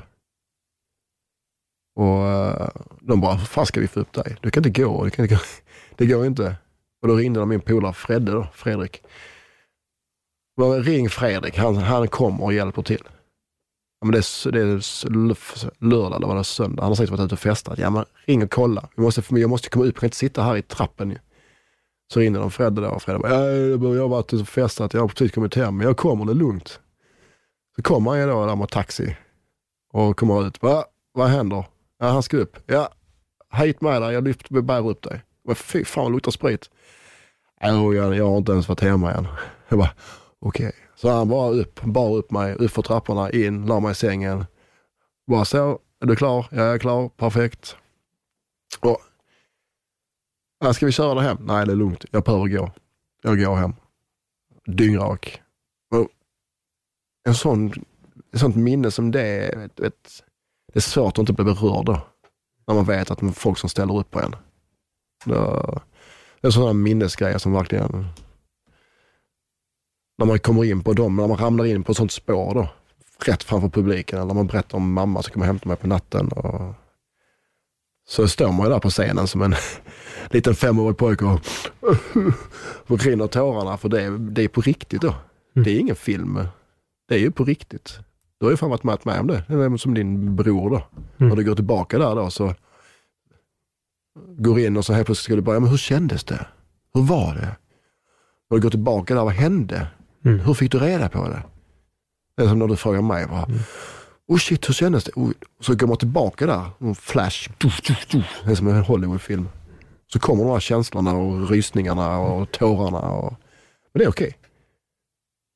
Och 1.97 2.27
eh, 2.27 2.69
de 3.01 3.21
bara, 3.21 3.35
hur 3.35 3.47
fan 3.47 3.67
ska 3.67 3.81
vi 3.81 3.89
få 3.89 4.01
upp 4.01 4.13
dig? 4.13 4.37
Du 4.41 4.51
kan 4.51 4.67
inte 4.67 4.83
gå, 4.83 5.05
du 5.05 5.11
kan 5.11 5.25
inte 5.25 5.35
gå. 5.35 5.41
det 5.97 6.07
går 6.07 6.27
inte. 6.27 6.57
Och 7.03 7.09
då 7.09 7.15
ringde 7.15 7.41
de 7.41 7.49
min 7.49 7.61
polare 7.61 7.93
Fredde 7.93 8.33
då, 8.33 8.47
Fredrik. 8.55 9.03
Bara, 10.57 10.79
Ring 10.79 11.11
Fredrik, 11.11 11.59
han, 11.59 11.77
han 11.77 12.09
kommer 12.09 12.45
och 12.45 12.53
hjälper 12.53 12.83
till. 12.83 13.03
Ja, 14.01 14.07
men 14.07 14.13
det, 14.13 14.19
är, 14.19 14.53
det 14.53 14.61
är 14.61 15.85
lördag 15.85 16.17
eller 16.17 16.27
var 16.27 16.37
det 16.37 16.45
söndag. 16.45 16.83
Han 16.83 16.91
har 16.91 16.97
säkert 16.97 17.11
varit 17.11 17.25
ute 17.25 17.35
och 17.35 17.41
festat. 17.41 17.79
Ja, 17.79 17.91
men 17.91 18.05
ring 18.25 18.43
och 18.43 18.51
kolla. 18.51 18.89
Vi 18.97 19.03
måste, 19.03 19.23
jag 19.29 19.51
måste 19.51 19.69
komma 19.69 19.85
upp, 19.85 19.95
jag 19.95 20.01
kan 20.01 20.07
inte 20.07 20.17
sitta 20.17 20.43
här 20.43 20.57
i 20.57 20.63
trappen. 20.63 21.19
Så 22.13 22.21
ringde 22.21 22.39
de 22.39 22.51
Fredde 22.51 22.81
då 22.81 22.89
och 22.89 23.03
Fredde 23.03 23.19
bara, 23.19 23.33
ja, 23.33 23.51
jag 23.95 24.03
har 24.03 24.09
varit 24.09 24.33
ute 24.33 24.43
och 24.43 24.49
festat, 24.49 24.95
jag 24.95 25.01
har 25.01 25.09
precis 25.09 25.33
kommit 25.33 25.55
hem, 25.55 25.77
men 25.77 25.87
jag 25.87 25.97
kommer, 25.97 26.25
det 26.25 26.33
är 26.33 26.35
lugnt. 26.35 26.81
Så 27.77 27.83
kommer 27.83 28.11
han 28.11 28.21
ju 28.21 28.27
då 28.27 28.47
där 28.47 28.57
med 28.57 28.69
taxi 28.69 29.17
och 29.93 30.17
kommer 30.17 30.47
ut. 30.47 30.63
Va? 30.63 30.85
Vad 31.13 31.29
händer? 31.29 31.65
Ja, 31.99 32.07
han 32.07 32.23
ska 32.23 32.37
upp. 32.37 32.57
Ja, 32.67 32.89
hit 33.53 33.81
med 33.81 34.03
dig, 34.03 34.15
jag 34.15 34.25
lyfter, 34.25 34.61
bär 34.61 34.89
upp 34.89 35.03
dig. 35.03 35.23
Men 35.45 35.57
fy 35.57 35.85
fan, 35.85 36.05
det 36.05 36.13
luktar 36.13 36.31
sprit. 36.31 36.71
Oh, 37.61 37.97
jag, 37.97 38.15
jag 38.15 38.29
har 38.29 38.37
inte 38.37 38.53
ens 38.53 38.69
varit 38.69 38.81
hemma 38.81 39.13
än. 39.13 39.27
Jag 39.69 39.79
bara, 39.79 39.91
okej. 40.41 40.67
Okay. 40.67 40.81
Så 40.97 41.11
han 41.11 41.29
bara 41.29 41.51
upp, 41.51 41.83
bar 41.83 42.17
upp 42.17 42.31
mig, 42.31 42.55
upp 42.55 42.71
för 42.71 42.83
trapporna, 42.83 43.31
in, 43.31 43.67
la 43.67 43.81
mig 43.81 43.93
i 43.93 43.95
sängen. 43.95 44.47
Bara 45.27 45.45
så, 45.45 45.79
är 46.01 46.07
du 46.07 46.17
klar? 46.17 46.47
Ja, 46.51 46.57
jag 46.57 46.75
är 46.75 46.79
klar, 46.79 47.09
perfekt. 47.09 47.77
Och, 48.81 48.99
ja, 50.65 50.75
ska 50.75 50.87
vi 50.87 50.93
köra 50.93 51.15
det 51.15 51.23
hem? 51.23 51.39
Nej, 51.41 51.67
det 51.67 51.73
är 51.73 51.77
lugnt, 51.77 52.05
jag 52.11 52.23
behöver 52.23 52.49
gå. 52.49 52.73
Jag 53.23 53.39
går 53.39 53.57
hem. 53.57 53.75
Dyngrak. 54.67 55.43
Och 55.91 56.09
en 57.29 57.35
sån, 57.35 57.73
ett 58.33 58.41
sånt 58.41 58.57
minne 58.57 58.91
som 58.91 59.11
det, 59.11 59.55
vet, 59.57 59.81
vet, 59.81 60.23
det 60.73 60.79
är 60.79 60.81
svårt 60.81 61.13
att 61.13 61.19
inte 61.19 61.33
bli 61.33 61.45
berörd 61.45 61.85
då. 61.85 62.01
När 62.67 62.75
man 62.75 62.85
vet 62.85 63.11
att 63.11 63.19
det 63.19 63.27
är 63.27 63.31
folk 63.31 63.59
som 63.59 63.69
ställer 63.69 63.99
upp 63.99 64.11
på 64.11 64.21
en. 64.21 64.37
Det 66.41 66.49
är 66.49 66.51
sådana 66.51 66.73
minnesgrejer 66.73 67.39
som 67.39 67.53
verkligen, 67.53 68.07
när 70.19 70.27
man 70.27 70.39
kommer 70.39 70.65
in 70.65 70.83
på 70.83 70.93
dem, 70.93 71.17
när 71.17 71.29
man 71.29 71.37
ramlar 71.37 71.65
in 71.65 71.83
på 71.85 71.93
ett 71.93 71.99
sånt 71.99 72.13
spår 72.13 72.55
då, 72.55 72.69
rätt 73.27 73.43
framför 73.43 73.69
publiken, 73.69 74.19
eller 74.19 74.27
när 74.27 74.35
man 74.35 74.47
berättar 74.47 74.79
om 74.79 74.93
mamma 74.93 75.23
som 75.23 75.33
kommer 75.33 75.47
hämta 75.47 75.69
mig 75.69 75.77
på 75.77 75.87
natten. 75.87 76.29
Och, 76.29 76.75
så 78.09 78.29
står 78.29 78.53
man 78.53 78.67
ju 78.67 78.73
där 78.73 78.81
på 78.81 78.91
scenen 78.91 79.27
som 79.27 79.43
en 79.43 79.55
liten 80.31 80.55
femårig 80.55 80.97
pojke 80.97 81.25
och, 81.25 81.41
och 82.87 83.05
rinner 83.05 83.27
tårarna, 83.27 83.77
för 83.77 83.89
det 83.89 84.03
är, 84.03 84.11
det 84.11 84.43
är 84.43 84.49
på 84.49 84.61
riktigt 84.61 85.03
då. 85.03 85.15
Mm. 85.57 85.65
Det 85.65 85.71
är 85.71 85.79
ingen 85.79 85.97
film. 85.97 86.49
Det 87.09 87.15
är 87.15 87.19
ju 87.19 87.31
på 87.31 87.45
riktigt. 87.45 87.99
Du 88.39 88.47
har 88.47 88.51
ju 88.51 88.57
fan 88.57 88.71
varit 88.71 88.85
med, 88.85 88.99
med 89.03 89.21
om 89.21 89.27
det. 89.27 89.45
Det 89.49 89.55
är 89.55 89.77
som 89.77 89.95
din 89.95 90.37
bror 90.37 90.71
då. 90.71 90.77
Mm. 90.77 91.29
När 91.29 91.37
du 91.37 91.45
går 91.45 91.55
tillbaka 91.55 91.99
där 91.99 92.15
då 92.15 92.31
så 92.31 92.55
går 94.39 94.61
in 94.61 94.77
och 94.77 94.85
så 94.85 94.93
helt 94.93 95.07
plötsligt 95.07 95.25
ska 95.25 95.37
du 95.37 95.43
bara, 95.43 95.61
men 95.61 95.71
hur 95.71 95.77
kändes 95.77 96.25
det? 96.25 96.47
Hur 96.95 97.03
var 97.03 97.35
det? 97.35 97.57
Och 98.51 98.57
du 98.57 98.63
går 98.63 98.71
tillbaka 98.71 99.15
där, 99.15 99.25
vad 99.25 99.33
hände? 99.33 99.87
Mm. 100.25 100.41
Hur 100.41 100.55
fick 100.55 100.73
du 100.73 100.79
reda 100.79 101.09
på 101.09 101.29
det? 101.29 101.43
Det 102.37 102.43
är 102.43 102.49
som 102.49 102.59
när 102.59 102.67
du 102.67 102.77
frågar 102.77 103.03
mig, 103.03 103.27
bara, 103.27 103.43
mm. 103.45 103.59
Oh 104.29 104.39
shit, 104.39 104.69
hur 104.69 104.75
kändes 104.75 105.05
det? 105.05 105.13
Oh, 105.17 105.31
så 105.61 105.75
går 105.75 105.87
man 105.87 105.97
tillbaka 105.97 106.47
där, 106.47 106.71
en 106.79 106.95
flash, 106.95 107.51
det 108.45 108.51
är 108.51 108.55
som 108.55 108.69
en 108.69 108.83
Hollywoodfilm. 108.83 109.49
Så 110.13 110.19
kommer 110.19 110.45
de 110.45 110.53
här 110.53 110.61
känslorna 110.61 111.13
och 111.13 111.51
rysningarna 111.51 112.19
och 112.19 112.51
tårarna. 112.51 113.01
Och, 113.01 113.33
men 113.93 113.99
det 113.99 114.05
är 114.05 114.09
okej. 114.09 114.37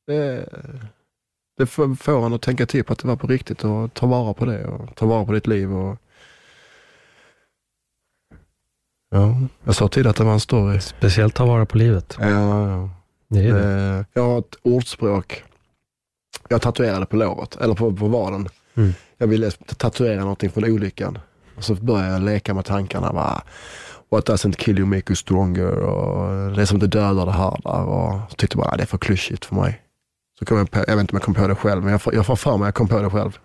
Okay. 0.07 0.17
Det, 0.17 0.49
det 1.59 1.67
får 1.67 2.27
en 2.27 2.33
att 2.33 2.43
tänka 2.43 2.67
till 2.67 2.85
på 2.85 2.93
att 2.93 2.99
det 2.99 3.09
var 3.09 3.17
på 3.17 3.27
riktigt 3.27 3.65
och 3.65 3.95
ta 3.95 4.07
vara 4.07 4.35
på 4.35 4.45
det 4.45 4.67
och 4.67 4.97
ta 4.97 5.07
vara 5.07 5.25
på 5.25 5.33
ditt 5.33 5.47
liv. 5.47 5.73
Och, 5.73 5.99
Ja, 9.11 9.37
jag 9.65 9.75
sa 9.75 9.89
tidigare 9.89 10.11
att 10.11 10.17
det 10.17 10.25
var 10.25 10.33
en 10.33 10.41
story. 10.41 10.81
Speciellt 10.81 11.35
ta 11.35 11.47
vara 11.47 11.67
på 11.67 11.79
livet. 11.79 12.17
Ja, 12.21 12.29
ja. 12.69 12.91
Det 13.29 13.49
är 13.49 13.55
det. 13.55 13.99
Eh, 13.99 14.05
jag 14.13 14.23
har 14.23 14.39
ett 14.39 14.55
ordspråk. 14.63 15.45
Jag 16.49 16.63
tatuerade 16.63 17.07
på 17.07 17.17
låret, 17.17 17.57
eller 17.57 17.75
på, 17.75 17.93
på 17.93 18.09
vaden. 18.09 18.49
Mm. 18.75 18.93
Jag 19.19 19.27
ville 19.27 19.51
tatuera 19.51 20.21
någonting 20.21 20.51
från 20.51 20.65
olyckan. 20.65 21.19
Och 21.57 21.65
så 21.65 21.75
började 21.75 22.13
jag 22.13 22.23
leka 22.23 22.55
med 22.55 22.65
tankarna. 22.65 23.13
Bara, 23.13 23.43
What 24.11 24.29
doesn't 24.29 24.57
kill 24.57 24.79
you 24.79 24.87
make 24.87 25.11
you 25.11 25.17
stronger. 25.17 25.73
Och 25.73 26.53
det 26.57 26.67
som 26.67 26.77
inte 26.77 26.87
dödar 26.87 27.27
det 27.27 27.33
härdar. 27.33 27.85
Och 27.85 28.31
så 28.31 28.37
tyckte 28.37 28.57
jag 28.59 28.65
bara, 28.65 28.77
det 28.77 28.83
är 28.83 28.87
för 28.87 28.99
klyschigt 28.99 29.45
för 29.45 29.55
mig. 29.55 29.83
Så 30.39 30.45
kom 30.45 30.59
jag, 30.59 30.71
på, 30.71 30.79
jag 30.79 30.97
vet 30.97 31.01
inte 31.01 31.13
om 31.13 31.17
jag 31.17 31.23
kom 31.23 31.35
på 31.35 31.49
det 31.49 31.55
själv, 31.55 31.83
men 31.83 31.93
jag, 31.93 32.15
jag 32.15 32.27
får 32.27 32.37
för 32.37 32.57
mig 32.57 32.63
att 32.63 32.67
jag 32.67 32.75
kom 32.75 32.89
på 32.89 33.03
det 33.03 33.11
själv. 33.11 33.39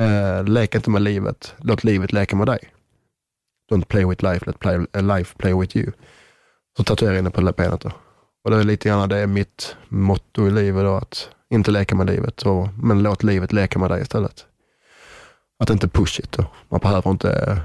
Eh, 0.00 0.44
lek 0.44 0.74
inte 0.74 0.90
med 0.90 1.02
livet, 1.02 1.54
låt 1.58 1.84
livet 1.84 2.12
leka 2.12 2.36
med 2.36 2.46
dig. 2.46 2.58
Don't 3.70 3.84
play 3.84 4.04
with 4.04 4.24
life, 4.24 4.46
let 4.46 4.58
play, 4.58 4.76
uh, 4.76 5.02
life 5.02 5.38
play 5.38 5.54
with 5.54 5.76
you. 5.76 5.92
Så 6.76 6.84
tatuerar 6.84 7.12
jag 7.12 7.18
in 7.18 7.24
det 7.24 7.30
på 7.30 7.52
benet 7.56 7.80
då. 7.80 7.90
Och 8.44 8.50
det 8.50 8.56
är 8.56 8.64
lite 8.64 8.88
grann 8.88 9.08
det 9.08 9.16
är 9.16 9.26
mitt 9.26 9.76
motto 9.88 10.46
i 10.46 10.50
livet 10.50 10.84
då, 10.84 10.94
att 10.94 11.28
inte 11.50 11.70
leka 11.70 11.94
med 11.94 12.06
livet, 12.06 12.42
och, 12.42 12.68
men 12.82 13.02
låt 13.02 13.22
livet 13.22 13.52
leka 13.52 13.78
med 13.78 13.90
dig 13.90 14.02
istället. 14.02 14.46
Att 15.58 15.70
inte 15.70 15.88
push 15.88 16.20
it 16.20 16.32
då. 16.32 16.44
Man 16.68 16.80
behöver 16.80 17.10
inte 17.10 17.60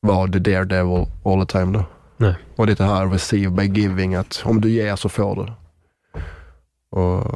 vara 0.00 0.32
the 0.32 0.38
daredevil 0.38 1.06
all 1.24 1.46
the 1.46 1.58
time 1.58 1.78
då. 1.78 1.84
Nej. 2.16 2.34
Och 2.56 2.66
lite 2.66 2.84
här 2.84 3.06
receive 3.06 3.50
by 3.50 3.80
giving, 3.80 4.14
att 4.14 4.42
om 4.44 4.60
du 4.60 4.70
ger 4.70 4.96
så 4.96 5.08
får 5.08 5.36
du. 5.36 5.52
Och, 6.98 7.26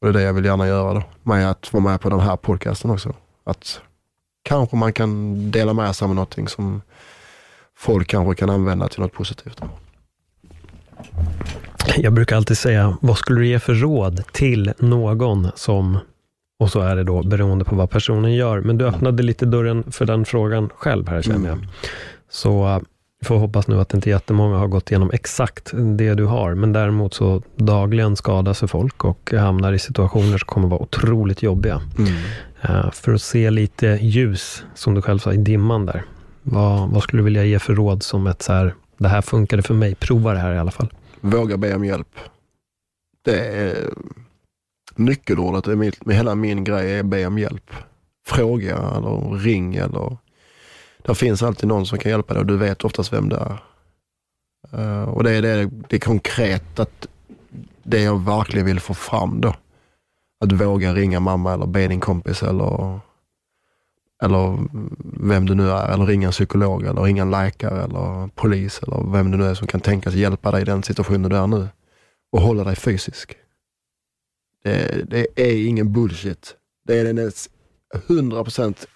och 0.00 0.02
det 0.02 0.08
är 0.08 0.12
det 0.12 0.22
jag 0.22 0.32
vill 0.32 0.44
gärna 0.44 0.66
göra 0.66 0.94
då, 0.94 1.02
med 1.22 1.50
att 1.50 1.72
vara 1.72 1.84
med 1.84 2.00
på 2.00 2.10
den 2.10 2.20
här 2.20 2.36
podcasten 2.36 2.90
också. 2.90 3.14
Att 3.44 3.80
kanske 4.42 4.76
man 4.76 4.92
kan 4.92 5.50
dela 5.50 5.72
med 5.72 5.96
sig 5.96 6.06
av 6.06 6.14
någonting 6.14 6.48
som 6.48 6.82
folk 7.76 8.08
kanske 8.08 8.34
kan 8.34 8.50
använda 8.50 8.88
till 8.88 9.00
något 9.00 9.12
positivt. 9.12 9.60
Jag 11.96 12.12
brukar 12.12 12.36
alltid 12.36 12.58
säga, 12.58 12.96
vad 13.00 13.18
skulle 13.18 13.40
du 13.40 13.46
ge 13.46 13.58
för 13.58 13.74
råd 13.74 14.22
till 14.32 14.72
någon 14.78 15.48
som, 15.54 15.98
och 16.60 16.70
så 16.70 16.80
är 16.80 16.96
det 16.96 17.04
då 17.04 17.22
beroende 17.22 17.64
på 17.64 17.76
vad 17.76 17.90
personen 17.90 18.34
gör, 18.34 18.60
men 18.60 18.78
du 18.78 18.86
öppnade 18.86 19.22
lite 19.22 19.46
dörren 19.46 19.84
för 19.90 20.06
den 20.06 20.24
frågan 20.24 20.68
själv 20.76 21.08
här 21.08 21.22
känner 21.22 21.48
jag. 21.48 21.58
Mm. 21.58 21.68
Så 22.30 22.80
vi 23.20 23.26
får 23.26 23.36
hoppas 23.36 23.68
nu 23.68 23.80
att 23.80 23.94
inte 23.94 24.10
jättemånga 24.10 24.56
har 24.56 24.66
gått 24.66 24.90
igenom 24.90 25.10
exakt 25.12 25.70
det 25.74 26.14
du 26.14 26.24
har, 26.24 26.54
men 26.54 26.72
däremot 26.72 27.14
så 27.14 27.42
dagligen 27.56 28.16
skadar 28.16 28.52
sig 28.52 28.68
folk 28.68 29.04
och 29.04 29.32
hamnar 29.32 29.72
i 29.72 29.78
situationer 29.78 30.38
som 30.38 30.46
kommer 30.46 30.68
vara 30.68 30.80
otroligt 30.80 31.42
jobbiga. 31.42 31.80
Mm. 31.98 32.12
Uh, 32.68 32.90
för 32.90 33.14
att 33.14 33.22
se 33.22 33.50
lite 33.50 33.86
ljus, 33.86 34.64
som 34.74 34.94
du 34.94 35.02
själv 35.02 35.18
sa, 35.18 35.32
i 35.32 35.36
dimman 35.36 35.86
där. 35.86 36.02
Vad, 36.42 36.90
vad 36.90 37.02
skulle 37.02 37.20
du 37.20 37.24
vilja 37.24 37.44
ge 37.44 37.58
för 37.58 37.74
råd 37.74 38.02
som 38.02 38.26
ett 38.26 38.42
så 38.42 38.52
här, 38.52 38.74
det 38.98 39.08
här 39.08 39.22
funkade 39.22 39.62
för 39.62 39.74
mig, 39.74 39.94
prova 39.94 40.32
det 40.32 40.38
här 40.38 40.54
i 40.54 40.58
alla 40.58 40.70
fall. 40.70 40.88
Våga 41.24 41.56
be 41.56 41.74
om 41.74 41.84
hjälp. 41.84 42.18
Det 43.22 43.46
är 43.46 43.94
nyckelordet 44.94 45.78
med, 45.78 46.16
hela 46.16 46.34
min 46.34 46.64
grej 46.64 46.98
är 46.98 47.02
be 47.02 47.26
om 47.26 47.38
hjälp. 47.38 47.70
Fråga 48.26 48.76
eller 48.76 49.38
ring 49.38 49.74
eller 49.74 50.16
det 50.98 51.14
finns 51.14 51.42
alltid 51.42 51.68
någon 51.68 51.86
som 51.86 51.98
kan 51.98 52.10
hjälpa 52.10 52.34
dig 52.34 52.40
och 52.40 52.46
du 52.46 52.56
vet 52.56 52.84
oftast 52.84 53.12
vem 53.12 53.28
det 53.28 53.36
är. 53.36 53.58
Uh, 54.80 55.08
och 55.08 55.24
det 55.24 55.30
är 55.30 55.42
det, 55.42 55.70
det 55.88 55.96
är 55.96 56.00
konkret 56.00 56.78
att 56.78 57.06
det 57.82 58.00
jag 58.00 58.24
verkligen 58.24 58.66
vill 58.66 58.80
få 58.80 58.94
fram 58.94 59.40
då. 59.40 59.54
Att 60.40 60.52
våga 60.52 60.94
ringa 60.94 61.20
mamma 61.20 61.52
eller 61.52 61.66
be 61.66 61.88
din 61.88 62.00
kompis 62.00 62.42
eller, 62.42 63.00
eller 64.22 64.58
vem 65.28 65.46
du 65.46 65.54
nu 65.54 65.70
är, 65.70 65.88
eller 65.88 66.06
ringa 66.06 66.26
en 66.26 66.32
psykolog 66.32 66.86
eller 66.86 67.02
ringa 67.02 67.22
en 67.22 67.30
läkare 67.30 67.84
eller 67.84 68.28
polis 68.34 68.80
eller 68.82 69.12
vem 69.12 69.30
det 69.30 69.36
nu 69.36 69.44
är 69.44 69.54
som 69.54 69.66
kan 69.66 69.80
tänkas 69.80 70.14
hjälpa 70.14 70.50
dig 70.50 70.62
i 70.62 70.64
den 70.64 70.82
situationen 70.82 71.30
du 71.30 71.36
är 71.36 71.46
nu 71.46 71.68
och 72.32 72.40
hålla 72.40 72.64
dig 72.64 72.76
fysisk. 72.76 73.36
Det, 74.64 75.10
det 75.10 75.26
är 75.36 75.66
ingen 75.66 75.92
bullshit. 75.92 76.54
Det 76.86 76.98
är 76.98 77.04
den 77.04 77.30
100% 77.94 78.86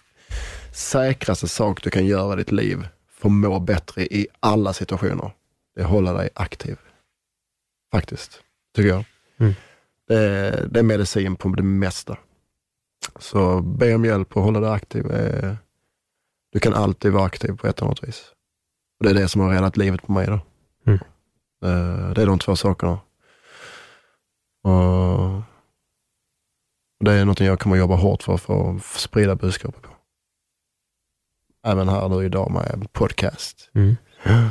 säkraste 0.72 1.48
sak 1.48 1.82
du 1.82 1.90
kan 1.90 2.06
göra 2.06 2.32
i 2.32 2.36
ditt 2.36 2.52
liv 2.52 2.88
för 3.10 3.28
att 3.28 3.32
må 3.32 3.60
bättre 3.60 4.02
i 4.02 4.26
alla 4.40 4.72
situationer, 4.72 5.30
det 5.74 5.80
är 5.80 5.84
att 5.84 5.90
hålla 5.90 6.12
dig 6.12 6.28
aktiv. 6.34 6.76
Faktiskt, 7.92 8.40
tycker 8.76 8.88
jag. 8.88 9.04
Mm. 9.38 9.54
Det, 10.08 10.68
det, 10.70 10.78
är 10.78 10.82
medicin 10.82 11.36
på 11.36 11.48
det 11.48 11.62
mesta. 11.62 12.16
Så 13.18 13.60
be 13.60 13.94
om 13.94 14.04
hjälp 14.04 14.36
och 14.36 14.42
hålla 14.42 14.60
dig 14.60 14.70
aktiv. 14.70 15.04
Du 16.52 16.60
kan 16.60 16.74
alltid 16.74 17.12
vara 17.12 17.24
aktiv 17.24 17.56
på 17.56 17.66
ett 17.66 17.78
eller 17.78 17.86
annat 17.86 18.04
vis. 18.08 18.32
Och 18.98 19.04
det 19.04 19.10
är 19.10 19.14
det 19.14 19.28
som 19.28 19.40
har 19.40 19.50
räddat 19.50 19.76
livet 19.76 20.02
på 20.02 20.12
mig. 20.12 20.26
Då. 20.26 20.40
Mm. 20.86 20.98
Eh, 21.64 22.10
Det 22.10 22.22
är 22.22 22.26
de 22.26 22.38
två 22.38 22.56
sakerna. 22.56 23.00
Och 24.64 25.42
det 27.04 27.12
är 27.12 27.24
något 27.24 27.40
jag 27.40 27.60
kommer 27.60 27.76
jobba 27.76 27.94
hårt 27.96 28.22
för, 28.22 28.36
för 28.36 28.76
att 28.76 28.82
sprida 28.84 29.34
budskapet 29.36 29.82
på. 29.82 29.90
Även 31.66 31.88
här 31.88 32.08
nu 32.08 32.24
idag 32.24 32.50
med 32.50 32.92
podcast. 32.92 33.70
Mm. 33.74 33.96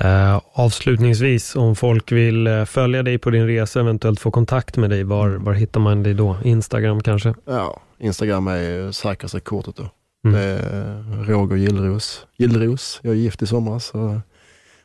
Eh, 0.00 0.40
avslutningsvis, 0.52 1.56
om 1.56 1.76
folk 1.76 2.12
vill 2.12 2.46
eh, 2.46 2.64
följa 2.64 3.02
dig 3.02 3.18
på 3.18 3.30
din 3.30 3.46
resa, 3.46 3.80
eventuellt 3.80 4.20
få 4.20 4.30
kontakt 4.30 4.76
med 4.76 4.90
dig, 4.90 5.04
var, 5.04 5.28
var 5.28 5.52
hittar 5.52 5.80
man 5.80 6.02
dig 6.02 6.14
då? 6.14 6.36
Instagram 6.44 7.00
kanske? 7.00 7.34
Ja, 7.44 7.80
Instagram 7.98 8.46
är 8.48 8.92
säkraste 8.92 9.40
kortet 9.40 9.76
då. 9.76 9.90
Mm. 10.24 10.40
Det 10.40 10.42
är 10.46 11.24
Roger 11.24 11.56
Gillros. 11.56 12.26
Gillros, 12.36 13.00
jag 13.02 13.12
är 13.12 13.16
gift 13.16 13.42
i 13.42 13.46
somras, 13.46 13.84
så, 13.84 14.20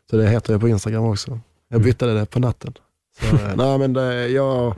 så 0.09 0.17
det 0.17 0.29
heter 0.29 0.53
jag 0.53 0.61
på 0.61 0.67
Instagram 0.69 1.03
också. 1.05 1.39
Jag 1.69 1.75
Mm. 1.77 1.85
bytte 1.85 2.05
det 2.05 2.25
på 2.25 2.39
natten. 2.39 2.73
Så, 3.19 3.35
eh, 3.35 3.51
nej, 3.55 3.77
men 3.77 3.93
det, 3.93 4.27
jag, 4.27 4.75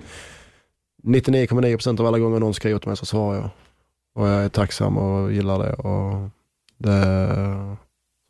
99,9% 1.04 2.00
av 2.00 2.06
alla 2.08 2.20
gånger 2.20 2.40
någon 2.40 2.54
skriver 2.54 2.80
till 2.80 2.88
mig 2.90 2.98
så 2.98 3.06
svarar 3.06 3.36
jag. 3.36 3.50
Och 4.16 4.28
jag 4.28 4.44
är 4.44 4.50
tacksam 4.50 4.98
och 4.98 5.32
gillar 5.34 5.60
det. 5.60 5.74
Och 5.74 6.30
det 6.78 7.78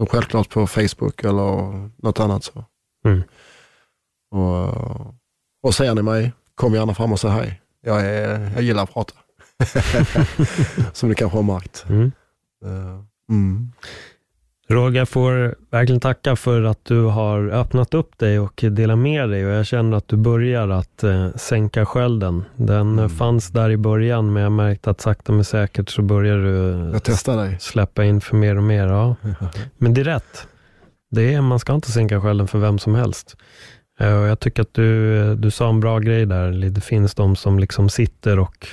som 0.04 0.08
självklart 0.08 0.50
på 0.50 0.68
Facebook 0.68 1.24
eller 1.24 1.90
något 2.04 2.20
annat. 2.20 2.44
Så. 2.44 2.66
Mm. 3.06 3.24
Och, 4.32 5.14
och 5.64 5.76
ser 5.76 5.96
ni 5.96 6.02
mig, 6.02 6.34
kom 6.56 6.74
gärna 6.74 6.94
fram 6.94 7.12
och 7.12 7.20
säg 7.20 7.32
hej. 7.32 7.62
Jag, 7.82 8.06
är, 8.06 8.52
jag 8.54 8.62
gillar 8.64 8.84
att 8.84 8.94
prata. 8.94 9.14
Som 10.94 11.10
ni 11.10 11.16
kanske 11.16 11.38
har 11.38 11.44
märkt. 11.44 11.86
Mm. 11.90 12.12
Eh, 12.66 13.00
Mm. 13.30 13.72
Roger, 14.70 14.98
jag 15.00 15.10
får 15.10 15.56
verkligen 15.72 16.00
tacka 16.00 16.36
för 16.36 16.64
att 16.64 16.86
du 16.86 17.02
har 17.02 17.50
öppnat 17.50 17.94
upp 17.94 18.18
dig 18.18 18.40
och 18.40 18.64
delat 18.72 18.98
med 18.98 19.30
dig 19.30 19.46
och 19.46 19.52
jag 19.52 19.66
känner 19.66 19.98
att 19.98 20.08
du 20.08 20.16
börjar 20.18 20.70
att 20.70 21.04
eh, 21.04 21.30
sänka 21.36 21.86
skölden. 21.86 22.44
Den 22.56 22.88
eh, 23.00 23.04
Mm. 23.06 23.10
fanns 23.10 23.50
där 23.50 23.70
i 23.70 23.78
början, 23.78 24.34
men 24.34 24.44
jag 24.44 24.52
märkte 24.52 24.90
att 24.90 25.02
sakta 25.02 25.32
men 25.32 25.44
säkert 25.46 25.90
så 25.90 26.02
börjar 26.02 26.38
du 26.38 26.74
släppa 27.60 28.04
in 28.04 28.22
för 28.22 28.36
mer 28.36 28.58
och 28.58 28.64
mer. 28.64 28.88
Ja. 28.88 29.16
Men 29.78 29.94
det 29.94 30.02
är 30.02 30.06
rätt. 30.06 30.48
Det 31.12 31.34
är, 31.34 31.42
man 31.42 31.60
ska 31.60 31.74
inte 31.74 31.92
sänka 31.92 32.22
skölden 32.22 32.48
för 32.48 32.60
vem 32.60 32.80
som 32.80 32.96
helst. 32.96 33.36
Eh, 34.00 34.14
Och 34.22 34.28
jag 34.28 34.40
tycker 34.40 34.62
att 34.62 34.74
du, 34.74 35.18
eh, 35.22 35.32
du 35.32 35.52
sa 35.52 35.70
en 35.70 35.80
bra 35.80 36.00
grej 36.00 36.26
där. 36.26 36.52
Det 36.70 36.82
finns 36.82 37.16
de 37.16 37.36
som 37.36 37.60
liksom 37.60 37.90
sitter 37.90 38.40
och, 38.40 38.68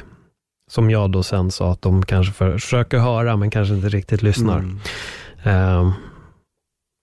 som 0.70 0.90
jag 0.90 1.10
då 1.12 1.22
sen 1.22 1.50
sa, 1.50 1.72
att 1.72 1.82
de 1.82 2.04
kanske 2.06 2.32
försöker 2.32 2.98
höra, 2.98 3.36
men 3.36 3.50
kanske 3.50 3.74
inte 3.74 3.88
riktigt 3.88 4.22
lyssnar. 4.22 4.58
Mm. 4.58 4.80
Eh, 5.42 5.92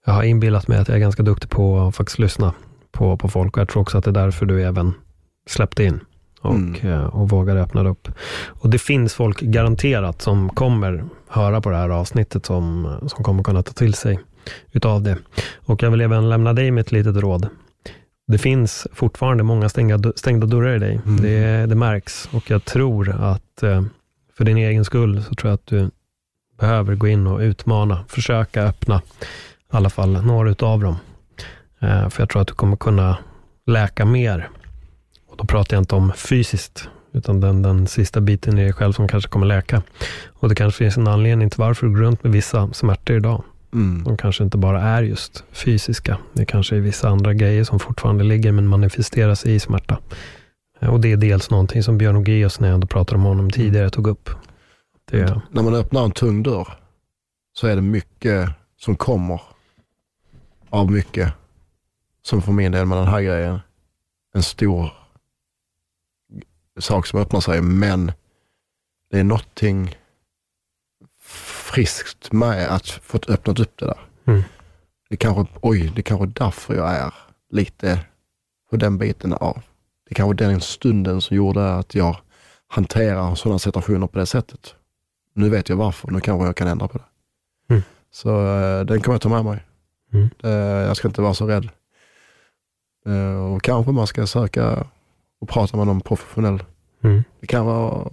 Jag 0.06 0.12
har 0.12 0.22
inbillat 0.22 0.68
mig 0.68 0.78
att 0.78 0.88
jag 0.88 0.94
är 0.96 1.00
ganska 1.00 1.22
duktig 1.22 1.50
på 1.50 1.80
att 1.80 1.96
faktiskt 1.96 2.18
lyssna 2.18 2.54
på, 2.92 3.16
på 3.16 3.28
folk 3.28 3.56
och 3.56 3.60
jag 3.60 3.68
tror 3.68 3.82
också 3.82 3.98
att 3.98 4.04
det 4.04 4.10
är 4.10 4.12
därför 4.12 4.46
du 4.46 4.62
även 4.62 4.94
släppte 5.48 5.84
in 5.84 6.00
och, 6.40 6.54
Mm. 6.54 6.74
eh, 6.92 7.04
och 7.04 7.28
vågade 7.28 7.62
öppna 7.62 7.88
upp. 7.88 8.08
Och 8.46 8.70
det 8.70 8.78
finns 8.78 9.14
folk 9.14 9.40
garanterat 9.40 10.22
som 10.22 10.50
kommer 10.50 11.04
höra 11.28 11.60
på 11.60 11.70
det 11.70 11.76
här 11.76 11.88
avsnittet 11.88 12.46
som, 12.46 12.96
som 13.06 13.24
kommer 13.24 13.42
kunna 13.42 13.62
ta 13.62 13.72
till 13.72 13.94
sig 13.94 14.18
utav 14.72 15.02
det. 15.02 15.18
Och 15.56 15.82
jag 15.82 15.90
vill 15.90 16.00
även 16.00 16.28
lämna 16.28 16.52
dig 16.52 16.70
med 16.70 16.80
ett 16.80 16.92
litet 16.92 17.16
råd. 17.16 17.48
Det 18.26 18.38
finns 18.38 18.86
fortfarande 18.92 19.42
många 19.42 19.68
stängda, 19.68 20.12
stängda 20.16 20.46
dörrar 20.46 20.76
i 20.76 20.78
dig. 20.78 21.00
Mm. 21.06 21.16
Det, 21.22 21.66
det 21.66 21.74
märks 21.74 22.28
och 22.32 22.50
jag 22.50 22.64
tror 22.64 23.10
att 23.20 23.62
eh, 23.62 23.82
för 24.36 24.44
din 24.44 24.56
egen 24.56 24.84
skull 24.84 25.22
så 25.22 25.34
tror 25.34 25.48
jag 25.50 25.54
att 25.54 25.66
du 25.66 25.90
behöver 26.58 26.94
gå 26.94 27.08
in 27.08 27.26
och 27.26 27.38
utmana, 27.40 28.04
försöka 28.08 28.62
öppna 28.62 29.02
i 29.72 29.76
alla 29.76 29.90
fall 29.90 30.12
några 30.24 30.50
utav 30.50 30.80
dem. 30.80 30.96
Eh, 31.80 32.08
för 32.08 32.22
jag 32.22 32.28
tror 32.28 32.42
att 32.42 32.48
du 32.48 32.54
kommer 32.54 32.76
kunna 32.76 33.18
läka 33.66 34.04
mer. 34.04 34.48
Och 35.28 35.36
då 35.36 35.44
pratar 35.44 35.76
jag 35.76 35.80
inte 35.82 35.94
om 35.94 36.12
fysiskt, 36.16 36.88
utan 37.12 37.40
den, 37.40 37.62
den 37.62 37.86
sista 37.86 38.20
biten 38.20 38.58
i 38.58 38.62
dig 38.62 38.72
själv 38.72 38.92
som 38.92 39.08
kanske 39.08 39.30
kommer 39.30 39.46
läka. 39.46 39.82
Och 40.28 40.48
det 40.48 40.54
kanske 40.54 40.78
finns 40.78 40.96
en 40.96 41.08
anledning 41.08 41.50
till 41.50 41.60
varför 41.60 41.86
du 41.86 41.92
går 41.92 42.00
runt 42.00 42.22
med 42.24 42.32
vissa 42.32 42.72
smärtor 42.72 43.16
idag. 43.16 43.42
Mm. 43.72 44.04
De 44.04 44.16
kanske 44.16 44.44
inte 44.44 44.58
bara 44.58 44.82
är 44.82 45.02
just 45.02 45.44
fysiska. 45.52 46.18
Det 46.32 46.44
kanske 46.46 46.76
är 46.76 46.80
vissa 46.80 47.08
andra 47.08 47.34
grejer 47.34 47.64
som 47.64 47.78
fortfarande 47.78 48.24
ligger 48.24 48.52
men 48.52 48.66
manifesterar 48.68 49.34
sig 49.34 49.54
i 49.54 49.60
smärta. 49.60 49.98
Eh, 50.80 50.88
Och 50.88 51.00
det 51.00 51.12
är 51.12 51.16
dels 51.16 51.50
någonting 51.50 51.82
som 51.82 51.98
Björn 51.98 52.16
Ogeus, 52.16 52.60
när 52.60 52.68
jag 52.68 52.74
ändå 52.74 52.86
pratade 52.86 53.16
om 53.18 53.24
honom 53.24 53.50
tidigare, 53.50 53.90
tog 53.90 54.06
upp. 54.06 54.30
Det, 55.08 55.42
När 55.50 55.62
man 55.62 55.74
öppnar 55.74 56.04
en 56.04 56.10
tung 56.10 56.42
dörr 56.42 56.78
så 57.52 57.66
är 57.66 57.76
det 57.76 57.82
mycket 57.82 58.50
som 58.76 58.96
kommer 58.96 59.40
av 60.70 60.90
mycket. 60.90 61.32
Som 62.22 62.42
för 62.42 62.52
min 62.52 62.72
del 62.72 62.86
med 62.86 62.98
den 62.98 63.06
här 63.06 63.22
grejen. 63.22 63.60
En 64.34 64.42
stor 64.42 64.92
sak 66.78 67.06
som 67.06 67.20
öppnar 67.20 67.40
sig, 67.40 67.60
men 67.60 68.12
det 69.10 69.18
är 69.18 69.24
någonting 69.24 69.96
friskt 71.72 72.32
med 72.32 72.68
att 72.68 72.88
få 72.88 73.18
öppnat 73.28 73.58
upp 73.58 73.76
det 73.76 73.86
där. 73.86 74.00
Mm. 74.24 74.42
Det 75.10 75.16
kanske, 75.16 75.58
oj, 75.62 75.92
det 75.96 76.02
kanske 76.02 76.24
är 76.24 76.44
därför 76.44 76.74
jag 76.74 76.90
är 76.90 77.14
lite 77.50 78.00
på 78.70 78.76
den 78.76 78.98
biten 78.98 79.32
av. 79.32 79.62
Det 80.08 80.14
kanske 80.14 80.44
är 80.44 80.48
den 80.48 80.60
stunden 80.60 81.20
som 81.20 81.36
gjorde 81.36 81.74
att 81.74 81.94
jag 81.94 82.16
hanterar 82.66 83.34
sådana 83.34 83.58
situationer 83.58 84.06
på 84.06 84.18
det 84.18 84.26
sättet. 84.26 84.74
Nu 85.38 85.48
vet 85.48 85.68
jag 85.68 85.76
varför, 85.76 86.10
nu 86.10 86.20
kanske 86.20 86.46
jag 86.46 86.56
kan 86.56 86.68
ändra 86.68 86.88
på 86.88 86.98
det. 86.98 87.04
Mm. 87.74 87.82
Så 88.10 88.28
eh, 88.46 88.80
den 88.84 89.00
kommer 89.00 89.14
jag 89.14 89.20
ta 89.20 89.28
med 89.28 89.44
mig. 89.44 89.64
Mm. 90.12 90.28
Eh, 90.44 90.50
jag 90.86 90.96
ska 90.96 91.08
inte 91.08 91.22
vara 91.22 91.34
så 91.34 91.46
rädd. 91.46 91.68
Eh, 93.06 93.52
och 93.54 93.62
kanske 93.62 93.92
man 93.92 94.06
ska 94.06 94.26
söka 94.26 94.86
och 95.40 95.48
prata 95.48 95.76
med 95.76 95.86
någon 95.86 96.00
professionell. 96.00 96.62
mm, 97.04 97.24
Det 97.40 97.46
kan 97.46 97.66
vara, 97.66 98.08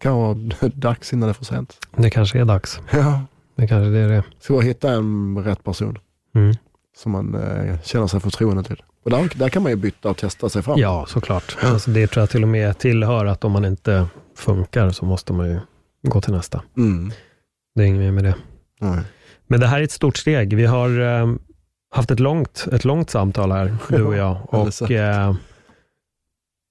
kan 0.00 0.16
vara 0.16 0.34
dags 0.74 1.12
innan 1.12 1.26
det 1.28 1.30
är 1.30 1.34
för 1.34 1.44
sent. 1.44 1.78
det 1.96 2.10
kanske 2.10 2.40
är 2.40 2.44
dags. 2.44 2.80
Ja. 2.92 3.20
Det 3.56 3.66
kanske 3.66 3.90
det 3.90 3.98
är 3.98 4.08
det. 4.08 4.22
Ska 4.38 4.52
bara 4.54 4.62
hitta 4.62 4.92
en 4.92 5.38
rätt 5.44 5.64
person 5.64 5.98
Mm. 6.34 6.54
som 6.96 7.12
man 7.12 7.34
eh, 7.34 7.80
känner 7.82 8.06
sig 8.06 8.20
förtroende 8.20 8.62
till. 8.62 8.82
Och 9.04 9.10
där, 9.10 9.30
där 9.38 9.48
kan 9.48 9.62
man 9.62 9.72
ju 9.72 9.76
byta 9.76 10.10
och 10.10 10.16
testa 10.16 10.48
sig 10.48 10.62
fram. 10.62 10.78
Ja, 10.78 11.06
såklart. 11.08 11.56
Alltså 11.62 11.90
det 11.90 12.06
tror 12.06 12.22
jag 12.22 12.30
till 12.30 12.42
och 12.42 12.48
med 12.48 12.78
tillhör 12.78 13.26
att 13.26 13.44
om 13.44 13.52
man 13.52 13.64
inte 13.64 14.06
funkar 14.34 14.90
så 14.90 15.04
måste 15.04 15.32
man 15.32 15.46
ju 15.48 15.60
gå 16.10 16.20
till 16.20 16.32
nästa. 16.32 16.62
Mm. 16.76 17.10
Det 17.74 17.82
är 17.82 17.86
inget 17.86 18.00
mer 18.00 18.12
med 18.12 18.24
det. 18.24 18.34
Nej. 18.80 19.00
Men 19.46 19.60
det 19.60 19.66
här 19.66 19.80
är 19.80 19.84
ett 19.84 19.90
stort 19.90 20.16
steg. 20.16 20.56
Vi 20.56 20.64
har 20.66 21.00
eh, 21.00 21.34
haft 21.90 22.10
ett 22.10 22.20
långt, 22.20 22.66
ett 22.72 22.84
långt 22.84 23.10
samtal 23.10 23.52
här, 23.52 23.76
du 23.88 24.02
och 24.02 24.16
jag. 24.16 24.36
Och 24.54 24.90
eh, 24.90 25.34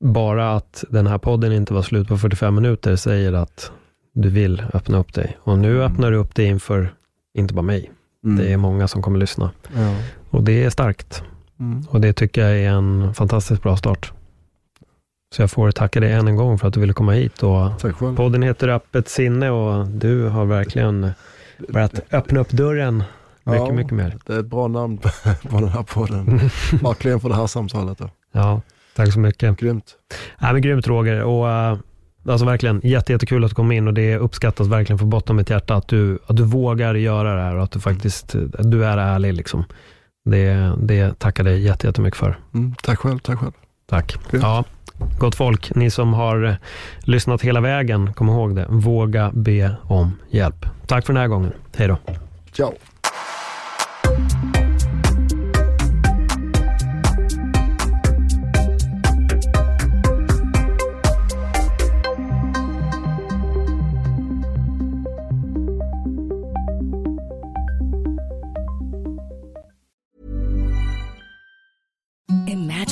bara 0.03 0.55
att 0.55 0.83
den 0.89 1.07
här 1.07 1.17
podden 1.17 1.51
inte 1.51 1.73
var 1.73 1.81
slut 1.81 2.07
på 2.07 2.17
45 2.17 2.55
minuter 2.55 2.95
säger 2.95 3.33
att 3.33 3.71
du 4.13 4.29
vill 4.29 4.63
öppna 4.73 4.97
upp 4.97 5.13
dig. 5.13 5.37
Och 5.39 5.57
nu 5.59 5.83
öppnar 5.83 6.11
du 6.11 6.17
upp 6.17 6.35
dig 6.35 6.45
inför, 6.45 6.93
inte 7.33 7.53
bara 7.53 7.61
mig, 7.61 7.91
Mm. 8.25 8.37
det 8.37 8.53
är 8.53 8.57
många 8.57 8.87
som 8.87 9.01
kommer 9.01 9.19
lyssna. 9.19 9.51
ja. 9.75 9.95
Och 10.29 10.43
det 10.43 10.63
är 10.63 10.69
starkt. 10.69 11.23
Mm. 11.59 11.83
Och 11.89 12.01
det 12.01 12.13
tycker 12.13 12.41
jag 12.41 12.59
är 12.59 12.69
en 12.69 13.13
fantastiskt 13.13 13.61
bra 13.63 13.77
start. 13.77 14.13
Så 15.35 15.41
jag 15.41 15.51
får 15.51 15.71
tacka 15.71 15.99
dig 15.99 16.11
än 16.11 16.27
en 16.27 16.35
gång 16.35 16.59
för 16.59 16.67
att 16.67 16.73
du 16.73 16.79
ville 16.79 16.93
komma 16.93 17.11
hit. 17.11 17.43
Och 17.43 17.79
Tack 17.79 17.95
själv. 17.95 18.15
podden 18.15 18.41
heter 18.43 18.67
Öppet 18.67 19.09
sinne 19.09 19.49
och 19.49 19.87
du 19.87 20.27
har 20.27 20.45
verkligen 20.45 21.11
börjat 21.69 21.99
öppna 22.11 22.39
upp 22.39 22.49
dörren 22.49 22.97
mycket, 23.43 23.67
Ja. 23.67 23.71
mycket 23.73 23.93
mer. 23.93 24.17
Det 24.25 24.33
är 24.33 24.39
ett 24.39 24.45
bra 24.45 24.67
namn 24.67 24.97
på, 24.97 25.09
den 25.59 25.67
här 25.69 25.83
podden. 25.83 26.37
Verkligen 26.81 27.19
för 27.19 27.29
det 27.29 27.35
här 27.35 27.47
samtalet. 27.47 27.97
Då. 27.97 28.09
Ja, 28.31 28.61
tack 28.95 29.13
så 29.13 29.19
mycket. 29.19 29.57
Grymt. 29.59 29.95
Ja, 30.39 30.53
men 30.53 30.61
grymt 30.61 30.87
Roger. 30.87 31.23
Och, 31.23 31.49
eh, 31.49 31.77
alltså 32.27 32.45
verkligen 32.45 32.81
jätte, 32.83 33.11
jättekul 33.11 33.43
att 33.43 33.51
du 33.51 33.55
kom 33.55 33.71
in 33.71 33.87
och 33.87 33.93
det 33.93 34.17
uppskattas 34.17 34.67
verkligen 34.67 34.99
från 34.99 35.09
botten 35.09 35.33
av 35.33 35.37
mitt 35.37 35.49
hjärta 35.49 35.75
att 35.75 35.87
du, 35.87 36.19
att 36.27 36.35
du 36.37 36.43
vågar 36.43 36.95
göra 36.95 37.35
det 37.35 37.41
här 37.41 37.55
och 37.55 37.63
att 37.63 37.71
du 37.71 37.79
faktiskt 37.79 38.35
att 38.35 38.71
du 38.71 38.85
är 38.85 38.97
ärlig. 38.97 39.33
Liksom. 39.33 39.63
Det, 40.29 40.73
det 40.81 41.19
tackar 41.19 41.43
dig 41.43 41.61
jätte, 41.61 41.87
jättemycket 41.87 42.19
för. 42.19 42.37
Mm. 42.53 42.75
Tack 42.83 42.99
själv. 42.99 43.19
Tack 43.19 43.39
själv. 43.39 43.51
Tack. 43.89 44.17
Grymt. 44.31 44.43
Ja, 44.43 44.63
gott 45.19 45.35
folk, 45.35 45.75
ni 45.75 45.89
som 45.89 46.13
har 46.13 46.43
eh, 46.43 46.55
lyssnat 46.99 47.41
hela 47.41 47.61
vägen, 47.61 48.13
kom 48.13 48.29
ihåg 48.29 48.55
det. 48.55 48.65
Våga 48.69 49.31
be 49.33 49.75
om 49.83 50.11
hjälp. 50.29 50.65
Tack 50.87 51.05
för 51.05 51.13
den 51.13 51.21
här 51.21 51.27
gången. 51.27 51.51
Hej 51.77 51.87
då. 51.87 51.97
Ciao. 52.51 52.73